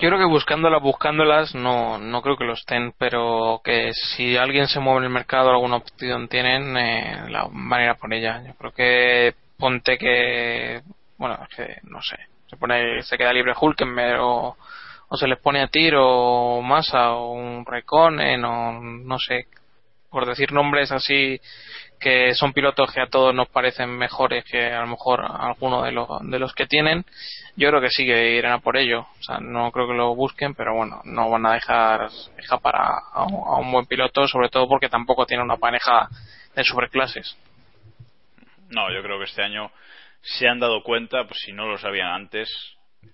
Yo 0.00 0.08
creo 0.08 0.18
que 0.18 0.24
buscándolas, 0.24 0.82
buscándolas, 0.82 1.54
no, 1.54 1.98
no 1.98 2.22
creo 2.22 2.36
que 2.36 2.44
lo 2.44 2.54
estén, 2.54 2.92
pero 2.98 3.60
que 3.62 3.92
si 3.92 4.36
alguien 4.36 4.66
se 4.66 4.80
mueve 4.80 5.00
en 5.00 5.04
el 5.04 5.10
mercado, 5.10 5.50
alguna 5.50 5.76
opción 5.76 6.28
tienen, 6.28 6.76
eh, 6.76 7.24
la 7.28 7.48
van 7.50 7.80
a 7.80 7.84
ir 7.84 7.90
a 7.90 7.94
por 7.94 8.12
ella. 8.12 8.42
Yo 8.44 8.54
creo 8.54 8.72
que 8.72 9.34
ponte 9.56 9.96
que, 9.96 10.82
bueno, 11.18 11.38
es 11.48 11.56
que 11.56 11.76
no 11.84 12.02
sé, 12.02 12.16
se 12.50 12.56
pone, 12.56 13.02
se 13.02 13.16
queda 13.16 13.32
libre 13.32 13.54
Hulkenberg 13.58 14.20
o, 14.20 14.56
o 15.08 15.16
se 15.16 15.28
les 15.28 15.38
pone 15.38 15.62
a 15.62 15.68
tiro 15.68 16.02
o 16.04 16.62
Massa 16.62 17.12
o 17.12 17.32
un 17.32 17.64
Raikkonen 17.64 18.44
o 18.44 18.80
no 18.80 19.18
sé, 19.20 19.46
por 20.10 20.26
decir 20.26 20.52
nombres 20.52 20.90
así 20.90 21.40
que 22.00 22.34
son 22.34 22.52
pilotos 22.52 22.92
que 22.92 23.02
a 23.02 23.08
todos 23.08 23.34
nos 23.34 23.48
parecen 23.48 23.90
mejores 23.90 24.44
que 24.44 24.72
a 24.72 24.80
lo 24.80 24.86
mejor 24.88 25.20
alguno 25.22 25.82
de 25.82 25.92
los, 25.92 26.08
de 26.22 26.38
los 26.38 26.54
que 26.54 26.66
tienen, 26.66 27.04
yo 27.56 27.68
creo 27.68 27.80
que 27.80 27.90
sí 27.90 28.06
que 28.06 28.36
irán 28.36 28.52
a 28.52 28.58
por 28.60 28.78
ello. 28.78 29.02
O 29.02 29.22
sea, 29.22 29.38
no 29.38 29.70
creo 29.70 29.86
que 29.86 29.92
lo 29.92 30.14
busquen, 30.14 30.54
pero 30.54 30.74
bueno, 30.74 31.02
no 31.04 31.28
van 31.28 31.44
a 31.44 31.52
dejar 31.52 32.08
escapar 32.38 32.74
a, 32.74 32.98
a 33.12 33.24
un, 33.24 33.34
a 33.34 33.58
un 33.58 33.70
buen 33.70 33.84
piloto, 33.84 34.26
sobre 34.26 34.48
todo 34.48 34.66
porque 34.66 34.88
tampoco 34.88 35.26
tiene 35.26 35.42
una 35.42 35.58
pareja 35.58 36.08
de 36.56 36.64
superclases. 36.64 37.36
No, 38.70 38.90
yo 38.94 39.02
creo 39.02 39.18
que 39.18 39.24
este 39.24 39.42
año 39.42 39.70
se 40.22 40.48
han 40.48 40.58
dado 40.58 40.82
cuenta, 40.82 41.24
pues 41.24 41.40
si 41.44 41.52
no 41.52 41.66
lo 41.66 41.78
sabían 41.78 42.08
antes, 42.08 42.48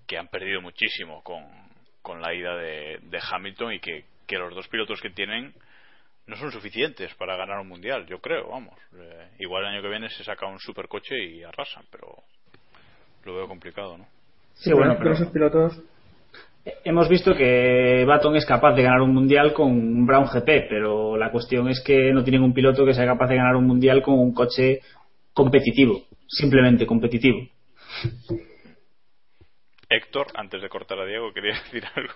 que 0.07 0.19
han 0.19 0.29
perdido 0.29 0.61
muchísimo 0.61 1.23
con, 1.23 2.21
la 2.21 2.35
ida 2.35 2.57
de, 2.57 3.21
Hamilton 3.31 3.75
y 3.75 3.81
que, 3.81 4.05
los 4.39 4.55
dos 4.55 4.69
pilotos 4.69 5.01
que 5.01 5.11
tienen 5.11 5.55
no 6.27 6.37
son 6.37 6.51
suficientes 6.51 7.15
para 7.15 7.37
ganar 7.37 7.61
un 7.61 7.69
mundial, 7.69 8.07
yo 8.07 8.19
creo, 8.21 8.49
vamos. 8.49 8.75
Eh, 8.99 9.29
igual 9.39 9.63
el 9.63 9.75
año 9.75 9.83
que 9.83 9.89
viene 9.89 10.09
se 10.09 10.25
saca 10.25 10.47
un 10.47 10.59
supercoche 10.59 11.17
y 11.25 11.45
arrasan, 11.45 11.85
pero 11.91 12.09
lo 13.25 13.37
veo 13.37 13.47
complicado, 13.47 13.97
¿no? 13.97 14.07
Sí, 14.55 14.73
bueno, 14.73 14.97
esos 15.13 15.29
pilotos 15.29 15.81
hemos 16.85 17.09
visto 17.09 17.35
que 17.35 18.05
Baton 18.07 18.37
es 18.37 18.45
capaz 18.45 18.75
de 18.75 18.83
ganar 18.83 19.01
un 19.01 19.15
mundial 19.15 19.53
con 19.53 19.71
un 19.71 20.07
Brown 20.07 20.27
GP, 20.27 20.69
pero 20.69 21.17
la 21.17 21.31
cuestión 21.31 21.69
es 21.69 21.83
que 21.85 22.13
no 22.13 22.25
tienen 22.25 22.43
un 22.43 22.53
piloto 22.53 22.85
que 22.85 22.95
sea 22.95 23.07
capaz 23.07 23.29
de 23.29 23.37
ganar 23.37 23.57
un 23.57 23.67
mundial 23.67 24.03
con 24.03 24.19
un 24.19 24.33
coche 24.33 24.81
competitivo, 25.33 26.03
simplemente 26.29 26.87
competitivo. 26.87 27.39
Héctor, 29.89 30.27
antes 30.35 30.61
de 30.61 30.68
cortar 30.68 30.99
a 30.99 31.07
Diego, 31.07 31.33
quería 31.33 31.53
decir 31.64 31.85
algo. 31.95 32.14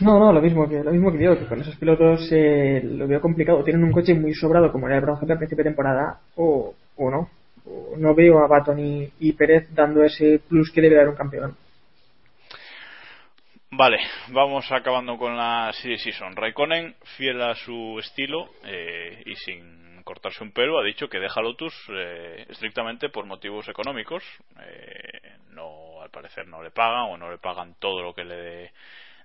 No, 0.00 0.18
no, 0.18 0.32
lo 0.32 0.40
mismo 0.40 0.68
que 0.68 0.82
lo 0.82 0.92
mismo 0.92 1.12
que 1.12 1.18
digo, 1.18 1.38
que 1.38 1.46
con 1.46 1.60
esos 1.60 1.76
pilotos 1.76 2.28
eh, 2.32 2.80
lo 2.82 3.06
veo 3.06 3.20
complicado. 3.20 3.62
Tienen 3.64 3.84
un 3.84 3.92
coche 3.92 4.14
muy 4.14 4.34
sobrado 4.34 4.72
como 4.72 4.86
era 4.86 4.96
el 4.96 5.02
Brown 5.02 5.18
GP 5.20 5.30
a 5.30 5.38
principio 5.38 5.64
de 5.64 5.70
temporada 5.70 6.20
o, 6.36 6.74
o 6.96 7.10
no. 7.10 7.30
O 7.66 7.96
no 7.96 8.14
veo 8.14 8.38
a 8.38 8.46
Baton 8.46 8.78
y, 8.78 9.10
y 9.20 9.32
Pérez 9.32 9.68
dando 9.74 10.02
ese 10.02 10.40
plus 10.48 10.70
que 10.72 10.80
debe 10.80 10.96
dar 10.96 11.08
un 11.08 11.16
campeón. 11.16 11.56
Vale, 13.70 13.98
vamos 14.28 14.70
acabando 14.72 15.18
con 15.18 15.36
la 15.36 15.70
Series 15.74 16.02
Season. 16.02 16.34
Raikkonen, 16.34 16.94
fiel 17.16 17.42
a 17.42 17.54
su 17.56 17.98
estilo 17.98 18.48
eh, 18.64 19.22
y 19.26 19.34
sin 19.34 19.85
cortarse 20.06 20.44
un 20.44 20.52
pelo, 20.52 20.78
ha 20.78 20.84
dicho 20.84 21.08
que 21.08 21.18
deja 21.18 21.42
Lotus 21.42 21.74
eh, 21.90 22.46
estrictamente 22.48 23.08
por 23.08 23.26
motivos 23.26 23.68
económicos. 23.68 24.22
Eh, 24.62 25.34
no, 25.50 26.00
al 26.00 26.10
parecer 26.10 26.46
no 26.46 26.62
le 26.62 26.70
pagan 26.70 27.10
o 27.10 27.16
no 27.18 27.28
le 27.28 27.38
pagan 27.38 27.74
todo 27.80 28.02
lo 28.02 28.14
que 28.14 28.24
le, 28.24 28.72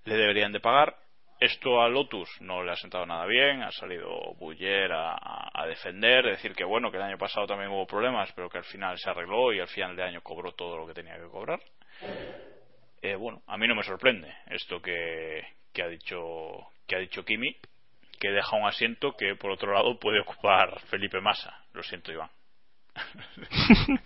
le 0.06 0.16
deberían 0.16 0.52
de 0.52 0.60
pagar. 0.60 0.98
Esto 1.40 1.82
a 1.82 1.88
Lotus 1.88 2.30
no 2.42 2.64
le 2.64 2.72
ha 2.72 2.76
sentado 2.76 3.06
nada 3.06 3.26
bien, 3.28 3.62
ha 3.62 3.72
salido 3.72 4.10
Buller 4.40 4.92
a, 4.92 5.18
a 5.54 5.68
defender, 5.68 6.26
decir 6.26 6.54
que 6.54 6.64
bueno, 6.64 6.90
que 6.90 6.98
el 6.98 7.04
año 7.04 7.18
pasado 7.18 7.46
también 7.46 7.72
hubo 7.72 7.86
problemas, 7.86 8.32
pero 8.34 8.50
que 8.50 8.58
al 8.58 8.66
final 8.66 8.98
se 8.98 9.10
arregló 9.10 9.54
y 9.54 9.60
al 9.60 9.68
final 9.68 9.96
de 9.96 10.04
año 10.04 10.22
cobró 10.22 10.54
todo 10.54 10.78
lo 10.78 10.88
que 10.88 10.94
tenía 10.94 11.16
que 11.16 11.30
cobrar. 11.30 11.60
Eh, 13.04 13.16
bueno, 13.16 13.44
a 13.46 13.58
mí 13.58 13.68
no 13.68 13.76
me 13.76 13.84
sorprende 13.84 14.34
esto 14.48 14.82
que, 14.82 15.44
que 15.72 15.84
ha 15.84 15.88
dicho 15.88 16.68
que 16.88 16.96
ha 16.96 17.00
dicho 17.00 17.24
Kimi, 17.24 17.56
que 18.22 18.30
deja 18.30 18.56
un 18.56 18.68
asiento 18.68 19.14
que 19.18 19.36
por 19.36 19.52
otro 19.52 19.74
lado 19.74 19.98
puede 20.00 20.22
ocupar 20.22 20.80
Felipe 20.90 21.20
Massa. 21.20 21.54
Lo 21.74 21.82
siento, 21.84 22.12
Iván. 22.14 22.30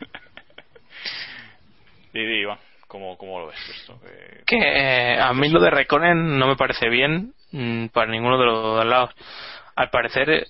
Di, 2.14 2.26
di, 2.26 2.42
Iván, 2.42 2.58
¿cómo, 2.88 3.18
¿cómo 3.18 3.40
lo 3.42 3.48
ves 3.48 3.60
esto? 3.78 4.00
Que- 4.02 4.44
Que 4.46 4.58
eh, 4.58 5.20
a 5.20 5.34
mí 5.34 5.50
lo 5.50 5.60
de 5.60 5.70
Raikkonen 5.70 6.40
no 6.40 6.48
me 6.48 6.56
parece 6.56 6.88
bien 6.90 7.34
mm, 7.52 7.88
para 7.88 8.10
ninguno 8.10 8.38
de 8.40 8.46
los 8.46 8.64
dos 8.64 8.86
lados. 8.86 9.10
Al 9.76 9.90
parecer, 9.90 10.30
eh, 10.30 10.46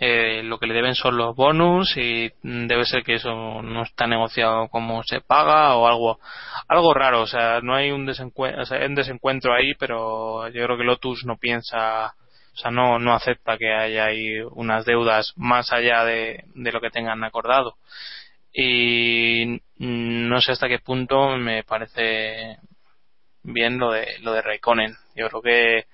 eh, 0.00 0.42
lo 0.44 0.58
que 0.58 0.68
le 0.68 0.74
deben 0.74 0.94
son 0.94 1.16
los 1.16 1.34
bonus 1.34 1.96
y 1.96 2.30
debe 2.42 2.84
ser 2.84 3.02
que 3.02 3.14
eso 3.14 3.62
no 3.62 3.82
está 3.82 4.06
negociado 4.06 4.68
como 4.68 5.02
se 5.02 5.20
paga 5.20 5.74
o 5.74 5.88
algo 5.88 6.20
algo 6.68 6.94
raro 6.94 7.22
o 7.22 7.26
sea 7.26 7.58
no 7.62 7.74
hay 7.74 7.90
un 7.90 8.06
desencuentro 8.06 8.62
o 8.62 8.64
sea, 8.64 8.78
hay 8.78 8.86
un 8.86 8.94
desencuentro 8.94 9.52
ahí 9.52 9.74
pero 9.76 10.46
yo 10.50 10.64
creo 10.64 10.78
que 10.78 10.84
Lotus 10.84 11.24
no 11.24 11.36
piensa 11.36 12.14
o 12.58 12.60
sea 12.60 12.72
no 12.72 12.98
no 12.98 13.14
acepta 13.14 13.56
que 13.56 13.72
haya 13.72 14.06
ahí 14.06 14.40
unas 14.50 14.84
deudas 14.84 15.32
más 15.36 15.72
allá 15.72 16.04
de, 16.04 16.44
de 16.54 16.72
lo 16.72 16.80
que 16.80 16.90
tengan 16.90 17.22
acordado. 17.22 17.76
Y 18.52 19.60
no 19.78 20.40
sé 20.40 20.52
hasta 20.52 20.68
qué 20.68 20.80
punto 20.80 21.36
me 21.36 21.62
parece 21.62 22.56
bien 23.44 23.78
lo 23.78 23.92
de 23.92 24.18
lo 24.22 24.32
de 24.32 24.42
Raikkonen. 24.42 24.96
Yo 25.14 25.28
creo 25.28 25.42
que 25.42 25.86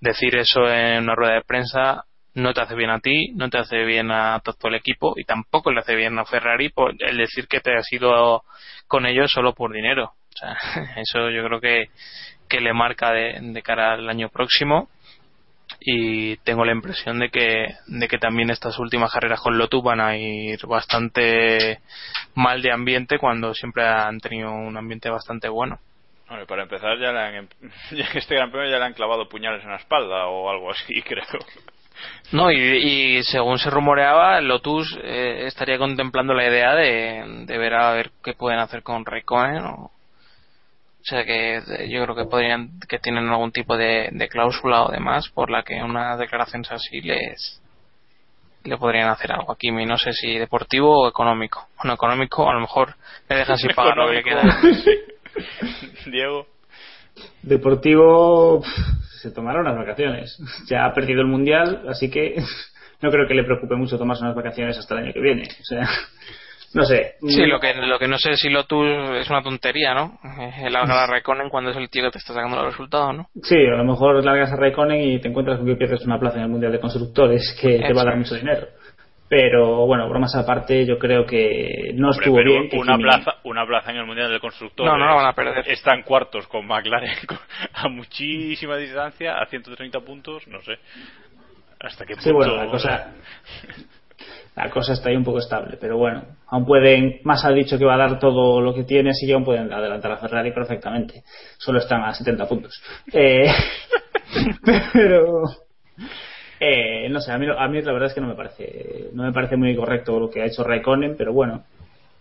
decir 0.00 0.36
eso 0.36 0.66
en 0.66 1.04
una 1.04 1.14
rueda 1.14 1.34
de 1.34 1.42
prensa 1.42 2.04
no 2.34 2.54
te 2.54 2.62
hace 2.62 2.74
bien 2.74 2.90
a 2.90 3.00
ti, 3.00 3.32
no 3.34 3.50
te 3.50 3.58
hace 3.58 3.84
bien 3.84 4.10
a 4.10 4.40
todo 4.40 4.68
el 4.70 4.76
equipo 4.76 5.12
y 5.16 5.24
tampoco 5.24 5.72
le 5.72 5.80
hace 5.80 5.94
bien 5.94 6.18
a 6.18 6.24
Ferrari 6.24 6.70
por 6.70 6.94
el 6.98 7.18
decir 7.18 7.48
que 7.48 7.60
te 7.60 7.76
has 7.76 7.92
ido 7.92 8.44
con 8.86 9.04
ellos 9.04 9.30
solo 9.30 9.52
por 9.54 9.74
dinero. 9.74 10.04
O 10.06 10.38
sea, 10.38 10.56
eso 10.96 11.28
yo 11.30 11.44
creo 11.44 11.60
que, 11.60 11.90
que 12.48 12.60
le 12.60 12.72
marca 12.72 13.12
de, 13.12 13.38
de 13.42 13.62
cara 13.62 13.92
al 13.92 14.08
año 14.08 14.30
próximo 14.30 14.88
y 15.80 16.36
tengo 16.38 16.64
la 16.64 16.72
impresión 16.72 17.18
de 17.18 17.30
que, 17.30 17.66
de 17.86 18.08
que 18.08 18.18
también 18.18 18.50
estas 18.50 18.78
últimas 18.78 19.12
carreras 19.12 19.40
con 19.40 19.56
Lotus 19.56 19.82
van 19.82 20.00
a 20.00 20.16
ir 20.16 20.58
bastante 20.66 21.80
mal 22.34 22.62
de 22.62 22.72
ambiente 22.72 23.18
cuando 23.18 23.54
siempre 23.54 23.86
han 23.86 24.18
tenido 24.18 24.50
un 24.52 24.76
ambiente 24.76 25.08
bastante 25.10 25.48
bueno. 25.48 25.78
Bueno, 26.28 26.46
para 26.46 26.64
empezar, 26.64 26.98
ya 26.98 27.12
le 27.12 27.20
han, 27.20 27.48
ya 27.92 28.04
este 28.14 28.34
gran 28.34 28.50
premio 28.50 28.70
ya 28.70 28.78
le 28.78 28.84
han 28.84 28.94
clavado 28.94 29.28
puñales 29.28 29.62
en 29.64 29.70
la 29.70 29.76
espalda 29.76 30.26
o 30.26 30.50
algo 30.50 30.70
así, 30.70 31.00
creo. 31.06 31.24
No, 32.30 32.52
y, 32.52 32.56
y 32.56 33.22
según 33.24 33.58
se 33.58 33.70
rumoreaba, 33.70 34.40
Lotus 34.40 34.96
eh, 35.02 35.46
estaría 35.46 35.78
contemplando 35.78 36.34
la 36.34 36.46
idea 36.46 36.74
de, 36.74 37.44
de, 37.46 37.58
ver 37.58 37.74
a 37.74 37.92
ver 37.92 38.10
qué 38.22 38.34
pueden 38.34 38.60
hacer 38.60 38.82
con 38.82 39.04
Raikkonen. 39.04 39.64
O, 39.64 39.84
o 39.84 39.97
sea 41.08 41.24
que 41.24 41.88
yo 41.88 42.04
creo 42.04 42.14
que 42.14 42.24
podrían, 42.24 42.78
que 42.88 42.98
tienen 42.98 43.28
algún 43.28 43.52
tipo 43.52 43.76
de, 43.76 44.08
de 44.12 44.28
cláusula 44.28 44.84
o 44.84 44.90
demás 44.90 45.28
por 45.28 45.50
la 45.50 45.62
que 45.62 45.82
una 45.82 46.16
declaración 46.16 46.64
así 46.70 47.00
les 47.00 47.60
le 48.64 48.76
podrían 48.76 49.08
hacer 49.08 49.32
algo 49.32 49.52
a 49.52 49.56
Kimi, 49.56 49.86
no 49.86 49.96
sé 49.96 50.12
si 50.12 50.36
deportivo 50.38 51.04
o 51.04 51.08
económico. 51.08 51.68
Bueno, 51.78 51.94
económico 51.94 52.48
a 52.48 52.54
lo 52.54 52.60
mejor 52.60 52.94
le 53.28 53.36
dejan 53.36 53.56
sin 53.56 53.70
pagar 53.70 53.96
lo 53.96 54.10
que 54.10 54.22
queda. 54.22 54.42
Diego. 56.06 56.46
Deportivo 57.42 58.62
se 59.20 59.30
tomará 59.30 59.60
unas 59.60 59.76
vacaciones. 59.76 60.38
Ya 60.68 60.84
ha 60.84 60.94
perdido 60.94 61.20
el 61.22 61.28
mundial, 61.28 61.84
así 61.88 62.10
que 62.10 62.36
no 63.00 63.10
creo 63.10 63.26
que 63.26 63.34
le 63.34 63.44
preocupe 63.44 63.74
mucho 63.76 63.98
tomarse 63.98 64.22
unas 64.22 64.36
vacaciones 64.36 64.76
hasta 64.78 64.94
el 64.94 65.04
año 65.04 65.12
que 65.12 65.20
viene. 65.20 65.44
O 65.60 65.64
sea, 65.64 65.88
no 66.74 66.84
sé. 66.84 67.14
Sí, 67.26 67.46
lo 67.46 67.58
que, 67.60 67.74
lo 67.74 67.98
que 67.98 68.08
no 68.08 68.18
sé 68.18 68.36
si 68.36 68.48
Lotus 68.50 68.86
es 69.16 69.28
una 69.30 69.42
tontería, 69.42 69.94
¿no? 69.94 70.18
El 70.62 70.72
largar 70.72 70.98
a 71.04 71.06
Raikkonen 71.06 71.48
cuando 71.48 71.70
es 71.70 71.76
el 71.76 71.88
tío 71.88 72.04
que 72.04 72.10
te 72.10 72.18
está 72.18 72.34
sacando 72.34 72.56
los 72.56 72.66
resultados, 72.66 73.16
¿no? 73.16 73.26
Sí, 73.42 73.56
a 73.56 73.76
lo 73.76 73.84
mejor 73.84 74.22
largas 74.24 74.52
a 74.52 74.56
Raikkonen 74.56 75.00
y 75.00 75.18
te 75.20 75.28
encuentras 75.28 75.58
con 75.58 75.66
que 75.66 75.76
pierdes 75.76 76.04
una 76.04 76.18
plaza 76.18 76.36
en 76.36 76.44
el 76.44 76.48
mundial 76.50 76.72
de 76.72 76.80
constructores 76.80 77.56
que 77.60 77.76
Eso 77.76 77.86
te 77.86 77.92
va 77.94 78.02
a 78.02 78.04
dar 78.06 78.16
mucho 78.16 78.34
dinero. 78.34 78.66
Pero 79.30 79.86
bueno, 79.86 80.08
bromas 80.08 80.34
aparte, 80.36 80.86
yo 80.86 80.98
creo 80.98 81.26
que 81.26 81.90
no 81.94 82.08
Hombre, 82.08 82.24
estuvo 82.24 82.42
bien. 82.42 82.70
Que 82.70 82.78
una 82.78 82.94
Kimi- 82.96 83.02
plaza, 83.02 83.34
una 83.44 83.66
plaza 83.66 83.90
en 83.90 83.98
el 83.98 84.06
mundial 84.06 84.30
de 84.30 84.40
constructores. 84.40 84.90
No, 84.90 84.98
no 84.98 85.04
la 85.06 85.14
van 85.14 85.26
a 85.26 85.34
perder. 85.34 85.68
Están 85.68 86.02
cuartos 86.02 86.46
con 86.48 86.66
McLaren 86.66 87.10
a 87.74 87.88
muchísima 87.88 88.76
distancia, 88.78 89.38
a 89.38 89.44
130 89.46 90.00
puntos, 90.00 90.48
no 90.48 90.62
sé. 90.62 90.78
Hasta 91.80 92.06
qué 92.06 92.14
punto. 92.14 92.24
Sí, 92.28 92.32
bueno, 92.32 92.56
la 92.56 92.66
cosa, 92.70 93.12
la 94.58 94.70
cosa 94.70 94.92
está 94.92 95.08
ahí 95.08 95.16
un 95.16 95.22
poco 95.22 95.38
estable, 95.38 95.78
pero 95.80 95.96
bueno, 95.96 96.24
aún 96.48 96.66
pueden, 96.66 97.20
más 97.22 97.44
ha 97.44 97.50
dicho 97.50 97.78
que 97.78 97.84
va 97.84 97.94
a 97.94 98.08
dar 98.08 98.18
todo 98.18 98.60
lo 98.60 98.74
que 98.74 98.82
tiene, 98.82 99.10
así 99.10 99.24
que 99.24 99.32
aún 99.32 99.44
pueden 99.44 99.72
adelantar 99.72 100.10
a 100.10 100.16
Ferrari 100.16 100.50
perfectamente. 100.50 101.22
Solo 101.58 101.78
están 101.78 102.02
a 102.02 102.12
70 102.12 102.48
puntos. 102.48 102.82
Eh, 103.12 103.46
pero, 104.92 105.44
eh, 106.58 107.08
no 107.08 107.20
sé, 107.20 107.30
a 107.30 107.38
mí, 107.38 107.46
a 107.56 107.68
mí 107.68 107.82
la 107.82 107.92
verdad 107.92 108.08
es 108.08 108.14
que 108.14 108.20
no 108.20 108.26
me 108.26 108.34
parece, 108.34 109.10
no 109.12 109.22
me 109.22 109.32
parece 109.32 109.56
muy 109.56 109.76
correcto 109.76 110.18
lo 110.18 110.28
que 110.28 110.42
ha 110.42 110.46
hecho 110.46 110.64
Raikkonen, 110.64 111.14
pero 111.16 111.32
bueno, 111.32 111.62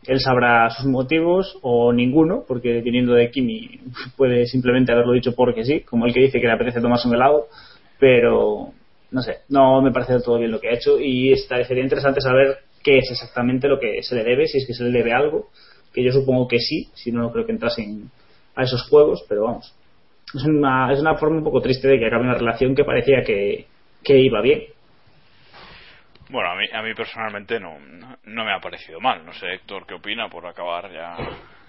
él 0.06 0.20
sabrá 0.20 0.70
sus 0.70 0.86
motivos 0.86 1.58
o 1.64 1.92
ninguno, 1.92 2.44
porque 2.48 2.82
viniendo 2.82 3.16
de 3.16 3.32
Kimi 3.32 3.80
puede 4.16 4.46
simplemente 4.46 4.92
haberlo 4.92 5.14
dicho 5.14 5.34
porque 5.34 5.66
sí, 5.66 5.80
como 5.80 6.06
el 6.06 6.14
que 6.14 6.22
dice 6.22 6.40
que 6.40 6.46
le 6.46 6.54
apetece 6.54 6.82
tomarse 6.82 7.08
un 7.08 7.16
helado, 7.16 7.48
pero 8.00 8.74
no 9.12 9.22
sé, 9.22 9.38
no 9.50 9.82
me 9.82 9.92
parece 9.92 10.14
del 10.14 10.24
todo 10.24 10.38
bien 10.40 10.52
lo 10.52 10.60
que 10.60 10.70
ha 10.70 10.74
hecho 10.74 11.00
y 11.00 11.32
está, 11.32 11.64
sería 11.64 11.84
interesante 11.84 12.22
saber 12.22 12.58
qué 12.84 12.98
es 13.00 13.10
exactamente 13.12 13.68
lo 13.68 13.80
que 13.80 14.02
se 14.04 14.16
le 14.16 14.24
debe, 14.24 14.48
si 14.48 14.58
es 14.60 14.68
que 14.68 14.74
se 14.74 14.84
le 14.84 14.92
debe 14.92 15.14
algo, 15.14 15.50
que 15.94 16.04
yo 16.04 16.12
supongo 16.12 16.48
que 16.48 16.60
sí, 16.60 16.90
si 16.94 17.12
no, 17.12 17.22
no 17.22 17.32
creo 17.32 17.46
que 17.46 17.52
entrasen 17.54 18.10
a 18.56 18.64
esos 18.64 18.88
juegos, 18.90 19.26
pero 19.28 19.44
vamos. 19.46 19.74
Es 20.36 20.44
una, 20.44 20.92
es 20.92 21.00
una 21.00 21.16
forma 21.16 21.38
un 21.38 21.44
poco 21.44 21.62
triste 21.62 21.88
de 21.88 22.00
que 22.00 22.06
acabe 22.08 22.24
una 22.24 22.34
relación 22.38 22.76
que 22.76 22.84
parecía 22.84 23.24
que, 23.24 23.66
que 24.04 24.18
iba 24.20 24.42
bien. 24.42 24.64
Bueno, 26.30 26.50
a 26.52 26.56
mí, 26.58 26.66
a 26.74 26.82
mí 26.82 26.94
personalmente 26.94 27.60
no, 27.60 27.78
no, 28.26 28.44
me 28.46 28.52
ha 28.54 28.60
parecido 28.60 29.00
mal. 29.00 29.26
No 29.26 29.34
sé, 29.34 29.46
Héctor, 29.54 29.86
¿qué 29.88 29.94
opina 29.94 30.28
por 30.30 30.46
acabar 30.46 30.92
ya 30.92 31.16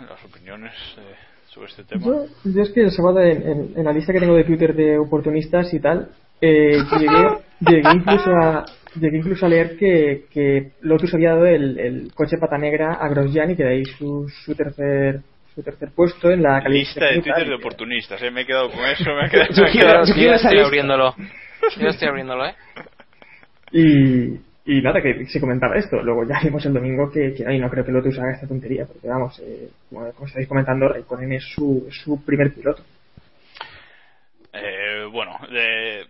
las 0.04 0.24
opiniones 0.24 0.72
eh, 0.98 1.14
sobre 1.50 1.68
este 1.68 1.84
tema? 1.84 2.04
Yo, 2.04 2.26
yo 2.44 2.62
es 2.62 2.70
que 2.70 2.80
el 2.82 2.90
sábado 2.90 3.20
en, 3.20 3.42
en- 3.48 3.72
en 3.76 3.84
la 3.84 3.92
lista 3.92 4.12
que 4.12 4.18
tengo 4.18 4.34
de 4.34 4.42
Twitter 4.44 4.74
de 4.74 4.98
oportunistas 4.98 5.72
y 5.72 5.78
tal, 5.80 6.08
eh, 6.40 6.78
llegué, 6.98 7.28
llegué 7.60 7.90
incluso 7.94 8.30
a 8.30 8.64
llegué 8.94 9.18
incluso 9.18 9.46
a 9.46 9.48
leer 9.48 9.76
que, 9.76 10.24
que 10.32 10.72
Lotus 10.82 11.12
había 11.14 11.30
dado 11.30 11.46
el, 11.46 11.78
el 11.78 12.12
coche 12.14 12.38
pata 12.38 12.58
negra 12.58 12.94
a 12.94 13.08
Grosjean 13.08 13.50
y 13.50 13.56
que 13.56 13.64
de 13.64 13.70
ahí 13.70 13.84
su, 13.84 14.28
su 14.44 14.54
tercer 14.54 15.20
su 15.54 15.62
tercer 15.62 15.90
puesto 15.94 16.30
en 16.30 16.42
la 16.42 16.60
Lista 16.68 17.00
calificación 17.00 17.16
de. 17.16 17.22
Twitter 17.22 17.48
de 17.48 17.54
oportunistas, 17.54 18.22
¿eh? 18.22 18.30
me 18.30 18.42
he 18.42 18.46
quedado 18.46 18.70
con 18.70 18.84
eso, 18.84 19.04
me 19.12 19.26
he 19.26 19.30
quedado, 19.30 19.48
Yo 19.52 19.62
me 19.64 19.68
he 19.68 19.72
quedado- 19.72 20.04
yo 20.06 20.32
estoy 20.34 20.58
abriéndolo. 20.60 21.14
Yo 21.80 21.88
estoy 21.88 22.08
abriéndolo, 22.08 22.46
¿eh? 22.46 22.54
Y, 23.72 24.34
y 24.66 24.82
nada, 24.82 25.02
que 25.02 25.26
se 25.26 25.40
comentaba 25.40 25.76
esto. 25.76 26.00
Luego 26.02 26.24
ya 26.28 26.38
vimos 26.44 26.64
el 26.64 26.72
domingo 26.74 27.10
que, 27.10 27.34
que 27.34 27.44
ay, 27.46 27.58
no 27.58 27.68
creo 27.70 27.84
que 27.84 27.90
Lotus 27.92 28.18
haga 28.18 28.34
esta 28.34 28.46
tontería, 28.46 28.86
porque 28.86 29.08
vamos, 29.08 29.38
eh, 29.40 29.68
como, 29.90 30.10
como 30.12 30.26
estáis 30.28 30.46
comentando, 30.48 30.88
Raikkonen 30.88 31.32
es 31.32 31.44
su, 31.54 31.86
es 31.88 31.96
su 32.02 32.24
primer 32.24 32.52
piloto. 32.54 32.82
Eh, 34.52 35.06
bueno, 35.12 35.32
de- 35.50 36.04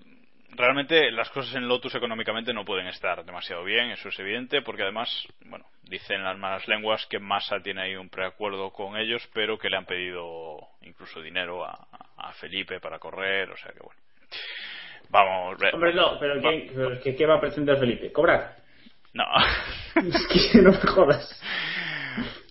realmente 0.58 1.10
las 1.12 1.30
cosas 1.30 1.54
en 1.54 1.66
Lotus 1.68 1.94
económicamente 1.94 2.52
no 2.52 2.64
pueden 2.64 2.86
estar 2.88 3.24
demasiado 3.24 3.64
bien, 3.64 3.90
eso 3.90 4.08
es 4.08 4.18
evidente, 4.18 4.60
porque 4.62 4.82
además, 4.82 5.08
bueno, 5.46 5.64
dicen 5.84 6.22
las 6.24 6.36
malas 6.36 6.66
lenguas 6.68 7.06
que 7.06 7.18
Massa 7.18 7.60
tiene 7.60 7.82
ahí 7.82 7.96
un 7.96 8.08
preacuerdo 8.10 8.70
con 8.70 8.96
ellos, 8.96 9.26
pero 9.32 9.56
que 9.58 9.70
le 9.70 9.76
han 9.76 9.86
pedido 9.86 10.58
incluso 10.82 11.22
dinero 11.22 11.64
a, 11.64 11.86
a 12.16 12.32
Felipe 12.34 12.80
para 12.80 12.98
correr, 12.98 13.50
o 13.50 13.56
sea 13.56 13.72
que 13.72 13.80
bueno. 13.80 14.00
Vamos, 15.10 15.58
re- 15.58 15.70
Hombre, 15.72 15.94
no, 15.94 16.18
pero 16.20 16.42
va- 16.42 16.50
¿qué, 16.50 16.70
pero 16.74 17.00
¿qué, 17.00 17.16
qué 17.16 17.26
va 17.26 17.36
a 17.36 17.40
pretender 17.40 17.78
Felipe? 17.78 18.12
¿Cobrar? 18.12 18.56
no. 19.14 19.24
Es 19.96 20.52
que 20.52 20.58
no 20.62 20.70
me 20.72 20.78
jodas. 20.80 21.42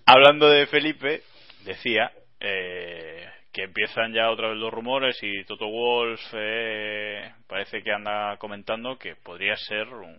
Hablando 0.04 0.48
de 0.50 0.66
Felipe, 0.66 1.22
decía 1.64 2.10
eh, 2.40 3.17
que 3.58 3.64
empiezan 3.64 4.12
ya 4.12 4.30
otra 4.30 4.50
vez 4.50 4.56
los 4.56 4.72
rumores 4.72 5.18
y 5.20 5.42
Toto 5.42 5.66
Wolf 5.66 6.20
eh, 6.32 7.34
parece 7.48 7.82
que 7.82 7.90
anda 7.90 8.36
comentando 8.36 8.96
que 8.96 9.16
podría 9.16 9.56
ser 9.56 9.88
un, 9.88 10.16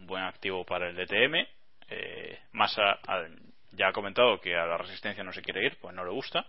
buen 0.00 0.22
activo 0.22 0.62
para 0.66 0.90
el 0.90 0.94
DTM. 0.94 1.36
Eh, 1.88 2.38
Massa 2.52 2.98
ya 3.72 3.88
ha 3.88 3.92
comentado 3.94 4.38
que 4.42 4.54
a 4.54 4.66
la 4.66 4.76
resistencia 4.76 5.24
no 5.24 5.32
se 5.32 5.40
quiere 5.40 5.64
ir, 5.64 5.78
pues 5.80 5.94
no 5.94 6.04
le 6.04 6.10
gusta, 6.10 6.44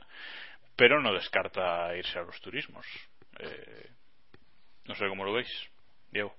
pero 0.75 1.01
no 1.01 1.13
descarta 1.13 1.95
irse 1.95 2.19
a 2.19 2.23
los 2.23 2.41
turismos. 2.41 2.86
Eh, 3.39 3.89
no 4.84 4.95
sé 4.95 5.07
cómo 5.07 5.23
lo 5.23 5.32
veis, 5.32 5.69
Diego. 6.11 6.36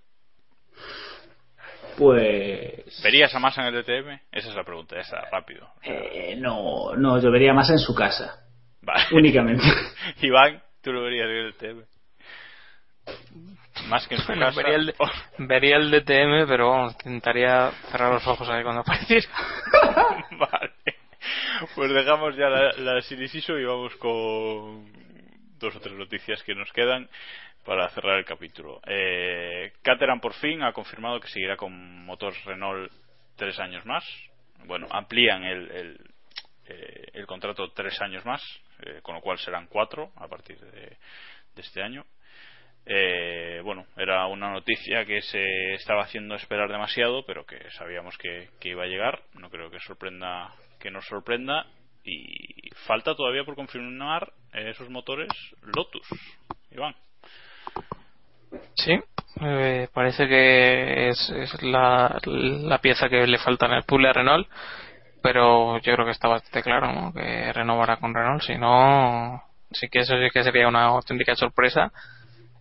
Pues. 1.96 3.00
¿Verías 3.02 3.34
a 3.34 3.38
Massa 3.38 3.66
en 3.66 3.74
el 3.74 3.82
DTM? 3.82 4.20
Esa 4.32 4.50
es 4.50 4.54
la 4.54 4.64
pregunta, 4.64 5.00
esa, 5.00 5.18
rápido. 5.30 5.66
Eh, 5.82 6.36
no, 6.36 6.94
no, 6.94 7.18
yo 7.22 7.30
vería 7.30 7.54
más 7.54 7.70
en 7.70 7.78
su 7.78 7.94
casa. 7.94 8.44
Vale. 8.82 9.04
Únicamente. 9.12 9.64
Iván, 10.22 10.62
tú 10.82 10.92
lo 10.92 11.02
verías 11.02 11.26
en 11.26 11.36
el 11.36 11.52
DTM. 11.52 11.84
Más 13.88 14.06
que 14.06 14.16
en 14.16 14.20
su 14.20 14.26
Bueno, 14.28 14.46
casa. 14.46 14.60
vería, 14.62 14.76
el, 14.76 14.94
vería 15.38 15.76
el 15.76 15.90
DTM, 15.90 16.46
pero 16.48 16.70
vamos, 16.70 16.92
intentaría 16.94 17.70
cerrar 17.90 18.12
los 18.12 18.26
ojos 18.26 18.48
ahí 18.48 18.62
cuando 18.62 18.80
apareciera. 18.82 19.28
vale. 20.32 20.72
Pues 21.74 21.92
dejamos 21.92 22.36
ya 22.36 22.48
la, 22.48 22.72
la 22.78 23.00
Siliciso 23.02 23.58
y 23.58 23.64
vamos 23.64 23.94
con 23.96 24.92
dos 25.58 25.74
o 25.74 25.80
tres 25.80 25.94
noticias 25.94 26.42
que 26.42 26.54
nos 26.54 26.70
quedan 26.72 27.08
para 27.64 27.88
cerrar 27.90 28.18
el 28.18 28.24
capítulo. 28.24 28.80
Eh, 28.86 29.72
Caterham 29.82 30.20
por 30.20 30.34
fin 30.34 30.62
ha 30.62 30.72
confirmado 30.72 31.20
que 31.20 31.28
seguirá 31.28 31.56
con 31.56 32.04
motor 32.04 32.32
Renault 32.46 32.90
tres 33.36 33.58
años 33.58 33.84
más. 33.86 34.04
Bueno, 34.66 34.86
amplían 34.90 35.44
el, 35.44 35.70
el, 35.70 36.00
eh, 36.68 37.04
el 37.14 37.26
contrato 37.26 37.70
tres 37.72 38.00
años 38.00 38.24
más, 38.24 38.42
eh, 38.80 39.00
con 39.02 39.14
lo 39.14 39.20
cual 39.20 39.38
serán 39.38 39.66
cuatro 39.66 40.12
a 40.16 40.28
partir 40.28 40.58
de, 40.58 40.96
de 41.54 41.62
este 41.62 41.82
año. 41.82 42.04
Eh, 42.90 43.60
bueno, 43.62 43.84
era 43.98 44.26
una 44.26 44.50
noticia 44.50 45.04
que 45.04 45.20
se 45.20 45.74
estaba 45.74 46.04
haciendo 46.04 46.34
esperar 46.34 46.70
demasiado, 46.70 47.22
pero 47.26 47.44
que 47.44 47.58
sabíamos 47.72 48.16
que, 48.16 48.48
iba 48.62 48.84
a 48.84 48.86
llegar. 48.86 49.20
No 49.34 49.50
creo 49.50 49.70
que 49.70 49.78
sorprenda, 49.80 50.54
que 50.80 50.90
nos 50.90 51.06
sorprenda. 51.06 51.66
Y 52.02 52.70
falta 52.86 53.14
todavía 53.14 53.44
por 53.44 53.54
confirmar 53.54 54.32
esos 54.54 54.88
motores 54.88 55.28
Lotus, 55.62 56.08
Iván. 56.70 56.94
Sí, 58.74 58.98
eh, 59.42 59.88
parece 59.92 60.26
que 60.26 61.10
es, 61.10 61.28
es 61.28 61.62
la, 61.62 62.18
la, 62.24 62.78
pieza 62.78 63.10
que 63.10 63.26
le 63.26 63.36
falta 63.36 63.66
en 63.66 63.72
el 63.72 63.82
puzzle 63.82 64.08
a 64.08 64.12
Renault, 64.14 64.48
pero 65.22 65.78
yo 65.78 65.94
creo 65.94 66.04
que 66.04 66.12
está 66.12 66.28
bastante 66.28 66.62
claro 66.62 67.12
que 67.12 67.52
renovará 67.52 67.96
con 67.96 68.14
Renault, 68.14 68.42
si 68.42 68.56
no, 68.56 69.42
sí 69.70 69.88
que 69.88 70.00
eso 70.00 70.14
sí 70.18 70.28
que 70.32 70.44
sería 70.44 70.68
una 70.68 70.84
auténtica 70.84 71.34
sorpresa 71.34 71.92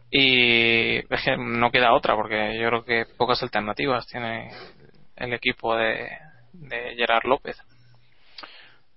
y 0.09 0.97
es 0.97 1.23
que 1.23 1.37
no 1.37 1.71
queda 1.71 1.93
otra 1.93 2.15
porque 2.15 2.57
yo 2.57 2.67
creo 2.67 2.85
que 2.85 3.05
pocas 3.17 3.41
alternativas 3.43 4.07
tiene 4.07 4.49
el 5.15 5.33
equipo 5.33 5.75
de, 5.75 6.09
de 6.53 6.95
Gerard 6.95 7.25
López. 7.25 7.57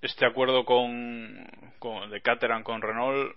Este 0.02 0.26
acuerdo 0.26 0.64
con, 0.64 1.44
de 2.10 2.20
Caterham 2.22 2.62
con 2.62 2.80
Renault 2.80 3.36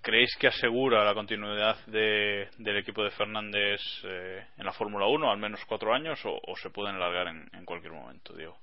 ¿creéis 0.00 0.34
que 0.36 0.48
asegura 0.48 1.04
la 1.04 1.14
continuidad 1.14 1.76
de, 1.86 2.48
del 2.58 2.78
equipo 2.78 3.02
de 3.02 3.10
Fernández 3.10 3.80
eh, 4.04 4.46
en 4.56 4.64
la 4.64 4.72
Fórmula 4.72 5.06
1 5.06 5.30
al 5.30 5.38
menos 5.38 5.60
cuatro 5.66 5.92
años 5.92 6.20
o, 6.24 6.40
se 6.56 6.70
pueden 6.70 6.98
largar 6.98 7.28
en, 7.28 7.48
en, 7.52 7.64
cualquier 7.64 7.92
momento, 7.92 8.34
Diego? 8.34 8.56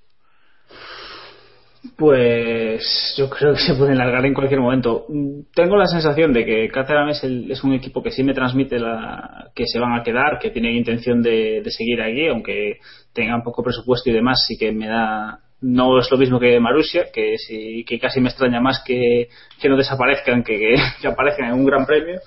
Pues 1.97 3.15
yo 3.17 3.29
creo 3.29 3.53
que 3.53 3.61
se 3.61 3.73
pueden 3.73 3.97
largar 3.97 4.25
en 4.25 4.33
cualquier 4.33 4.59
momento. 4.59 5.05
Tengo 5.53 5.77
la 5.77 5.85
sensación 5.85 6.33
de 6.33 6.45
que 6.45 6.67
Caterham 6.69 7.09
es, 7.09 7.23
es 7.23 7.63
un 7.63 7.73
equipo 7.73 8.03
que 8.03 8.11
sí 8.11 8.23
me 8.23 8.33
transmite 8.33 8.79
la, 8.79 9.49
que 9.55 9.63
se 9.65 9.79
van 9.79 9.97
a 9.97 10.03
quedar, 10.03 10.39
que 10.39 10.49
tienen 10.51 10.75
intención 10.75 11.21
de, 11.21 11.61
de 11.63 11.71
seguir 11.71 12.01
aquí, 12.01 12.27
aunque 12.27 12.79
tengan 13.13 13.43
poco 13.43 13.63
presupuesto 13.63 14.09
y 14.09 14.13
demás, 14.13 14.45
sí 14.45 14.57
que 14.57 14.71
me 14.73 14.87
da 14.87 15.39
no 15.61 15.99
es 15.99 16.09
lo 16.11 16.17
mismo 16.17 16.39
que 16.39 16.59
Marussia, 16.59 17.11
que, 17.11 17.37
sí, 17.37 17.83
que 17.85 17.99
casi 17.99 18.21
me 18.21 18.29
extraña 18.29 18.61
más 18.61 18.81
que, 18.85 19.27
que 19.61 19.69
no 19.69 19.75
desaparezcan 19.77 20.43
que, 20.43 20.75
que, 21.01 21.07
aparezcan 21.07 21.49
en 21.49 21.53
un 21.53 21.65
gran 21.65 21.85
premio, 21.85 22.19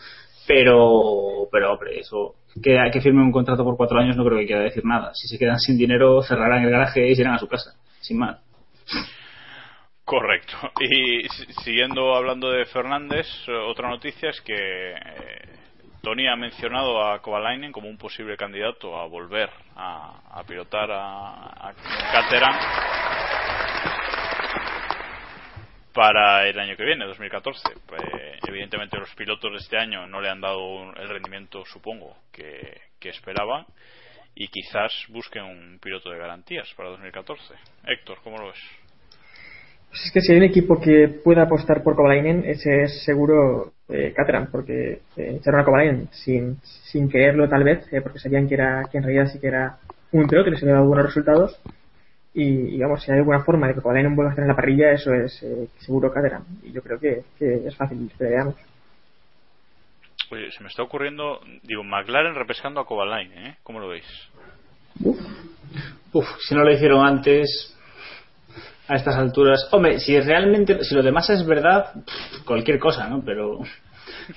pero, 0.46 1.48
pero 1.50 1.72
hombre, 1.72 2.00
eso, 2.00 2.34
que, 2.62 2.76
que 2.92 3.10
un 3.10 3.32
contrato 3.32 3.64
por 3.64 3.76
cuatro 3.76 3.98
años 3.98 4.16
no 4.16 4.24
creo 4.24 4.38
que 4.38 4.46
quiera 4.46 4.62
decir 4.62 4.84
nada. 4.84 5.12
Si 5.14 5.28
se 5.28 5.38
quedan 5.38 5.58
sin 5.58 5.78
dinero, 5.78 6.22
cerrarán 6.22 6.64
el 6.64 6.70
garaje 6.70 7.08
y 7.08 7.14
se 7.14 7.22
irán 7.22 7.34
a 7.34 7.38
su 7.38 7.48
casa, 7.48 7.74
sin 8.02 8.18
más. 8.18 8.38
Correcto. 10.04 10.56
Y 10.80 11.26
siguiendo 11.62 12.14
hablando 12.14 12.50
de 12.50 12.66
Fernández, 12.66 13.26
otra 13.48 13.88
noticia 13.88 14.30
es 14.30 14.40
que 14.42 14.94
Tony 16.02 16.26
ha 16.26 16.36
mencionado 16.36 17.02
a 17.02 17.22
Kovalainen 17.22 17.72
como 17.72 17.88
un 17.88 17.96
posible 17.96 18.36
candidato 18.36 18.98
a 18.98 19.06
volver 19.06 19.48
a, 19.76 20.42
pilotar 20.46 20.90
a, 20.90 21.68
a 21.68 21.74
Caterham 22.12 22.56
para 25.94 26.48
el 26.48 26.58
año 26.58 26.76
que 26.76 26.84
viene, 26.84 27.06
2014. 27.06 27.62
Pues, 27.86 28.02
evidentemente 28.48 28.98
los 28.98 29.14
pilotos 29.14 29.52
de 29.52 29.58
este 29.58 29.78
año 29.78 30.06
no 30.08 30.20
le 30.20 30.28
han 30.28 30.40
dado 30.40 30.92
el 30.96 31.08
rendimiento, 31.08 31.64
supongo, 31.64 32.16
que 32.32 32.80
esperaban 33.00 33.66
y 34.34 34.48
quizás 34.48 34.92
busquen 35.10 35.44
un 35.44 35.78
piloto 35.80 36.10
de 36.10 36.18
garantías 36.18 36.68
para 36.76 36.90
2014. 36.90 37.54
Héctor, 37.86 38.18
¿cómo 38.22 38.38
lo 38.38 38.48
ves? 38.48 38.60
Pues 39.88 40.06
es 40.06 40.12
que 40.12 40.20
si 40.22 40.32
hay 40.32 40.38
un 40.38 40.44
equipo 40.44 40.80
que 40.80 41.08
pueda 41.22 41.42
apostar 41.42 41.82
por 41.82 41.94
Kovalainen, 41.94 42.44
ese 42.46 42.84
es 42.84 43.04
seguro 43.04 43.74
eh, 43.90 44.14
Caterham, 44.16 44.50
porque 44.50 45.00
eh, 45.16 45.36
echaron 45.38 45.60
a 45.60 45.64
Kovalainen 45.64 46.08
sin, 46.12 46.56
sin 46.62 47.10
quererlo 47.10 47.46
tal 47.46 47.62
vez, 47.62 47.86
eh, 47.92 48.00
porque 48.00 48.18
sabían 48.18 48.48
que 48.48 48.54
era 48.54 48.84
que 48.90 48.96
en 48.96 49.04
realidad 49.04 49.26
sí 49.30 49.38
que 49.38 49.48
era 49.48 49.76
un 50.12 50.26
piloto 50.26 50.46
que 50.46 50.50
les 50.52 50.62
había 50.62 50.76
dado 50.76 50.86
buenos 50.86 51.06
resultados. 51.06 51.60
Y, 52.34 52.78
vamos, 52.78 53.02
si 53.02 53.12
hay 53.12 53.18
alguna 53.18 53.44
forma 53.44 53.68
de 53.68 53.74
que 53.74 53.82
Kovalainen 53.82 54.16
vuelva 54.16 54.30
a 54.30 54.32
estar 54.32 54.44
en 54.44 54.48
la 54.48 54.56
parrilla, 54.56 54.92
eso 54.92 55.12
es 55.12 55.42
eh, 55.42 55.68
seguro 55.80 56.10
Caterham. 56.10 56.44
Y 56.62 56.72
yo 56.72 56.80
creo 56.80 56.98
que, 56.98 57.22
es 57.38 57.76
fácil, 57.76 58.10
veamos. 58.18 58.54
Oye, 60.32 60.50
se 60.50 60.62
me 60.62 60.70
está 60.70 60.82
ocurriendo, 60.82 61.40
digo, 61.62 61.84
McLaren 61.84 62.34
repescando 62.34 62.80
a 62.80 62.86
Kovalainen, 62.86 63.48
¿eh? 63.48 63.56
¿Cómo 63.62 63.80
lo 63.80 63.88
veis? 63.88 64.06
Uf. 65.04 65.18
Uf, 66.14 66.26
si 66.40 66.54
no 66.54 66.64
lo 66.64 66.72
hicieron 66.72 67.04
antes, 67.04 67.76
a 68.88 68.96
estas 68.96 69.16
alturas. 69.16 69.68
Hombre, 69.72 70.00
si 70.00 70.18
realmente, 70.18 70.84
si 70.84 70.94
lo 70.94 71.02
de 71.02 71.12
masa 71.12 71.34
es 71.34 71.46
verdad, 71.46 71.92
cualquier 72.46 72.78
cosa, 72.78 73.10
¿no? 73.10 73.22
Pero 73.22 73.58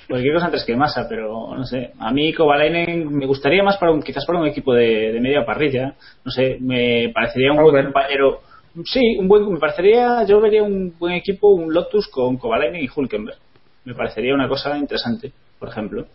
cualquier 0.10 0.34
cosa 0.34 0.48
antes 0.48 0.66
que 0.66 0.76
masa, 0.76 1.08
pero 1.08 1.56
no 1.56 1.64
sé. 1.64 1.94
A 1.98 2.12
mí 2.12 2.34
Kovalainen 2.34 3.16
me 3.16 3.26
gustaría 3.26 3.64
más 3.64 3.78
para 3.78 3.94
un, 3.94 4.04
quizás 4.04 4.26
para 4.26 4.40
un 4.40 4.48
equipo 4.48 4.74
de, 4.74 5.14
de 5.14 5.22
media 5.22 5.46
parrilla. 5.46 5.96
No 6.26 6.32
sé, 6.32 6.58
me 6.60 7.10
parecería 7.14 7.54
un 7.54 7.64
buen 7.64 7.86
compañero. 7.86 8.42
Sí, 8.84 9.16
un 9.18 9.30
buen, 9.30 9.50
me 9.50 9.60
parecería, 9.60 10.26
yo 10.26 10.42
vería 10.42 10.62
un 10.62 10.94
buen 11.00 11.14
equipo, 11.14 11.52
un 11.52 11.74
Lotus 11.74 12.10
con 12.10 12.36
Kovalainen 12.36 12.84
y 12.84 12.90
Hulkenberg. 12.94 13.38
Me 13.86 13.94
parecería 13.94 14.34
una 14.34 14.50
cosa 14.50 14.78
interesante, 14.78 15.32
por 15.60 15.70
ejemplo. 15.70 16.06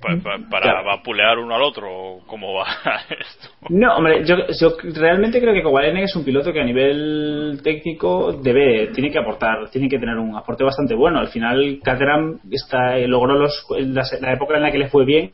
Para, 0.00 0.16
para, 0.18 0.38
para 0.48 0.62
claro. 0.62 0.84
vapulear 0.84 1.38
uno 1.38 1.56
al 1.56 1.62
otro, 1.62 2.20
¿cómo 2.26 2.54
va 2.54 2.66
esto? 3.10 3.48
No, 3.68 3.96
hombre, 3.96 4.24
yo, 4.24 4.36
yo 4.48 4.76
realmente 4.94 5.40
creo 5.40 5.52
que 5.52 5.62
Kovalainen 5.62 6.04
es 6.04 6.14
un 6.14 6.24
piloto 6.24 6.52
que 6.52 6.60
a 6.60 6.64
nivel 6.64 7.60
técnico 7.64 8.32
debe, 8.32 8.92
tiene 8.94 9.10
que 9.10 9.18
aportar, 9.18 9.68
tiene 9.70 9.88
que 9.88 9.98
tener 9.98 10.16
un 10.16 10.36
aporte 10.36 10.62
bastante 10.62 10.94
bueno. 10.94 11.18
Al 11.18 11.28
final, 11.28 11.80
Caterham 11.82 12.38
está, 12.48 12.96
logró 12.98 13.34
los, 13.34 13.66
la, 13.70 14.04
la, 14.20 14.32
época 14.34 14.56
en 14.56 14.62
la 14.62 14.70
que 14.70 14.78
le 14.78 14.88
fue 14.88 15.04
bien, 15.04 15.32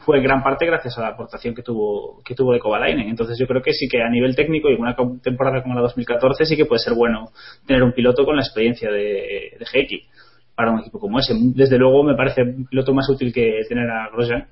fue 0.00 0.18
en 0.18 0.24
gran 0.24 0.42
parte 0.42 0.66
gracias 0.66 0.98
a 0.98 1.02
la 1.02 1.08
aportación 1.10 1.54
que 1.54 1.62
tuvo, 1.62 2.20
que 2.24 2.34
tuvo 2.34 2.52
de 2.52 2.58
Kovalainen. 2.58 3.08
Entonces 3.08 3.38
yo 3.38 3.46
creo 3.46 3.62
que 3.62 3.72
sí 3.72 3.86
que 3.88 4.02
a 4.02 4.08
nivel 4.08 4.34
técnico 4.34 4.70
y 4.70 4.74
una 4.74 4.96
temporada 5.22 5.62
como 5.62 5.76
la 5.76 5.82
2014 5.82 6.46
sí 6.46 6.56
que 6.56 6.66
puede 6.66 6.80
ser 6.80 6.94
bueno 6.94 7.28
tener 7.64 7.84
un 7.84 7.92
piloto 7.92 8.24
con 8.24 8.34
la 8.34 8.42
experiencia 8.42 8.90
de, 8.90 9.52
de 9.56 9.64
GX 9.64 10.19
para 10.60 10.72
un 10.72 10.80
equipo 10.80 11.00
como 11.00 11.18
ese. 11.18 11.32
Desde 11.34 11.78
luego 11.78 12.02
me 12.02 12.14
parece 12.14 12.42
un 12.42 12.66
piloto 12.66 12.92
más 12.92 13.08
útil 13.08 13.32
que 13.32 13.62
tener 13.66 13.88
a 13.88 14.10
Grosjean. 14.10 14.46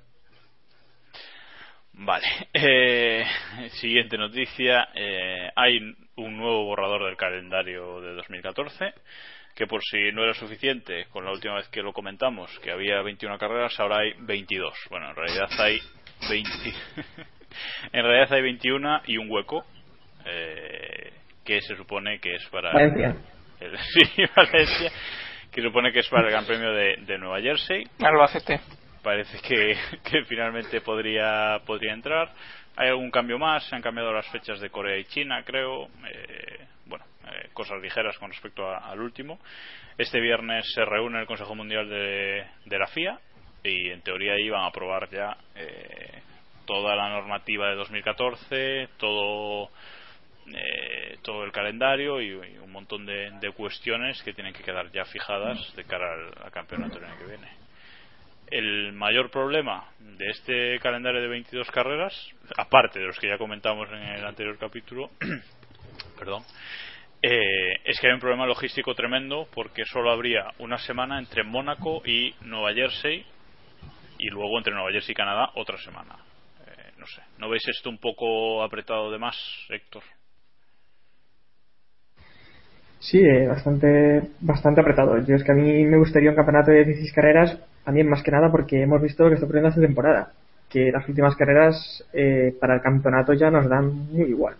Vale. 1.92 2.26
Eh, 2.54 3.24
siguiente 3.72 4.16
noticia. 4.16 4.88
Eh, 4.94 5.50
hay 5.54 5.80
un 6.16 6.36
nuevo 6.38 6.64
borrador 6.64 7.04
del 7.04 7.16
calendario 7.18 8.00
de 8.00 8.14
2014 8.14 8.94
que 9.54 9.66
por 9.66 9.82
si 9.82 10.12
no 10.12 10.22
era 10.22 10.32
suficiente 10.32 11.06
con 11.10 11.26
la 11.26 11.32
última 11.32 11.56
vez 11.56 11.68
que 11.68 11.82
lo 11.82 11.92
comentamos 11.92 12.50
que 12.60 12.70
había 12.70 13.02
21 13.02 13.38
carreras 13.38 13.78
ahora 13.80 13.98
hay 13.98 14.12
22 14.20 14.72
bueno 14.88 15.10
en 15.10 15.16
realidad 15.16 15.48
hay 15.58 15.78
20 16.28 16.50
en 17.92 18.02
realidad 18.04 18.32
hay 18.32 18.42
21 18.42 19.02
y 19.06 19.16
un 19.16 19.28
hueco 19.30 19.64
eh, 20.26 21.12
que 21.44 21.60
se 21.60 21.76
supone 21.76 22.20
que 22.20 22.34
es 22.36 22.46
para 22.50 22.72
Valencia 22.72 23.16
el, 23.60 23.78
sí 23.94 24.22
Valencia 24.36 24.92
que 25.58 25.62
supone 25.64 25.90
que 25.90 25.98
es 25.98 26.08
para 26.08 26.24
el 26.24 26.30
Gran 26.30 26.46
Premio 26.46 26.72
de, 26.72 26.98
de 27.00 27.18
Nueva 27.18 27.40
Jersey. 27.40 27.84
Albacete. 27.98 28.60
Parece 29.02 29.40
que, 29.40 29.76
que, 30.08 30.24
finalmente 30.24 30.80
podría, 30.82 31.60
podría 31.66 31.94
entrar. 31.94 32.32
Hay 32.76 32.90
algún 32.90 33.10
cambio 33.10 33.40
más, 33.40 33.64
se 33.64 33.74
han 33.74 33.82
cambiado 33.82 34.12
las 34.12 34.28
fechas 34.28 34.60
de 34.60 34.70
Corea 34.70 34.96
y 34.96 35.04
China, 35.06 35.42
creo. 35.44 35.88
Eh, 36.06 36.64
bueno, 36.86 37.04
eh, 37.26 37.48
cosas 37.54 37.82
ligeras 37.82 38.16
con 38.18 38.30
respecto 38.30 38.68
a, 38.68 38.88
al 38.88 39.00
último. 39.00 39.40
Este 39.96 40.20
viernes 40.20 40.64
se 40.72 40.84
reúne 40.84 41.18
el 41.18 41.26
Consejo 41.26 41.56
Mundial 41.56 41.88
de, 41.88 42.46
de 42.64 42.78
la 42.78 42.86
FIA 42.86 43.18
y 43.64 43.90
en 43.90 44.02
teoría 44.02 44.38
iban 44.38 44.60
a 44.60 44.66
aprobar 44.66 45.10
ya 45.10 45.36
eh, 45.56 46.22
toda 46.66 46.94
la 46.94 47.08
normativa 47.08 47.68
de 47.68 47.74
2014, 47.74 48.90
todo 48.96 49.70
eh, 50.54 51.18
todo 51.22 51.44
el 51.44 51.52
calendario 51.52 52.20
y, 52.20 52.32
un 52.32 52.72
montón 52.72 53.06
de, 53.06 53.30
de, 53.40 53.52
cuestiones 53.52 54.22
que 54.22 54.32
tienen 54.32 54.52
que 54.52 54.62
quedar 54.62 54.90
ya 54.92 55.04
fijadas 55.04 55.74
de 55.76 55.84
cara 55.84 56.12
al, 56.12 56.44
al 56.44 56.50
campeonato 56.50 56.98
que 56.98 57.26
viene. 57.26 57.48
El 58.50 58.92
mayor 58.92 59.30
problema 59.30 59.90
de 59.98 60.26
este 60.28 60.78
calendario 60.80 61.20
de 61.20 61.28
22 61.28 61.70
carreras, 61.70 62.14
aparte 62.56 62.98
de 62.98 63.06
los 63.06 63.18
que 63.18 63.28
ya 63.28 63.36
comentamos 63.36 63.88
en 63.90 64.02
el 64.02 64.24
anterior 64.24 64.56
capítulo, 64.58 65.10
perdón, 66.18 66.44
eh, 67.20 67.80
es 67.84 67.98
que 67.98 68.06
hay 68.06 68.12
un 68.12 68.20
problema 68.20 68.46
logístico 68.46 68.94
tremendo 68.94 69.48
porque 69.52 69.84
solo 69.84 70.12
habría 70.12 70.52
una 70.58 70.78
semana 70.78 71.18
entre 71.18 71.42
Mónaco 71.42 72.00
y 72.06 72.32
Nueva 72.42 72.72
Jersey 72.72 73.26
y 74.18 74.28
luego 74.28 74.58
entre 74.58 74.72
Nueva 74.72 74.92
Jersey 74.92 75.12
y 75.12 75.16
Canadá 75.16 75.50
otra 75.56 75.78
semana. 75.78 76.16
Eh, 76.64 76.92
no 76.96 77.06
sé, 77.06 77.22
¿no 77.38 77.48
veis 77.48 77.66
esto 77.66 77.90
un 77.90 77.98
poco 77.98 78.62
apretado 78.62 79.10
de 79.10 79.18
más, 79.18 79.36
Héctor? 79.68 80.04
Sí, 83.00 83.20
eh, 83.20 83.46
bastante, 83.46 84.22
bastante 84.40 84.80
apretado. 84.80 85.18
Yo 85.20 85.36
es 85.36 85.44
que 85.44 85.52
a 85.52 85.54
mí 85.54 85.84
me 85.84 85.98
gustaría 85.98 86.30
un 86.30 86.36
campeonato 86.36 86.72
de 86.72 86.84
16 86.84 87.12
carreras, 87.12 87.58
también 87.84 88.08
más 88.08 88.22
que 88.22 88.30
nada 88.30 88.50
porque 88.50 88.82
hemos 88.82 89.00
visto 89.00 89.24
lo 89.24 89.30
que 89.30 89.34
está 89.34 89.46
ocurriendo 89.46 89.68
esta 89.68 89.80
temporada. 89.80 90.32
Que 90.68 90.90
las 90.90 91.08
últimas 91.08 91.36
carreras 91.36 92.04
eh, 92.12 92.54
para 92.60 92.74
el 92.74 92.80
campeonato 92.80 93.32
ya 93.34 93.50
nos 93.50 93.68
dan 93.68 94.10
muy 94.12 94.28
igual. 94.28 94.56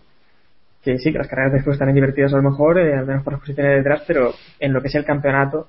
Que 0.83 0.97
sí, 0.97 1.11
que 1.11 1.17
las 1.17 1.27
carreras 1.27 1.53
después 1.53 1.75
están 1.75 1.93
divertidas 1.93 2.33
a 2.33 2.37
lo 2.37 2.49
mejor, 2.49 2.79
eh, 2.79 2.95
al 2.95 3.05
menos 3.05 3.23
por 3.23 3.33
las 3.33 3.41
posiciones 3.41 3.77
detrás, 3.77 4.03
pero 4.07 4.31
en 4.59 4.73
lo 4.73 4.81
que 4.81 4.87
es 4.87 4.95
el 4.95 5.05
campeonato, 5.05 5.67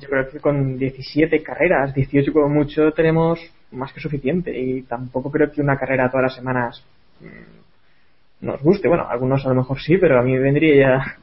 yo 0.00 0.08
creo 0.08 0.28
que 0.28 0.40
con 0.40 0.78
17 0.78 1.42
carreras, 1.42 1.94
18 1.94 2.32
como 2.32 2.48
mucho, 2.48 2.92
tenemos 2.92 3.38
más 3.72 3.92
que 3.92 4.00
suficiente. 4.00 4.58
Y 4.58 4.82
tampoco 4.82 5.30
creo 5.30 5.52
que 5.52 5.60
una 5.60 5.78
carrera 5.78 6.10
todas 6.10 6.24
las 6.24 6.34
semanas 6.34 6.82
mm, 7.20 8.46
nos 8.46 8.62
guste. 8.62 8.88
Bueno, 8.88 9.06
algunos 9.08 9.44
a 9.44 9.50
lo 9.50 9.56
mejor 9.56 9.78
sí, 9.80 9.98
pero 9.98 10.18
a 10.18 10.22
mí 10.22 10.36
vendría 10.38 10.76
ya. 10.76 11.16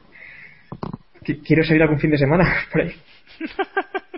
Quiero 1.46 1.64
salir 1.64 1.82
algún 1.82 2.00
fin 2.00 2.10
de 2.10 2.18
semana 2.18 2.44
por 2.72 2.82
ahí. 2.82 2.92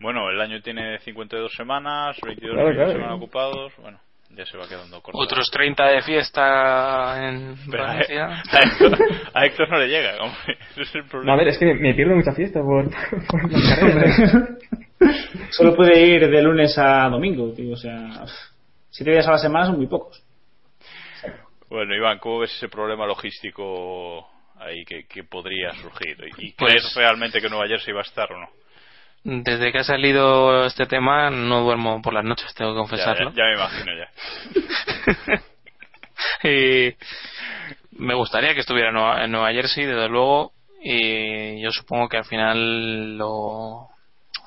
bueno, 0.00 0.30
el 0.30 0.40
año 0.40 0.60
tiene 0.62 0.98
52 1.00 1.52
semanas, 1.54 2.16
22 2.24 2.54
Claro, 2.54 2.74
claro. 2.74 2.92
semana 2.92 3.14
ocupados. 3.14 3.72
Bueno, 3.78 3.98
ya 4.30 4.44
se 4.46 4.56
va 4.56 4.68
quedando 4.68 5.00
corto. 5.00 5.18
Otros 5.18 5.50
30 5.50 5.84
de 5.86 6.02
fiesta 6.02 7.28
en 7.28 7.56
Pero 7.70 7.82
a, 7.82 7.86
Valencia. 7.88 8.42
a 8.52 8.58
Héctor, 8.60 8.98
a 9.34 9.46
Héctor 9.46 9.70
no 9.70 9.78
le 9.78 9.88
llega, 9.88 10.16
hombre. 10.22 10.58
Ese 10.76 10.82
es 10.82 10.94
el 10.94 11.04
No, 11.24 11.32
a 11.32 11.36
ver, 11.36 11.48
es 11.48 11.58
que 11.58 11.66
me, 11.66 11.74
me 11.74 11.94
pierdo 11.94 12.14
mucha 12.14 12.32
fiesta 12.32 12.60
por, 12.60 12.88
por 13.28 13.52
las 13.52 13.78
carreras. 13.78 14.48
Solo 15.50 15.74
puede 15.74 16.00
ir 16.06 16.28
de 16.28 16.42
lunes 16.42 16.76
a 16.78 17.08
domingo, 17.08 17.52
tío. 17.52 17.74
O 17.74 17.76
sea, 17.76 18.24
siete 18.90 19.10
días 19.12 19.26
a 19.26 19.32
la 19.32 19.38
semana 19.38 19.66
son 19.66 19.76
muy 19.76 19.86
pocos. 19.86 20.22
Bueno, 21.68 21.94
Iván, 21.96 22.18
¿cómo 22.20 22.40
ves 22.40 22.54
ese 22.54 22.68
problema 22.68 23.06
logístico 23.06 24.28
ahí 24.60 24.84
que, 24.84 25.06
que 25.06 25.24
podría 25.24 25.72
surgir? 25.72 26.16
¿Y 26.38 26.52
Pues- 26.52 26.72
crees 26.72 26.94
realmente 26.94 27.40
que 27.40 27.48
Nueva 27.48 27.66
Jersey 27.68 27.92
va 27.94 28.00
a 28.00 28.04
estar 28.04 28.32
o 28.32 28.38
no? 28.40 28.48
Desde 29.28 29.72
que 29.72 29.78
ha 29.78 29.84
salido 29.84 30.66
este 30.66 30.86
tema 30.86 31.30
no 31.30 31.62
duermo 31.62 32.00
por 32.00 32.12
las 32.14 32.24
noches, 32.24 32.54
tengo 32.54 32.72
que 32.72 32.78
confesarlo. 32.78 33.30
ya, 33.32 33.36
ya 33.36 33.44
me 33.44 33.54
imagino 33.54 33.92
ya. 33.98 34.10
y 36.48 36.94
me 37.98 38.14
gustaría 38.14 38.54
que 38.54 38.60
estuviera 38.60 38.88
en 38.90 38.94
Nueva, 38.94 39.24
en 39.24 39.30
Nueva 39.32 39.52
Jersey, 39.52 39.84
desde 39.84 40.08
luego, 40.08 40.52
y 40.80 41.60
yo 41.60 41.72
supongo 41.72 42.08
que 42.08 42.18
al 42.18 42.24
final 42.24 43.18
lo, 43.18 43.88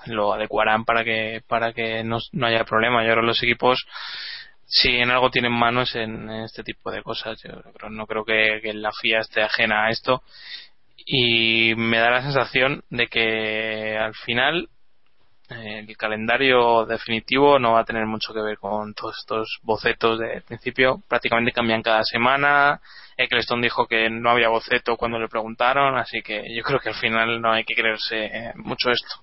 lo 0.06 0.34
adecuarán 0.34 0.86
para 0.86 1.04
que 1.04 1.42
para 1.48 1.74
que 1.74 2.04
no, 2.06 2.20
no 2.32 2.48
haya 2.48 2.64
problema. 2.64 3.04
Yo 3.04 3.12
creo 3.12 3.22
que 3.24 3.28
los 3.28 3.44
equipos, 3.44 3.86
si 4.70 4.98
en 4.98 5.10
algo 5.10 5.32
tienen 5.32 5.52
manos 5.52 5.96
en, 5.96 6.30
este 6.30 6.64
tipo 6.64 6.92
de 6.92 7.02
cosas, 7.02 7.42
yo 7.42 7.90
no 7.90 8.06
creo 8.06 8.24
que, 8.24 8.62
la 8.74 8.92
FIA 8.92 9.22
esté 9.22 9.42
ajena 9.42 9.86
a 9.86 9.90
esto. 9.90 10.22
Y 11.06 11.74
me 11.76 11.98
da 11.98 12.12
la 12.12 12.22
sensación 12.22 12.84
de 12.92 13.08
que 13.08 13.98
al 13.98 14.14
final 14.14 14.70
eh, 15.50 15.80
el 15.88 15.98
calendario 15.98 16.86
definitivo 16.86 17.58
no 17.58 17.74
va 17.74 17.80
a 17.80 17.86
tener 17.86 18.06
mucho 18.06 18.32
que 18.32 18.42
ver 18.42 18.60
con 18.60 18.94
todos 18.94 19.18
estos 19.20 19.60
bocetos 19.64 20.20
de 20.20 20.42
principio. 20.42 21.02
Prácticamente 21.08 21.52
cambian 21.52 21.82
cada 21.82 22.04
semana. 22.04 22.80
Eccleston 23.18 23.62
dijo 23.62 23.88
que 23.88 24.08
no 24.12 24.30
había 24.30 24.50
boceto 24.50 24.98
cuando 24.98 25.20
le 25.20 25.28
preguntaron, 25.28 25.98
así 25.98 26.22
que 26.22 26.44
yo 26.56 26.62
creo 26.64 26.80
que 26.80 26.90
al 26.90 26.96
final 26.96 27.42
no 27.42 27.52
hay 27.52 27.64
que 27.64 27.74
creerse 27.74 28.26
eh, 28.26 28.54
mucho 28.56 28.92
esto. 28.92 29.16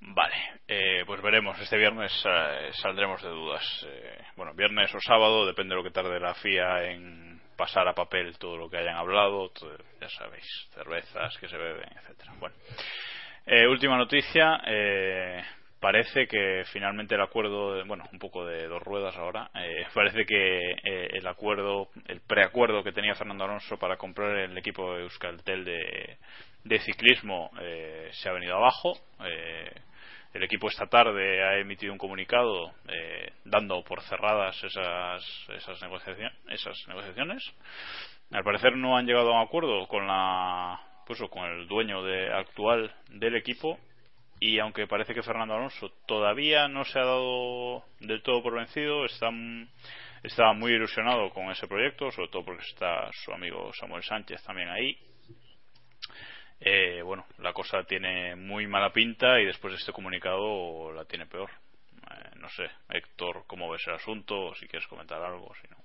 Vale, 0.00 0.34
eh, 0.74 1.04
pues 1.06 1.22
veremos. 1.22 1.58
Este 1.60 1.76
viernes 1.76 2.12
eh, 2.26 2.70
saldremos 2.72 3.22
de 3.22 3.28
dudas. 3.28 3.86
Eh, 3.88 4.18
bueno, 4.36 4.54
viernes 4.54 4.92
o 4.94 4.98
sábado, 5.00 5.46
depende 5.46 5.74
de 5.74 5.76
lo 5.76 5.84
que 5.84 5.90
tarde 5.94 6.18
la 6.18 6.34
FIA 6.34 6.90
en 6.90 7.40
pasar 7.56 7.86
a 7.86 7.94
papel 7.94 8.36
todo 8.38 8.56
lo 8.56 8.68
que 8.68 8.78
hayan 8.78 8.96
hablado. 8.96 9.52
ya 10.00 10.08
sabéis, 10.08 10.44
cervezas 10.74 11.36
que 11.38 11.48
se 11.48 11.56
beben, 11.56 11.88
etcétera. 11.96 12.32
Bueno, 12.38 12.56
eh, 13.46 13.66
última 13.68 13.96
noticia. 13.96 14.60
eh, 14.66 15.42
parece 15.78 16.26
que 16.26 16.62
finalmente 16.72 17.14
el 17.14 17.20
acuerdo, 17.20 17.84
bueno, 17.84 18.04
un 18.10 18.18
poco 18.18 18.44
de 18.46 18.66
dos 18.66 18.82
ruedas 18.82 19.16
ahora. 19.16 19.50
parece 19.94 20.24
que 20.26 20.58
el 20.84 21.26
acuerdo, 21.26 21.88
el 22.08 22.20
preacuerdo 22.20 22.82
que 22.82 22.92
tenía 22.92 23.14
Fernando 23.14 23.44
Alonso 23.44 23.78
para 23.78 23.96
comprar 23.96 24.36
el 24.38 24.56
equipo 24.58 24.94
de 24.94 25.02
Euskaltel 25.02 25.64
de, 25.64 26.16
de 26.64 26.78
ciclismo 26.80 27.50
se 28.10 28.28
ha 28.28 28.32
venido 28.32 28.56
abajo. 28.56 28.94
Eh, 29.24 29.70
el 30.34 30.42
equipo 30.42 30.68
esta 30.68 30.86
tarde 30.86 31.42
ha 31.44 31.58
emitido 31.58 31.92
un 31.92 31.98
comunicado 31.98 32.72
eh, 32.88 33.32
dando 33.44 33.82
por 33.84 34.02
cerradas 34.02 34.56
esas, 34.64 35.24
esas, 35.48 35.78
esas 35.78 36.88
negociaciones. 36.88 37.54
Al 38.32 38.42
parecer 38.42 38.76
no 38.76 38.96
han 38.96 39.06
llegado 39.06 39.32
a 39.32 39.40
un 39.40 39.46
acuerdo 39.46 39.86
con 39.86 40.06
la 40.06 40.80
pues, 41.06 41.20
con 41.30 41.44
el 41.44 41.68
dueño 41.68 42.02
de, 42.02 42.32
actual 42.32 42.92
del 43.10 43.36
equipo 43.36 43.78
y 44.40 44.58
aunque 44.58 44.88
parece 44.88 45.14
que 45.14 45.22
Fernando 45.22 45.54
Alonso 45.54 45.90
todavía 46.06 46.66
no 46.66 46.84
se 46.84 46.98
ha 46.98 47.04
dado 47.04 47.84
del 48.00 48.22
todo 48.22 48.42
por 48.42 48.54
vencido, 48.54 49.04
está, 49.04 49.30
estaba 50.22 50.52
muy 50.52 50.72
ilusionado 50.72 51.30
con 51.30 51.50
ese 51.50 51.68
proyecto, 51.68 52.10
sobre 52.10 52.28
todo 52.28 52.44
porque 52.44 52.64
está 52.64 53.08
su 53.12 53.32
amigo 53.32 53.70
Samuel 53.74 54.02
Sánchez 54.02 54.42
también 54.42 54.68
ahí. 54.68 54.98
Eh, 56.66 57.02
bueno, 57.02 57.26
la 57.40 57.52
cosa 57.52 57.84
tiene 57.84 58.34
muy 58.36 58.66
mala 58.66 58.90
pinta 58.90 59.38
y 59.38 59.44
después 59.44 59.72
de 59.74 59.78
este 59.78 59.92
comunicado 59.92 60.92
la 60.92 61.04
tiene 61.04 61.26
peor. 61.26 61.50
Eh, 62.10 62.30
no 62.40 62.48
sé, 62.48 62.64
Héctor, 62.88 63.44
¿cómo 63.46 63.70
ves 63.70 63.86
el 63.86 63.94
asunto? 63.94 64.46
O 64.46 64.54
si 64.54 64.66
quieres 64.66 64.88
comentar 64.88 65.22
algo, 65.22 65.52
si 65.60 65.68
no. 65.68 65.76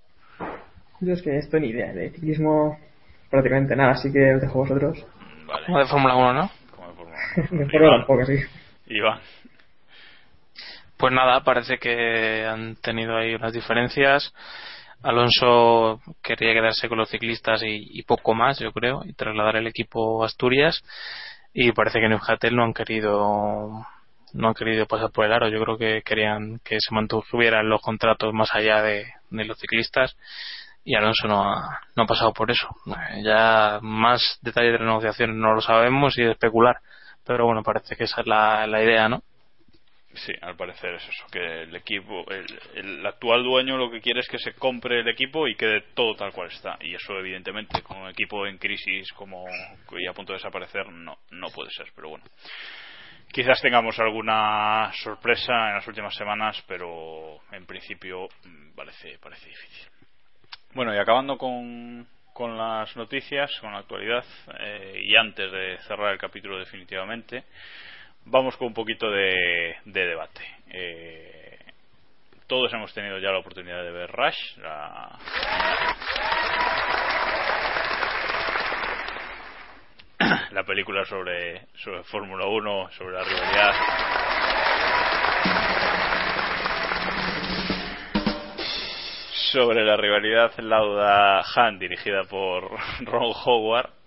Yo 1.02 1.14
es 1.14 1.22
que 1.22 1.38
esto 1.38 1.60
ni 1.60 1.70
idea. 1.70 1.92
De 1.92 2.12
ciclismo 2.12 2.80
prácticamente 3.30 3.76
nada, 3.76 3.92
así 3.92 4.12
que 4.12 4.36
os 4.36 4.42
dejo 4.42 4.60
a 4.60 4.62
vosotros. 4.64 5.06
Vale. 5.46 5.66
Como 5.66 5.80
de 5.80 5.86
Fórmula 5.88 6.16
1, 6.16 6.34
¿no? 6.34 6.52
Como 6.76 6.88
de 6.88 6.94
Fórmula 6.94 7.18
De 7.36 7.42
uno. 7.52 7.70
Fórmula 7.72 7.98
tampoco, 7.98 8.26
sí. 8.26 8.38
Iván. 8.88 9.20
Pues 10.98 11.14
nada, 11.14 11.44
parece 11.44 11.78
que 11.78 12.46
han 12.46 12.76
tenido 12.78 13.18
ahí 13.18 13.36
unas 13.36 13.54
diferencias. 13.54 14.34
Alonso 15.04 16.02
quería 16.22 16.54
quedarse 16.54 16.90
con 16.90 16.98
los 16.98 17.10
ciclistas 17.10 17.62
y, 17.64 18.04
poco 18.04 18.34
más, 18.34 18.60
yo 18.60 18.72
creo, 18.72 19.04
y 19.06 19.14
trasladar 19.14 19.56
el 19.56 19.68
equipo 19.68 20.24
a 20.24 20.28
Asturias. 20.28 20.84
Y 21.54 21.72
parece 21.72 22.00
que 22.00 22.06
en 22.06 22.56
no 22.56 22.64
han 22.64 22.74
querido 22.74 23.86
no 24.34 24.48
han 24.50 24.54
querido 24.54 24.86
pasar 24.86 25.12
por 25.12 25.26
el 25.26 25.34
aro. 25.34 25.50
Yo 25.50 25.62
creo 25.64 25.78
que 25.78 26.02
querían 26.04 26.60
que 26.64 26.78
se 26.80 26.94
mantuvieran 26.94 27.70
los 27.70 27.82
contratos 27.82 28.34
más 28.34 28.54
allá 28.54 28.82
de, 28.82 29.08
los 29.32 29.58
ciclistas 29.58 30.16
y 30.84 30.96
Alonso 30.96 31.28
no 31.28 31.44
ha, 31.44 31.82
no 31.96 32.04
ha 32.04 32.08
pasado 32.08 32.34
por 32.34 32.52
eso. 32.52 32.68
Eh, 32.88 33.24
Ya 33.24 33.80
más 33.82 34.40
detalles 34.42 34.74
de 34.74 34.80
la 34.80 34.86
negociación 34.86 35.40
no 35.40 35.54
lo 35.54 35.62
sabemos 35.62 36.18
y 36.18 36.24
de 36.24 36.32
especular. 36.32 36.78
Pero 37.26 37.46
bueno, 37.46 37.64
parece 37.64 37.96
que 37.96 38.06
esa 38.06 38.22
es 38.22 38.28
la, 38.28 38.66
la 38.68 38.84
idea, 38.84 39.10
¿no? 39.10 39.24
Sí, 40.14 40.34
al 40.42 40.56
parecer 40.56 40.96
es 40.96 41.04
eso, 41.08 41.26
que 41.32 41.64
el 41.64 41.76
equipo, 41.76 42.26
el, 42.32 43.06
actual 43.06 43.44
dueño 43.44 43.78
lo 43.78 43.92
que 43.92 44.02
quiere 44.02 44.22
es 44.22 44.28
que 44.28 44.40
se 44.40 44.54
compre 44.54 45.02
el 45.02 45.08
equipo 45.08 45.48
y 45.48 45.56
quede 45.56 45.82
todo 45.94 46.16
tal 46.16 46.32
cual 46.32 46.48
está. 46.48 46.78
Y 46.82 46.96
eso 46.96 47.14
evidentemente 47.20 47.84
con 47.84 47.98
un 47.98 48.10
equipo 48.10 48.48
en 48.48 48.58
crisis 48.58 49.12
como 49.14 49.46
y 49.98 50.08
a 50.08 50.14
punto 50.14 50.34
de 50.34 50.38
desaparecer 50.38 50.90
no, 50.92 51.20
no 51.30 51.48
puede 51.50 51.70
ser, 51.72 51.88
pero 51.96 52.10
bueno. 52.10 52.26
Quizás 53.32 53.62
tengamos 53.62 54.00
alguna 54.00 54.92
sorpresa 55.04 55.54
en 55.70 55.76
las 55.76 55.88
últimas 55.88 56.16
semanas, 56.16 56.64
pero 56.68 57.40
en 57.52 57.66
principio 57.68 58.28
mm, 58.44 58.72
parece, 58.76 59.20
parece 59.20 59.48
difícil. 59.48 59.88
Bueno, 60.74 60.94
y 60.96 60.98
acabando 60.98 61.38
con, 61.38 62.08
con 62.34 62.58
las 62.58 62.96
noticias, 62.96 63.52
con 63.62 63.74
la 63.74 63.80
actualidad, 63.80 64.26
eh, 64.60 65.02
y 65.04 65.16
antes 65.16 65.52
de 65.52 65.78
cerrar 65.88 66.14
el 66.14 66.20
capítulo 66.20 66.58
definitivamente, 66.58 67.44
vamos 68.30 68.56
con 68.58 68.68
un 68.68 68.74
poquito 68.74 69.10
de, 69.10 69.78
de 69.86 70.06
debate. 70.06 70.42
Eh, 70.70 71.60
todos 72.48 72.72
hemos 72.74 72.94
tenido 72.94 73.18
ya 73.20 73.32
la 73.32 73.40
oportunidad 73.40 73.84
de 73.84 73.92
ver 73.92 74.12
Rush, 74.12 74.58
la, 74.58 75.20
la 80.52 80.64
película 80.64 81.06
sobre, 81.06 81.68
sobre 81.76 82.04
Fórmula 82.04 82.46
1, 82.46 82.92
sobre 82.92 83.14
la 83.14 83.24
rivalidad. 83.24 83.74
Sobre 89.52 89.84
la 89.84 89.98
rivalidad 89.98 90.52
Lauda 90.60 91.42
Han, 91.56 91.80
dirigida 91.80 92.24
por 92.24 92.70
Ron 93.02 93.34
Howard. 93.46 93.99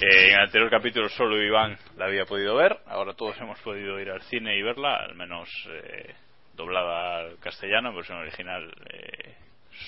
Eh, 0.00 0.28
en 0.28 0.34
el 0.34 0.40
anterior 0.40 0.70
capítulo 0.70 1.08
solo 1.08 1.40
Iván 1.42 1.76
la 1.96 2.06
había 2.06 2.24
podido 2.24 2.56
ver, 2.56 2.76
ahora 2.86 3.14
todos 3.14 3.38
hemos 3.40 3.58
podido 3.60 4.00
ir 4.00 4.10
al 4.10 4.22
cine 4.22 4.56
y 4.56 4.62
verla, 4.62 4.96
al 4.96 5.14
menos 5.14 5.48
eh, 5.70 6.14
doblada 6.54 7.18
al 7.20 7.38
castellano, 7.38 7.90
en 7.90 7.96
versión 7.96 8.18
original. 8.18 8.72
eh, 8.90 9.34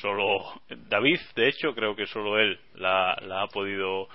solo 0.00 0.60
David, 0.88 1.20
de 1.34 1.48
hecho, 1.48 1.74
creo 1.74 1.94
que 1.96 2.06
solo 2.06 2.38
él 2.38 2.58
la, 2.74 3.16
la 3.22 3.42
ha 3.42 3.46
podido 3.48 4.08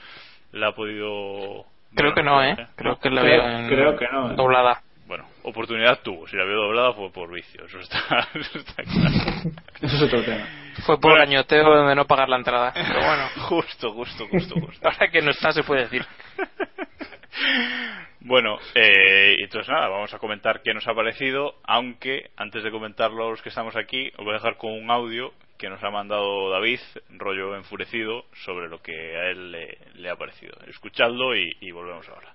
la 0.54 0.68
ha 0.68 0.76
podido 0.76 1.66
Creo 1.96 2.12
bueno, 2.12 2.16
que 2.16 2.24
no, 2.24 2.44
¿eh? 2.44 2.56
sé. 2.56 2.68
Creo 2.76 3.00
que 3.00 3.10
la 3.10 3.22
Creo- 3.22 3.42
veo 3.44 3.50
en- 3.60 3.68
creo 3.70 3.96
que 3.98 4.08
no, 4.10 4.32
¿eh? 4.32 4.36
doblada. 4.36 4.82
Bueno, 5.08 5.26
oportunidad 5.44 6.00
tuvo. 6.04 6.26
Si 6.28 6.38
la 6.38 6.46
vio 6.46 6.56
doblada 6.56 6.94
fue 6.94 7.12
por 7.12 7.30
vicio. 7.34 7.66
Eso 7.66 7.80
está, 7.80 8.00
eso 8.36 8.60
está 8.60 8.84
claro. 8.84 9.16
Eso 9.82 9.96
es 9.98 10.02
otro 10.04 10.24
tema. 10.24 10.48
Fue 10.86 11.00
por 11.00 11.12
Bueno. 11.12 11.24
añoteo 11.24 11.86
de 11.88 11.96
no 11.96 12.06
pagar 12.06 12.30
la 12.30 12.38
entrada. 12.38 12.72
Pero 12.74 13.00
bueno, 13.06 13.28
Justo, 13.50 13.92
justo, 13.94 14.28
justo, 14.30 14.56
justo. 14.60 14.88
ahora 14.88 15.10
que 15.12 15.22
no 15.22 15.32
está 15.32 15.52
se 15.52 15.64
puede 15.64 15.84
decir. 15.84 16.06
Bueno, 18.24 18.58
eh, 18.76 19.36
entonces 19.40 19.68
nada, 19.70 19.88
vamos 19.90 20.14
a 20.14 20.20
comentar 20.20 20.62
qué 20.62 20.74
nos 20.76 20.88
ha 20.88 20.94
parecido, 20.94 21.56
aunque 21.64 22.30
antes 22.38 22.64
de 22.64 22.70
comentarlo 22.70 23.26
a 23.26 23.30
los 23.32 23.42
que 23.42 23.50
estamos 23.50 23.76
aquí, 23.76 24.10
os 24.18 24.24
voy 24.24 24.32
a 24.32 24.38
dejar 24.38 24.58
con 24.58 24.72
un 24.74 24.92
audio 24.92 25.32
que 25.58 25.70
nos 25.70 25.84
ha 25.84 25.90
mandado 25.90 26.50
David, 26.52 26.80
rollo 27.18 27.56
enfurecido, 27.56 28.26
sobre 28.46 28.68
lo 28.70 28.80
que 28.82 28.92
a 29.18 29.30
él 29.32 29.52
le, 29.52 29.78
le 29.96 30.10
ha 30.10 30.16
parecido. 30.18 30.54
Escuchadlo 30.68 31.36
y, 31.36 31.52
y 31.62 31.72
volvemos 31.72 32.08
ahora. 32.10 32.34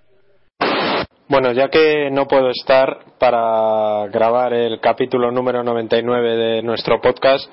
Bueno, 1.28 1.52
ya 1.52 1.68
que 1.68 2.10
no 2.10 2.26
puedo 2.26 2.50
estar 2.50 2.98
para 3.18 4.08
grabar 4.08 4.54
el 4.54 4.80
capítulo 4.80 5.30
número 5.30 5.62
99 5.62 6.36
de 6.36 6.62
nuestro 6.62 7.00
podcast, 7.00 7.48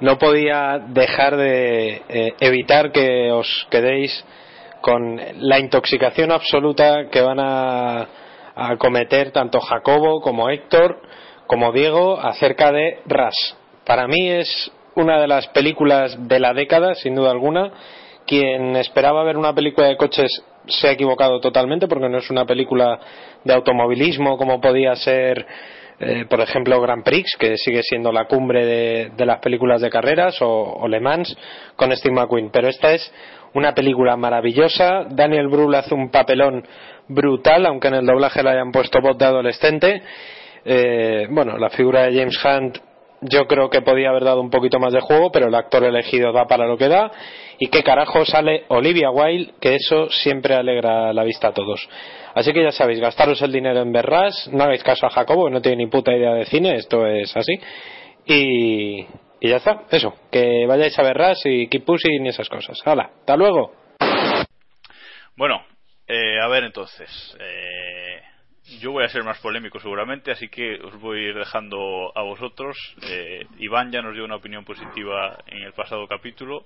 no 0.00 0.18
podía 0.18 0.78
dejar 0.88 1.36
de 1.36 2.02
eh, 2.08 2.34
evitar 2.40 2.92
que 2.92 3.30
os 3.32 3.66
quedéis 3.70 4.24
con 4.80 5.20
la 5.40 5.58
intoxicación 5.58 6.30
absoluta 6.30 7.08
que 7.10 7.20
van 7.20 7.40
a, 7.40 8.06
a 8.54 8.76
cometer 8.76 9.32
tanto 9.32 9.60
Jacobo 9.60 10.20
como 10.20 10.50
Héctor 10.50 11.00
como 11.46 11.72
Diego 11.72 12.20
acerca 12.20 12.70
de 12.70 13.00
Ras. 13.06 13.56
Para 13.84 14.06
mí 14.06 14.28
es 14.28 14.70
una 14.94 15.20
de 15.20 15.26
las 15.26 15.46
películas 15.48 16.16
de 16.28 16.40
la 16.40 16.52
década, 16.52 16.94
sin 16.94 17.14
duda 17.14 17.30
alguna. 17.30 17.72
Quien 18.26 18.76
esperaba 18.76 19.24
ver 19.24 19.36
una 19.36 19.54
película 19.54 19.86
de 19.86 19.96
coches 19.96 20.42
se 20.66 20.88
ha 20.88 20.92
equivocado 20.92 21.40
totalmente 21.40 21.88
porque 21.88 22.08
no 22.08 22.18
es 22.18 22.30
una 22.30 22.44
película 22.44 23.00
de 23.44 23.54
automovilismo 23.54 24.36
como 24.36 24.60
podía 24.60 24.94
ser 24.96 25.46
eh, 26.00 26.26
por 26.28 26.40
ejemplo 26.40 26.80
Grand 26.80 27.02
Prix 27.02 27.36
que 27.38 27.56
sigue 27.56 27.82
siendo 27.82 28.12
la 28.12 28.26
cumbre 28.26 28.64
de, 29.16 29.26
las 29.26 29.40
películas 29.40 29.80
de 29.80 29.90
carreras 29.90 30.40
o, 30.40 30.48
o, 30.48 30.88
Le 30.88 31.00
Mans 31.00 31.36
con 31.76 31.94
Steve 31.96 32.14
McQueen. 32.14 32.50
Pero 32.50 32.68
esta 32.68 32.92
es 32.92 33.12
una 33.54 33.74
película 33.74 34.16
maravillosa. 34.16 35.06
Daniel 35.10 35.48
Brühl 35.48 35.74
hace 35.74 35.94
un 35.94 36.10
papelón 36.10 36.64
brutal 37.08 37.66
aunque 37.66 37.88
en 37.88 37.94
el 37.94 38.06
doblaje 38.06 38.42
le 38.42 38.50
hayan 38.50 38.70
puesto 38.70 39.00
voz 39.00 39.18
de 39.18 39.24
adolescente. 39.24 40.02
Eh, 40.64 41.26
bueno 41.30 41.56
la 41.58 41.70
figura 41.70 42.02
de 42.02 42.18
James 42.18 42.44
Hunt 42.44 42.87
yo 43.20 43.46
creo 43.46 43.70
que 43.70 43.82
podía 43.82 44.10
haber 44.10 44.24
dado 44.24 44.40
un 44.40 44.50
poquito 44.50 44.78
más 44.78 44.92
de 44.92 45.00
juego, 45.00 45.30
pero 45.30 45.48
el 45.48 45.54
actor 45.54 45.84
elegido 45.84 46.32
da 46.32 46.46
para 46.46 46.66
lo 46.66 46.76
que 46.76 46.88
da. 46.88 47.10
Y 47.58 47.68
qué 47.68 47.82
carajo 47.82 48.24
sale 48.24 48.64
Olivia 48.68 49.10
Wilde, 49.10 49.54
que 49.60 49.74
eso 49.74 50.08
siempre 50.10 50.54
alegra 50.54 51.12
la 51.12 51.24
vista 51.24 51.48
a 51.48 51.52
todos. 51.52 51.88
Así 52.34 52.52
que 52.52 52.62
ya 52.62 52.70
sabéis, 52.70 53.00
gastaros 53.00 53.42
el 53.42 53.50
dinero 53.50 53.80
en 53.80 53.92
Berras, 53.92 54.48
no 54.52 54.64
hagáis 54.64 54.84
caso 54.84 55.06
a 55.06 55.10
Jacobo, 55.10 55.46
que 55.46 55.52
no 55.52 55.60
tiene 55.60 55.84
ni 55.84 55.86
puta 55.88 56.12
idea 56.12 56.34
de 56.34 56.46
cine, 56.46 56.76
esto 56.76 57.06
es 57.06 57.36
así. 57.36 57.58
Y, 58.26 59.00
y 59.40 59.48
ya 59.48 59.56
está, 59.56 59.84
eso, 59.90 60.14
que 60.30 60.66
vayáis 60.66 60.96
a 60.98 61.02
Berras 61.02 61.40
y 61.44 61.68
keep 61.68 61.84
pushing 61.84 62.24
y 62.24 62.28
esas 62.28 62.48
cosas. 62.48 62.80
Hala, 62.84 63.10
hasta 63.20 63.36
luego. 63.36 63.72
Bueno, 65.36 65.62
eh, 66.06 66.40
a 66.40 66.48
ver 66.48 66.64
entonces. 66.64 67.36
Eh, 67.38 67.77
yo 68.80 68.92
voy 68.92 69.04
a 69.04 69.08
ser 69.08 69.24
más 69.24 69.38
polémico 69.40 69.80
seguramente, 69.80 70.30
así 70.30 70.48
que 70.48 70.76
os 70.76 71.00
voy 71.00 71.18
a 71.18 71.28
ir 71.30 71.34
dejando 71.34 72.12
a 72.14 72.22
vosotros. 72.22 72.76
Eh, 73.02 73.46
Iván 73.58 73.90
ya 73.90 74.02
nos 74.02 74.14
dio 74.14 74.24
una 74.24 74.36
opinión 74.36 74.64
positiva 74.64 75.38
en 75.46 75.62
el 75.62 75.72
pasado 75.72 76.06
capítulo. 76.06 76.64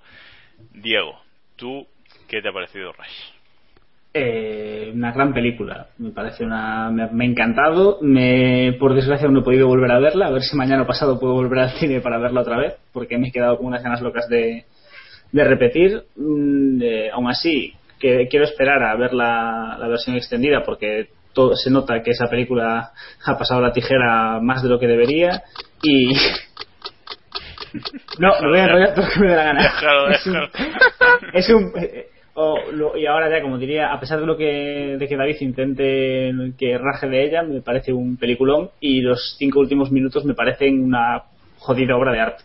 Diego, 0.73 1.21
¿tú 1.57 1.87
qué 2.29 2.43
te 2.43 2.49
ha 2.49 2.53
parecido 2.53 2.93
Rush? 2.93 3.43
Eh, 4.15 4.91
una 4.95 5.11
gran 5.13 5.33
película, 5.33 5.87
me 5.97 6.11
parece 6.11 6.45
una. 6.45 6.91
Me, 6.91 7.07
me, 7.11 7.25
ha 7.25 7.29
encantado. 7.29 7.99
Me, 8.03 8.77
por 8.79 8.95
desgracia 8.95 9.27
no 9.29 9.41
he 9.41 9.45
podido 9.45 9.67
volver 9.67 9.91
a 9.91 10.01
verla. 10.01 10.27
A 10.27 10.31
ver 10.31 10.43
si 10.43 10.55
mañana 10.55 10.83
o 10.83 10.87
pasado 10.87 11.19
puedo 11.19 11.33
volver 11.33 11.61
al 11.61 11.71
cine 11.79 12.01
para 12.01 12.19
verla 12.19 12.43
otra 12.43 12.59
vez, 12.59 12.75
porque 12.93 13.17
me 13.17 13.29
he 13.29 13.33
quedado 13.33 13.57
con 13.57 13.67
unas 13.67 13.83
ganas 13.83 14.03
locas 14.03 14.29
de, 14.29 14.67
de 15.33 15.45
repetir. 15.45 16.03
Mm, 16.17 16.83
eh, 16.83 17.11
aún 17.11 17.31
así, 17.31 17.73
que 17.99 18.29
quiero 18.29 18.45
esperar 18.45 18.83
a 18.83 18.97
ver 18.97 19.15
la, 19.15 19.79
la 19.81 19.89
versión 19.89 20.15
extendida, 20.17 20.63
porque 20.63 21.09
todo, 21.33 21.57
se 21.57 21.71
nota 21.71 22.03
que 22.03 22.11
esa 22.11 22.29
película 22.29 22.93
ha 23.25 23.39
pasado 23.39 23.61
la 23.61 23.73
tijera 23.73 24.41
más 24.41 24.63
de 24.63 24.69
lo 24.69 24.79
que 24.79 24.87
debería 24.87 25.43
y 25.83 26.15
no 28.19 28.33
me 28.41 28.49
voy 28.49 28.59
a 28.59 28.65
enrollar 28.65 28.95
todo 28.95 29.07
lo 29.07 29.13
que 29.13 29.21
me 29.21 29.29
dé 29.29 29.37
la 29.37 29.45
gana. 29.45 29.63
Déjalo, 29.63 30.09
es 30.11 30.27
un, 30.27 30.37
es 31.33 31.49
un 31.51 31.73
eh, 31.77 32.07
oh, 32.35 32.59
lo, 32.73 32.97
y 32.97 33.07
ahora 33.07 33.31
ya 33.31 33.43
como 33.43 33.59
diría 33.59 33.93
a 33.93 34.01
pesar 34.01 34.21
de 34.21 34.27
lo 34.27 34.37
que 34.37 34.97
de 34.99 35.09
que 35.09 35.17
David 35.17 35.37
intente 35.41 36.33
que 36.59 36.79
raje 36.79 37.09
de 37.09 37.25
ella 37.25 37.43
me 37.43 37.61
parece 37.61 37.93
un 37.93 38.17
peliculón 38.17 38.71
y 38.81 39.01
los 39.01 39.37
cinco 39.39 39.61
últimos 39.61 39.91
minutos 39.91 40.25
me 40.25 40.35
parecen 40.35 40.83
una 40.83 41.25
jodida 41.59 41.97
obra 41.97 42.13
de 42.13 42.21
arte. 42.21 42.45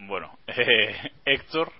Bueno 0.00 0.30
eh, 0.46 0.94
Héctor 1.24 1.72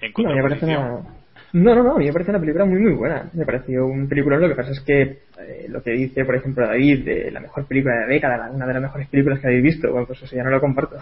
en 0.00 0.12
no, 0.16 0.34
me 0.34 0.42
parece 0.42 0.64
una 0.64 1.19
no, 1.52 1.74
no, 1.74 1.82
no, 1.82 1.96
a 1.96 1.98
mí 1.98 2.06
me 2.06 2.12
parece 2.12 2.30
una 2.30 2.40
película 2.40 2.64
muy, 2.64 2.78
muy 2.78 2.92
buena. 2.92 3.28
Me 3.32 3.44
pareció 3.44 3.86
un 3.86 4.08
película. 4.08 4.38
Lo 4.38 4.48
que 4.48 4.54
pasa 4.54 4.70
es 4.70 4.80
que 4.80 5.02
eh, 5.02 5.66
lo 5.68 5.82
que 5.82 5.90
dice, 5.92 6.24
por 6.24 6.36
ejemplo, 6.36 6.66
David, 6.66 7.04
de 7.04 7.30
la 7.30 7.40
mejor 7.40 7.66
película 7.66 7.94
de 7.94 8.00
la 8.02 8.06
década, 8.06 8.50
una 8.50 8.66
de 8.66 8.74
las 8.74 8.82
mejores 8.82 9.08
películas 9.08 9.40
que 9.40 9.48
habéis 9.48 9.62
visto, 9.62 9.90
bueno, 9.90 10.06
pues 10.06 10.22
eso 10.22 10.36
ya 10.36 10.44
no 10.44 10.50
lo 10.50 10.60
comparto. 10.60 10.96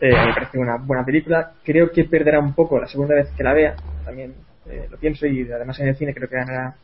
Eh, 0.00 0.10
me 0.10 0.34
parece 0.34 0.58
una 0.58 0.76
buena 0.76 1.04
película. 1.04 1.52
Creo 1.62 1.90
que 1.90 2.04
perderá 2.04 2.38
un 2.38 2.54
poco 2.54 2.78
la 2.78 2.86
segunda 2.86 3.14
vez 3.14 3.28
que 3.36 3.42
la 3.42 3.52
vea. 3.52 3.76
También 4.04 4.34
eh, 4.68 4.86
lo 4.90 4.96
pienso 4.96 5.26
y 5.26 5.50
además 5.50 5.78
en 5.80 5.88
el 5.88 5.96
cine 5.96 6.14
creo 6.14 6.28
que 6.28 6.36
ganará, 6.36 6.74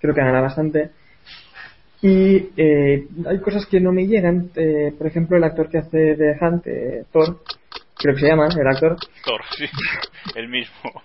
creo 0.00 0.14
que 0.14 0.20
ganará 0.20 0.40
bastante. 0.40 0.90
Y 2.02 2.50
eh, 2.56 3.06
hay 3.26 3.38
cosas 3.40 3.66
que 3.66 3.80
no 3.80 3.92
me 3.92 4.06
llegan. 4.06 4.50
Por 4.96 5.06
ejemplo, 5.06 5.36
el 5.36 5.44
actor 5.44 5.68
que 5.68 5.78
hace 5.78 6.16
de 6.16 6.38
Hunt, 6.40 6.64
Thor, 7.12 7.40
creo 8.00 8.14
que 8.14 8.20
se 8.20 8.28
llama, 8.28 8.48
el 8.48 8.66
actor. 8.66 8.96
Thor, 9.24 9.40
sí, 9.56 9.66
el 10.34 10.48
mismo. 10.48 11.02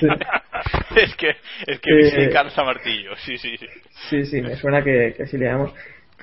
Sí. 0.00 0.06
es 0.96 1.14
que, 1.16 1.28
es 1.66 1.80
que 1.80 2.00
eh, 2.00 2.10
se 2.10 2.30
cansa 2.30 2.64
martillo, 2.64 3.14
sí, 3.16 3.36
sí, 3.36 3.56
sí. 3.56 3.66
Sí, 4.08 4.24
sí, 4.24 4.42
me 4.42 4.56
suena 4.56 4.82
que, 4.82 5.14
que 5.16 5.24
así 5.24 5.36
le 5.36 5.46
llamamos. 5.46 5.74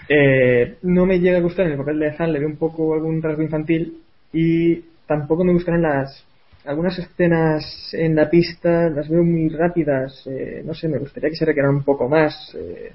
Eh, 0.09 0.77
no 0.83 1.05
me 1.05 1.19
llega 1.19 1.37
a 1.37 1.41
gustar 1.41 1.65
en 1.65 1.73
el 1.73 1.77
papel 1.77 1.99
de 1.99 2.15
Han, 2.17 2.33
le 2.33 2.39
veo 2.39 2.47
un 2.47 2.57
poco 2.57 2.93
algún 2.93 3.21
rasgo 3.21 3.41
infantil 3.41 4.01
y 4.33 4.81
tampoco 5.05 5.43
me 5.43 5.53
gustan 5.53 5.81
las 5.81 6.23
algunas 6.65 6.99
escenas 6.99 7.63
en 7.93 8.13
la 8.13 8.29
pista, 8.29 8.89
las 8.89 9.07
veo 9.07 9.23
muy 9.23 9.47
rápidas, 9.47 10.27
eh, 10.27 10.61
no 10.65 10.73
sé, 10.73 10.89
me 10.89 10.97
gustaría 10.97 11.29
que 11.29 11.35
se 11.37 11.45
requieran 11.45 11.75
un 11.75 11.83
poco 11.83 12.09
más, 12.09 12.53
eh, 12.55 12.91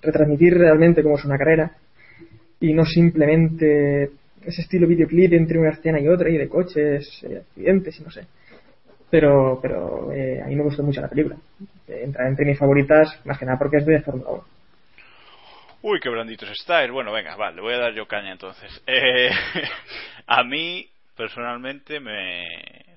retransmitir 0.00 0.54
realmente 0.54 1.02
cómo 1.02 1.18
es 1.18 1.24
una 1.26 1.36
carrera 1.36 1.70
y 2.60 2.72
no 2.72 2.86
simplemente 2.86 4.10
ese 4.46 4.62
estilo 4.62 4.86
videoclip 4.86 5.32
entre 5.32 5.58
una 5.58 5.70
escena 5.70 6.00
y 6.00 6.08
otra 6.08 6.28
y 6.30 6.36
de 6.36 6.48
coches, 6.48 7.24
eh, 7.24 7.38
accidentes 7.38 7.98
y 7.98 8.02
no 8.02 8.10
sé. 8.10 8.26
Pero, 9.10 9.58
pero 9.60 10.12
eh, 10.12 10.42
a 10.42 10.46
mí 10.46 10.56
me 10.56 10.64
gustó 10.64 10.82
mucho 10.82 11.00
la 11.00 11.08
película. 11.08 11.36
Entra 11.86 12.26
entre 12.26 12.46
mis 12.46 12.58
favoritas, 12.58 13.20
más 13.24 13.38
que 13.38 13.44
nada 13.44 13.58
porque 13.58 13.78
es 13.78 13.86
de 13.86 14.00
Fórmula 14.00 14.30
1. 14.30 14.44
Uy, 15.82 16.00
qué 16.00 16.08
blanditos 16.08 16.50
estáis. 16.50 16.90
Bueno, 16.90 17.12
venga, 17.12 17.36
vale, 17.36 17.56
le 17.56 17.62
voy 17.62 17.74
a 17.74 17.78
dar 17.78 17.94
yo 17.94 18.06
caña 18.06 18.32
entonces. 18.32 18.82
Eh, 18.86 19.30
a 20.26 20.42
mí, 20.42 20.88
personalmente, 21.16 22.00
me, 22.00 22.44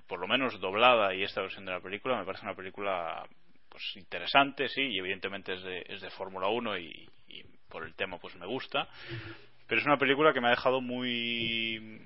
por 0.08 0.20
lo 0.20 0.28
menos 0.28 0.60
doblada 0.60 1.14
y 1.14 1.24
esta 1.24 1.42
versión 1.42 1.66
de 1.66 1.74
la 1.74 1.82
película, 1.82 2.18
me 2.18 2.26
parece 2.26 2.46
una 2.46 2.56
película 2.56 3.24
pues 3.70 3.84
interesante, 3.98 4.70
sí, 4.70 4.82
y 4.82 5.00
evidentemente 5.00 5.54
es 5.54 5.64
de, 5.64 5.86
es 5.88 6.02
de 6.02 6.10
Fórmula 6.12 6.48
1 6.48 6.78
y, 6.78 7.10
y 7.28 7.44
por 7.70 7.84
el 7.84 7.94
tema 7.94 8.18
pues 8.18 8.36
me 8.38 8.48
gusta. 8.48 8.88
Pero 9.68 9.82
es 9.82 9.88
una 9.88 9.98
película 9.98 10.34
que 10.34 10.42
me 10.42 10.48
ha 10.48 10.52
dejado 10.52 10.82
muy. 10.82 12.00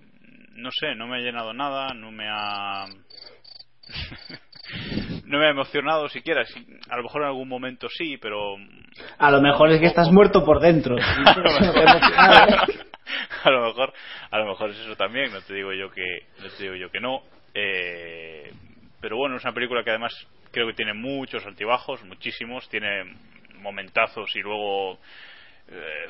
No 0.56 0.70
sé, 0.72 0.96
no 0.96 1.08
me 1.08 1.18
ha 1.18 1.22
llenado 1.22 1.54
nada, 1.54 1.94
no 1.94 2.12
me 2.12 2.28
ha. 2.28 2.86
no 5.26 5.38
me 5.38 5.46
ha 5.46 5.52
emocionado 5.52 6.10
siquiera. 6.10 6.44
A 6.90 6.98
lo 6.98 7.04
mejor 7.04 7.22
en 7.22 7.28
algún 7.28 7.48
momento 7.48 7.88
sí, 7.90 8.18
pero. 8.18 8.56
A 9.20 9.32
lo 9.32 9.42
mejor 9.42 9.72
es 9.72 9.80
que 9.80 9.86
estás 9.86 10.12
muerto 10.12 10.44
por 10.44 10.60
dentro. 10.60 10.98
a 13.44 13.50
lo 13.50 13.66
mejor, 13.68 13.94
a 14.32 14.40
lo 14.40 14.48
mejor 14.48 14.72
es 14.72 14.80
eso 14.80 14.96
también. 14.96 15.32
No 15.32 15.42
te 15.42 15.54
digo 15.54 15.72
yo 15.74 15.92
que, 15.92 16.26
no 16.42 16.50
te 16.50 16.64
digo 16.64 16.74
yo 16.76 16.90
que 16.90 17.00
no. 17.00 17.22
Eh, 17.54 18.52
pero 19.00 19.18
bueno, 19.18 19.36
es 19.36 19.44
una 19.44 19.54
película 19.54 19.84
que 19.84 19.92
además 19.92 20.14
creo 20.52 20.66
que 20.68 20.74
tiene 20.74 20.94
muchos 20.94 21.46
altibajos, 21.46 22.04
muchísimos. 22.06 22.68
Tiene 22.70 23.04
momentazos 23.60 24.36
y 24.36 24.40
luego 24.40 24.98
eh, 25.70 26.08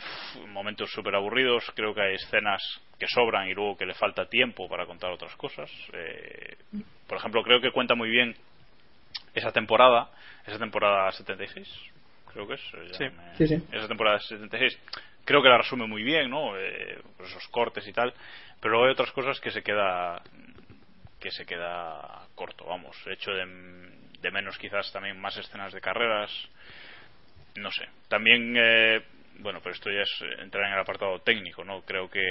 momentos 0.47 0.91
súper 0.91 1.15
aburridos. 1.15 1.63
Creo 1.75 1.93
que 1.93 2.01
hay 2.01 2.15
escenas 2.15 2.61
que 2.97 3.07
sobran 3.07 3.47
y 3.47 3.53
luego 3.53 3.77
que 3.77 3.85
le 3.85 3.93
falta 3.93 4.25
tiempo 4.27 4.67
para 4.69 4.85
contar 4.85 5.11
otras 5.11 5.35
cosas. 5.35 5.69
Eh, 5.93 6.55
por 7.07 7.17
ejemplo, 7.17 7.43
creo 7.43 7.61
que 7.61 7.71
cuenta 7.71 7.95
muy 7.95 8.09
bien 8.09 8.35
esa 9.33 9.51
temporada, 9.51 10.11
esa 10.45 10.59
temporada 10.59 11.11
76, 11.11 11.67
creo 12.33 12.47
que 12.47 12.55
es. 12.55 12.61
Sí. 12.97 13.05
Sí, 13.37 13.47
sí. 13.47 13.63
Esa 13.71 13.87
temporada 13.87 14.19
76. 14.19 14.79
Creo 15.25 15.41
que 15.41 15.49
la 15.49 15.59
resume 15.59 15.85
muy 15.85 16.03
bien, 16.03 16.29
¿no? 16.29 16.57
Eh, 16.57 16.99
pues 17.17 17.29
esos 17.29 17.47
cortes 17.49 17.87
y 17.87 17.93
tal. 17.93 18.13
Pero 18.59 18.71
luego 18.71 18.85
hay 18.85 18.91
otras 18.91 19.11
cosas 19.11 19.39
que 19.39 19.51
se 19.51 19.61
queda 19.61 20.21
que 21.19 21.31
se 21.31 21.45
queda 21.45 22.25
corto, 22.33 22.65
vamos. 22.65 22.97
Hecho 23.05 23.31
de, 23.31 23.45
de 24.21 24.31
menos 24.31 24.57
quizás 24.57 24.91
también 24.91 25.19
más 25.19 25.37
escenas 25.37 25.71
de 25.71 25.81
carreras. 25.81 26.31
No 27.55 27.69
sé. 27.71 27.87
También 28.07 28.55
eh, 28.57 29.01
bueno, 29.39 29.59
pero 29.61 29.73
esto 29.73 29.89
ya 29.89 30.01
es 30.01 30.41
entrar 30.41 30.67
en 30.67 30.73
el 30.73 30.79
apartado 30.79 31.19
técnico, 31.19 31.63
¿no? 31.63 31.81
Creo 31.81 32.09
que, 32.09 32.21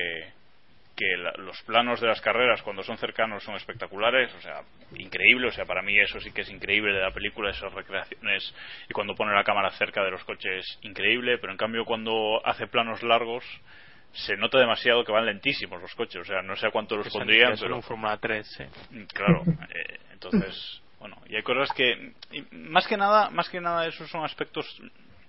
que 0.96 1.16
la, 1.16 1.32
los 1.38 1.60
planos 1.62 2.00
de 2.00 2.08
las 2.08 2.20
carreras 2.20 2.62
cuando 2.62 2.82
son 2.82 2.98
cercanos 2.98 3.42
son 3.42 3.56
espectaculares, 3.56 4.32
o 4.34 4.40
sea, 4.40 4.62
increíble, 4.96 5.48
o 5.48 5.52
sea, 5.52 5.64
para 5.64 5.82
mí 5.82 5.98
eso 5.98 6.20
sí 6.20 6.30
que 6.30 6.42
es 6.42 6.50
increíble 6.50 6.92
de 6.92 7.00
la 7.00 7.10
película, 7.10 7.50
esas 7.50 7.72
recreaciones 7.72 8.54
y 8.88 8.92
cuando 8.92 9.14
pone 9.14 9.34
la 9.34 9.44
cámara 9.44 9.70
cerca 9.70 10.04
de 10.04 10.10
los 10.10 10.22
coches, 10.24 10.78
increíble, 10.82 11.38
pero 11.38 11.52
en 11.52 11.58
cambio 11.58 11.84
cuando 11.84 12.40
hace 12.44 12.66
planos 12.66 13.02
largos 13.02 13.44
se 14.12 14.36
nota 14.36 14.58
demasiado 14.58 15.04
que 15.04 15.12
van 15.12 15.24
lentísimos 15.24 15.80
los 15.80 15.94
coches, 15.94 16.20
o 16.20 16.24
sea, 16.24 16.42
no 16.42 16.56
sé 16.56 16.66
a 16.66 16.70
cuánto 16.70 16.96
los 16.96 17.06
Es 17.06 17.12
pondrían, 17.12 17.54
pero 17.58 17.76
un 17.76 17.82
Fórmula 17.82 18.18
3, 18.18 18.46
sí. 18.46 18.64
claro, 19.14 19.42
eh, 19.74 19.98
entonces, 20.12 20.82
bueno, 20.98 21.16
y 21.28 21.36
hay, 21.36 21.42
cosas 21.42 21.72
que 21.72 22.12
más 22.50 22.86
que 22.86 22.96
nada, 22.96 23.30
más 23.30 23.48
que 23.48 23.60
nada 23.60 23.86
esos 23.86 24.10
son 24.10 24.24
aspectos 24.24 24.66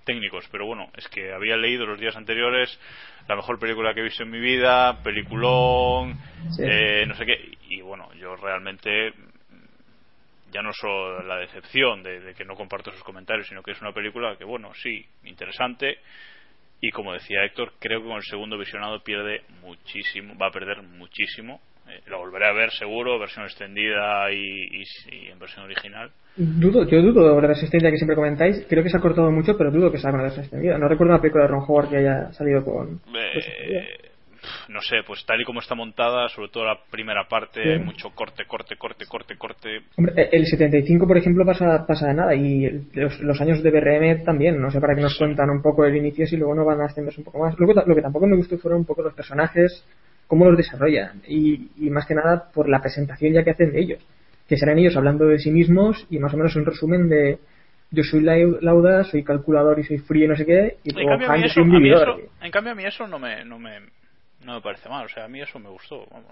técnicos, 0.04 0.48
pero 0.52 0.66
bueno, 0.66 0.90
es 0.96 1.08
que 1.10 1.32
había 1.34 1.58
leído 1.58 1.86
los 1.86 2.00
días 2.00 2.16
anteriores 2.16 2.80
la 3.28 3.36
mejor 3.36 3.60
película 3.60 3.94
que 3.94 4.02
he 4.02 4.04
visto 4.04 4.24
en 4.24 4.32
mi 4.32 4.40
vida, 4.40 5.02
peliculón, 5.04 6.16
Sí. 6.50 6.64
eh, 6.66 7.06
no 7.08 7.16
sé 7.16 7.26
qué, 7.26 7.58
y 7.70 7.82
bueno, 7.82 8.14
yo 8.16 8.36
realmente 8.36 9.14
ya 10.52 10.62
no 10.62 10.74
solo 10.74 11.24
la 11.24 11.38
decepción 11.38 12.04
de, 12.04 12.20
de 12.20 12.34
que 12.34 12.44
no 12.44 12.56
comparto 12.56 12.92
sus 12.92 13.04
comentarios, 13.04 13.48
sino 13.48 13.64
que 13.64 13.72
es 13.72 13.82
una 13.82 13.94
película 13.94 14.36
que, 14.38 14.44
bueno, 14.44 14.74
sí, 14.74 15.06
interesante, 15.24 16.00
y 16.82 16.90
como 16.90 17.14
decía 17.14 17.46
Héctor, 17.46 17.74
creo 17.80 18.02
que 18.02 18.08
con 18.08 18.18
el 18.18 18.24
segundo 18.24 18.58
visionado 18.58 19.02
pierde 19.04 19.44
muchísimo, 19.62 20.36
va 20.38 20.48
a 20.48 20.52
perder 20.52 20.82
muchísimo. 20.82 21.62
Eh, 21.88 22.02
lo 22.08 22.18
volveré 22.18 22.48
a 22.48 22.52
ver 22.54 22.72
seguro, 22.72 23.20
versión 23.20 23.46
extendida 23.46 24.32
y, 24.32 24.82
y- 24.82 24.84
y 25.12 25.28
en 25.30 25.40
versión 25.40 25.66
original. 25.66 26.12
Dudo, 26.36 26.86
yo 26.88 27.02
dudo 27.02 27.36
de 27.36 27.42
la 27.42 27.48
resistencia 27.50 27.92
que 27.92 27.98
siempre 27.98 28.16
comentáis. 28.16 28.66
Creo 28.70 28.84
que 28.84 28.90
se 28.90 28.98
ha 28.98 29.02
cortado 29.02 29.30
mucho, 29.32 29.58
pero 29.58 29.70
dudo 29.72 29.92
que 29.92 29.98
salga 29.98 30.16
una 30.16 30.24
versión 30.24 30.44
extendida. 30.46 30.78
No 30.78 30.88
recuerdo 30.88 31.14
una 31.14 31.22
película 31.22 31.44
de 31.44 31.50
Ron 31.50 31.66
Howard 31.68 31.90
que 31.90 31.98
haya 31.98 32.32
salido 32.32 32.64
con. 32.64 33.02
Eh, 33.14 34.10
no 34.70 34.82
sé, 34.82 34.98
pues 35.06 35.24
tal 35.26 35.40
y 35.42 35.44
como 35.44 35.60
está 35.60 35.76
montada, 35.76 36.28
sobre 36.30 36.50
todo 36.50 36.66
la 36.66 36.80
primera 36.90 37.28
parte, 37.28 37.62
Sí. 37.62 37.70
hay 37.70 37.80
mucho 37.80 38.10
corte, 38.12 38.46
corte, 38.48 38.76
corte, 38.76 39.06
corte, 39.06 39.36
corte. 39.38 39.70
Hombre, 39.98 40.14
eh, 40.18 40.30
el 40.32 40.46
75, 40.48 41.06
por 41.06 41.18
ejemplo, 41.18 41.46
pasa, 41.46 41.86
pasa 41.86 42.08
de 42.08 42.14
nada. 42.14 42.34
Y 42.34 42.88
los, 42.94 43.20
los 43.20 43.40
años 43.42 43.62
de 43.62 43.70
BRM 43.70 44.24
también. 44.24 44.60
No 44.60 44.72
sé 44.72 44.80
para 44.80 44.96
qué 44.96 45.02
nos 45.02 45.18
cuentan 45.18 45.50
un 45.50 45.62
poco 45.62 45.86
el 45.86 45.96
inicio 45.96 46.26
si 46.26 46.38
luego 46.38 46.56
no 46.56 46.66
van 46.66 46.82
a 46.82 46.86
extenderse 46.86 47.20
un 47.20 47.26
poco 47.26 47.40
más. 47.40 47.56
Luego, 47.60 47.74
lo 47.86 47.94
que 47.94 48.02
tampoco 48.02 48.26
me 48.26 48.38
gustó 48.38 48.58
fueron 48.58 48.80
un 48.80 48.86
poco 48.86 49.04
los 49.04 49.14
personajes, 49.14 49.86
cómo 50.28 50.46
los 50.46 50.58
desarrollan. 50.58 51.22
Y, 51.28 51.70
y 51.86 51.90
más 51.90 52.06
que 52.08 52.16
nada 52.16 52.50
por 52.54 52.70
la 52.70 52.80
presentación 52.82 53.34
ya 53.34 53.44
que 53.44 53.52
hacen 53.52 53.74
de 53.74 53.80
ellos. 53.82 54.00
Que 54.52 54.58
serán 54.58 54.78
ellos 54.80 54.98
hablando 54.98 55.28
de 55.28 55.40
sí 55.40 55.50
mismos 55.50 56.06
y 56.10 56.20
más 56.20 56.34
o 56.34 56.38
menos 56.38 56.54
un 56.58 56.66
resumen 56.66 57.08
de. 57.08 57.40
Yo 57.90 58.04
soy 58.04 58.20
Lau- 58.22 58.60
Lauda, 58.60 59.06
soy 59.06 59.24
calculador 59.24 59.80
y 59.80 59.86
soy 59.86 59.98
frío 60.00 60.26
y 60.26 60.28
no 60.28 60.36
sé 60.36 60.46
qué. 60.46 60.76
Y 60.84 60.90
En 60.90 60.96
luego 60.96 61.10
cambio, 61.12 61.28
Hank, 61.30 61.46
eso, 61.46 61.62
un 61.62 61.86
eso- 61.86 62.20
en 62.42 62.52
cambio, 62.52 62.74
a 62.74 62.76
mí 62.76 62.84
eso 62.84 63.08
no 63.08 63.18
me, 63.18 63.46
no 63.46 63.58
me, 63.58 63.80
no 64.44 64.56
me 64.56 64.62
parece 64.62 64.90
mal. 64.90 65.06
O 65.06 65.08
sea, 65.08 65.24
a 65.24 65.28
mí 65.30 65.42
eso 65.42 65.58
me 65.58 65.70
gustó. 65.70 66.06
vamos. 66.12 66.28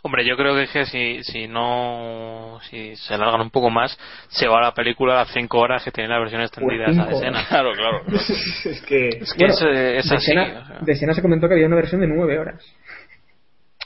Hombre, 0.00 0.26
yo 0.26 0.36
creo 0.38 0.54
que 0.54 0.62
es 0.62 0.70
que 0.72 0.86
si, 0.86 1.22
si 1.22 1.46
no, 1.48 2.58
si 2.70 2.96
se 2.96 3.12
alargan 3.14 3.42
un 3.42 3.50
poco 3.50 3.68
más, 3.68 3.96
se 4.28 4.48
va 4.48 4.60
la 4.62 4.72
película 4.72 5.12
a 5.12 5.16
las 5.24 5.32
5 5.34 5.58
horas 5.58 5.84
que 5.84 5.90
tiene 5.92 6.08
la 6.08 6.18
versión 6.18 6.40
extendida 6.40 6.86
de 6.86 6.92
esa 6.92 7.10
escena. 7.10 7.44
Claro, 7.48 7.72
claro. 7.74 8.02
es 8.08 8.82
que, 8.88 9.08
Es 9.08 9.32
que 9.34 9.44
Bueno, 9.44 9.54
es, 9.54 9.62
eh, 9.62 9.98
es 9.98 10.08
de, 10.08 10.16
así. 10.16 10.30
escena, 10.32 10.60
o 10.62 10.66
sea. 10.66 10.78
de 10.80 10.92
escena 10.92 11.12
se 11.14 11.22
comentó 11.22 11.46
que 11.46 11.54
había 11.54 11.66
una 11.66 11.76
versión 11.76 12.00
de 12.00 12.08
9 12.08 12.38
horas. 12.38 12.64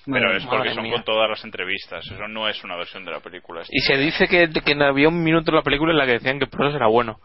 Pero 0.07 0.37
es 0.37 0.45
porque 0.47 0.75
son 0.75 0.83
mía. 0.83 0.95
con 0.95 1.05
todas 1.05 1.31
las 1.31 1.45
entrevistas. 1.45 2.05
Eso 2.05 2.29
no 2.29 2.49
es 2.49 2.63
una 2.65 2.77
versión 2.77 3.05
de 3.05 3.13
la 3.13 3.21
película. 3.21 3.63
Y 3.71 3.81
se 3.81 3.97
dice 3.97 4.27
que, 4.27 4.49
que 4.51 4.75
había 4.85 5.09
un 5.09 5.23
minuto 5.23 5.51
en 5.53 5.57
la 5.57 5.63
película 5.63 5.93
en 5.93 5.99
la 5.99 6.07
que 6.07 6.13
decían 6.13 6.39
que 6.39 6.47
Prost 6.47 6.75
era 6.77 6.89
bueno. 6.89 7.19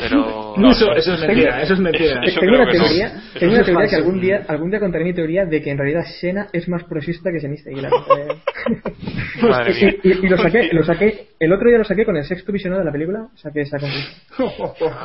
Pero. 0.00 0.54
eso, 0.70 0.92
eso 0.94 1.14
es 1.14 1.20
mentira, 1.20 1.62
eso 1.62 1.74
es 1.74 1.80
mentira. 1.80 2.20
Eso 2.24 2.40
tengo 2.40 2.54
una 2.56 2.64
no. 2.64 2.70
teoría, 2.72 3.12
tengo 3.38 3.52
una 3.52 3.60
es 3.60 3.66
teoría 3.66 3.88
que 3.88 3.96
algún 3.96 4.20
día, 4.20 4.44
algún 4.48 4.70
día 4.70 4.80
contaré 4.80 5.04
mi 5.04 5.14
teoría 5.14 5.44
de 5.44 5.62
que 5.62 5.70
en 5.70 5.78
realidad 5.78 6.02
Sena 6.20 6.46
es 6.52 6.68
más 6.68 6.84
prosista 6.84 7.30
que 7.32 7.40
Senista 7.40 7.70
Aguilar. 7.70 7.92
Eh, 8.68 9.42
Madre 9.48 9.72
mía. 9.74 9.94
y, 10.02 10.08
y- 10.08 10.26
y 10.26 10.28
lo 10.28 10.36
saqué, 10.36 10.68
lo 10.72 10.82
saqué, 10.82 11.28
el 11.38 11.52
otro 11.52 11.68
día 11.68 11.78
lo 11.78 11.84
saqué 11.84 12.04
con 12.04 12.16
el 12.16 12.24
sexto 12.24 12.50
visionado 12.52 12.80
de 12.80 12.86
la 12.86 12.92
película, 12.92 13.28
saqué 13.36 13.60
esa 13.62 13.78
conclusión. 13.78 14.14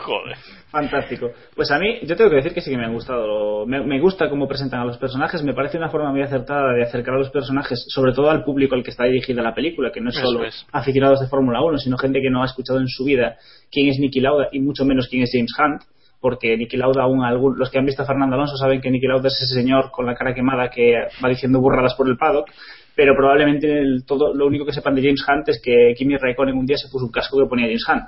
Joder. 0.04 0.38
Fantástico. 0.72 1.32
Pues 1.56 1.70
a 1.72 1.78
mí, 1.78 2.00
yo 2.04 2.16
tengo 2.16 2.30
que 2.32 2.38
decir 2.38 2.54
que 2.54 2.62
sí 2.62 2.72
que 2.72 2.78
me 2.78 2.86
han 2.86 2.94
gustado. 2.94 3.66
Me, 3.68 3.86
me 3.86 4.00
gusta 4.00 4.30
cómo 4.30 4.48
presentan 4.48 4.82
a 4.82 4.86
los 4.86 4.98
personajes. 4.98 5.44
Me 5.44 5.54
parece 5.54 5.78
una 5.78 5.90
forma 5.90 6.12
muy 6.12 6.22
acertada 6.24 6.74
de 6.74 6.86
acercar 7.04 7.16
a 7.16 7.20
los 7.20 7.30
personajes, 7.30 7.86
sobre 7.90 8.14
todo 8.14 8.30
al 8.32 8.44
público 8.44 8.76
al 8.76 8.84
que 8.84 8.92
está 8.92 9.04
dirigida 9.06 9.42
la 9.42 9.54
película, 9.54 9.92
que 9.92 10.02
no 10.02 10.10
es 10.10 10.16
solo 10.16 10.46
es. 10.46 10.66
aficionados 10.72 11.20
de 11.20 11.28
Fórmula 11.28 11.62
1, 11.62 11.78
sino 11.78 11.98
gente 11.98 12.20
que 12.22 12.30
no 12.30 12.42
ha 12.42 12.46
escuchado 12.46 12.80
en 12.80 12.88
su 12.88 13.04
vida 13.06 13.38
quién 13.72 13.88
es 13.90 13.98
Nicky 14.00 14.20
Lauda 14.22 14.48
y 14.52 14.60
mucho 14.60 14.86
menos 14.86 15.08
quién 15.10 15.24
es 15.24 15.32
James 15.34 15.52
Hunt. 15.60 15.82
Porque 16.22 16.56
Nicky 16.56 16.78
Lauda, 16.78 17.04
aún 17.04 17.22
algún, 17.22 17.60
los 17.60 17.70
que 17.70 17.80
han 17.80 17.86
visto 17.86 18.02
a 18.02 18.06
Fernando 18.06 18.36
Alonso 18.36 18.56
saben 18.56 18.80
que 18.80 18.90
Nicky 18.90 19.08
Lauda 19.08 19.28
es 19.28 19.34
ese 19.42 19.56
señor 19.60 19.92
con 19.92 20.06
la 20.06 20.16
cara 20.16 20.34
quemada 20.34 20.70
que 20.70 20.94
va 21.22 21.28
diciendo 21.28 21.60
burradas 21.60 21.96
por 21.96 22.08
el 22.08 22.16
paddock. 22.16 22.50
Pero 22.96 23.14
probablemente 23.14 23.68
el- 23.80 24.06
todo, 24.08 24.34
lo 24.34 24.46
único 24.48 24.66
que 24.66 24.72
sepan 24.72 24.96
de 24.96 25.02
James 25.02 25.26
Hunt 25.28 25.50
es 25.50 25.62
que 25.62 25.94
Kimi 25.98 26.16
Raikkonen 26.16 26.56
un 26.56 26.66
día 26.66 26.78
se 26.78 26.88
puso 26.90 27.06
un 27.08 27.12
casco 27.12 27.38
que 27.40 27.50
ponía 27.50 27.66
James 27.66 27.84
Hunt. 27.90 28.06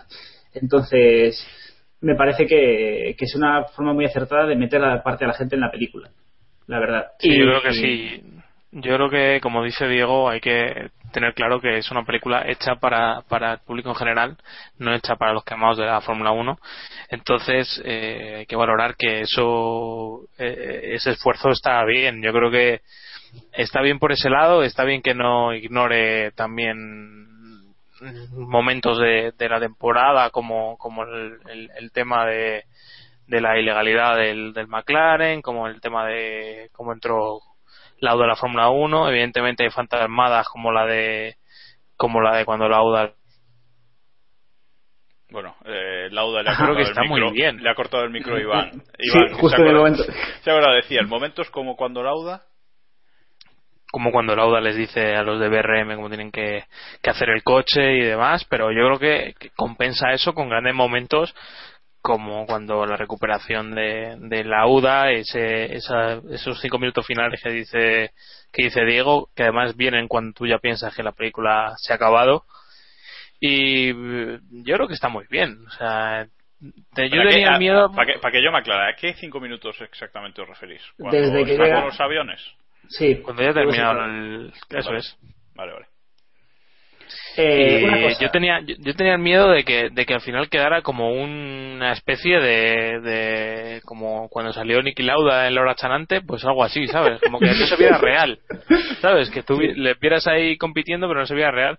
Entonces, 0.65 1.45
me 2.01 2.15
parece 2.15 2.45
que, 2.45 3.15
que 3.17 3.26
es 3.26 3.35
una 3.35 3.65
forma 3.76 3.93
muy 3.93 4.05
acertada 4.05 4.45
de 4.47 4.55
meter 4.55 4.84
a 4.84 5.03
parte 5.03 5.26
a 5.26 5.27
la 5.27 5.34
gente 5.34 5.55
en 5.55 5.61
la 5.61 5.72
película. 5.72 6.09
La 6.67 6.80
verdad. 6.80 7.05
Sí, 7.19 7.30
Y- 7.30 7.38
yo 7.39 7.45
creo 7.45 7.61
que 7.61 7.69
y- 7.69 7.73
sí. 8.19 8.22
Yo 8.77 8.93
creo 8.95 9.10
que, 9.10 9.39
como 9.41 9.64
dice 9.64 9.88
Diego, 9.88 10.30
hay 10.30 10.41
que 10.41 10.89
tener 11.14 11.34
claro 11.34 11.61
que 11.61 11.77
es 11.77 11.89
una 11.91 12.03
película 12.03 12.43
hecha 12.45 12.76
para, 12.76 13.22
para 13.22 13.53
el 13.53 13.60
público 13.60 13.88
en 13.88 13.95
general, 13.95 14.38
no 14.80 14.93
hecha 14.93 15.15
para 15.15 15.31
los 15.31 15.45
quemados 15.45 15.77
de 15.77 15.85
la 15.85 16.02
Fórmula 16.02 16.31
1. 16.31 16.60
Entonces, 17.10 17.81
eh, 17.85 18.35
hay 18.39 18.45
que 18.45 18.57
valorar 18.57 18.97
que 18.97 19.22
eso, 19.22 20.23
eh, 20.38 20.91
ese 20.93 21.11
esfuerzo 21.11 21.52
está 21.52 21.85
bien. 21.85 22.22
Yo 22.22 22.34
creo 22.34 22.52
que 22.52 22.81
está 23.53 23.81
bien 23.81 23.97
por 23.97 24.11
ese 24.11 24.30
lado, 24.30 24.61
está 24.61 24.84
bien 24.84 25.02
que 25.02 25.14
no 25.14 25.53
ignore 25.53 26.31
también 26.31 27.73
momentos 28.34 28.99
de, 28.99 29.31
la 29.39 29.61
temporada 29.61 30.31
como, 30.31 30.77
como 30.77 31.03
el, 31.03 31.39
el- 31.77 31.91
tema 31.93 32.26
de, 32.26 32.65
de 33.27 33.39
la 33.39 33.57
ilegalidad 33.57 34.18
del 34.18 34.68
McLaren, 34.68 35.41
como 35.41 35.68
el 35.68 35.80
tema 35.80 36.06
de 36.07 36.69
cómo 36.73 36.91
entró 36.91 37.39
Lauda 37.99 38.26
a 38.26 38.27
la 38.30 38.35
Fórmula 38.35 38.69
1. 38.69 39.09
Evidentemente 39.09 39.63
hay 39.63 39.69
fantasmadas 39.69 40.47
como 40.49 40.72
la 40.72 40.85
de 40.85 41.35
como 41.97 42.22
la 42.22 42.35
de 42.38 42.45
cuando 42.45 42.67
Lauda 42.67 43.13
Bueno, 45.30 45.55
eh, 45.65 46.07
Lauda 46.11 46.43
le 46.43 46.49
ha 46.49 46.55
que 46.57 46.81
el 46.81 46.81
está 46.81 47.01
micro. 47.01 47.27
muy 47.27 47.34
bien. 47.34 47.61
Le 47.61 47.69
ha 47.69 47.76
cortado 47.76 48.03
el 48.03 48.11
micro 48.11 48.35
a 48.35 48.39
Iván. 48.39 48.72
Sí, 48.99 49.17
Iván, 49.17 49.34
justo 49.34 49.57
¿se 49.57 49.61
en 49.63 49.67
el 49.67 49.76
momento. 49.76 50.03
Se 50.43 50.51
ahora 50.51 50.73
decía, 50.76 51.01
el 51.01 51.07
momento 51.07 51.41
es 51.41 51.49
como 51.49 51.76
cuando 51.76 52.03
Lauda. 52.03 52.43
como 53.91 54.11
cuando 54.11 54.35
Lauda 54.35 54.59
les 54.61 54.76
dice 54.76 55.15
a 55.15 55.23
los 55.23 55.39
de 55.39 55.47
BRM 55.49 55.95
cómo 55.95 56.09
tienen 56.09 56.31
que, 56.31 56.65
que 57.01 57.09
hacer 57.09 57.30
el 57.30 57.43
coche 57.43 57.93
y 57.97 58.01
demás, 58.01 58.45
pero 58.49 58.72
yo 58.72 58.85
creo 58.88 58.99
que, 58.99 59.34
que 59.39 59.49
compensa 59.51 60.11
eso 60.11 60.34
con 60.34 60.49
grandes 60.49 60.76
momentos 60.76 61.34
como 62.06 62.45
cuando 62.45 62.86
la 62.86 62.98
recuperación 62.98 63.73
de, 63.73 64.15
de 64.19 64.44
Lauda, 64.44 65.10
ese, 65.11 65.76
esa- 65.76 66.22
esos 66.30 66.61
cinco 66.61 66.77
minutos 66.77 67.03
finales 67.03 67.41
que 67.41 67.49
dice 67.49 68.11
que 68.53 68.65
dice 68.65 68.86
Diego, 68.86 69.30
que 69.36 69.41
además 69.41 69.76
vienen 69.76 70.07
cuando 70.07 70.32
tú 70.34 70.45
ya 70.45 70.60
piensas 70.60 70.95
que 70.95 71.02
la 71.02 71.14
película 71.14 71.73
se 71.77 71.91
ha 71.94 71.95
acabado 71.95 72.45
y 73.40 73.91
yo 73.91 74.76
creo 74.76 74.88
que 74.88 74.94
está 74.94 75.10
muy 75.10 75.26
bien, 75.30 75.65
o 75.68 75.72
sea, 75.72 76.27
te- 76.94 77.10
yo 77.10 77.18
¿Para 77.18 77.30
tenía 77.30 77.57
miedo 77.57 77.91
Para 77.91 78.14
que, 78.14 78.19
para 78.19 78.32
que 78.32 78.44
yo 78.44 78.52
me 78.52 78.60
aclare, 78.60 78.91
¿a 78.91 78.95
qué 78.95 79.14
cinco 79.15 79.40
minutos 79.40 79.76
exactamente 79.82 80.41
os 80.41 80.48
referís? 80.48 80.82
¿Cuando 80.98 81.19
Desde 81.19 81.44
que 81.44 81.57
llega- 81.57 81.76
con 81.76 81.86
los 81.86 81.99
aviones? 81.99 82.40
Sí. 82.88 83.15
cuando 83.23 83.41
ya 83.41 83.52
terminaron 83.53 84.11
el, 84.15 84.53
eso 84.69 84.90
Vale. 84.90 84.99
es. 84.99 85.18
Vale, 85.56 85.73
vale. 85.73 85.86
Eh, 87.38 87.80
Y 87.82 87.84
una 87.86 88.02
cosa. 88.02 88.18
yo 88.22 88.30
tenía 88.32 88.60
yo, 88.65 88.76
yo 88.80 88.94
tenía 88.95 89.14
el 89.14 89.19
miedo 89.19 89.49
de 89.49 89.64
que 89.64 89.90
de 89.90 90.06
que 90.06 90.14
al 90.14 90.22
final 90.22 90.49
quedara 90.49 90.82
como 90.82 91.10
una 91.11 91.91
especie 91.91 92.40
de, 92.40 92.99
de 93.02 93.82
como 93.84 94.30
cuando 94.30 94.53
salió 94.53 94.82
Nicky 94.82 95.03
Lauda 95.03 95.48
en 95.48 95.56
Laura 95.56 95.76
Chanante 95.76 96.22
pues 96.22 96.44
algo 96.45 96.64
así 96.64 96.88
sabes 96.88 97.19
como 97.22 97.40
que 97.40 97.48
no 97.48 97.65
se 97.68 97.76
viera 97.76 97.98
real 97.98 98.40
sabes 99.02 99.30
que 99.30 99.44
tú 99.44 99.60
le 99.60 99.94
vieras 99.95 100.27
ahí 100.27 100.57
compitiendo 100.57 101.07
pero 101.07 101.19
no 101.19 101.26
se 101.26 101.36
viera 101.36 101.52
real 101.52 101.77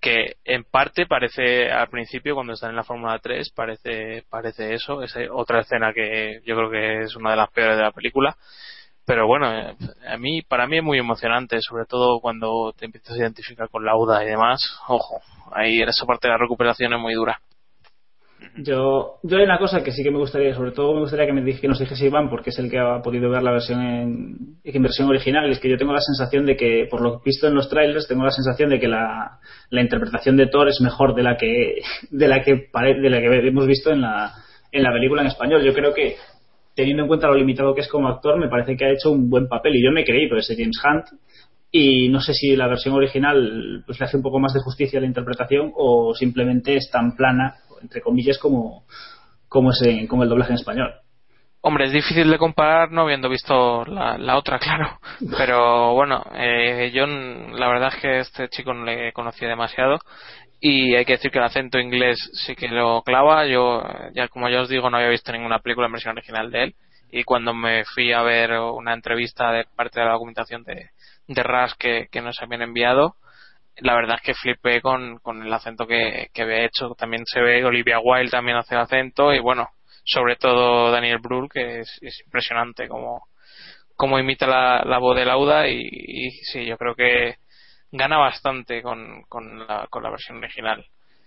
que 0.00 0.34
en 0.44 0.64
parte 0.64 1.06
parece 1.06 1.70
al 1.70 1.88
principio 1.88 2.34
cuando 2.34 2.52
están 2.52 2.70
en 2.70 2.76
la 2.76 2.84
Fórmula 2.84 3.18
3 3.20 3.50
parece 3.50 4.22
parece 4.30 4.74
eso 4.74 5.02
es 5.02 5.14
otra 5.32 5.60
escena 5.60 5.92
que 5.92 6.40
yo 6.44 6.54
creo 6.56 6.70
que 6.70 7.00
es 7.04 7.16
una 7.16 7.30
de 7.32 7.36
las 7.36 7.50
peores 7.50 7.76
de 7.76 7.82
la 7.82 7.92
película 7.92 8.36
pero 9.06 9.26
bueno 9.26 9.52
eh, 9.52 9.74
a 10.06 10.16
mí 10.16 10.42
para 10.42 10.66
mí 10.66 10.78
es 10.78 10.84
muy 10.84 10.98
emocionante 10.98 11.60
sobre 11.60 11.86
todo 11.86 12.20
cuando 12.20 12.72
te 12.76 12.86
empiezas 12.86 13.14
a 13.14 13.18
identificar 13.18 13.68
con 13.68 13.84
Lauda 13.84 14.22
y 14.24 14.28
demás 14.28 14.60
ojo 14.88 15.20
ahí 15.52 15.80
esa 15.82 16.06
parte 16.06 16.28
de 16.28 16.32
la 16.32 16.38
recuperación 16.38 16.92
es 16.92 17.00
muy 17.00 17.14
dura 17.14 17.40
Yo, 18.56 19.18
yo 19.22 19.38
hay 19.38 19.44
una 19.44 19.58
cosa 19.58 19.82
que 19.82 19.92
sí 19.92 20.02
que 20.02 20.10
me 20.10 20.18
gustaría, 20.18 20.54
sobre 20.54 20.72
todo 20.72 20.92
me 20.94 21.00
gustaría 21.00 21.26
que, 21.26 21.32
me 21.32 21.58
que 21.58 21.68
nos 21.68 21.78
dijese 21.78 22.06
Iván, 22.06 22.28
porque 22.28 22.50
es 22.50 22.58
el 22.58 22.70
que 22.70 22.78
ha 22.78 23.00
podido 23.00 23.30
ver 23.30 23.42
la 23.42 23.52
versión 23.52 23.80
en, 23.80 24.36
en 24.62 24.82
versión 24.82 25.08
original, 25.08 25.48
y 25.48 25.52
es 25.52 25.60
que 25.60 25.70
yo 25.70 25.76
tengo 25.78 25.92
la 25.92 26.00
sensación 26.00 26.44
de 26.44 26.56
que, 26.56 26.86
por 26.90 27.00
lo 27.00 27.20
visto 27.20 27.46
en 27.46 27.54
los 27.54 27.68
trailers, 27.68 28.08
tengo 28.08 28.24
la 28.24 28.30
sensación 28.30 28.68
de 28.70 28.78
que 28.78 28.88
la, 28.88 29.38
la 29.70 29.80
interpretación 29.80 30.36
de 30.36 30.48
Thor 30.48 30.68
es 30.68 30.80
mejor 30.80 31.14
de 31.14 31.22
la 31.22 31.36
que, 31.36 31.82
de 32.10 32.28
la 32.28 32.42
que, 32.42 32.52
de 32.52 33.10
la 33.10 33.20
que 33.20 33.48
hemos 33.48 33.66
visto 33.66 33.90
en 33.90 34.02
la, 34.02 34.34
en 34.70 34.82
la 34.82 34.92
película 34.92 35.22
en 35.22 35.28
español. 35.28 35.62
Yo 35.64 35.72
creo 35.72 35.94
que, 35.94 36.16
teniendo 36.74 37.02
en 37.02 37.08
cuenta 37.08 37.26
lo 37.28 37.34
limitado 37.34 37.74
que 37.74 37.82
es 37.82 37.88
como 37.88 38.08
actor, 38.08 38.38
me 38.38 38.48
parece 38.48 38.76
que 38.76 38.84
ha 38.84 38.90
hecho 38.92 39.10
un 39.10 39.28
buen 39.30 39.48
papel, 39.48 39.76
y 39.76 39.84
yo 39.84 39.90
me 39.92 40.02
he 40.02 40.04
creído 40.04 40.36
ese 40.36 40.54
James 40.56 40.80
Hunt, 40.84 41.20
y 41.70 42.08
no 42.10 42.20
sé 42.20 42.34
si 42.34 42.54
la 42.54 42.68
versión 42.68 42.94
original 42.94 43.82
pues 43.86 43.98
le 43.98 44.04
hace 44.06 44.18
un 44.18 44.22
poco 44.22 44.38
más 44.38 44.52
de 44.52 44.60
justicia 44.60 44.98
a 44.98 45.00
la 45.00 45.06
interpretación 45.08 45.72
o 45.74 46.14
simplemente 46.14 46.76
es 46.76 46.90
tan 46.90 47.16
plana 47.16 47.54
entre 47.80 48.02
comillas 48.02 48.38
como 48.38 48.84
como 49.48 49.70
es 49.70 49.80
en- 49.82 50.06
como 50.06 50.22
el 50.22 50.28
doblaje 50.28 50.50
en 50.50 50.56
español. 50.58 50.92
Hombre, 51.62 51.84
es 51.86 51.92
difícil 51.92 52.28
de 52.30 52.38
comparar 52.38 52.90
no 52.90 53.02
habiendo 53.02 53.28
visto 53.28 53.84
la, 53.86 54.18
la 54.18 54.36
otra, 54.36 54.58
claro. 54.60 54.98
Pero 55.38 55.94
bueno, 55.94 56.24
eh, 56.34 56.90
yo 56.92 57.06
la 57.06 57.68
verdad 57.68 57.92
es 57.94 58.00
que 58.02 58.18
este 58.18 58.48
chico 58.48 58.74
no 58.74 58.84
le 58.84 59.12
conocía 59.12 59.48
demasiado 59.48 59.98
y 60.64 60.94
hay 60.94 61.04
que 61.04 61.14
decir 61.14 61.32
que 61.32 61.38
el 61.38 61.44
acento 61.44 61.80
inglés 61.80 62.18
sí 62.34 62.54
que 62.54 62.68
lo 62.68 63.02
clava. 63.02 63.46
Yo, 63.46 63.82
ya 64.14 64.28
como 64.28 64.48
ya 64.48 64.60
os 64.60 64.68
digo, 64.68 64.88
no 64.88 64.96
había 64.96 65.08
visto 65.08 65.32
ninguna 65.32 65.58
película 65.58 65.86
en 65.88 65.92
versión 65.92 66.16
original 66.16 66.52
de 66.52 66.62
él 66.62 66.74
y 67.10 67.24
cuando 67.24 67.52
me 67.52 67.84
fui 67.84 68.12
a 68.12 68.22
ver 68.22 68.52
una 68.52 68.94
entrevista 68.94 69.50
de 69.50 69.64
parte 69.76 69.98
de 69.98 70.06
la 70.06 70.12
documentación 70.12 70.62
de, 70.62 70.90
de 71.26 71.42
RAS 71.42 71.74
que, 71.74 72.06
que 72.12 72.22
nos 72.22 72.40
habían 72.40 72.62
enviado, 72.62 73.16
la 73.78 73.96
verdad 73.96 74.16
es 74.16 74.22
que 74.22 74.34
flipé 74.34 74.80
con, 74.80 75.18
con 75.18 75.42
el 75.42 75.52
acento 75.52 75.84
que, 75.88 76.28
que 76.32 76.42
había 76.42 76.64
hecho. 76.64 76.94
También 76.96 77.24
se 77.26 77.40
ve 77.40 77.64
Olivia 77.64 77.98
Wilde 77.98 78.30
también 78.30 78.56
hace 78.56 78.76
el 78.76 78.82
acento 78.82 79.34
y 79.34 79.40
bueno, 79.40 79.68
sobre 80.04 80.36
todo 80.36 80.92
Daniel 80.92 81.18
Brühl 81.18 81.48
que 81.52 81.80
es, 81.80 82.22
impresionante 82.24 82.86
como, 82.86 83.24
como 83.96 84.20
imita 84.20 84.46
la, 84.46 84.84
la 84.86 84.98
voz 84.98 85.16
de 85.16 85.24
Lauda 85.24 85.66
y, 85.66 85.80
y, 85.82 86.30
sí, 86.52 86.64
yo 86.64 86.78
creo 86.78 86.94
que 86.94 87.34
gana 87.92 88.18
bastante 88.18 88.82
con, 88.82 89.22
con, 89.28 89.66
la, 89.66 89.86
con 89.88 90.02
la 90.02 90.10
versión 90.10 90.38
original. 90.38 90.84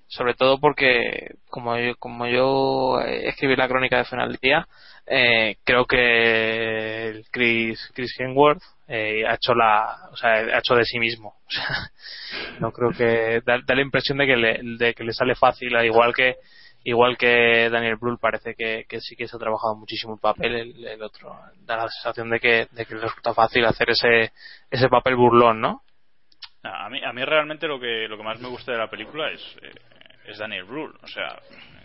Sobre 0.08 0.36
todo 0.36 0.60
porque, 0.60 1.36
como 1.50 1.78
yo, 1.78 1.96
como 1.98 2.28
yo 2.28 3.00
escribí 3.02 3.56
la 3.56 3.68
crónica 3.68 3.98
de 3.98 4.06
final 4.06 4.30
del 4.30 4.40
día, 4.40 4.68
eh, 5.08 5.58
creo 5.64 5.86
que 5.86 7.10
el 7.10 7.26
Chris, 7.32 7.92
Chris 7.94 8.14
Hemsworth 8.20 8.62
eh, 8.88 9.24
ha 9.28 9.36
hecho 9.36 9.54
la 9.54 10.10
o 10.12 10.16
sea 10.16 10.32
ha 10.32 10.60
hecho 10.60 10.76
de 10.76 10.84
sí 10.84 11.00
mismo 11.00 11.36
no 12.60 12.72
creo 12.72 12.90
que 12.92 13.42
da, 13.46 13.60
da, 13.66 13.76
la 13.76 13.82
impresión 13.82 14.18
de 14.18 14.26
que 14.26 14.36
le, 14.36 14.60
de 14.78 14.94
que 14.94 15.04
le 15.04 15.14
sale 15.14 15.36
fácil 15.36 15.76
igual 15.84 16.14
que 16.14 16.38
igual 16.84 17.18
que 17.18 17.70
Daniel 17.70 17.98
Brühl 17.98 18.18
parece 18.20 18.56
que, 18.56 18.86
que, 18.90 19.00
sí 19.00 19.16
que 19.16 19.28
se 19.28 19.36
ha 19.36 19.40
trabajado 19.40 19.76
muchísimo 19.76 20.16
el 20.16 20.20
papel 20.20 20.56
el, 20.56 20.88
el, 20.88 21.04
otro 21.04 21.36
da 21.66 21.78
la 21.78 21.90
sensación 21.90 22.30
de 22.32 22.40
que, 22.40 22.68
de 22.72 22.86
que 22.86 22.96
le 22.96 23.02
resulta 23.02 23.34
fácil 23.34 23.66
hacer 23.66 23.92
ese 23.92 24.32
ese 24.72 24.90
papel 24.90 25.16
burlón 25.16 25.62
no 25.62 25.84
a 26.66 26.90
mí 26.90 27.00
a 27.04 27.26
realmente 27.26 27.68
lo 27.68 27.80
que 27.80 28.08
lo 28.08 28.18
que 28.18 28.24
más 28.24 28.40
me 28.40 28.50
gusta 28.50 28.72
de 28.72 28.78
la 28.78 28.90
película 28.90 29.30
es 29.32 29.58
eh, 29.62 30.34
Daniel 30.38 30.66
Brühl 30.66 30.94
o 31.02 31.08
sea 31.08 31.38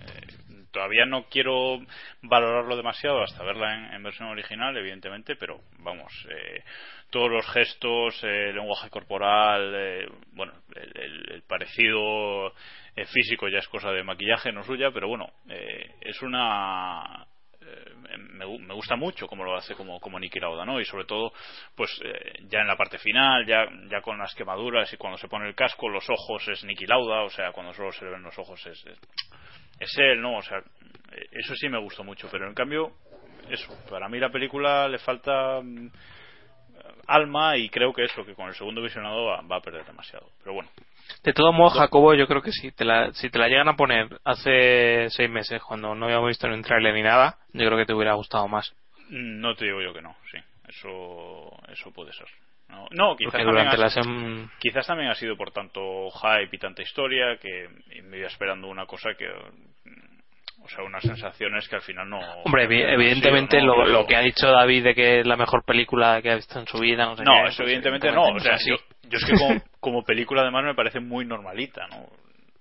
eh, 0.07 0.27
todavía 0.73 1.05
no 1.05 1.25
quiero 1.25 1.81
valorarlo 2.23 2.77
demasiado 2.77 3.23
hasta 3.23 3.45
verla 3.45 3.95
en, 3.95 4.03
versión 4.03 4.29
original, 4.29 4.77
evidentemente, 4.77 5.35
pero 5.37 5.61
vamos, 5.81 6.13
eh, 6.31 6.63
todos 7.11 7.31
los 7.31 7.47
gestos, 7.51 8.23
eh, 8.23 8.51
el 8.51 8.57
lenguaje 8.57 8.89
corporal, 8.89 10.09
bueno, 10.33 10.53
el, 10.77 10.93
el, 10.95 11.33
el 11.33 11.43
parecido 11.43 12.53
físico 13.07 13.49
ya 13.49 13.59
es 13.59 13.69
cosa 13.69 13.91
de 13.91 14.05
maquillaje, 14.05 14.53
no 14.53 14.63
suya, 14.63 14.91
pero 14.93 15.09
bueno, 15.09 15.31
es 16.01 16.23
una 16.23 17.27
me, 18.17 18.59
me, 18.59 18.75
gusta 18.75 18.97
mucho 18.97 19.27
como 19.27 19.45
lo 19.45 19.57
hace 19.57 19.75
como, 19.75 20.01
como 20.01 20.19
Niki 20.19 20.41
Lauda, 20.41 20.65
¿no? 20.65 20.81
Y 20.81 20.85
sobre 20.85 21.05
todo, 21.05 21.33
pues 21.75 21.91
eh, 22.05 22.41
ya 22.49 22.61
en 22.61 22.67
la 22.67 22.77
parte 22.77 22.99
final, 22.99 23.47
ya, 23.47 23.67
ya 23.91 24.01
con 24.01 24.19
las 24.19 24.35
quemaduras 24.35 24.93
y 24.93 24.97
cuando 24.97 25.19
se 25.19 25.29
pone 25.29 25.49
el 25.49 25.55
casco, 25.55 25.89
los 25.89 26.09
ojos 26.09 26.47
es 26.49 26.65
Niki 26.65 26.87
Lauda, 26.87 27.23
o 27.23 27.31
sea, 27.31 27.53
cuando 27.53 27.73
solo 27.73 27.93
se 27.93 28.05
le 28.05 28.13
ven 28.13 28.23
los 28.23 28.39
ojos 28.39 28.65
es, 28.67 28.85
es, 29.79 29.99
él, 29.99 30.21
¿no? 30.21 30.37
O 30.37 30.43
sea, 30.43 30.59
eso 31.33 31.55
sí 31.55 31.69
me 31.69 31.79
gustó 31.79 32.05
mucho, 32.05 32.29
pero 32.31 32.49
en 32.49 32.55
cambio, 32.55 32.93
eso, 33.49 33.73
para 33.89 34.09
mí 34.09 34.19
la 34.19 34.31
película 34.31 34.89
le 34.89 34.99
falta 34.99 35.61
mm, 35.63 35.91
alma 37.07 37.57
y 37.57 37.69
creo 37.69 37.93
que 37.93 38.05
eso, 38.05 38.25
que 38.25 38.35
con 38.35 38.49
el 38.49 38.55
segundo 38.55 38.83
visionado 38.83 39.27
va, 39.27 39.43
va 39.43 39.57
a 39.57 39.63
perder 39.63 39.85
demasiado. 39.85 40.31
Pero 40.43 40.55
bueno, 40.55 40.71
de 41.23 41.33
todo 41.33 41.53
modo, 41.53 41.71
Jacobo, 41.71 42.15
yo 42.15 42.27
creo 42.27 42.43
que 42.43 42.53
si 42.53 42.73
te 42.73 42.85
la, 42.85 43.13
si 43.13 43.31
te 43.31 43.39
la 43.39 43.49
llegan 43.49 43.69
a 43.69 43.77
poner 43.77 44.09
hace 44.25 45.09
seis 45.11 45.31
meses, 45.31 45.63
cuando 45.63 45.95
no 45.95 46.07
habíamos 46.07 46.29
visto 46.29 46.49
ni 46.49 46.55
un 46.55 46.63
trailer 46.63 46.95
ni 46.95 47.03
nada, 47.03 47.39
yo 47.53 47.67
creo 47.67 47.79
que 47.79 47.87
te 47.87 47.95
hubiera 47.95 48.15
gustado 48.15 48.49
más. 48.49 48.75
No 49.11 49.55
te 49.55 49.67
digo 49.67 49.83
yo 49.83 49.93
que 49.93 50.03
no, 50.03 50.17
sí. 50.31 50.39
Eso, 50.69 51.51
eso 51.69 51.91
puede 51.93 52.13
ser. 52.13 52.27
No, 52.69 52.87
no 52.93 53.17
quizás, 53.17 53.33
también 53.43 53.67
ha, 53.67 53.91
sem... 53.91 54.49
quizás 54.61 54.87
también 54.87 55.11
ha 55.11 55.15
sido 55.17 55.37
por 55.37 55.51
tanto 55.51 56.09
hype 56.11 56.55
y 56.55 56.59
tanta 56.59 56.83
historia 56.83 57.37
que 57.39 57.69
me 58.05 58.19
iba 58.19 58.29
esperando 58.29 58.69
una 58.69 58.87
cosa 58.87 59.11
que 59.19 59.27
o 60.63 60.69
sea, 60.69 60.85
unas 60.85 61.03
sensaciones 61.03 61.69
que 61.69 61.77
al 61.77 61.83
final 61.83 62.09
no. 62.09 62.21
Hombre, 62.45 62.65
evidentemente 62.65 63.59
sido, 63.61 63.75
¿no? 63.75 63.85
lo, 63.85 63.89
lo, 63.89 64.07
que 64.07 64.15
ha 64.15 64.21
dicho 64.21 64.47
David 64.49 64.85
de 64.85 64.95
que 64.95 65.21
es 65.21 65.27
la 65.27 65.37
mejor 65.37 65.65
película 65.65 66.21
que 66.23 66.31
ha 66.31 66.37
visto 66.37 66.59
en 66.59 66.67
su 66.67 66.79
vida. 66.79 67.07
No, 67.07 67.17
sé 67.17 67.25
no 67.25 67.33
qué, 67.33 67.49
eso 67.49 67.63
evidentemente 67.63 68.13
no. 68.13 68.25
O 68.25 68.39
sea, 68.39 68.59
sí. 68.59 68.71
yo, 68.71 68.77
yo, 69.11 69.19
es 69.19 69.25
que 69.25 69.37
como, 69.37 69.61
como, 69.81 70.05
película 70.05 70.43
además 70.43 70.65
me 70.65 70.75
parece 70.75 71.01
muy 71.01 71.25
normalita, 71.25 71.87
¿no? 71.89 72.07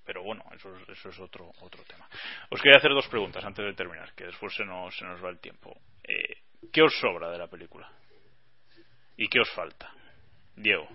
Pero 0.06 0.24
bueno, 0.24 0.44
eso, 0.56 0.70
eso 0.92 1.10
es 1.10 1.20
otro, 1.20 1.52
otro 1.62 1.84
tema. 1.84 2.08
Os 2.50 2.62
quería 2.62 2.78
hacer 2.78 2.92
dos 2.92 3.08
preguntas 3.08 3.46
antes 3.46 3.64
de 3.64 3.74
terminar, 3.74 4.14
que 4.16 4.26
después 4.26 4.54
se 4.56 4.66
nos, 4.66 4.96
se 4.98 5.06
nos 5.06 5.24
va 5.24 5.30
el 5.30 5.40
tiempo. 5.40 5.78
Eh, 6.04 6.38
¿Qué 6.72 6.82
os 6.82 6.98
sobra 7.00 7.30
de 7.30 7.38
la 7.38 7.48
película? 7.48 7.88
¿Y 9.18 9.28
qué 9.28 9.40
os 9.40 9.50
falta? 9.52 9.92
Diego. 10.56 10.88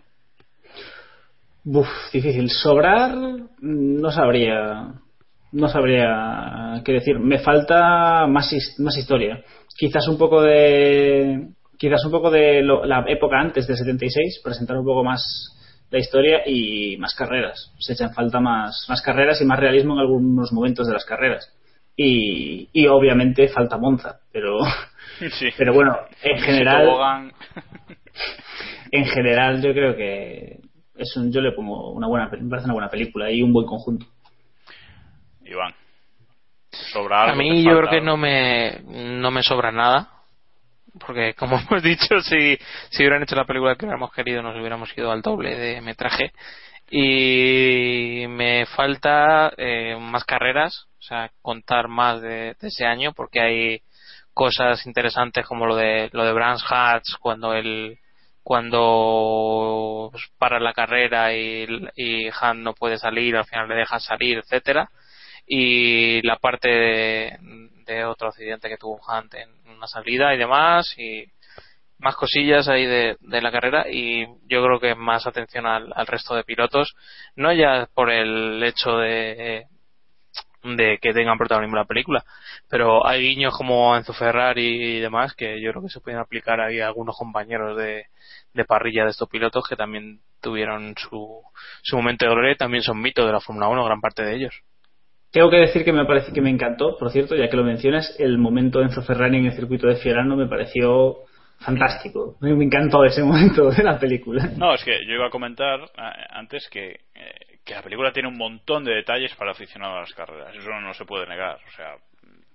Uf, 1.65 1.89
difícil. 2.13 2.51
Sobrar, 2.51 3.15
no 3.61 4.11
sabría 4.11 4.95
no 5.55 5.69
sabría 5.69 6.83
qué 6.85 6.93
decir. 6.93 7.19
Me 7.19 7.39
falta 7.39 8.27
más, 8.27 8.53
más 8.79 8.97
historia. 8.99 9.43
Quizás 9.77 10.07
un 10.09 10.19
poco 10.19 10.43
de. 10.43 11.49
Quizás 11.85 12.03
un 12.07 12.13
poco 12.13 12.31
de 12.31 12.63
lo, 12.63 12.87
la 12.87 13.05
época 13.09 13.39
antes 13.39 13.67
del 13.67 13.77
76, 13.77 14.41
presentar 14.43 14.79
un 14.79 14.87
poco 14.87 15.05
más 15.05 15.55
la 15.91 15.99
historia 15.99 16.41
y 16.47 16.97
más 16.97 17.15
carreras. 17.15 17.75
Se 17.79 17.93
echan 17.93 18.15
falta 18.15 18.41
más, 18.41 18.87
más 18.89 19.03
carreras 19.03 19.43
y 19.43 19.45
más 19.45 19.61
realismo 19.61 19.93
en 19.93 20.01
algunos 20.01 20.51
momentos 20.51 20.87
de 20.87 20.95
las 20.95 21.05
carreras. 21.05 21.55
Y, 21.95 22.71
y 22.73 22.87
obviamente 22.87 23.49
falta 23.49 23.77
Monza, 23.77 24.21
pero. 24.33 24.61
Sí. 25.39 25.51
Pero 25.59 25.75
bueno, 25.75 25.95
en 26.23 26.39
general. 26.39 27.33
en 28.91 29.05
general, 29.05 29.61
yo 29.61 29.75
creo 29.75 29.95
que. 29.95 30.61
Es 30.97 31.15
un, 31.19 31.31
yo 31.31 31.43
le 31.43 31.53
pongo 31.53 31.93
una 31.93 32.07
buena, 32.09 32.31
me 32.31 32.49
parece 32.49 32.65
una 32.65 32.73
buena 32.73 32.89
película 32.89 33.31
y 33.31 33.43
un 33.43 33.53
buen 33.53 33.67
conjunto. 33.67 34.07
Iván. 35.45 35.75
¿Sobra 36.71 37.25
algo? 37.25 37.35
A 37.35 37.37
mí 37.37 37.63
yo 37.63 37.77
creo 37.77 37.91
que 37.91 38.01
no 38.01 38.17
me, 38.17 38.81
no 38.87 39.31
me 39.31 39.43
sobra 39.43 39.71
nada. 39.71 40.14
Porque, 40.99 41.35
como 41.35 41.59
hemos 41.69 41.83
dicho, 41.83 42.21
si, 42.21 42.59
si 42.91 43.03
hubieran 43.03 43.23
hecho 43.23 43.37
la 43.37 43.45
película 43.45 43.77
que 43.77 43.85
hubiéramos 43.85 44.13
querido, 44.13 44.43
nos 44.43 44.57
hubiéramos 44.57 44.97
ido 44.97 45.11
al 45.11 45.23
doble 45.23 45.57
de 45.57 45.81
metraje. 45.81 46.33
Y 46.91 48.27
me 48.29 48.67
falta 48.67 49.53
eh, 49.57 49.97
más 49.99 50.25
carreras, 50.25 50.87
o 50.99 51.03
sea, 51.03 51.31
contar 51.43 51.89
más 51.89 52.21
de, 52.21 52.55
de, 52.61 52.69
ese 52.69 52.85
año, 52.85 53.13
porque 53.13 53.41
hay 53.41 53.81
cosas 54.35 54.85
interesantes 54.87 55.47
como 55.47 55.67
lo 55.67 55.77
de 55.77 56.11
lo 56.13 56.25
de 56.25 56.33
Brands 56.33 56.65
Hatch 56.69 57.17
cuando 57.21 57.55
él 57.55 57.99
cuando 58.43 60.11
para 60.39 60.61
la 60.61 60.73
carrera 60.75 61.33
y, 61.35 61.67
y 61.97 62.29
Han 62.41 62.63
no 62.63 62.75
puede 62.75 62.99
salir, 62.99 63.37
al 63.37 63.47
final 63.47 63.69
le 63.69 63.77
deja 63.77 63.99
salir, 64.01 64.39
etcétera 64.39 64.89
y 65.47 66.23
la 66.23 66.37
parte 66.37 66.69
de, 66.69 67.39
de 67.85 68.05
otro 68.05 68.29
accidente 68.29 68.69
que 68.69 68.77
tuvo 68.77 69.01
Hunt 69.07 69.35
en 69.35 69.51
una 69.69 69.87
salida 69.87 70.35
y 70.35 70.39
demás 70.39 70.95
y 70.99 71.25
más 71.99 72.17
cosillas 72.17 72.69
ahí 72.69 72.87
de, 72.87 73.17
la 73.21 73.53
carrera 73.53 73.87
y 73.91 74.27
yo 74.47 74.63
creo 74.63 74.81
que 74.81 74.95
más 74.95 75.27
atención 75.27 75.67
al, 75.67 75.93
resto 76.07 76.35
de 76.35 76.45
pilotos 76.45 76.95
no 77.37 77.53
ya 77.53 77.89
por 77.95 78.11
el 78.11 78.63
hecho 78.63 78.99
de 78.99 79.67
de 80.63 80.99
que 81.01 81.13
tengan 81.13 81.37
protagonismo 81.39 81.77
la 81.77 81.85
película 81.85 82.25
pero 82.69 83.07
hay 83.07 83.21
guiños 83.23 83.57
como 83.57 83.97
Enzo 83.97 84.13
Ferrari 84.13 84.97
y 84.97 85.01
demás 85.01 85.35
que 85.35 85.61
yo 85.61 85.71
creo 85.71 85.83
que 85.83 85.91
se 85.91 86.01
pueden 86.01 86.21
aplicar 86.21 86.61
ahí 86.61 86.81
a 86.81 86.87
algunos 86.87 87.17
compañeros 87.17 87.77
de, 87.77 88.07
de 88.55 88.65
parrilla 88.65 89.05
de 89.05 89.11
estos 89.11 89.29
pilotos 89.29 89.67
que 89.69 89.77
también 89.77 90.21
tuvieron 90.41 90.95
su, 90.97 91.43
su 91.83 91.97
momento 91.97 92.25
de 92.25 92.33
gloria 92.33 92.53
y 92.53 92.57
también 92.57 92.83
son 92.83 93.01
mitos 93.01 93.27
de 93.27 93.33
la 93.33 93.41
Fórmula 93.41 93.69
1 93.69 93.85
gran 93.85 94.01
parte 94.01 94.25
de 94.25 94.37
ellos 94.37 94.55
tengo 95.35 95.51
que 95.51 95.57
decir 95.57 95.85
que 95.85 95.93
me 95.93 96.05
parece 96.07 96.33
que 96.33 96.41
me 96.41 96.49
encantó, 96.49 96.97
por 96.97 97.11
cierto, 97.11 97.35
ya 97.35 97.49
que 97.49 97.57
lo 97.57 97.65
mencionas, 97.65 98.15
el 98.21 98.39
momento 98.39 98.79
de 98.79 98.85
Enzo 98.85 99.03
Ferrari 99.03 99.39
en 99.39 99.47
el 99.47 99.53
circuito 99.53 99.89
de 99.89 99.97
Fiorano 99.97 100.37
me 100.37 100.47
pareció 100.47 101.25
fantástico. 101.59 102.37
Me 102.41 102.51
encantó 102.65 103.05
ese 103.05 103.25
momento 103.25 103.69
de 103.69 103.83
la 103.83 103.99
película. 103.99 104.49
No, 104.57 104.73
es 104.75 104.85
que 104.85 104.93
yo 105.05 105.15
iba 105.15 105.27
a 105.27 105.31
comentar 105.31 105.81
eh, 105.81 106.25
antes 106.31 106.69
que, 106.71 107.01
eh, 107.17 107.59
que 107.65 107.75
la 107.75 107.83
película 107.83 108.13
tiene 108.13 108.29
un 108.29 108.39
montón 108.39 108.85
de 108.85 108.95
detalles 108.95 109.35
para 109.35 109.51
aficionados 109.51 109.97
a 109.97 110.01
las 110.03 110.15
carreras. 110.15 110.55
Eso 110.55 110.71
no 110.81 110.95
se 110.95 111.05
puede 111.05 111.27
negar. 111.27 111.57
O 111.57 111.71
sea, 111.73 111.97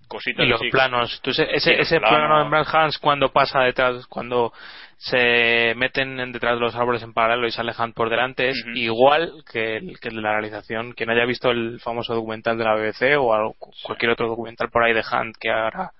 cositas 0.10 0.45
y 0.45 0.49
los 0.49 0.60
así, 0.60 0.69
planos. 0.69 1.22
Ese, 1.23 1.48
ese, 1.53 1.80
ese 1.80 1.99
plano, 1.99 2.18
plano 2.18 2.41
en 2.41 2.49
Brad 2.49 2.68
Hans 2.76 2.98
cuando 2.98 3.31
pasa 3.31 3.61
detrás 3.61 4.06
cuando 4.07 4.52
se 4.98 5.73
meten 5.77 6.18
detrás 6.34 6.56
de 6.56 6.60
los 6.60 6.76
árboles 6.76 7.02
en 7.03 7.14
paralelo 7.14 7.48
y 7.48 7.52
sale 7.52 7.72
Hunt 7.77 7.95
por 7.95 8.10
delante 8.10 8.49
es 8.49 8.61
uh 8.65 8.69
-huh. 8.69 8.77
igual 8.77 9.44
que 9.49 9.77
el, 9.77 9.98
que 10.02 10.11
la 10.11 10.34
realización. 10.34 10.91
Quien 10.91 11.10
haya 11.10 11.23
visto 11.23 11.52
el 11.52 11.80
famoso 11.80 12.14
documental 12.14 12.57
de 12.57 12.65
la 12.65 12.76
BBC 12.76 13.18
o 13.18 13.34
algo, 13.34 13.56
cualquier 13.84 14.11
otro 14.11 14.27
documental 14.27 14.69
por 14.69 14.84
ahí 14.84 14.94
de 14.94 14.99
Hunt 15.10 15.38
que 15.40 15.49
ahora 15.49 15.91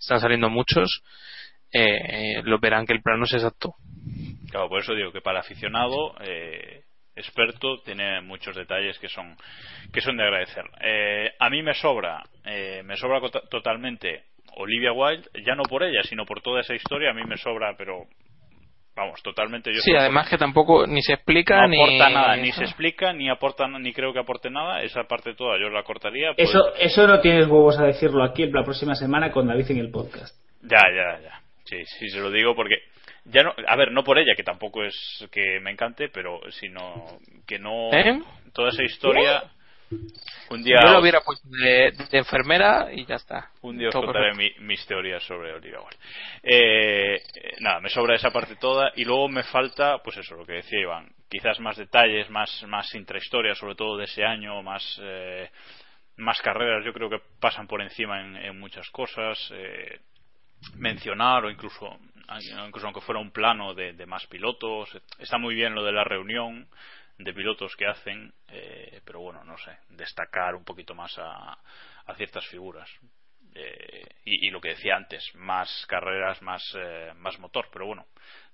están 0.00 0.18
saliendo 0.18 0.50
muchos 0.50 1.04
eh, 1.72 2.42
lo 2.44 2.58
verán 2.58 2.86
que 2.86 2.94
el 2.94 3.02
plano 3.02 3.24
es 3.24 3.34
exacto. 3.34 3.74
Claro 4.50 4.68
por 4.68 4.80
eso 4.80 4.94
digo 4.94 5.12
que 5.12 5.20
para 5.20 5.40
aficionado 5.40 6.14
eh, 6.20 6.82
experto 7.18 7.78
tiene 7.84 8.20
muchos 8.22 8.56
detalles 8.56 8.98
que 8.98 9.08
son 9.08 9.36
que 9.92 10.00
son 10.00 10.16
de 10.16 10.22
agradecer 10.24 10.64
eh, 10.80 11.32
a 11.38 11.50
mí 11.50 11.62
me 11.62 11.74
sobra 11.74 12.22
eh, 12.44 12.82
me 12.84 12.96
sobra 12.96 13.20
totalmente 13.50 14.24
Olivia 14.56 14.92
Wilde 14.92 15.28
ya 15.44 15.54
no 15.54 15.62
por 15.64 15.82
ella 15.82 16.02
sino 16.04 16.24
por 16.24 16.40
toda 16.40 16.60
esa 16.60 16.74
historia 16.74 17.10
a 17.10 17.14
mí 17.14 17.22
me 17.24 17.36
sobra 17.36 17.74
pero 17.76 18.04
vamos, 18.98 19.22
totalmente. 19.22 19.72
Yo 19.72 19.80
sí, 19.80 19.94
además 19.94 20.28
que 20.28 20.36
tampoco 20.36 20.84
ni 20.86 21.00
se 21.02 21.12
explica 21.12 21.60
no 21.62 21.68
ni. 21.68 21.80
aporta 21.80 22.10
nada, 22.10 22.36
ni 22.36 22.50
se 22.50 22.64
explica, 22.64 23.12
ni 23.12 23.30
aporta, 23.30 23.68
ni 23.68 23.92
creo 23.92 24.12
que 24.12 24.18
aporte 24.18 24.50
nada. 24.50 24.82
Esa 24.82 25.04
parte 25.04 25.34
toda 25.34 25.56
yo 25.58 25.68
la 25.70 25.84
cortaría. 25.84 26.34
pues- 26.34 26.48
Eso, 26.50 26.74
eso 26.74 27.06
no 27.06 27.20
tienes 27.20 27.46
huevos 27.46 27.78
a 27.78 27.84
decirlo 27.84 28.24
aquí 28.24 28.46
la 28.46 28.64
próxima 28.64 28.96
semana 28.96 29.30
con 29.30 29.46
David 29.46 29.70
en 29.70 29.78
el 29.78 29.90
podcast. 29.92 30.34
Ya, 30.62 30.80
ya, 30.92 31.20
ya. 31.22 31.40
Sí, 31.64 31.84
sí, 31.84 32.08
se 32.08 32.18
lo 32.18 32.30
digo 32.30 32.56
porque. 32.56 32.74
Ya 33.30 33.42
no, 33.42 33.54
a 33.66 33.76
ver, 33.76 33.92
no 33.92 34.02
por 34.04 34.18
ella, 34.18 34.34
que 34.36 34.42
tampoco 34.42 34.82
es 34.84 35.28
que 35.30 35.60
me 35.60 35.70
encante, 35.70 36.08
pero 36.08 36.40
sino 36.50 37.18
que 37.46 37.58
no. 37.58 37.92
¿Eh? 37.92 38.20
Toda 38.52 38.70
esa 38.70 38.82
historia. 38.82 39.44
Un 40.50 40.62
día. 40.62 40.80
Yo 40.82 40.92
lo 40.92 41.00
hubiera 41.00 41.20
puesto 41.22 41.48
de, 41.48 41.92
de 42.10 42.18
enfermera 42.18 42.88
y 42.92 43.06
ya 43.06 43.14
está. 43.14 43.50
Un 43.62 43.78
día 43.78 43.88
os 43.88 43.92
Todo 43.92 44.04
contaré 44.04 44.34
mi- 44.34 44.52
mis 44.60 44.84
teorías 44.86 45.22
sobre 45.24 45.52
Olivia 45.54 45.80
Wilde. 45.80 45.96
Eh, 46.42 47.14
eh, 47.16 47.56
nada, 47.60 47.80
me 47.80 47.88
sobra 47.88 48.14
esa 48.14 48.30
parte 48.30 48.56
toda 48.56 48.92
y 48.96 49.04
luego 49.04 49.28
me 49.30 49.42
falta, 49.44 49.98
pues 50.02 50.18
eso, 50.18 50.34
lo 50.34 50.44
que 50.44 50.54
decía 50.54 50.80
Iván, 50.80 51.08
quizás 51.30 51.58
más 51.60 51.76
detalles, 51.78 52.28
más, 52.28 52.62
más 52.66 52.94
intrahistoria, 52.94 53.54
sobre 53.54 53.76
todo 53.76 53.96
de 53.96 54.04
ese 54.04 54.24
año, 54.24 54.62
más, 54.62 54.98
eh, 55.02 55.48
más 56.16 56.40
carreras, 56.42 56.84
yo 56.84 56.92
creo 56.92 57.08
que 57.08 57.20
pasan 57.40 57.66
por 57.66 57.80
encima 57.80 58.20
en, 58.20 58.36
en 58.36 58.58
muchas 58.60 58.88
cosas. 58.90 59.38
eh, 59.52 60.00
mencionar 60.76 61.44
o 61.44 61.50
incluso, 61.50 61.96
incluso 62.66 62.86
aunque 62.86 63.00
fuera 63.00 63.20
un 63.20 63.30
plano 63.30 63.74
de, 63.74 63.92
de 63.92 64.06
más 64.06 64.26
pilotos, 64.26 64.90
está 65.18 65.38
muy 65.38 65.54
bien 65.54 65.74
lo 65.74 65.84
de 65.84 65.92
la 65.92 66.04
reunión 66.04 66.68
de 67.18 67.34
pilotos 67.34 67.74
que 67.76 67.86
hacen, 67.86 68.32
eh, 68.48 69.00
pero 69.04 69.20
bueno, 69.20 69.42
no 69.44 69.58
sé, 69.58 69.76
destacar 69.90 70.54
un 70.54 70.64
poquito 70.64 70.94
más 70.94 71.12
a, 71.18 71.58
ciertas 72.16 72.46
figuras. 72.46 72.88
Eh, 73.54 74.06
y, 74.24 74.46
y 74.46 74.50
lo 74.50 74.60
que 74.60 74.70
decía 74.70 74.96
antes, 74.96 75.34
más 75.34 75.84
carreras, 75.88 76.40
más, 76.42 76.62
eh, 76.76 77.12
más 77.16 77.38
motor, 77.38 77.68
pero 77.72 77.86
bueno, 77.86 78.06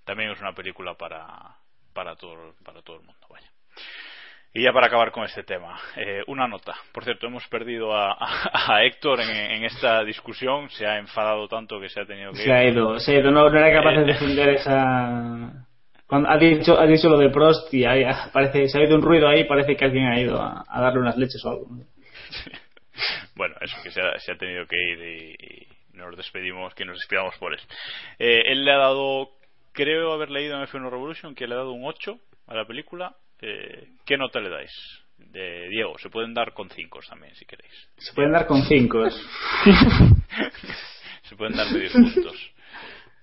también 0.04 0.30
es 0.30 0.40
una 0.40 0.54
película 0.54 0.94
para, 0.94 1.56
para, 1.92 2.16
todo, 2.16 2.54
para 2.64 2.82
todo 2.82 2.96
el 2.96 3.02
mundo, 3.02 3.26
vaya. 3.28 3.50
Y 4.56 4.62
ya 4.62 4.72
para 4.72 4.86
acabar 4.86 5.10
con 5.10 5.24
este 5.24 5.42
tema, 5.42 5.76
eh, 5.96 6.22
una 6.28 6.46
nota. 6.46 6.76
Por 6.92 7.02
cierto, 7.02 7.26
hemos 7.26 7.44
perdido 7.48 7.92
a, 7.92 8.12
a, 8.12 8.76
a 8.76 8.84
Héctor 8.84 9.20
en, 9.20 9.28
en 9.28 9.64
esta 9.64 10.04
discusión, 10.04 10.70
se 10.70 10.86
ha 10.86 10.96
enfadado 10.98 11.48
tanto 11.48 11.80
que 11.80 11.88
se 11.88 12.00
ha 12.00 12.06
tenido 12.06 12.30
que 12.30 12.38
Se 12.38 12.52
ha 12.52 12.64
ido, 12.64 13.00
se 13.00 13.16
ha 13.16 13.18
ido, 13.18 13.32
no, 13.32 13.50
no 13.50 13.58
era 13.58 13.76
capaz 13.76 13.98
de 13.98 14.04
defender 14.04 14.50
esa. 14.50 15.66
Cuando 16.06 16.30
ha 16.30 16.38
dicho, 16.38 16.78
ha 16.78 16.86
dicho 16.86 17.08
lo 17.08 17.18
de 17.18 17.30
Prost 17.30 17.74
y 17.74 17.84
ahí 17.84 18.04
parece, 18.32 18.68
se 18.68 18.78
ha 18.78 18.82
oído 18.82 18.94
un 18.94 19.02
ruido 19.02 19.26
ahí, 19.26 19.42
parece 19.42 19.74
que 19.74 19.84
alguien 19.86 20.06
ha 20.06 20.20
ido 20.20 20.40
a, 20.40 20.64
a 20.68 20.80
darle 20.80 21.00
unas 21.00 21.16
leches 21.16 21.44
o 21.44 21.50
algo. 21.50 21.66
bueno, 23.34 23.56
eso, 23.60 23.76
que 23.82 23.90
se 23.90 24.00
ha, 24.00 24.16
se 24.20 24.32
ha 24.32 24.36
tenido 24.38 24.66
que 24.68 24.76
ir 24.76 24.98
y, 25.00 25.64
y 25.92 25.96
nos 25.96 26.16
despedimos, 26.16 26.74
que 26.74 26.84
nos 26.84 26.98
despidamos 26.98 27.36
por 27.38 27.54
él. 27.54 27.60
Eh, 28.20 28.42
él 28.46 28.64
le 28.64 28.70
ha 28.70 28.78
dado, 28.78 29.30
creo 29.72 30.12
haber 30.12 30.30
leído 30.30 30.56
en 30.56 30.64
F1 30.68 30.90
Revolution, 30.90 31.34
que 31.34 31.48
le 31.48 31.54
ha 31.54 31.58
dado 31.58 31.72
un 31.72 31.84
8 31.84 32.16
a 32.46 32.54
la 32.54 32.66
película. 32.66 33.16
Eh, 33.40 33.88
¿Qué 34.04 34.16
nota 34.16 34.40
le 34.40 34.50
dais? 34.50 34.72
De 35.16 35.68
Diego, 35.68 35.96
se 35.98 36.10
pueden 36.10 36.34
dar 36.34 36.52
con 36.52 36.68
5 36.68 37.00
también, 37.08 37.34
si 37.34 37.44
queréis. 37.44 37.72
Se 37.96 38.12
pueden 38.12 38.32
dar 38.32 38.46
con 38.46 38.62
5. 38.62 39.10
se 41.22 41.36
pueden 41.36 41.56
dar 41.56 41.68
de 41.68 41.80
10 41.80 41.92
puntos. 41.92 42.50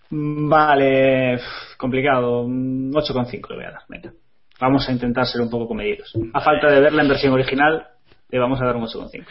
Vale, 0.10 1.40
complicado. 1.78 2.42
Un 2.42 2.92
8,5 2.92 3.50
le 3.50 3.56
voy 3.56 3.66
a 3.66 3.72
dar. 3.72 3.82
Venga. 3.88 4.12
Vamos 4.60 4.88
a 4.88 4.92
intentar 4.92 5.26
ser 5.26 5.42
un 5.42 5.50
poco 5.50 5.68
comedidos. 5.68 6.14
A 6.34 6.42
falta 6.42 6.72
de 6.72 6.82
verla 6.82 7.02
en 7.02 7.10
versión 7.10 7.34
original, 7.34 7.88
le 8.30 8.40
vamos 8.40 8.62
a 8.62 8.66
dar 8.66 8.76
un 8.76 8.84
8,5. 8.84 9.26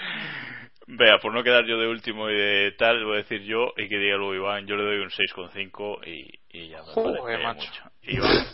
Vea, 0.89 1.19
por 1.19 1.32
no 1.32 1.44
quedar 1.44 1.65
yo 1.66 1.78
de 1.78 1.86
último 1.86 2.28
y 2.31 2.35
de 2.35 2.73
tal, 2.77 3.05
voy 3.05 3.15
a 3.15 3.19
decir 3.19 3.43
yo 3.43 3.73
y 3.77 3.89
que 3.89 3.97
diga 3.97 4.16
luego 4.16 4.35
Iván, 4.35 4.66
yo 4.66 4.74
le 4.74 4.82
doy 4.82 4.98
un 4.98 5.11
6,5 5.11 6.01
y, 6.05 6.59
y 6.59 6.69
ya 6.69 6.78
me 6.78 6.93
Joder, 6.93 7.40
macho. 7.44 7.61
mucho. 7.61 7.82
Iván. 8.02 8.44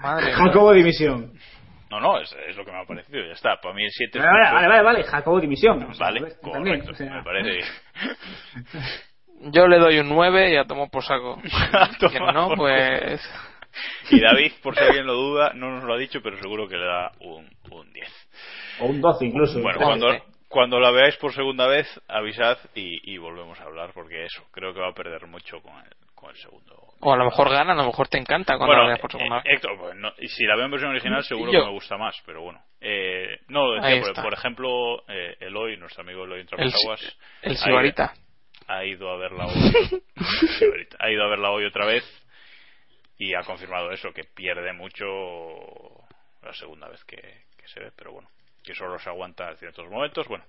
Madre 0.00 0.32
Jacobo 0.32 0.72
Dimisión. 0.72 1.32
No, 1.90 2.00
no, 2.00 2.18
es, 2.18 2.34
es 2.48 2.56
lo 2.56 2.64
que 2.64 2.72
me 2.72 2.80
ha 2.80 2.86
parecido, 2.86 3.22
ya 3.26 3.32
está. 3.32 3.60
Para 3.60 3.74
mí 3.74 3.84
el 3.84 3.90
7 3.90 4.18
es 4.18 4.24
Vale, 4.24 4.38
mucho. 4.38 4.54
vale, 4.54 4.68
vale, 4.68 4.82
vale, 4.82 5.02
Jacobo 5.04 5.40
Dimisión. 5.40 5.82
O 5.82 5.94
sea, 5.94 6.06
Vale, 6.06 6.20
a 6.20 6.22
ver, 6.22 6.32
correcto, 6.40 6.50
también, 6.52 6.88
o 6.88 6.94
sea. 6.94 7.14
me 7.14 7.22
parece. 7.22 7.60
Yo 9.52 9.66
le 9.66 9.78
doy 9.78 9.98
un 9.98 10.08
9 10.08 10.50
y 10.50 10.54
ya 10.54 10.64
tomo 10.64 10.88
por 10.88 11.04
saco. 11.04 11.40
Toma 12.00 12.12
que 12.12 12.20
no, 12.32 12.48
por 12.48 12.56
pues. 12.58 13.20
Y 14.10 14.20
David, 14.20 14.52
por 14.62 14.74
si 14.74 14.80
alguien 14.84 15.06
lo 15.06 15.14
duda, 15.14 15.52
no 15.54 15.70
nos 15.70 15.84
lo 15.84 15.94
ha 15.94 15.98
dicho, 15.98 16.20
pero 16.22 16.38
seguro 16.38 16.68
que 16.68 16.76
le 16.76 16.84
da 16.84 17.10
un, 17.20 17.48
un 17.70 17.92
10. 17.92 18.28
O 18.80 18.86
un 18.86 19.00
12 19.00 19.24
incluso. 19.26 19.60
Bueno, 19.60 19.78
cuando, 19.80 20.08
11. 20.08 20.22
cuando 20.48 20.78
la 20.78 20.90
veáis 20.90 21.16
por 21.16 21.32
segunda 21.32 21.66
vez, 21.66 21.86
avisad 22.06 22.58
y, 22.74 23.12
y 23.12 23.16
volvemos 23.16 23.58
a 23.60 23.64
hablar, 23.64 23.92
porque 23.94 24.24
eso, 24.26 24.44
creo 24.52 24.74
que 24.74 24.80
va 24.80 24.90
a 24.90 24.94
perder 24.94 25.26
mucho 25.26 25.60
con 25.62 25.74
el, 25.76 25.90
con 26.22 26.30
el 26.30 26.36
segundo. 26.36 26.74
O 27.00 27.12
a 27.12 27.16
lo 27.16 27.24
mejor 27.24 27.50
gana, 27.50 27.72
a 27.72 27.76
lo 27.76 27.84
mejor 27.86 28.06
te 28.08 28.16
encanta 28.16 28.56
cuando 28.56 28.66
Bueno, 28.68 28.82
la 28.84 28.88
veas 28.90 29.00
por 29.00 29.10
segunda 29.10 29.38
eh, 29.38 29.42
vez. 29.44 29.54
Héctor, 29.56 29.76
pues 29.78 29.96
no- 29.96 30.12
y 30.18 30.28
si 30.28 30.44
la 30.44 30.54
veo 30.54 30.64
en 30.66 30.70
versión 30.70 30.90
original, 30.92 31.24
seguro 31.24 31.52
Yo. 31.52 31.60
que 31.60 31.66
me 31.66 31.72
gusta 31.72 31.96
más, 31.96 32.16
pero 32.24 32.42
bueno. 32.42 32.62
Eh, 32.80 33.40
no, 33.48 33.72
decía, 33.72 34.12
por, 34.22 34.32
ejemplo, 34.32 35.02
eh, 35.08 35.36
Eloy, 35.40 35.76
nuestro 35.76 36.02
amigo 36.02 36.24
Eloy 36.24 36.40
El, 36.40 36.46
Trapasaguas, 36.46 37.18
el 37.42 37.52
ido- 37.52 37.62
Sibarita. 37.64 38.14
ha 38.68 38.84
ido 38.84 39.10
a 39.10 39.16
verla 39.16 39.46
hoy. 39.46 40.02
Ha 41.00 41.10
ido 41.10 41.24
a 41.24 41.28
verla 41.28 41.50
hoy 41.50 41.64
otra 41.64 41.84
vez 41.86 42.04
y 43.18 43.34
ha 43.34 43.42
confirmado 43.42 43.90
eso, 43.90 44.12
que 44.12 44.22
pierde 44.24 44.72
mucho 44.72 45.04
la 46.42 46.52
segunda 46.54 46.88
vez 46.88 47.04
que, 47.04 47.16
que 47.16 47.66
se 47.68 47.80
ve, 47.80 47.90
pero 47.96 48.12
bueno, 48.12 48.28
que 48.62 48.74
solo 48.74 48.98
se 49.00 49.08
aguanta 49.08 49.50
en 49.50 49.56
ciertos 49.56 49.88
momentos. 49.88 50.26
Bueno, 50.28 50.44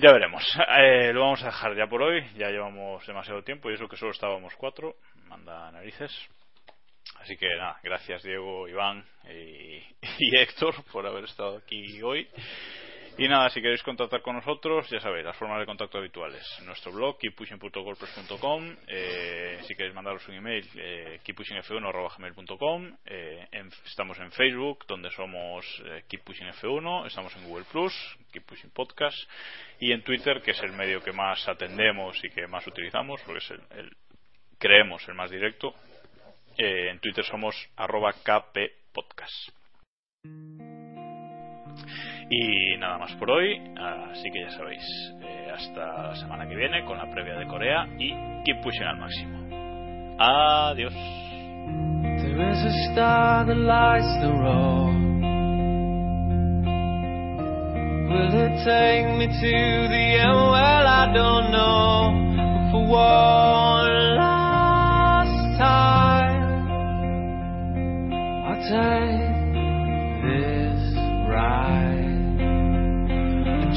ya 0.00 0.12
veremos. 0.12 0.42
Eh, 0.78 1.12
lo 1.12 1.20
vamos 1.20 1.42
a 1.42 1.46
dejar 1.46 1.76
ya 1.76 1.86
por 1.86 2.02
hoy, 2.02 2.24
ya 2.36 2.50
llevamos 2.50 3.06
demasiado 3.06 3.42
tiempo 3.42 3.70
y 3.70 3.74
eso 3.74 3.88
que 3.88 3.96
solo 3.96 4.12
estábamos 4.12 4.54
cuatro, 4.56 4.96
manda 5.26 5.70
narices. 5.72 6.12
Así 7.20 7.36
que 7.36 7.48
nada, 7.56 7.78
gracias 7.82 8.22
Diego, 8.22 8.68
Iván 8.68 9.04
y, 9.24 9.78
y 10.18 10.36
Héctor 10.36 10.74
por 10.92 11.06
haber 11.06 11.24
estado 11.24 11.58
aquí 11.58 12.00
hoy. 12.02 12.28
Y 13.20 13.26
nada, 13.26 13.50
si 13.50 13.60
queréis 13.60 13.82
contactar 13.82 14.22
con 14.22 14.36
nosotros, 14.36 14.88
ya 14.90 15.00
sabéis, 15.00 15.24
las 15.24 15.36
formas 15.36 15.58
de 15.58 15.66
contacto 15.66 15.98
habituales. 15.98 16.40
Nuestro 16.64 16.92
blog, 16.92 17.18
keeppushing.wordpress.com. 17.18 18.76
Eh, 18.86 19.58
si 19.66 19.74
queréis 19.74 19.92
mandaros 19.92 20.26
un 20.28 20.34
email, 20.36 20.64
eh, 20.76 21.18
keeppushingf1.gmail.com. 21.24 22.96
Eh, 23.06 23.48
estamos 23.86 24.20
en 24.20 24.30
Facebook, 24.30 24.84
donde 24.86 25.10
somos 25.10 25.66
eh, 25.86 26.04
keeppushingf1. 26.08 27.06
Estamos 27.08 27.34
en 27.34 27.48
Google 27.48 27.64
Plus, 27.72 27.92
Keeppushing 28.30 28.70
Podcast. 28.70 29.18
Y 29.80 29.90
en 29.90 30.02
Twitter, 30.04 30.40
que 30.40 30.52
es 30.52 30.62
el 30.62 30.72
medio 30.74 31.02
que 31.02 31.10
más 31.10 31.48
atendemos 31.48 32.22
y 32.24 32.30
que 32.30 32.46
más 32.46 32.64
utilizamos, 32.68 33.20
porque 33.22 33.38
es 33.38 33.50
el, 33.50 33.60
el- 33.80 33.96
creemos 34.58 35.06
el 35.08 35.14
más 35.14 35.28
directo. 35.32 35.74
Eh, 36.56 36.90
en 36.90 37.00
Twitter 37.00 37.24
somos 37.24 37.56
arroba 37.76 38.12
kppodcast. 38.12 39.50
Y 42.30 42.76
nada 42.78 42.98
más 42.98 43.12
por 43.14 43.30
hoy, 43.30 43.58
así 44.10 44.30
que 44.30 44.42
ya 44.42 44.50
sabéis, 44.50 44.84
eh, 45.22 45.50
hasta 45.54 46.08
la 46.08 46.16
semana 46.16 46.46
que 46.46 46.54
viene 46.54 46.84
con 46.84 46.98
la 46.98 47.10
previa 47.10 47.34
de 47.34 47.46
Corea 47.46 47.86
y 47.98 48.12
keep 48.44 48.60
pushing 48.62 48.84
al 48.84 48.98
máximo. 48.98 49.38
Adiós. 50.18 50.92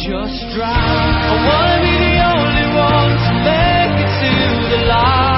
Just 0.02 0.50
drive. 0.56 0.74
I 0.74 1.36
wanna 1.46 1.78
be 1.86 1.94
the 1.94 2.16
only 2.34 2.68
one 2.74 3.14
to 3.26 3.34
make 3.46 4.02
it 4.02 4.12
to 4.22 4.32
the 4.74 4.86
light. 4.88 5.31